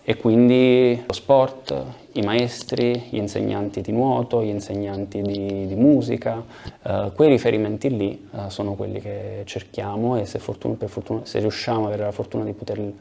E 0.03 0.17
quindi 0.17 1.03
lo 1.05 1.13
sport, 1.13 1.85
i 2.13 2.21
maestri, 2.23 3.03
gli 3.11 3.17
insegnanti 3.17 3.81
di 3.81 3.91
nuoto, 3.91 4.43
gli 4.43 4.47
insegnanti 4.47 5.21
di, 5.21 5.67
di 5.67 5.75
musica, 5.75 6.43
eh, 6.81 7.11
quei 7.13 7.29
riferimenti 7.29 7.95
lì 7.95 8.27
eh, 8.33 8.49
sono 8.49 8.73
quelli 8.73 8.99
che 8.99 9.43
cerchiamo 9.45 10.17
e 10.17 10.25
se, 10.25 10.39
fortuna, 10.39 10.75
fortuna, 10.87 11.21
se, 11.25 11.39
riusciamo 11.39 11.81
ad 11.81 11.85
avere 11.85 12.05
la 12.05 12.11
fortuna 12.11 12.43
di 12.43 12.53
poter 12.53 12.91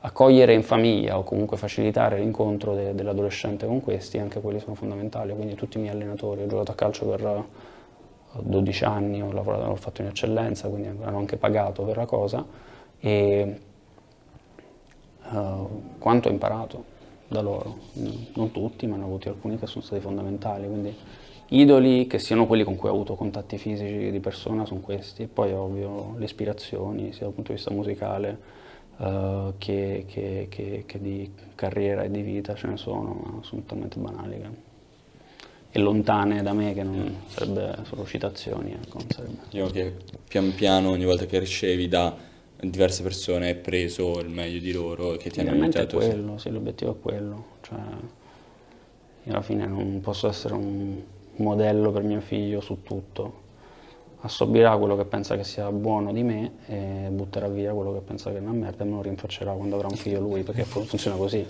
accogliere 0.00 0.54
in 0.54 0.62
famiglia 0.62 1.18
o 1.18 1.24
comunque 1.24 1.56
facilitare 1.56 2.20
l'incontro 2.20 2.76
de, 2.76 2.94
dell'adolescente 2.94 3.66
con 3.66 3.80
questi, 3.80 4.18
anche 4.18 4.40
quelli 4.40 4.60
sono 4.60 4.76
fondamentali. 4.76 5.34
Quindi 5.34 5.56
tutti 5.56 5.78
i 5.78 5.80
miei 5.80 5.92
allenatori, 5.92 6.42
ho 6.42 6.46
giocato 6.46 6.70
a 6.70 6.74
calcio 6.76 7.06
per 7.06 7.44
12 8.42 8.84
anni, 8.84 9.22
ho, 9.22 9.32
lavorato, 9.32 9.64
ho 9.70 9.76
fatto 9.76 10.02
in 10.02 10.08
eccellenza, 10.08 10.68
quindi 10.68 10.88
hanno 10.88 11.18
anche 11.18 11.36
pagato 11.36 11.82
per 11.82 11.96
la 11.96 12.06
cosa. 12.06 12.44
E, 13.00 13.60
uh, 15.30 15.82
quanto 15.98 16.28
ho 16.28 16.32
imparato 16.32 16.96
da 17.28 17.40
loro, 17.40 17.76
non 18.34 18.50
tutti, 18.50 18.86
ma 18.86 18.96
ne 18.96 19.02
ho 19.02 19.06
avuti 19.06 19.28
alcuni 19.28 19.58
che 19.58 19.66
sono 19.66 19.84
stati 19.84 20.00
fondamentali, 20.00 20.66
quindi 20.66 20.96
idoli 21.50 22.06
che 22.06 22.18
siano 22.18 22.46
quelli 22.46 22.64
con 22.64 22.76
cui 22.76 22.88
ho 22.88 22.92
avuto 22.92 23.14
contatti 23.14 23.58
fisici 23.58 24.10
di 24.10 24.20
persona 24.20 24.64
sono 24.64 24.80
questi, 24.80 25.24
e 25.24 25.26
poi 25.26 25.52
ovvio 25.52 26.14
le 26.16 26.24
ispirazioni 26.24 27.12
sia 27.12 27.26
dal 27.26 27.34
punto 27.34 27.52
di 27.52 27.56
vista 27.56 27.72
musicale 27.72 28.38
uh, 28.96 29.54
che, 29.58 30.04
che, 30.06 30.46
che, 30.48 30.84
che, 30.86 31.00
di 31.00 31.30
carriera 31.54 32.02
e 32.02 32.10
di 32.10 32.22
vita 32.22 32.54
ce 32.54 32.66
ne 32.66 32.76
sono, 32.76 33.12
ma 33.22 33.42
sono 33.42 33.62
talmente 33.66 33.98
banali 33.98 34.40
e 35.70 35.78
lontane 35.78 36.42
da 36.42 36.52
me 36.52 36.72
che 36.72 36.82
non 36.82 37.22
sarebbe 37.26 37.76
solo 37.84 38.06
citazioni. 38.06 38.72
Ecco, 38.72 38.98
Io 39.50 39.66
che 39.68 39.94
pian 40.26 40.54
piano 40.54 40.90
ogni 40.90 41.04
volta 41.04 41.26
che 41.26 41.38
ricevi 41.38 41.88
da 41.88 42.16
diverse 42.60 43.02
persone 43.02 43.48
hai 43.48 43.54
preso 43.54 44.18
il 44.20 44.28
meglio 44.28 44.58
di 44.58 44.72
loro 44.72 45.12
che 45.12 45.30
ti 45.30 45.40
hanno 45.40 45.50
aiutato. 45.50 46.00
è 46.00 46.06
quello, 46.06 46.38
sì, 46.38 46.50
l'obiettivo 46.50 46.92
è 46.92 47.00
quello. 47.00 47.44
Cioè, 47.60 47.78
io 49.24 49.32
alla 49.32 49.42
fine 49.42 49.66
non 49.66 50.00
posso 50.00 50.28
essere 50.28 50.54
un 50.54 51.00
modello 51.36 51.92
per 51.92 52.02
mio 52.02 52.20
figlio 52.20 52.60
su 52.60 52.82
tutto. 52.82 53.46
Assorbirà 54.20 54.76
quello 54.76 54.96
che 54.96 55.04
pensa 55.04 55.36
che 55.36 55.44
sia 55.44 55.70
buono 55.70 56.12
di 56.12 56.24
me 56.24 56.52
e 56.66 57.08
butterà 57.10 57.46
via 57.46 57.72
quello 57.72 57.92
che 57.92 58.00
pensa 58.00 58.30
che 58.32 58.38
è 58.38 58.40
una 58.40 58.50
merda 58.50 58.82
e 58.82 58.86
me 58.86 58.94
lo 58.94 59.02
rinfaccerà 59.02 59.52
quando 59.52 59.76
avrà 59.76 59.86
un 59.88 59.96
figlio 59.96 60.18
lui, 60.18 60.42
perché 60.42 60.64
funziona 60.64 61.16
così. 61.16 61.46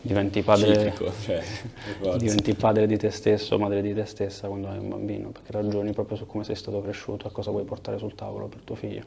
Diventi 0.00 0.42
padre, 0.42 0.74
Citrico, 0.74 1.12
cioè, 1.24 1.42
diventi 2.18 2.54
padre 2.54 2.86
di 2.86 2.96
te 2.96 3.10
stesso, 3.10 3.58
madre 3.58 3.82
di 3.82 3.92
te 3.92 4.04
stessa 4.04 4.46
quando 4.46 4.68
hai 4.68 4.78
un 4.78 4.88
bambino, 4.88 5.30
perché 5.30 5.50
ragioni 5.52 5.92
proprio 5.92 6.16
su 6.16 6.26
come 6.26 6.44
sei 6.44 6.54
stato 6.54 6.80
cresciuto 6.80 7.26
e 7.26 7.32
cosa 7.32 7.50
vuoi 7.50 7.64
portare 7.64 7.98
sul 7.98 8.14
tavolo 8.14 8.46
per 8.46 8.60
tuo 8.62 8.76
figlio. 8.76 9.02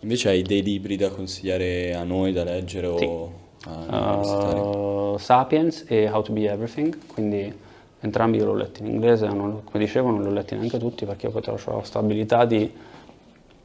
Invece 0.00 0.30
hai 0.30 0.42
dei 0.42 0.62
libri 0.62 0.96
da 0.96 1.10
consigliare 1.10 1.94
a 1.94 2.02
noi 2.02 2.32
da 2.32 2.42
leggere 2.42 2.98
sì. 2.98 3.04
o 3.04 3.32
uh, 3.66 5.16
Sapiens 5.18 5.84
e 5.86 6.10
How 6.10 6.22
to 6.22 6.32
Be 6.32 6.50
Everything, 6.50 6.98
quindi 7.06 7.54
entrambi 8.00 8.38
io 8.38 8.46
l'ho 8.46 8.54
letti 8.54 8.82
in 8.82 8.88
inglese, 8.88 9.28
non, 9.28 9.62
come 9.62 9.84
dicevo 9.84 10.10
non 10.10 10.22
li 10.22 10.28
ho 10.28 10.32
letti 10.32 10.56
neanche 10.56 10.78
tutti 10.78 11.06
perché 11.06 11.26
io 11.26 11.32
poi 11.32 11.42
ho 11.46 11.76
la 11.76 11.84
stabilità 11.84 12.44
di 12.44 12.70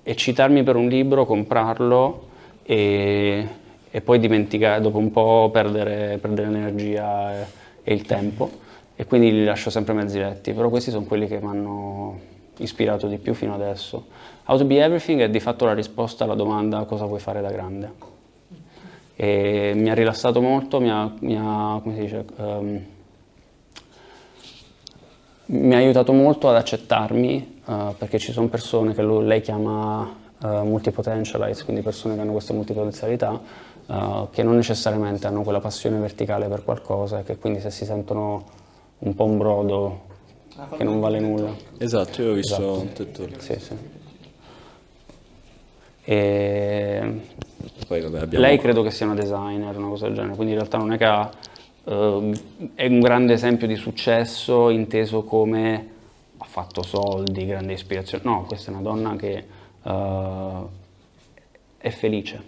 eccitarmi 0.04 0.62
per 0.62 0.76
un 0.76 0.88
libro, 0.88 1.26
comprarlo 1.26 2.28
e, 2.62 3.48
e 3.98 4.02
poi 4.02 4.20
dimenticare, 4.20 4.80
dopo 4.80 5.00
un 5.00 5.10
po' 5.10 5.50
perdere, 5.52 6.20
perdere 6.22 6.52
l'energia 6.52 7.34
e, 7.34 7.46
e 7.82 7.94
il 7.96 8.04
tempo 8.04 8.48
e 8.96 9.08
quindi 9.08 9.32
li 9.32 9.44
lascio 9.44 9.72
sempre 9.72 9.96
mezzi 9.96 10.20
letti, 10.20 10.54
però 10.54 10.70
questi 10.70 10.92
sono 10.92 11.06
quelli 11.06 11.26
che 11.26 11.40
mi 11.40 11.48
hanno 11.48 12.20
ispirato 12.58 13.08
di 13.08 13.18
più 13.18 13.34
fino 13.34 13.56
adesso. 13.56 14.06
How 14.46 14.56
to 14.56 14.66
be 14.66 14.84
everything 14.84 15.22
è 15.22 15.30
di 15.32 15.40
fatto 15.40 15.66
la 15.66 15.74
risposta 15.74 16.26
alla 16.26 16.36
domanda 16.36 16.84
cosa 16.84 17.06
vuoi 17.06 17.20
fare 17.20 17.42
da 17.42 17.50
grande. 17.50 17.92
E 19.16 19.72
mi 19.76 19.90
ha 19.90 19.96
rilassato 19.96 20.42
molto, 20.42 20.80
mi 20.80 20.92
ha, 20.92 21.12
mi 21.22 21.36
ha, 21.36 21.82
dice, 21.84 22.24
um, 22.36 22.86
mi 25.46 25.74
ha 25.74 25.78
aiutato 25.78 26.14
molto 26.14 26.50
ad 26.50 26.56
accettarmi 26.56 27.62
uh, 27.66 27.96
perché 27.98 28.20
ci 28.20 28.32
sono 28.32 28.48
persone 28.48 28.94
che 28.94 29.02
lui, 29.02 29.26
lei 29.26 29.42
chiama 29.42 30.02
uh, 30.40 30.48
multipotentialites, 30.64 31.64
quindi 31.64 31.82
persone 31.82 32.14
che 32.14 32.22
hanno 32.22 32.34
queste 32.34 32.54
multipotenzialità, 32.54 33.42
uh, 33.88 34.30
che 34.32 34.44
non 34.44 34.56
necessariamente 34.56 35.28
hanno 35.28 35.44
quella 35.44 35.60
passione 35.60 36.00
verticale 36.00 36.48
per 36.48 36.64
qualcosa 36.64 37.20
e 37.20 37.24
che 37.24 37.38
quindi 37.38 37.60
se 37.60 37.72
si 37.72 37.86
sentono 37.86 38.46
un 39.00 39.16
po' 39.16 39.26
un 39.26 39.38
brodo 39.38 40.06
che 40.76 40.84
non 40.84 41.00
vale 41.00 41.20
nulla. 41.20 41.54
Esatto, 41.78 42.22
io 42.22 42.32
ho 42.32 42.34
visto 42.34 42.56
esatto. 42.56 42.80
un 42.80 42.94
TED 42.94 43.38
Sì, 43.38 43.60
sì. 43.60 43.76
E... 46.04 47.22
Poi, 47.88 48.02
vabbè, 48.02 48.20
abbiamo... 48.20 48.46
Lei 48.46 48.58
credo 48.58 48.82
che 48.82 48.92
sia 48.92 49.06
una 49.06 49.16
designer, 49.16 49.76
una 49.78 49.90
cosa 49.90 50.08
del 50.08 50.16
genere, 50.16 50.36
quindi 50.36 50.54
in 50.54 50.60
realtà 50.60 50.78
non 50.78 50.94
è 50.94 50.98
che 50.98 51.06
ha, 51.06 51.30
uh, 51.84 52.32
è 52.74 52.88
un 52.88 53.00
grande 53.00 53.34
esempio 53.34 53.68
di 53.68 53.76
successo 53.76 54.70
inteso 54.70 55.24
come 55.24 55.90
ha 56.38 56.46
fatto 56.46 56.82
soldi, 56.82 57.46
grande 57.46 57.74
ispirazione. 57.74 58.24
No, 58.24 58.46
questa 58.48 58.72
è 58.72 58.74
una 58.74 58.84
donna 58.84 59.16
che 59.16 59.46
uh, 59.84 60.70
è 61.78 61.90
felice, 61.90 62.42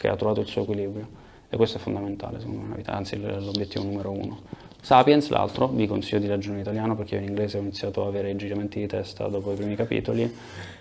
che 0.00 0.08
ha 0.08 0.16
trovato 0.16 0.40
il 0.40 0.46
suo 0.46 0.62
equilibrio 0.62 1.06
e 1.50 1.56
questo 1.58 1.76
è 1.76 1.80
fondamentale 1.80 2.38
secondo 2.38 2.60
me 2.60 2.64
nella 2.68 2.76
vita, 2.76 2.92
anzi 2.94 3.20
l'obiettivo 3.20 3.84
numero 3.84 4.10
uno. 4.10 4.40
Sapiens, 4.80 5.28
l'altro, 5.28 5.68
vi 5.68 5.86
consiglio 5.86 6.20
di 6.20 6.26
leggere 6.26 6.54
in 6.54 6.60
italiano 6.60 6.96
perché 6.96 7.16
io 7.16 7.20
in 7.20 7.28
inglese 7.28 7.58
ho 7.58 7.60
iniziato 7.60 8.02
a 8.02 8.08
avere 8.08 8.30
i 8.30 8.36
giramenti 8.36 8.80
di 8.80 8.86
testa 8.86 9.28
dopo 9.28 9.52
i 9.52 9.56
primi 9.56 9.76
capitoli. 9.76 10.34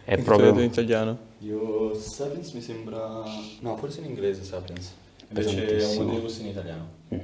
È 0.05 0.13
in 0.13 0.23
proprio... 0.23 0.51
in 0.51 0.61
italiano? 0.61 1.17
Io 1.39 1.93
Sapiens 1.95 2.53
mi 2.53 2.61
sembra... 2.61 3.23
no, 3.59 3.75
forse 3.75 3.99
in 3.99 4.05
inglese 4.05 4.43
Sapiens. 4.43 4.93
Invece 5.27 5.83
ho 5.83 5.99
un 5.99 6.29
in 6.39 6.47
italiano. 6.47 6.87
Mm. 7.13 7.19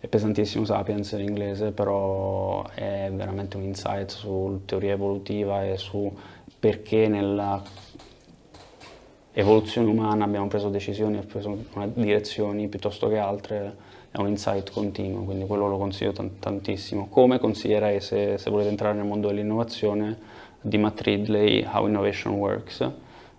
È 0.00 0.08
pesantissimo 0.08 0.64
Sapiens 0.64 1.12
in 1.12 1.20
inglese, 1.20 1.70
però 1.70 2.66
è 2.70 3.08
veramente 3.14 3.56
un 3.56 3.62
insight 3.62 4.10
su 4.10 4.62
teoria 4.64 4.94
evolutiva 4.94 5.64
e 5.64 5.76
su 5.76 6.12
perché 6.58 7.06
nella 7.06 7.62
evoluzione 9.32 9.88
umana 9.88 10.24
abbiamo 10.24 10.46
preso 10.48 10.68
decisioni 10.68 11.18
e 11.18 11.22
preso 11.22 11.64
direzioni 11.94 12.68
piuttosto 12.68 13.08
che 13.08 13.18
altre 13.18 13.90
è 14.10 14.18
un 14.18 14.28
insight 14.28 14.70
continuo, 14.70 15.22
quindi 15.22 15.46
quello 15.46 15.66
lo 15.68 15.78
consiglio 15.78 16.12
tantissimo. 16.12 17.08
Come 17.08 17.38
consiglierei, 17.38 17.98
se, 18.00 18.36
se, 18.36 18.50
volete 18.50 18.68
entrare 18.68 18.94
nel 18.94 19.06
mondo 19.06 19.28
dell'innovazione, 19.28 20.18
di 20.60 20.76
Matt 20.76 21.00
Ridley, 21.00 21.64
How 21.64 21.86
Innovation 21.86 22.34
Works, 22.34 22.90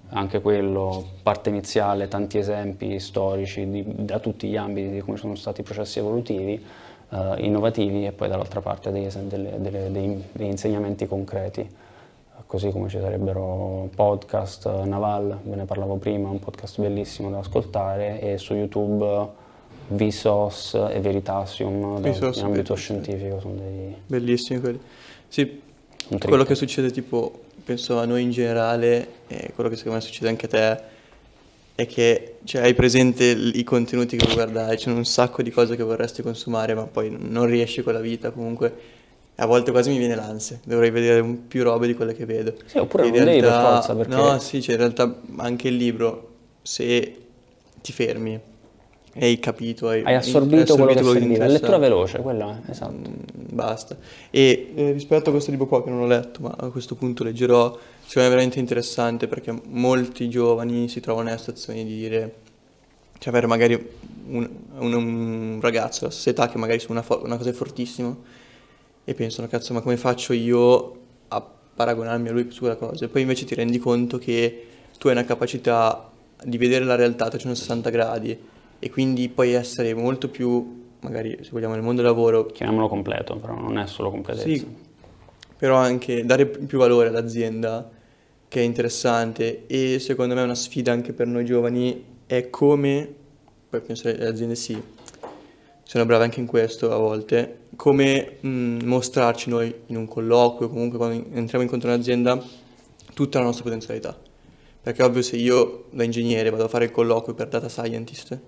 anche 0.09 0.41
quello, 0.41 1.05
parte 1.21 1.49
iniziale, 1.49 2.07
tanti 2.07 2.39
esempi 2.39 2.99
storici 2.99 3.69
di, 3.69 3.83
da 3.85 4.17
tutti 4.17 4.47
gli 4.47 4.57
ambiti 4.57 4.89
di 4.89 4.99
come 5.01 5.17
sono 5.17 5.35
stati 5.35 5.61
i 5.61 5.63
processi 5.63 5.99
evolutivi, 5.99 6.63
uh, 7.09 7.35
innovativi 7.37 8.07
e 8.07 8.11
poi 8.11 8.27
dall'altra 8.27 8.61
parte 8.61 8.91
degli, 8.91 9.07
delle, 9.27 9.61
delle, 9.61 9.91
dei, 9.91 10.23
degli 10.31 10.47
insegnamenti 10.47 11.05
concreti 11.05 11.69
così 12.53 12.69
come 12.69 12.87
ci 12.87 12.99
sarebbero 12.99 13.89
podcast, 13.95 14.83
Naval, 14.83 15.39
ve 15.43 15.55
ne 15.55 15.65
parlavo 15.65 15.95
prima, 15.95 16.29
un 16.29 16.37
podcast 16.37 16.79
bellissimo 16.79 17.31
da 17.31 17.39
ascoltare 17.39 18.21
e 18.21 18.37
su 18.37 18.53
YouTube 18.53 19.27
Vsauce 19.87 20.93
e 20.93 20.99
Veritasium 20.99 21.99
Vsauce, 21.99 22.41
in 22.41 22.45
ambito 22.45 22.75
scientifico 22.75 23.39
sono 23.39 23.55
dei... 23.55 23.95
Bellissimi 24.05 24.59
quelli. 24.59 24.79
Sì, 25.27 25.61
quello 26.19 26.43
che 26.43 26.53
succede 26.53 26.91
tipo, 26.91 27.39
penso 27.63 27.97
a 27.97 28.05
noi 28.05 28.21
in 28.21 28.29
generale, 28.29 29.07
e 29.25 29.51
quello 29.55 29.67
che 29.67 29.75
secondo 29.75 29.97
me 29.97 30.03
succede 30.03 30.29
anche 30.29 30.45
a 30.45 30.49
te, 30.49 30.83
è 31.73 31.87
che 31.87 32.35
cioè, 32.43 32.61
hai 32.61 32.75
presente 32.75 33.25
i 33.25 33.63
contenuti 33.63 34.15
che 34.15 34.25
vuoi 34.25 34.35
guardare, 34.35 34.75
c'è 34.75 34.91
un 34.91 35.05
sacco 35.05 35.41
di 35.41 35.49
cose 35.49 35.75
che 35.75 35.81
vorresti 35.81 36.21
consumare 36.21 36.75
ma 36.75 36.83
poi 36.83 37.17
non 37.19 37.47
riesci 37.47 37.81
con 37.81 37.93
la 37.93 37.99
vita 37.99 38.29
comunque 38.29 39.01
a 39.35 39.45
volte 39.45 39.71
quasi 39.71 39.89
mi 39.89 39.97
viene 39.97 40.15
l'ansia, 40.15 40.59
dovrei 40.63 40.91
vedere 40.91 41.23
più 41.23 41.63
robe 41.63 41.87
di 41.87 41.95
quelle 41.95 42.13
che 42.13 42.25
vedo. 42.25 42.53
Sì, 42.65 42.77
oppure 42.77 43.07
In 43.07 43.13
non 43.15 43.23
per 43.25 43.39
realtà- 43.41 43.71
forza, 43.73 43.95
perché- 43.95 44.15
No, 44.15 44.39
sì, 44.39 44.61
cioè 44.61 44.73
in 44.75 44.79
realtà 44.81 45.19
anche 45.37 45.67
il 45.69 45.75
libro, 45.75 46.29
se 46.61 47.17
ti 47.81 47.91
fermi 47.91 48.39
e 49.15 49.25
hai 49.25 49.39
capito, 49.39 49.89
hai, 49.89 50.03
Hai 50.03 50.15
assorbito, 50.15 50.75
quello 50.75 50.93
che 50.93 51.19
ti 51.19 51.25
interessa, 51.25 51.45
Lettura 51.53 51.77
veloce, 51.77 52.19
quella 52.19 52.61
è, 52.65 52.71
esatto. 52.71 52.93
mm, 52.93 53.13
basta. 53.51 53.97
E 54.31 54.71
eh, 54.75 54.91
rispetto 54.91 55.29
a 55.29 55.31
questo 55.31 55.51
libro 55.51 55.67
qua 55.67 55.83
che 55.83 55.89
non 55.89 56.01
ho 56.01 56.07
letto, 56.07 56.39
ma 56.41 56.55
a 56.57 56.69
questo 56.69 56.95
punto 56.95 57.23
leggerò, 57.23 57.65
secondo 58.05 58.19
me 58.21 58.25
è 58.25 58.29
veramente 58.29 58.59
interessante 58.59 59.27
perché 59.27 59.53
molti 59.69 60.29
giovani 60.29 60.87
si 60.89 60.99
trovano 60.99 61.25
nella 61.27 61.37
situazione 61.39 61.83
di 61.83 61.95
dire, 61.95 62.35
cioè 63.19 63.29
avere 63.29 63.47
magari 63.47 63.73
un, 64.29 64.49
un- 64.77 64.93
un 64.93 65.59
ragazzo 65.61 66.01
della 66.01 66.11
stessa 66.11 66.29
età 66.29 66.47
che 66.49 66.57
magari 66.57 66.79
su 66.79 66.91
una, 66.91 67.01
fo- 67.01 67.21
una 67.23 67.37
cosa 67.37 67.49
è 67.49 67.53
fortissimo 67.53 68.17
e 69.05 69.13
pensano, 69.13 69.47
cazzo, 69.47 69.73
ma 69.73 69.81
come 69.81 69.97
faccio 69.97 70.33
io 70.33 70.97
a 71.29 71.45
paragonarmi 71.75 72.29
a 72.29 72.31
lui 72.31 72.49
su 72.51 72.59
quella 72.59 72.75
cosa? 72.75 73.05
E 73.05 73.07
poi 73.07 73.21
invece 73.21 73.45
ti 73.45 73.55
rendi 73.55 73.77
conto 73.79 74.17
che 74.17 74.65
tu 74.97 75.07
hai 75.07 75.13
una 75.13 75.25
capacità 75.25 76.09
di 76.43 76.57
vedere 76.57 76.85
la 76.85 76.95
realtà 76.95 77.25
a 77.25 77.29
360 77.29 77.89
gradi 77.89 78.37
e 78.79 78.89
quindi 78.89 79.29
puoi 79.29 79.51
essere 79.53 79.93
molto 79.93 80.29
più, 80.29 80.83
magari 81.01 81.37
se 81.41 81.49
vogliamo 81.51 81.73
nel 81.73 81.83
mondo 81.83 82.01
del 82.01 82.09
lavoro, 82.11 82.45
Chiamiamolo 82.47 82.87
completo, 82.89 83.37
però 83.37 83.57
non 83.57 83.77
è 83.77 83.87
solo 83.87 84.09
completezza. 84.09 84.47
sì, 84.47 84.65
però 85.57 85.77
anche 85.77 86.25
dare 86.25 86.45
più 86.45 86.77
valore 86.77 87.07
all'azienda 87.07 87.89
che 88.47 88.59
è 88.59 88.63
interessante 88.63 89.65
e 89.67 89.99
secondo 89.99 90.35
me 90.35 90.41
è 90.41 90.43
una 90.43 90.55
sfida 90.55 90.91
anche 90.91 91.13
per 91.13 91.27
noi 91.27 91.45
giovani 91.45 92.03
è 92.25 92.49
come, 92.49 93.13
poi 93.69 93.81
penso 93.81 94.09
le 94.09 94.27
aziende 94.27 94.55
sì, 94.55 94.79
sono 95.83 96.05
brave 96.05 96.23
anche 96.23 96.39
in 96.39 96.45
questo 96.45 96.91
a 96.91 96.97
volte, 96.97 97.59
come 97.75 98.37
mh, 98.39 98.83
mostrarci 98.85 99.49
noi 99.49 99.73
in 99.87 99.97
un 99.97 100.07
colloquio, 100.07 100.69
comunque 100.69 100.97
quando 100.97 101.25
entriamo 101.35 101.63
incontro 101.63 101.89
a 101.89 101.93
un'azienda, 101.93 102.41
tutta 103.13 103.39
la 103.39 103.45
nostra 103.45 103.63
potenzialità. 103.63 104.17
Perché 104.81 105.03
ovvio 105.03 105.21
se 105.21 105.37
io 105.37 105.85
da 105.91 106.03
ingegnere 106.03 106.49
vado 106.49 106.65
a 106.65 106.67
fare 106.67 106.85
il 106.85 106.91
colloquio 106.91 107.33
per 107.35 107.47
data 107.47 107.69
scientist, 107.69 108.39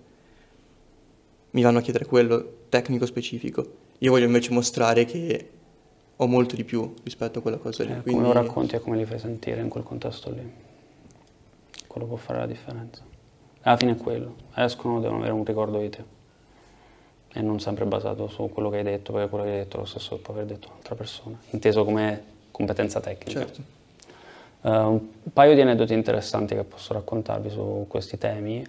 mi 1.51 1.61
vanno 1.61 1.77
a 1.77 1.81
chiedere 1.81 2.05
quello 2.05 2.63
tecnico 2.69 3.05
specifico. 3.05 3.65
Io 3.99 4.11
voglio 4.11 4.25
invece 4.25 4.51
mostrare 4.51 5.05
che 5.05 5.49
ho 6.17 6.27
molto 6.27 6.55
di 6.55 6.63
più 6.65 6.93
rispetto 7.03 7.39
a 7.39 7.41
quella 7.41 7.57
cosa 7.57 7.83
lì. 7.83 7.91
Eh, 7.91 8.01
quindi- 8.01 8.21
Come 8.21 8.33
lo 8.33 8.41
racconti 8.41 8.75
e 8.75 8.79
come 8.79 8.97
li 8.97 9.05
fai 9.05 9.19
sentire 9.19 9.61
in 9.61 9.69
quel 9.69 9.83
contesto 9.83 10.29
lì. 10.31 10.51
Quello 11.87 12.07
può 12.07 12.17
fare 12.17 12.39
la 12.39 12.45
differenza. 12.47 13.03
Alla 13.61 13.77
fine 13.77 13.91
è 13.93 13.95
quello. 13.97 14.35
Escono, 14.55 14.99
devono 14.99 15.19
avere 15.19 15.33
un 15.33 15.45
ricordo 15.45 15.79
di 15.79 15.89
te. 15.89 16.03
E 17.37 17.41
non 17.41 17.59
sempre 17.59 17.83
basato 17.83 18.29
su 18.29 18.49
quello 18.49 18.69
che 18.69 18.77
hai 18.77 18.83
detto, 18.83 19.11
perché 19.11 19.27
quello 19.27 19.43
che 19.43 19.51
hai 19.51 19.57
detto 19.57 19.75
è 19.75 19.79
lo 19.81 19.85
stesso 19.85 20.15
che 20.15 20.21
può 20.21 20.33
aver 20.33 20.45
detto 20.45 20.69
un'altra 20.69 20.95
persona. 20.95 21.37
Inteso 21.49 21.83
come 21.83 22.23
competenza 22.49 23.01
tecnica. 23.01 23.41
Certo. 23.41 23.61
Eh, 24.61 24.69
un 24.69 25.31
paio 25.33 25.53
di 25.53 25.59
aneddoti 25.59 25.93
interessanti 25.93 26.55
che 26.55 26.63
posso 26.63 26.93
raccontarvi 26.93 27.49
su 27.49 27.85
questi 27.89 28.17
temi. 28.17 28.65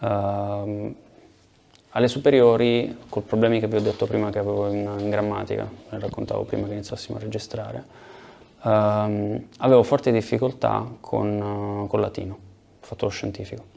Ehm, 0.00 0.94
alle 1.90 2.08
superiori, 2.08 2.96
con 3.10 3.24
problemi 3.24 3.60
che 3.60 3.66
vi 3.66 3.76
ho 3.76 3.80
detto 3.80 4.06
prima 4.06 4.30
che 4.30 4.38
avevo 4.38 4.68
in, 4.68 4.90
in 4.98 5.10
grammatica, 5.10 5.68
ne 5.90 5.98
raccontavo 5.98 6.44
prima 6.44 6.66
che 6.66 6.72
iniziassimo 6.72 7.18
a 7.18 7.20
registrare, 7.20 7.84
ehm, 8.64 9.46
avevo 9.58 9.82
forti 9.82 10.10
difficoltà 10.12 10.86
con, 11.00 11.84
eh, 11.84 11.88
con 11.88 12.00
latino, 12.00 12.32
ho 12.80 12.86
fatto 12.86 13.04
lo 13.04 13.10
scientifico. 13.10 13.76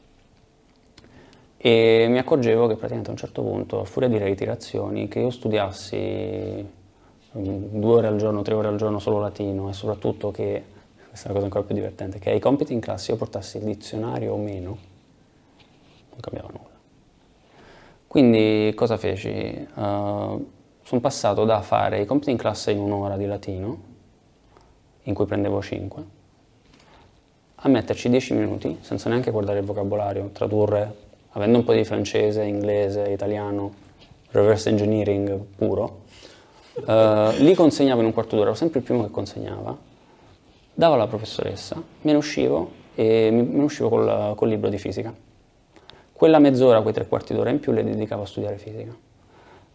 E 1.64 2.06
mi 2.08 2.18
accorgevo 2.18 2.66
che 2.66 2.74
praticamente 2.74 3.10
a 3.10 3.12
un 3.12 3.18
certo 3.18 3.40
punto, 3.40 3.82
a 3.82 3.84
furia 3.84 4.08
di 4.08 4.18
reiterazioni, 4.18 5.06
che 5.06 5.20
io 5.20 5.30
studiassi 5.30 6.66
mm, 7.38 7.78
due 7.78 7.94
ore 7.94 8.08
al 8.08 8.16
giorno, 8.16 8.42
tre 8.42 8.54
ore 8.54 8.66
al 8.66 8.76
giorno 8.76 8.98
solo 8.98 9.20
latino 9.20 9.68
e 9.68 9.72
soprattutto 9.72 10.32
che, 10.32 10.64
questa 11.08 11.26
è 11.26 11.28
la 11.28 11.34
cosa 11.34 11.44
ancora 11.44 11.62
più 11.62 11.76
divertente, 11.76 12.18
che 12.18 12.30
ai 12.30 12.40
compiti 12.40 12.72
in 12.72 12.80
classe 12.80 13.12
io 13.12 13.16
portassi 13.16 13.58
il 13.58 13.62
dizionario 13.62 14.32
o 14.32 14.38
meno, 14.38 14.76
non 16.10 16.18
cambiava 16.18 16.48
nulla. 16.48 16.80
Quindi 18.08 18.72
cosa 18.74 18.96
feci? 18.96 19.68
sono 19.72 21.00
passato 21.00 21.44
da 21.44 21.60
fare 21.62 22.00
i 22.00 22.06
compiti 22.06 22.32
in 22.32 22.38
classe 22.38 22.72
in 22.72 22.80
un'ora 22.80 23.16
di 23.16 23.26
latino, 23.26 23.80
in 25.04 25.14
cui 25.14 25.26
prendevo 25.26 25.62
5, 25.62 26.04
a 27.54 27.68
metterci 27.68 28.08
10 28.08 28.34
minuti 28.34 28.78
senza 28.80 29.08
neanche 29.08 29.30
guardare 29.30 29.60
il 29.60 29.64
vocabolario, 29.64 30.30
tradurre, 30.32 31.10
avendo 31.32 31.58
un 31.58 31.64
po' 31.64 31.72
di 31.72 31.84
francese, 31.84 32.42
inglese, 32.42 33.02
italiano, 33.10 33.72
reverse 34.30 34.68
engineering 34.68 35.38
puro. 35.56 36.00
eh, 36.86 37.34
li 37.38 37.54
consegnavo 37.54 38.00
in 38.00 38.06
un 38.06 38.12
quarto 38.12 38.36
d'ora, 38.36 38.48
ero 38.48 38.56
sempre 38.56 38.80
il 38.80 38.84
primo 38.84 39.02
che 39.02 39.10
consegnava, 39.10 39.76
davo 40.74 40.94
alla 40.94 41.06
professoressa, 41.06 41.76
me 41.76 42.12
ne 42.12 42.16
uscivo 42.16 42.70
e 42.94 43.30
me 43.30 43.42
ne 43.42 43.62
uscivo 43.62 43.88
col, 43.88 44.34
col 44.34 44.48
libro 44.48 44.68
di 44.68 44.78
fisica. 44.78 45.14
Quella 46.12 46.38
mezz'ora, 46.38 46.82
quei 46.82 46.94
tre 46.94 47.06
quarti 47.06 47.34
d'ora 47.34 47.50
in 47.50 47.60
più 47.60 47.72
le 47.72 47.82
dedicavo 47.82 48.22
a 48.22 48.26
studiare 48.26 48.56
fisica. 48.58 48.94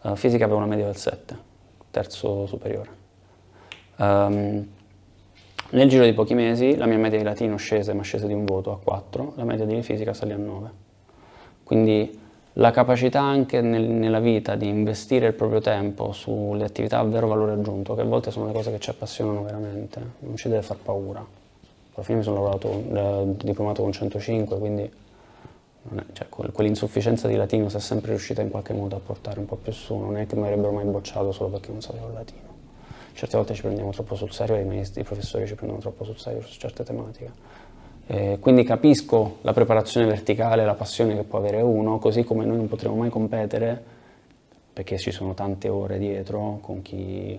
Eh, 0.02 0.16
fisica 0.16 0.44
avevo 0.44 0.58
una 0.58 0.66
media 0.66 0.86
del 0.86 0.96
7, 0.96 1.36
terzo 1.90 2.46
superiore. 2.46 2.90
Ehm, 3.98 4.68
nel 5.70 5.88
giro 5.88 6.04
di 6.04 6.14
pochi 6.14 6.34
mesi 6.34 6.76
la 6.76 6.86
mia 6.86 6.96
media 6.96 7.18
di 7.18 7.24
latino 7.24 7.56
scese, 7.56 7.92
ma 7.92 8.02
scese 8.02 8.26
di 8.26 8.32
un 8.32 8.44
voto 8.44 8.72
a 8.72 8.78
4, 8.78 9.34
la 9.36 9.44
media 9.44 9.66
di 9.66 9.82
fisica 9.82 10.14
salì 10.14 10.32
a 10.32 10.36
9. 10.36 10.86
Quindi 11.68 12.18
la 12.54 12.70
capacità 12.70 13.20
anche 13.20 13.60
nel- 13.60 13.90
nella 13.90 14.20
vita 14.20 14.54
di 14.54 14.66
investire 14.66 15.26
il 15.26 15.34
proprio 15.34 15.60
tempo 15.60 16.12
sulle 16.12 16.64
attività 16.64 16.98
a 16.98 17.04
vero 17.04 17.28
valore 17.28 17.52
aggiunto, 17.52 17.94
che 17.94 18.00
a 18.00 18.04
volte 18.04 18.30
sono 18.30 18.46
le 18.46 18.52
cose 18.54 18.70
che 18.70 18.78
ci 18.78 18.88
appassionano 18.88 19.42
veramente, 19.42 20.00
non 20.20 20.34
ci 20.36 20.48
deve 20.48 20.62
far 20.62 20.78
paura. 20.78 21.18
Alla 21.18 22.04
fine 22.06 22.16
mi 22.16 22.24
sono 22.24 22.36
lavorato, 22.36 22.70
eh, 22.70 23.36
diplomato 23.44 23.82
con 23.82 23.92
105, 23.92 24.58
quindi 24.58 24.90
cioè, 26.12 26.30
quel- 26.30 26.50
quell'insufficienza 26.50 27.28
di 27.28 27.36
latino 27.36 27.68
si 27.68 27.76
è 27.76 27.80
sempre 27.80 28.12
riuscita 28.12 28.40
in 28.40 28.48
qualche 28.48 28.72
modo 28.72 28.96
a 28.96 29.00
portare 29.00 29.38
un 29.38 29.44
po' 29.44 29.56
più 29.56 29.70
su, 29.72 29.94
non 29.94 30.16
è 30.16 30.26
che 30.26 30.36
mi 30.36 30.44
avrebbero 30.44 30.72
mai 30.72 30.86
bocciato 30.86 31.32
solo 31.32 31.50
perché 31.50 31.70
non 31.70 31.82
sapevo 31.82 32.06
il 32.06 32.14
latino. 32.14 32.46
Certe 33.12 33.36
volte 33.36 33.52
ci 33.52 33.60
prendiamo 33.60 33.90
troppo 33.90 34.14
sul 34.14 34.32
serio 34.32 34.56
e 34.56 34.62
i 34.62 34.64
maestri, 34.64 35.02
i 35.02 35.04
professori 35.04 35.46
ci 35.46 35.54
prendono 35.54 35.80
troppo 35.80 36.04
sul 36.04 36.16
serio 36.16 36.40
su 36.40 36.58
certe 36.58 36.82
tematiche. 36.82 37.30
Eh, 38.10 38.38
quindi 38.40 38.64
capisco 38.64 39.36
la 39.42 39.52
preparazione 39.52 40.06
verticale, 40.06 40.64
la 40.64 40.72
passione 40.72 41.14
che 41.14 41.24
può 41.24 41.38
avere 41.38 41.60
uno, 41.60 41.98
così 41.98 42.24
come 42.24 42.46
noi 42.46 42.56
non 42.56 42.66
potremo 42.66 42.94
mai 42.94 43.10
competere, 43.10 43.80
perché 44.72 44.96
ci 44.96 45.10
sono 45.10 45.34
tante 45.34 45.68
ore 45.68 45.98
dietro 45.98 46.58
con 46.62 46.80
chi... 46.80 47.38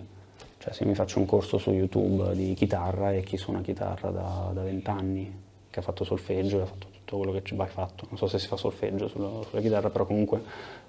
Cioè 0.59 0.73
se 0.73 0.85
mi 0.85 0.93
faccio 0.93 1.19
un 1.19 1.25
corso 1.25 1.57
su 1.57 1.71
YouTube 1.71 2.35
di 2.35 2.53
chitarra 2.53 3.13
e 3.13 3.23
chi 3.23 3.37
suona 3.37 3.61
chitarra 3.61 4.09
da, 4.11 4.51
da 4.53 4.61
20 4.61 4.89
anni, 4.89 5.41
che 5.71 5.79
ha 5.79 5.81
fatto 5.81 6.03
solfeggio, 6.03 6.61
ha 6.61 6.65
fatto 6.65 6.87
tutto 6.91 7.17
quello 7.17 7.31
che 7.31 7.41
ci 7.43 7.55
va 7.55 7.65
fatto, 7.65 8.05
non 8.09 8.17
so 8.17 8.27
se 8.27 8.37
si 8.37 8.47
fa 8.47 8.55
solfeggio 8.55 9.07
sulla, 9.07 9.41
sulla 9.47 9.61
chitarra, 9.61 9.89
però 9.89 10.05
comunque 10.05 10.41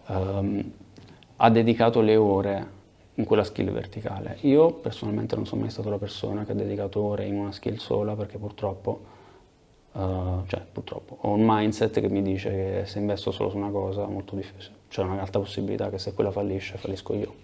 ehm, 0.08 0.72
ha 1.36 1.50
dedicato 1.50 2.00
le 2.02 2.16
ore 2.16 2.66
in 3.14 3.24
quella 3.24 3.44
skill 3.44 3.70
verticale. 3.70 4.36
Io 4.40 4.72
personalmente 4.72 5.36
non 5.36 5.46
sono 5.46 5.62
mai 5.62 5.70
stato 5.70 5.88
la 5.88 5.98
persona 5.98 6.44
che 6.44 6.52
ha 6.52 6.56
dedicato 6.56 7.00
ore 7.00 7.24
in 7.24 7.38
una 7.38 7.52
skill 7.52 7.76
sola 7.76 8.14
perché 8.14 8.36
purtroppo, 8.36 9.18
eh, 9.92 10.42
cioè 10.46 10.60
purtroppo, 10.72 11.18
ho 11.20 11.32
un 11.32 11.42
mindset 11.44 12.00
che 12.00 12.08
mi 12.08 12.22
dice 12.22 12.50
che 12.50 12.82
se 12.86 12.98
investo 12.98 13.30
solo 13.30 13.50
su 13.50 13.56
una 13.56 13.70
cosa 13.70 14.06
molto 14.06 14.36
difficile. 14.36 14.76
C'è 14.88 15.02
una 15.02 15.20
alta 15.20 15.38
possibilità 15.38 15.90
che 15.90 15.98
se 15.98 16.14
quella 16.14 16.30
fallisce, 16.30 16.76
fallisco 16.76 17.14
io 17.14 17.34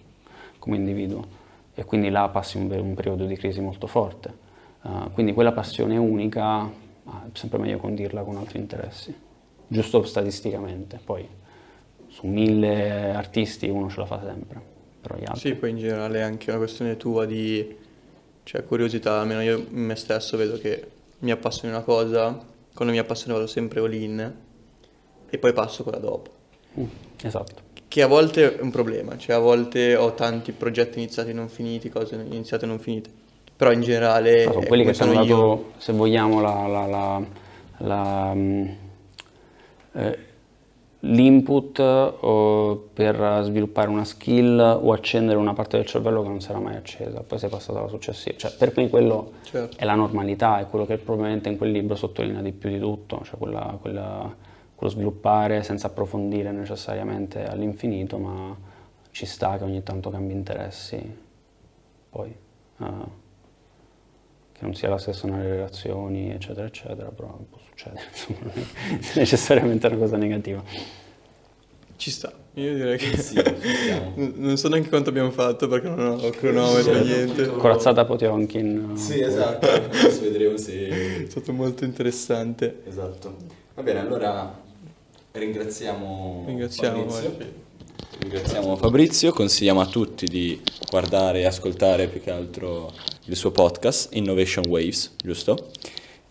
come 0.59 0.77
individuo 0.77 1.45
e 1.75 1.85
quindi 1.85 2.09
là 2.11 2.29
passi 2.29 2.57
un, 2.57 2.71
un 2.71 2.95
periodo 2.95 3.25
di 3.27 3.37
crisi 3.37 3.61
molto 3.61 3.87
forte. 3.87 4.45
Eh, 4.83 5.11
quindi 5.13 5.33
quella 5.33 5.53
passione 5.53 5.97
unica 5.97 6.67
è 6.67 7.29
sempre 7.33 7.59
meglio 7.59 7.79
condirla 7.79 8.23
con 8.23 8.37
altri 8.37 8.59
interessi, 8.59 9.15
giusto 9.67 10.03
statisticamente. 10.05 11.01
Poi 11.05 11.29
su 12.09 12.27
mille 12.27 13.15
artisti 13.15 13.69
uno 13.69 13.91
ce 13.91 14.01
la 14.01 14.07
fa 14.07 14.21
sempre. 14.25 14.75
Sì, 15.37 15.55
poi 15.55 15.71
in 15.71 15.79
generale 15.79 16.19
è 16.19 16.23
anche 16.23 16.51
una 16.51 16.59
questione 16.59 16.97
tua 16.97 17.27
di 17.27 17.77
cioè, 18.43 18.65
curiosità, 18.65 19.21
almeno 19.21 19.43
io 19.43 19.67
me 19.71 19.95
stesso 19.95 20.37
vedo 20.37 20.59
che 20.59 20.91
mi 21.21 21.31
appassioni 21.31 21.73
una 21.75 21.83
cosa, 21.83 22.39
quando 22.75 22.93
mi 22.93 23.01
appassiona 23.01 23.35
vado 23.35 23.47
sempre 23.47 23.81
all 23.81 23.93
in 23.93 24.35
e 25.29 25.39
poi 25.39 25.53
passo 25.53 25.83
quella 25.83 25.99
dopo. 25.99 26.31
Mm, 26.79 26.85
esatto. 27.23 27.65
Che 27.89 28.03
a 28.03 28.07
volte 28.07 28.57
è 28.59 28.61
un 28.63 28.71
problema, 28.71 29.17
cioè 29.17 29.37
a 29.37 29.39
volte 29.39 29.97
ho 29.97 30.13
tanti 30.15 30.53
progetti 30.53 30.99
iniziati 30.99 31.31
e 31.31 31.33
non 31.33 31.49
finiti, 31.49 31.89
cose 31.89 32.15
iniziate 32.17 32.65
e 32.65 32.69
non 32.69 32.79
finite. 32.79 33.11
Però 33.57 33.73
in 33.73 33.81
generale 33.81 34.35
Però 34.35 34.53
sono 34.53 34.67
quelli 34.67 34.85
che 34.85 34.93
sono 34.93 35.13
io- 35.23 35.37
dato, 35.37 35.73
se 35.79 35.93
vogliamo, 35.95 36.41
la, 36.43 36.67
la- 36.67 36.87
la- 36.87 37.23
la, 37.79 38.33
mm, 38.35 38.69
eh, 39.95 40.19
l'input 41.01 41.79
eh, 41.79 42.79
per 42.93 43.41
sviluppare 43.45 43.89
una 43.89 44.05
skill 44.05 44.59
o 44.59 44.93
accendere 44.93 45.39
una 45.39 45.53
parte 45.53 45.77
del 45.77 45.87
cervello 45.87 46.23
che 46.23 46.29
non 46.29 46.41
si 46.41 46.51
era 46.51 46.59
mai 46.59 46.77
accesa, 46.77 47.21
poi 47.23 47.39
sei 47.39 47.49
passato 47.49 47.79
alla 47.79 47.89
successiva. 47.89 48.37
Cioè, 48.37 48.53
per 48.57 48.73
me 48.77 48.89
quello 48.89 49.33
Certo. 49.43 49.77
è 49.79 49.85
la 49.85 49.95
normalità, 49.95 50.59
è 50.61 50.67
quello 50.67 50.87
che 50.87 50.97
probabilmente 50.99 51.49
in 51.49 51.57
quel 51.57 51.71
libro 51.71 51.95
sottolinea 51.97 52.41
di 52.43 52.53
più 52.53 52.71
di 52.71 52.79
tutto, 52.79 53.21
cioè 53.25 53.39
quella- 53.39 53.77
quella- 53.81 54.35
quello 54.75 54.93
sviluppare 54.93 55.63
senza 55.63 55.87
approfondire 55.87 56.51
necessariamente 56.53 57.45
all'infinito, 57.47 58.19
ma 58.19 58.57
ci 59.11 59.25
sta 59.27 59.57
che 59.57 59.65
ogni 59.65 59.83
tanto 59.83 60.11
cambi 60.11 60.33
interessi. 60.33 61.25
poi. 62.11 62.35
eh, 62.79 62.85
che 64.53 64.65
non 64.65 64.75
sia 64.75 64.89
la 64.89 64.97
stessa 64.99 65.27
nelle 65.29 65.49
relazioni, 65.51 66.31
eccetera, 66.31 66.67
eccetera, 66.67 67.11
però 67.11 67.37
succedere, 67.77 68.03
insomma, 68.11 68.39
non 68.43 68.65
è 69.15 69.19
necessariamente 69.19 69.87
una 69.87 69.97
cosa 69.97 70.17
negativa. 70.17 70.63
Ci 71.97 72.11
sta. 72.11 72.33
Io 72.55 72.75
direi 72.75 72.97
che... 72.99 73.17
Sì, 73.19 73.35
ci 73.35 73.75
siamo. 73.85 74.13
N- 74.17 74.33
non 74.37 74.57
so 74.57 74.69
neanche 74.69 74.89
quanto 74.89 75.11
abbiamo 75.11 75.31
fatto 75.31 75.67
perché 75.69 75.89
non 75.89 76.19
ho 76.23 76.31
cronometro, 76.31 77.03
niente. 77.03 77.47
Corazzata 77.49 78.05
Potionkin. 78.05 78.97
Sì, 78.97 79.21
esatto. 79.21 79.67
Adesso 79.69 80.21
vedremo 80.23 80.57
se... 80.57 80.89
È 81.25 81.27
stato 81.29 81.53
molto 81.53 81.85
interessante. 81.85 82.83
Esatto. 82.87 83.37
Va 83.75 83.83
bene, 83.83 84.01
allora 84.01 84.63
ringraziamo, 85.33 86.45
Ringraziamo, 86.47 87.09
Fabrizio. 87.09 87.29
guarda. 87.37 87.65
Ringraziamo 88.19 88.77
Fabrizio, 88.77 89.33
consigliamo 89.33 89.81
a 89.81 89.87
tutti 89.87 90.27
di 90.27 90.61
guardare 90.91 91.41
e 91.41 91.45
ascoltare 91.47 92.09
più 92.09 92.23
che 92.23 92.31
altro 92.31 92.93
il 93.25 93.37
suo 93.37 93.51
podcast 93.51 94.15
Innovation 94.15 94.65
Waves, 94.69 95.15
giusto? 95.23 95.71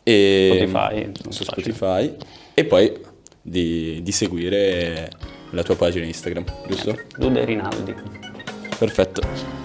E 0.07 0.67
Spotify, 0.67 1.03
insomma, 1.07 1.31
su 1.31 1.43
facile. 1.43 1.73
Spotify 1.73 2.15
e 2.53 2.65
poi 2.65 2.93
di, 3.41 4.01
di 4.03 4.11
seguire 4.11 5.09
la 5.49 5.63
tua 5.63 5.75
pagina 5.75 6.05
Instagram, 6.05 6.45
giusto? 6.67 6.95
Dude 7.17 7.43
Rinaldi. 7.43 7.95
Perfetto. 8.77 9.64